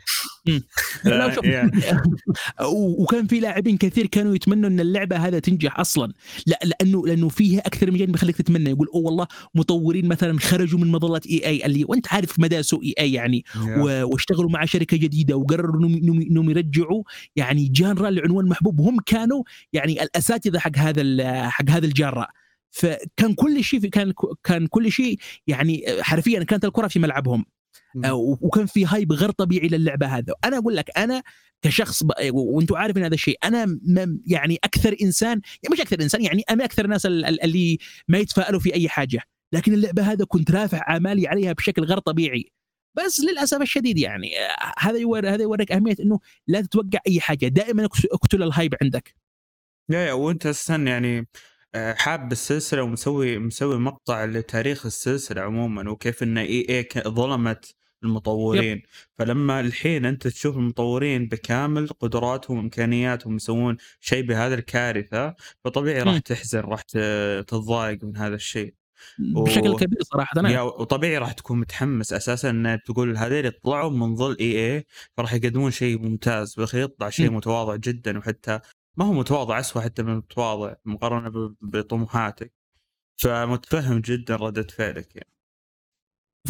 وكان 3.01 3.27
في 3.27 3.39
لاعبين 3.39 3.77
كثير 3.77 4.07
كانوا 4.07 4.35
يتمنوا 4.35 4.69
إن 4.69 4.79
اللعبة 4.79 5.17
هذا 5.17 5.39
تنجح 5.39 5.79
أصلا. 5.79 6.13
لا 6.45 6.59
لأنه 6.63 7.07
لأنه 7.07 7.29
فيها 7.29 7.59
أكثر 7.59 7.91
من 7.91 7.97
جانب 7.97 8.15
يخليك 8.15 8.35
تتمنى. 8.35 8.69
يقول 8.69 8.87
أوه 8.87 9.03
والله 9.03 9.27
مطورين 9.55 10.07
مثلا 10.07 10.39
خرجوا 10.39 10.79
من 10.79 10.91
مظلة 10.91 11.21
EA. 11.29 11.65
اللي 11.65 11.85
وانت 11.87 12.13
عارف 12.13 12.39
مدى 12.39 12.63
سوء 12.63 12.83
EA 12.83 13.13
يعني. 13.13 13.45
واشتغلوا 13.77 14.49
مع 14.49 14.65
شركة 14.65 14.97
جديدة 14.97 15.35
وقرروا 15.35 15.85
إنهم 15.85 16.49
يرجعوا 16.49 17.03
يعني 17.35 17.67
جانرا 17.67 18.09
لعنوان 18.09 18.45
محبوب. 18.45 18.79
وهم 18.79 18.99
كانوا 18.99 19.43
يعني 19.73 20.03
الأساتذة 20.03 20.59
حق 20.59 20.77
هذا 20.77 21.03
حق 21.49 21.69
هذا 21.69 21.85
الجاره 21.85 22.27
فكان 22.71 23.33
كل 23.35 23.63
شيء 23.63 23.79
كان 23.79 24.13
كان 24.43 24.67
كل 24.67 24.91
شيء 24.91 25.17
يعني 25.47 25.85
حرفيا 26.01 26.43
كانت 26.43 26.65
الكرة 26.65 26.87
في 26.87 26.99
ملعبهم. 26.99 27.45
وكان 28.41 28.65
في 28.65 28.85
هايب 28.85 29.11
غير 29.11 29.31
طبيعي 29.31 29.67
للعبة 29.67 30.07
هذا. 30.07 30.33
أنا 30.45 30.57
أقول 30.57 30.75
لك 30.75 30.97
أنا 30.97 31.23
كشخص 31.61 32.03
ب... 32.03 32.11
وأنتم 32.31 32.75
عارفين 32.75 33.03
هذا 33.03 33.13
الشيء 33.13 33.37
أنا 33.43 33.79
يعني 34.27 34.57
أكثر 34.63 34.95
إنسان 35.01 35.41
يعني 35.63 35.73
مش 35.73 35.81
أكثر 35.81 36.01
إنسان 36.01 36.21
يعني 36.21 36.43
أنا 36.49 36.65
أكثر 36.65 36.85
الناس 36.85 37.05
اللي 37.05 37.77
ما 38.07 38.17
يتفائلوا 38.17 38.59
في 38.59 38.73
أي 38.73 38.89
حاجة. 38.89 39.21
لكن 39.53 39.73
اللعبة 39.73 40.03
هذا 40.03 40.25
كنت 40.25 40.51
رافع 40.51 40.97
امالي 40.97 41.27
عليها 41.27 41.53
بشكل 41.53 41.83
غير 41.83 41.99
طبيعي. 41.99 42.51
بس 42.95 43.19
للأسف 43.19 43.61
الشديد 43.61 43.97
يعني 43.97 44.39
آه، 44.39 44.73
هذا 44.79 44.97
يور 44.97 45.29
هذا 45.29 45.41
يوريك 45.41 45.71
أهمية 45.71 45.95
إنه 45.99 46.19
لا 46.47 46.61
تتوقع 46.61 46.99
أي 47.07 47.19
حاجة. 47.19 47.47
دائما 47.47 47.85
اقتل 48.11 48.43
ال 48.43 48.50
hype 48.50 48.75
عندك. 48.81 49.15
لا 49.89 50.07
يا 50.07 50.13
وأنت 50.13 50.45
استنى 50.45 50.89
يعني 50.89 51.27
آه، 51.75 51.93
حاب 51.93 52.31
السلسلة 52.31 52.83
ومسوي 52.83 53.39
مسوي 53.39 53.79
مقطع 53.79 54.25
لتاريخ 54.25 54.85
السلسلة 54.85 55.41
عموما 55.41 55.89
وكيف 55.89 56.23
إن 56.23 56.37
EA 56.37 57.01
ظلمت 57.07 57.75
المطورين. 58.03 58.63
yep. 58.77 58.81
فلما 59.17 59.59
الحين 59.59 60.05
أنت 60.05 60.27
تشوف 60.27 60.57
المطورين 60.57 61.27
بكامل 61.27 61.87
قدراتهم 61.87 62.57
وإمكانياتهم 62.57 63.35
يسوون 63.35 63.77
شيء 63.99 64.25
بهذا 64.25 64.55
الكارثة 64.55 65.35
فطبيعي 65.63 66.01
راح 66.01 66.17
تحزن 66.17 66.59
راح 66.59 66.81
تتضايق 66.81 68.03
من 68.03 68.17
هذا 68.17 68.35
الشيء. 68.35 68.73
بشكل 69.19 69.69
و- 69.69 69.75
كبير 69.75 70.03
صراحة 70.03 70.39
أنا 70.39 70.61
وطبيعي 70.61 71.17
راح 71.17 71.31
تكون 71.31 71.59
متحمس 71.59 72.13
أساسا 72.13 72.49
إن 72.49 72.79
تقول 72.85 73.17
هذول 73.17 73.51
طلعوا 73.51 73.89
من 73.91 74.15
ظل 74.15 74.37
إي 74.39 74.75
إي 74.75 74.85
فراح 75.17 75.33
يقدمون 75.33 75.71
شيء 75.71 75.99
ممتاز 75.99 76.55
بالاخير 76.55 76.83
يطلع 76.83 77.09
شيء. 77.09 77.31
متواضع 77.31 77.75
جدا 77.75 78.17
وحتى 78.17 78.59
ما 78.97 79.05
هو 79.05 79.13
متواضع 79.13 79.59
اسوء 79.59 79.81
حتى 79.83 80.03
من 80.03 80.15
متواضع 80.17 80.73
مقارنة 80.85 81.55
بطموحاتك. 81.61 82.53
فمتفهم 83.17 83.99
جدا 83.99 84.35
ردة 84.35 84.63
فعلك 84.63 85.15
يعني. 85.15 85.32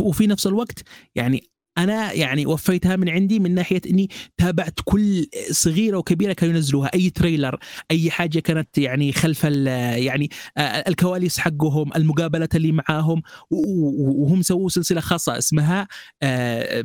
وفي 0.01 0.27
نفس 0.27 0.47
الوقت 0.47 0.79
يعني 1.15 1.49
أنا 1.77 2.13
يعني 2.13 2.45
وفيتها 2.45 2.95
من 2.95 3.09
عندي 3.09 3.39
من 3.39 3.55
ناحية 3.55 3.81
إني 3.89 4.09
تابعت 4.37 4.79
كل 4.85 5.27
صغيرة 5.51 5.97
وكبيرة 5.97 6.33
كانوا 6.33 6.55
ينزلوها. 6.55 6.91
أي 6.93 7.09
trailer 7.09 7.59
أي 7.91 8.11
حاجة 8.11 8.39
كانت 8.39 8.77
يعني 8.77 9.11
خلف 9.11 9.43
يعني 9.43 10.29
الكواليس 10.57 11.39
حقهم 11.39 11.91
المقابلات 11.95 12.55
اللي 12.55 12.71
معاهم 12.71 13.21
وهم 13.49 14.41
سووا 14.41 14.69
سلسلة 14.69 15.01
خاصة 15.01 15.37
اسمها 15.37 15.87
آه، 16.23 16.83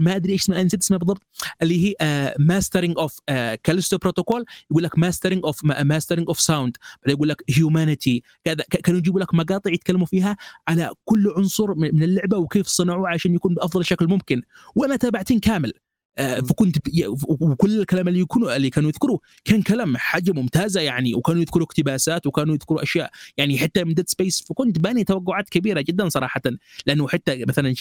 ما 0.00 0.16
أدري 0.16 0.32
إيش 0.32 0.50
نسيت 0.50 0.82
اسمها 0.82 0.98
بالضبط 0.98 1.22
اللي 1.62 1.86
هي 1.88 1.94
Mastering 2.38 2.98
of 2.98 3.18
Callisto 3.62 3.98
Protocol 3.98 4.44
يقول 4.70 4.82
لك 4.82 4.98
mastering 4.98 5.44
of 5.44 5.64
mastering 5.64 6.24
of 6.28 6.40
sound 6.40 6.76
يقول 7.08 7.28
لك 7.28 7.42
humanity 7.50 8.22
كذا 8.44 8.64
كانوا 8.82 8.98
يجيبوا 8.98 9.20
لك 9.20 9.34
مقاطع 9.34 9.70
يتكلموا 9.70 10.06
فيها 10.06 10.36
على 10.68 10.90
كل 11.04 11.32
عنصر 11.36 11.74
من 11.74 12.02
اللعبة 12.02 12.36
وكيف 12.38 12.66
صنعوه 12.66 13.08
عشان 13.08 13.34
يكون 13.34 13.54
بأفضل 13.54 13.84
شكل 13.84 14.06
ممكن. 14.12 14.42
وأنا 14.76 14.96
تابعتهن 14.96 15.38
كامل. 15.40 15.72
آه،. 16.18 16.40
فكنت 16.40 16.76
وكل 17.40 17.80
الكلام 17.80 18.08
اللي 18.08 18.20
يكونوا 18.20 18.56
اللي 18.56 18.70
كانوا 18.70 18.90
يذكروه 18.90 19.20
كان 19.44 19.62
كلام 19.62 19.96
حاجة 19.96 20.32
ممتازة 20.32 20.80
يعني 20.80 21.14
وكانوا 21.14 21.40
يذكروا 21.40 21.64
اقتباسات 21.66 22.26
وكانوا 22.26 22.54
يذكروا 22.54 22.82
أشياء. 22.82 23.10
يعني 23.36 23.58
حتى 23.58 23.84
من 23.84 23.94
Dead 23.94 24.08
Space 24.08 24.44
فكنت 24.48 24.78
باني 24.78 25.04
توقعات 25.04 25.48
كبيرة 25.48 25.80
جدا 25.80 26.08
صراحة. 26.08 26.40
لأنه 26.86 27.08
حتى 27.08 27.44
مثلا 27.48 27.74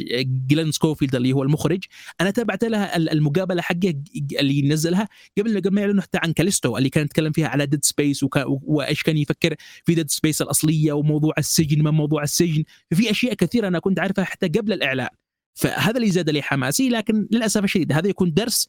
جلين 0.48 0.72
سكوفيلد 0.72 1.16
اللي 1.16 1.34
هو 1.34 1.44
المخرج 1.44 1.84
أنا 2.22 2.32
تابعت 2.32 2.64
لها 2.64 2.98
ال- 2.98 3.10
المقابلة 3.10 3.62
حقه 3.62 3.94
اللي 4.40 4.62
نزلها 4.62 5.08
قبل 5.38 5.58
قبل 5.62 5.74
ما 5.74 5.82
يعلنوا 5.82 6.02
حتى 6.02 6.20
عن 6.24 6.34
كاليستو 6.34 6.78
اللي 6.78 6.90
كان 6.90 7.06
يتكلم 7.06 7.32
فيها 7.32 7.48
على 7.48 7.66
Dead 7.66 7.86
Space 7.86 8.26
وإيش 8.46 9.04
كان 9.04 9.18
يفكر 9.18 9.56
في 9.86 9.96
Dead 9.96 10.10
Space 10.10 10.42
الأصلية 10.42 10.94
وموضوع 10.94 11.34
السجن 11.38 11.82
ما 11.84 11.92
موضوع 11.92 12.24
السجن. 12.24 12.64
ففي 12.92 13.12
أشياء 13.12 13.34
كثيرة 13.34 13.68
أنا 13.68 13.80
كنت 13.80 14.00
عارفها 14.00 14.24
حتى 14.26 14.48
قبل 14.48 14.74
الإعلان. 14.74 15.08
فهذا 15.54 15.98
اللي 15.98 16.12
زاد 16.12 16.30
لي 16.30 16.42
حماسي 16.42 16.90
لكن 16.90 17.28
للأسف 17.32 17.64
الشديد 17.64 17.92
هذا 17.94 18.08
يكون 18.10 18.34
درس 18.34 18.68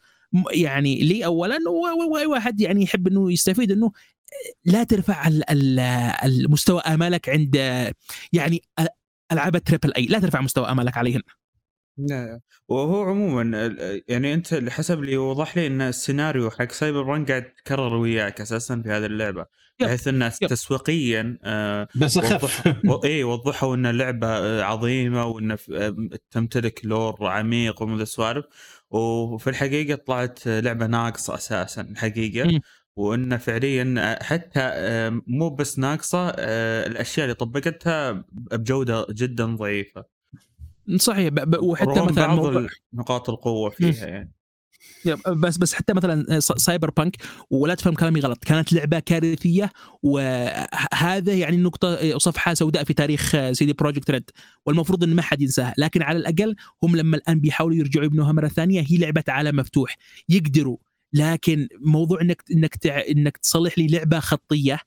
يعني 0.53 1.01
لي 1.01 1.25
اولا 1.25 1.59
وأي 2.11 2.27
واحد 2.27 2.61
يعني 2.61 2.83
يحب 2.83 3.09
إنه 3.09 3.33
يستفيد 3.33 3.73
إنه 3.73 3.93
لا 4.65 4.85
ترفع 4.85 5.29
ال- 5.29 5.51
ال- 5.51 5.79
المستوى 6.25 6.81
آمالك 6.81 7.29
عند 7.29 7.55
يعني 8.33 8.63
ألعاب 9.33 9.57
ال 9.57 9.62
triple 9.62 9.95
A 9.95 10.07
لا 10.07 10.19
ترفع 10.19 10.41
مستوى 10.41 10.71
آمالك 10.71 10.97
عليهن 10.97 11.23
لا 11.99 12.41
وهو 12.69 13.03
عموما 13.03 13.57
يعني 14.09 14.35
أنت 14.35 14.55
حسب 14.69 15.03
اللي 15.03 15.17
وضح 15.17 15.57
لي 15.59 15.67
إن 15.67 15.81
السيناريو 15.81 16.51
حق 16.51 16.73
Cyberpunk 16.73 17.31
قاعد 17.31 17.43
يتكرر 17.45 17.95
وياك 17.97 18.41
أساسا 18.41 18.83
في 18.85 18.89
هذه 18.89 19.07
اللعبة. 19.07 19.47
بحيث 19.87 20.09
يب. 20.43 20.49
تسويقيا 20.49 21.39
آه 21.45 21.89
بس 21.95 22.19
أخف. 22.19 22.69
إي 23.05 23.25
وضحوا 23.25 23.75
إن 23.75 23.87
اللعبه 23.87 24.27
آه، 24.29 24.63
عظيمة 24.63 25.27
وإن 25.27 25.57
ف- 25.57 25.71
تمتلك 26.31 26.81
لور 26.85 27.27
عميق 27.27 27.83
ومن 27.83 28.01
السوالف 28.01 28.45
وفي 28.91 29.51
الحقيقة 29.51 29.95
طلعت 29.95 30.47
لعبة 30.47 30.87
ناقصة 30.87 31.35
أساسا 31.35 31.81
الحقيقة. 31.83 32.61
وإن 32.97 33.37
فعليا 33.39 33.95
آه، 33.99 34.23
حتى 34.23 34.61
مو 35.27 35.51
بس 35.51 35.79
ناقصة 35.79 36.29
الأشياء 36.87 37.25
اللي 37.25 37.35
طبقتها 37.35 38.25
بجودة 38.33 39.07
جدا 39.11 39.57
ضعيفة 39.57 40.05
صحيح 40.97 41.29
ب- 41.29 41.51
ب- 41.51 41.63
وحتى 41.63 41.87
مثلا 42.03 42.27
بعض 42.27 42.67
نقاط 42.93 43.31
القوة 43.31 43.71
فيها 43.71 44.07
يعني 44.07 44.33
بس 45.29 45.57
بس 45.57 45.75
حتى 45.75 45.93
مثلا 45.93 46.41
س- 46.41 46.53
Cyberpunk 46.57 47.17
ولا 47.51 47.75
تفهم 47.75 47.95
كلامي 47.95 48.21
غلط. 48.21 48.45
كانت 48.45 48.73
لعبة 48.73 48.99
كارثية 48.99 49.71
وهذا 50.03 51.33
يعني 51.35 51.57
نقطة 51.57 52.19
صفحة 52.19 52.55
سوداء 52.55 52.85
في 52.85 52.95
تاريخ 52.95 53.37
CD 53.53 53.73
Projekt 53.73 54.11
Red. 54.11 54.31
والمفروض 54.67 55.05
إن 55.05 55.15
ما 55.15 55.23
حد 55.23 55.43
ينساها 55.43 55.75
لكن 55.79 56.03
على 56.03 56.19
الأقل 56.19 56.57
هم 56.83 56.97
لما 56.97 57.17
الآن 57.17 57.41
بيحاولوا 57.41 57.77
يرجعوا 57.77 58.05
يبنوها 58.07 58.33
مرة 58.33 58.49
ثانية 58.49 58.85
هي 58.89 58.97
لعبة 58.97 59.25
عالم 59.29 59.57
مفتوح. 59.57 59.97
يقدروا 60.29 60.77
لكن 61.13 61.69
موضوع 61.81 62.21
إنك 62.21 62.43
إنك. 62.57 62.87
إنك 62.87 63.37
تصلح 63.37 63.79
لي 63.79 63.87
لعبة 63.87 64.21
خطية 64.21 64.79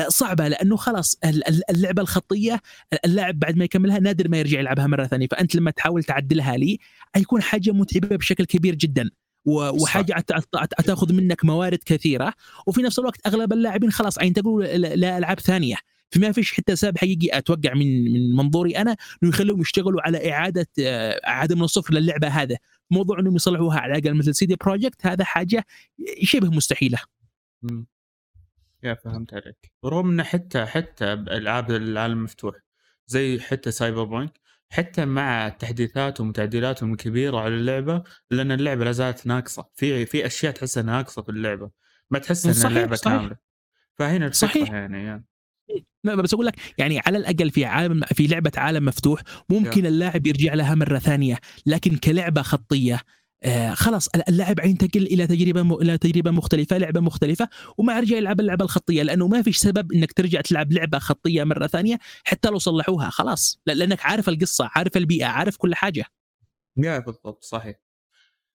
آه، 0.00 0.08
صعبة 0.08 0.48
لأنه 0.48 0.76
خلاص 0.76 1.16
ال- 1.24 1.48
ال- 1.48 1.70
اللعبة 1.70 2.02
الخطية 2.02 2.60
اللاعب 3.04 3.38
بعد 3.38 3.56
ما 3.56 3.64
يكملها 3.64 3.98
نادر 3.98 4.28
ما 4.28 4.38
يرجع 4.38 4.58
يلعبها 4.60 4.86
مرة 4.86 5.04
ثانية. 5.06 5.26
فأنت 5.30 5.54
لما 5.54 5.70
تحاول 5.70 6.04
تعدلها 6.04 6.56
لي 6.56 6.78
حيكون 7.14 7.42
حاجة 7.42 7.70
متعبة 7.70 8.16
بشكل 8.16 8.44
كبير 8.44 8.74
جدا. 8.74 9.10
وحاجة 9.44 10.24
تاخذ 10.84 11.12
منك 11.12 11.44
موارد 11.44 11.78
كثيرة. 11.86 12.34
وفي 12.66 12.82
نفس 12.82 12.98
الوقت 12.98 13.26
أغلب 13.26 13.52
اللاعبين 13.52 13.90
خلاص 13.90 14.18
ينتقلوا 14.22 14.62
لالعاب 14.64 15.40
ثانية. 15.40 15.76
فما 16.10 16.32
فيش 16.32 16.52
حتى 16.52 16.76
سبب 16.76 16.98
حقيقي 16.98 17.38
أتوقع 17.38 17.74
من 17.74 18.12
من 18.12 18.36
منظوري 18.36 18.76
أنا 18.76 18.96
إنه 19.22 19.30
يخليهم 19.30 19.60
يشتغلوا 19.60 20.02
على 20.02 20.32
إعادة 20.32 20.66
اعاده 20.78 21.56
من 21.56 21.62
الصفر 21.62 21.94
للعبة 21.94 22.28
هذا 22.28 22.56
موضوع 22.90 23.20
إنهم 23.20 23.36
يصلحوها 23.36 23.80
على 23.80 23.98
الأقل 23.98 24.14
مثل 24.14 24.34
سيدي 24.34 24.56
بروجكت 24.56 25.06
هذا 25.06 25.24
حاجة 25.24 25.66
شبه 26.22 26.48
مستحيلة. 26.48 26.98
مم. 27.62 27.86
يا 28.82 28.94
فهمت 28.94 29.34
عليك. 29.34 29.72
ورغم 29.82 30.10
إنه 30.10 30.22
حتى 30.22 30.66
حتى 30.66 31.16
بألعاب 31.16 31.70
العالم 31.70 32.18
المفتوح 32.18 32.54
زي 33.06 33.40
حتى 33.40 33.70
سايبر 33.70 34.04
بانك 34.04 34.40
حتى 34.72 35.04
مع 35.04 35.48
تحديثاتهم 35.48 36.28
وتعديلاتهم 36.28 36.92
الكبيره 36.92 37.38
على 37.38 37.54
اللعبة 37.54 38.02
لأن 38.30 38.52
اللعبة 38.52 38.84
لا 38.84 38.92
زالت 38.92 39.26
ناقصة 39.26 39.68
في 39.74 40.06
في 40.06 40.26
أشياء 40.26 40.52
تحسها 40.52 40.82
ناقصة 40.82 41.22
في 41.22 41.28
اللعبة 41.28 41.70
ما 42.10 42.18
تحس 42.18 42.64
إن 42.64 42.70
اللعبة 42.70 42.96
صحيح. 42.96 43.16
كاملة 43.16 43.36
فهنا 43.98 44.26
الفكرة 44.26 44.48
صحيح. 44.48 44.70
يعني, 44.70 45.04
يعني. 45.04 45.24
لا 46.04 46.14
بس 46.14 46.34
أقول 46.34 46.46
لك 46.46 46.54
يعني 46.78 47.00
على 47.06 47.18
الأقل 47.18 47.50
في 47.50 47.64
عالم 47.64 48.00
في 48.00 48.26
لعبة 48.26 48.52
عالم 48.56 48.84
مفتوح 48.84 49.20
ممكن 49.48 49.86
اللاعب 49.86 50.26
يرجع 50.26 50.54
لها 50.54 50.74
مرة 50.74 50.98
ثانية 50.98 51.38
لكن 51.66 51.96
كلعبة 51.96 52.42
خطية 52.42 53.00
آه 53.44 53.74
خلاص 53.74 54.08
اللاعب 54.28 54.58
ينتقل 54.64 55.02
إلى 55.06 55.26
تجربة 55.26 55.62
م... 55.62 55.72
إلى 55.72 55.98
تجربة 55.98 56.30
مختلفة 56.30 56.78
لعبة 56.78 57.00
مختلفة 57.00 57.48
وما 57.78 57.96
يرجع 57.96 58.16
يلعب 58.16 58.40
اللعبة 58.40 58.64
الخطية 58.64 59.02
لأنه 59.02 59.28
ما 59.28 59.42
فيش 59.42 59.56
سبب 59.56 59.92
إنك 59.92 60.12
ترجع 60.12 60.40
تلعب 60.40 60.72
لعبة 60.72 60.98
خطية 60.98 61.44
مرة 61.44 61.66
ثانية 61.66 61.98
حتى 62.24 62.48
لو 62.48 62.58
صلحوها 62.58 63.10
خلاص. 63.10 63.60
لا- 63.66 63.72
لأنك 63.72 64.06
عارف 64.06 64.28
القصة 64.28 64.70
عارف 64.74 64.96
البيئة 64.96 65.26
عارف 65.26 65.56
كل 65.56 65.74
حاجة. 65.74 66.04
يا 66.76 66.98
بالضبط 66.98 67.44
صحيح. 67.44 67.76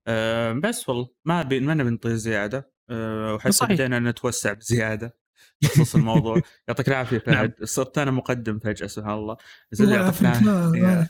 أه 0.08 0.54
بس 0.54 0.90
والله 0.90 1.08
ما 1.26 1.42
بي 1.42 1.60
ما 1.60 1.74
نبي 1.74 2.16
زيادة. 2.18 2.72
أه 2.90 3.34
وحتى. 3.34 3.66
بدينا 3.66 4.00
نتوسع 4.00 4.54
بزيادة 4.54 5.18
بخصوص 5.62 5.96
الموضوع. 5.96 6.42
يعطيك 6.68 6.88
العافية 6.88 7.18
فهد. 7.18 7.54
صرت 7.64 7.98
أنا 7.98 8.12
مقدم 8.12 8.60
فجأة 8.60 8.88
سبحان 8.88 9.14
الله. 9.14 9.38
زين 9.72 9.90
يعطيك 9.90 10.22
العافيه 10.22 11.10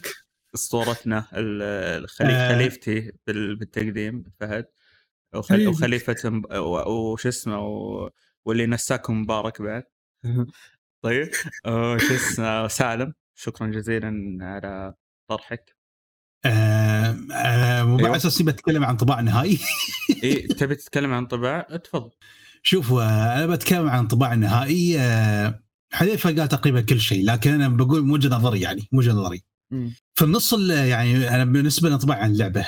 أسطورتنا. 0.56 1.27
آه. 1.33 2.06
خليفتي 2.07 3.11
بال- 3.27 3.56
بالتقديم 3.56 4.23
فهد. 4.40 4.65
حبيبي. 5.49 5.67
وخليفة 5.67 6.41
وش 6.88 7.27
اسمه 7.27 7.59
و... 7.59 8.09
واللي 8.45 8.65
نساكم 8.65 9.22
مبارك 9.22 9.61
بعد 9.61 9.83
طيب 11.03 11.30
وش 11.67 12.11
اسمه 12.11 12.67
سالم 12.67 13.14
شكرا 13.35 13.67
جزيلا 13.67 14.38
على 14.41 14.93
طرحك 15.30 15.75
آه 16.45 17.17
آه 17.33 17.83
مو 17.83 17.98
أيوة. 17.98 18.07
على 18.09 18.15
أساس 18.17 18.41
بتكلم 18.51 18.83
عن 18.85 18.98
طباع 18.98 19.22
نهائي 19.22 19.59
إيه 20.23 20.48
تبي 20.48 20.75
تتكلم 20.75 21.14
عن 21.14 21.25
طباع 21.25 21.61
تفضل 21.61 22.11
شوف 22.64 22.91
آه، 22.93 23.35
أنا 23.38 23.45
بتكلم 23.48 23.88
عن 23.90 24.07
طباع 24.07 24.33
النهائي 24.33 24.99
آه 24.99 25.59
حذيفة 25.93 26.35
قال 26.35 26.48
تقريبا 26.48 26.82
كل 26.82 26.99
شيء 26.99 27.25
لكن 27.25 27.51
أنا 27.51 27.67
بقول 27.67 28.03
من 28.03 28.11
وجهه 28.11 28.30
نظري 28.30 28.61
يعني 28.61 28.88
من 28.91 28.99
وجهه 28.99 29.11
نظري. 29.14 29.43
في 30.16 30.26
النص 30.26 30.53
ال- 30.53 30.69
يعني 30.69 31.30
أنا 31.30 31.45
بالنسبة 31.45 31.90
لانطباع 31.90 32.18
عن 32.18 32.32
اللعبة. 32.32 32.68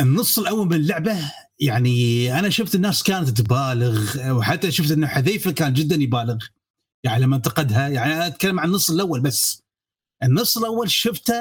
النص 0.00 0.38
الأول 0.38 0.66
من 0.66 0.72
اللعبة 0.76 1.32
يعني 1.60 2.38
أنا 2.38 2.50
شفت 2.50 2.74
الناس 2.74 3.02
كانت 3.02 3.28
تبالغ 3.28 4.30
وحتى 4.32 4.72
شفت 4.72 4.90
إنه 4.90 5.06
حذيفة 5.06 5.50
كان 5.50 5.72
جدا 5.74 5.94
يبالغ. 5.96 6.44
يعني 7.04 7.22
لما 7.22 7.36
انتقدها 7.36 7.88
يعني 7.88 8.14
أنا 8.14 8.26
أتكلم 8.26 8.60
عن 8.60 8.68
النص 8.68 8.90
الأول 8.90 9.20
بس. 9.20 9.62
النص 10.22 10.58
الأول 10.58 10.90
شفته 10.90 11.34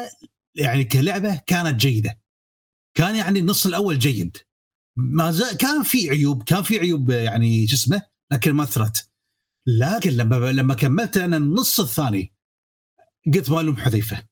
يعني 0.56 0.84
كلعبة 0.84 1.36
كانت 1.46 1.80
جيدة. 1.80 2.20
كان 2.98 3.16
يعني 3.16 3.40
النص 3.40 3.66
الأول 3.66 4.00
جيد. 4.00 4.38
ما 4.98 5.32
زال 5.32 5.58
كان 5.58 5.84
في 5.84 6.10
عيوب 6.10 6.44
كان 6.44 6.64
في 6.64 6.80
عيوب 6.80 7.10
يعني 7.10 7.68
شو 7.68 7.76
اسمه 7.76 8.02
لكن 8.32 8.54
ما 8.54 8.64
أثرت. 8.64 9.10
لكن 9.68 10.10
لما 10.12 10.52
لما 10.52 10.74
كملت 10.74 11.18
أنا 11.18 11.38
النص 11.38 11.80
الثاني 11.80 12.34
قلت 13.34 13.50
ما 13.50 13.78
حذيفة. 13.78 14.24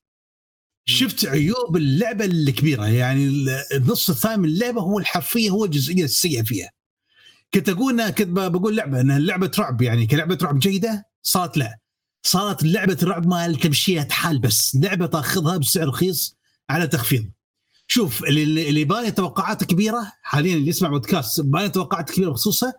شفت 0.84 1.26
عيوب 1.26 1.76
اللعبة 1.76 2.24
الكبيرة 2.24 2.86
يعني 2.86 3.26
النص 3.74 4.10
الثاني 4.10 4.36
من 4.36 4.44
اللعبة 4.48 4.80
هو 4.80 4.98
الحرفية 4.98 5.50
هو 5.50 5.64
الجزئية 5.64 6.04
السيئة 6.04 6.42
فيها. 6.42 6.70
كنت 7.54 7.68
أقول 7.68 8.10
كنت 8.10 8.28
بقول 8.28 8.76
لعبة 8.76 9.00
إنها 9.00 9.18
لعبة 9.18 9.50
رعب 9.58 9.82
يعني 9.82 10.06
كلعبة 10.06 10.38
رعب 10.42 10.58
جيدة 10.58 11.06
صارت 11.22 11.56
لا. 11.56 11.78
صارت 12.26 12.62
لعبة 12.62 12.96
الرعب 13.02 13.26
مال 13.26 13.56
تمشيها 13.56 14.06
حال 14.10 14.38
بس. 14.38 14.76
لعبة 14.76 15.06
تأخذها 15.06 15.56
بسعر 15.56 15.88
رخيص 15.88 16.36
على 16.70 16.86
تخفيض. 16.86 17.30
شوف 17.86 18.24
اللي 18.24 18.42
اللي 18.68 18.80
يبغى 18.80 19.10
توقعات 19.10 19.64
كبيرة 19.64 20.12
حاليا 20.22 20.54
اللي 20.54 20.68
يسمع 20.68 20.88
بودكاست 20.88 21.38
يبغى 21.38 21.68
توقعات 21.68 22.10
كبيرة 22.10 22.30
بخصوصها 22.30 22.74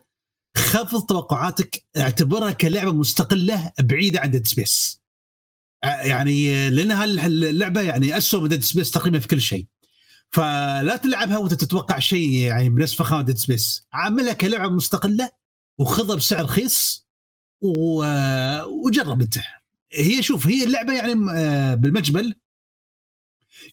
خفض 0.57 1.05
توقعاتك 1.05 1.83
اعتبرها 1.97 2.51
كلعبة 2.51 2.91
مستقلة 2.93 3.71
بعيدة 3.79 4.19
عن 4.19 4.31
Dead 4.31 4.47
Space 4.47 5.02
يعني 5.83 6.69
لأن 6.69 6.91
هاللعبه 6.91 7.81
يعني 7.81 8.17
اسوء 8.17 8.41
من 8.41 8.47
Dead 8.47 8.63
Space 8.63 8.91
تقريبا 8.91 9.19
في 9.19 9.27
كل 9.27 9.41
شيء. 9.41 9.65
فلا 10.31 10.95
تلعبها 10.95 11.37
وأنت 11.37 11.53
تتوقع 11.53 11.99
شيء 11.99 12.29
يعني 12.29 12.69
بنفس 12.69 12.93
فخامة 12.93 13.21
Dead 13.21 13.37
Space 13.37 13.87
عاملها 13.93 14.33
كلعبة 14.33 14.73
مستقلة 14.73 15.29
وخذها 15.77 16.15
بسعر 16.15 16.43
رخيص. 16.43 17.07
وجرب 17.61 19.21
أنت. 19.21 19.35
هي 19.93 20.23
شوف 20.23 20.47
هي 20.47 20.63
اللعبة 20.63 20.93
يعني 20.93 21.31
آه، 21.35 21.75
بالمجمل 21.75 22.35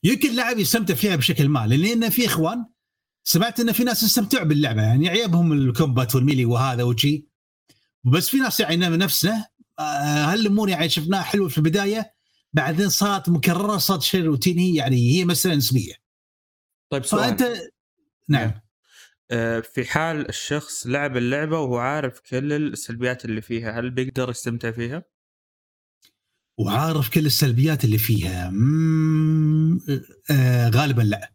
يمكن 0.05 0.31
اللاعب 0.31 0.59
يستمتع 0.59 0.95
فيها 0.95 1.17
بشكل 1.17 1.49
ما 1.49 1.67
لأن 1.67 2.11
في 2.11 2.27
إخوان 2.27 2.65
سمعت 3.25 3.61
إن 3.61 3.73
في 3.73 3.85
ناس 3.85 4.03
يستمتعوا 4.03 4.45
باللعبة 4.45 4.83
يعني 4.83 5.09
عيبهم 5.09 5.53
ال 5.53 5.61
combat 5.61 6.15
وال 6.15 6.23
melee 6.23 6.45
وهذا 6.45 6.83
وشي. 6.83 7.27
بس 8.05 8.29
في 8.29 8.37
ناس 8.37 8.61
يعني 8.61 8.87
نفسنا 8.87 9.47
هالامور 10.33 10.69
يعني 10.69 10.89
شفناها 10.89 11.23
حلوة 11.23 11.49
في 11.49 11.59
البداية 11.59 12.15
بعدين 12.53 12.89
صارت 12.89 13.29
مكررة 13.29 13.77
صارت 13.77 14.03
شيء 14.03 14.25
روتيني 14.25 14.75
يعني 14.75 14.97
هي 14.97 15.25
مسألة 15.25 15.55
نسبية. 15.55 15.95
طيب 16.91 17.05
سؤال. 17.05 17.25
فانت 17.25 17.43
نعم. 18.29 18.53
آه، 19.31 19.61
في 19.61 19.85
حال 19.85 20.29
الشخص 20.29 20.87
لعب 20.87 21.17
اللعبة 21.17 21.61
وهو 21.61 21.79
عارف 21.79 22.21
كل 22.21 22.53
السلبيات 22.53 23.25
اللي 23.25 23.41
فيها 23.41 23.81
هل 23.81 23.91
بيقدر 23.91 24.31
يستمتع 24.31 24.71
فيها؟ 24.71 25.05
وعارف 26.59 27.11
كل 27.11 27.27
السلبيات 27.27 27.85
اللي 27.85 27.99
فيها. 27.99 28.51
مم... 28.51 29.81
آه 30.31 30.69
غالبا 30.69 31.03
لا. 31.03 31.33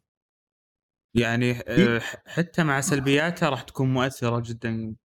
يعني 1.14 1.52
آه، 1.68 2.02
حتى 2.26 2.64
مع 2.64 2.82
سلبياتها 2.82 3.50
راح 3.50 3.62
تكون 3.62 3.94
مؤثرة 3.94 4.40
جدا. 4.40 4.96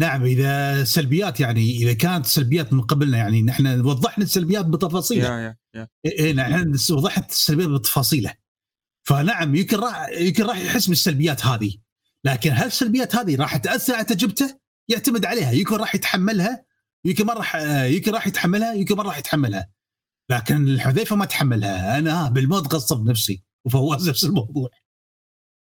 نعم 0.00 0.24
إذا 0.24 0.84
سلبيات 0.84 1.40
يعني 1.40 1.76
إذا 1.76 1.92
كانت 1.92 2.26
سلبيات 2.26 2.72
من 2.72 2.80
قبلنا 2.80 3.18
يعني 3.18 3.42
نحن 3.42 3.80
وضحنا 3.80 4.24
السلبيات 4.24 4.66
بتفاصيلها 4.66 5.40
يا 5.74 5.88
إيه 6.04 6.32
نحن 6.32 6.76
وضحت 6.90 7.30
السلبيات 7.30 7.68
بتفاصيلها 7.68 8.36
فنعم 9.08 9.54
يمكن 9.54 9.76
راح 9.76 10.08
يمكن 10.08 10.44
راح 10.44 10.58
يحس 10.58 10.86
بالسلبيات 10.86 11.46
هذه. 11.46 11.76
لكن 12.24 12.50
هل 12.52 12.66
السلبيات 12.66 13.16
هذه 13.16 13.36
راح 13.36 13.56
تأثر 13.56 13.94
على 13.94 14.04
تجربته؟ 14.04 14.58
يعتمد 14.88 15.24
عليها. 15.24 15.52
يمكن 15.52 15.76
راح 15.76 15.94
يتحملها 15.94 16.64
يمكن 17.04 17.26
ما 17.26 17.32
راح 17.32 17.56
يمكن 17.84 18.12
راح 18.12 18.26
يتحملها 18.26 18.74
يمكن 18.74 18.96
ما 18.96 19.02
راح 19.02 19.18
يتحملها. 19.18 19.70
لكن 20.30 20.68
الحذيفة 20.68 21.16
ما 21.16 21.24
تحملها. 21.24 21.98
أنا 21.98 22.28
بالموت 22.28 22.74
غصب 22.74 23.08
نفسي 23.08 23.44
وفواز 23.64 24.08
نفس 24.08 24.24
الموضوع. 24.24 24.68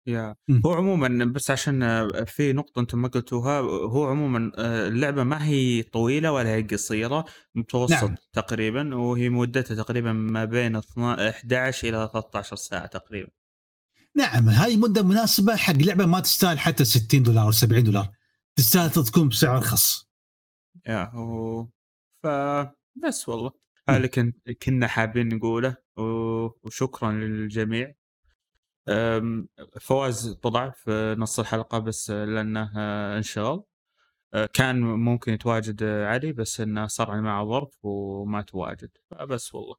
يا. 0.08 0.34
هو 0.66 0.72
عموما 0.72 1.24
بس 1.24 1.50
عشان 1.50 1.82
آه، 1.82 2.08
في 2.26 2.52
نقطة 2.52 2.80
أنتم 2.80 3.02
ما 3.02 3.08
قلتوها 3.08 3.60
هو 3.60 4.06
عموما 4.06 4.52
آه، 4.58 4.88
اللعبة 4.88 5.24
ما 5.24 5.46
هي 5.46 5.82
طويلة 5.82 6.32
ولا 6.32 6.54
هي 6.54 6.62
قصيرة 6.62 7.24
متوسط 7.54 8.04
نعم. 8.04 8.14
تقريبا 8.32 8.94
وهي 8.96 9.28
مدتها 9.28 9.74
تقريبا 9.74 10.12
ما 10.12 10.44
بين 10.44 10.76
12 10.76 11.28
11 11.28 11.88
إلى 11.88 12.10
13 12.12 12.56
ساعة 12.56 12.86
تقريبا. 12.86 13.30
نعم 14.16 14.48
هاي 14.48 14.76
مدة 14.76 15.02
مناسبة 15.02 15.56
حق 15.56 15.74
لعبة 15.74 16.06
ما 16.06 16.20
تستاهل 16.20 16.58
حتى 16.58 16.84
60 16.84 17.22
دولار 17.22 17.44
أو 17.44 17.50
70 17.50 17.84
دولار. 17.84 18.08
تستاهل 18.56 18.90
تكون 18.90 19.28
بسعر 19.28 19.56
ارخص 19.56 20.08
يا 20.86 21.10
هو 21.14 21.68
ف 22.22 22.26
بس 23.04 23.28
والله. 23.28 23.50
هذا 23.88 23.96
اللي 23.96 24.08
كن... 24.08 24.32
كنا 24.62 24.86
حابين 24.86 25.28
نقوله 25.28 25.76
و... 25.96 26.02
وشكرا 26.62 27.12
للجميع. 27.12 27.94
فواز 29.80 30.28
طلع 30.42 30.70
في 30.70 31.16
نص 31.18 31.38
الحلقة 31.38 31.78
بس 31.78 32.10
لأنه 32.10 32.72
آه، 32.76 33.16
انشغل. 33.16 33.64
آه، 34.34 34.46
كان 34.46 34.80
ممكن 34.80 35.32
يتواجد 35.32 35.82
آه، 35.82 36.06
علي 36.06 36.32
بس 36.32 36.60
إنه 36.60 36.86
صار 36.86 37.20
معه 37.20 37.44
ظرف 37.44 37.84
وما 37.84 38.42
تواجد. 38.42 38.90
فبس 39.10 39.54
والله. 39.54 39.76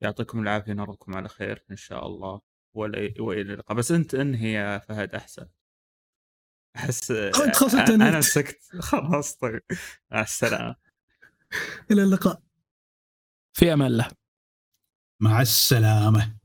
يعطيكم 0.00 0.40
العافية 0.40 0.72
نراكم 0.72 1.16
على 1.16 1.28
خير 1.28 1.64
إن 1.70 1.76
شاء 1.76 2.06
الله. 2.06 2.40
ولا 2.74 3.14
وإلى 3.20 3.52
اللقاء. 3.54 3.76
بس 3.76 3.92
أنت 3.92 4.14
انهي 4.14 4.52
يا 4.52 4.78
فهد 4.78 5.14
أحسن. 5.14 5.48
أحس 6.76 7.10
أنا. 7.90 8.20
سكت 8.20 8.60
خلاص 8.90 9.36
طيب. 9.36 9.62
مع 10.10 10.20
السلامة. 10.20 10.76
إلى 11.90 12.02
اللقاء. 12.02 12.42
في 13.52 13.72
أمان 13.72 13.86
الله. 13.86 14.08
مع 15.20 15.40
السلامة. 15.40 16.41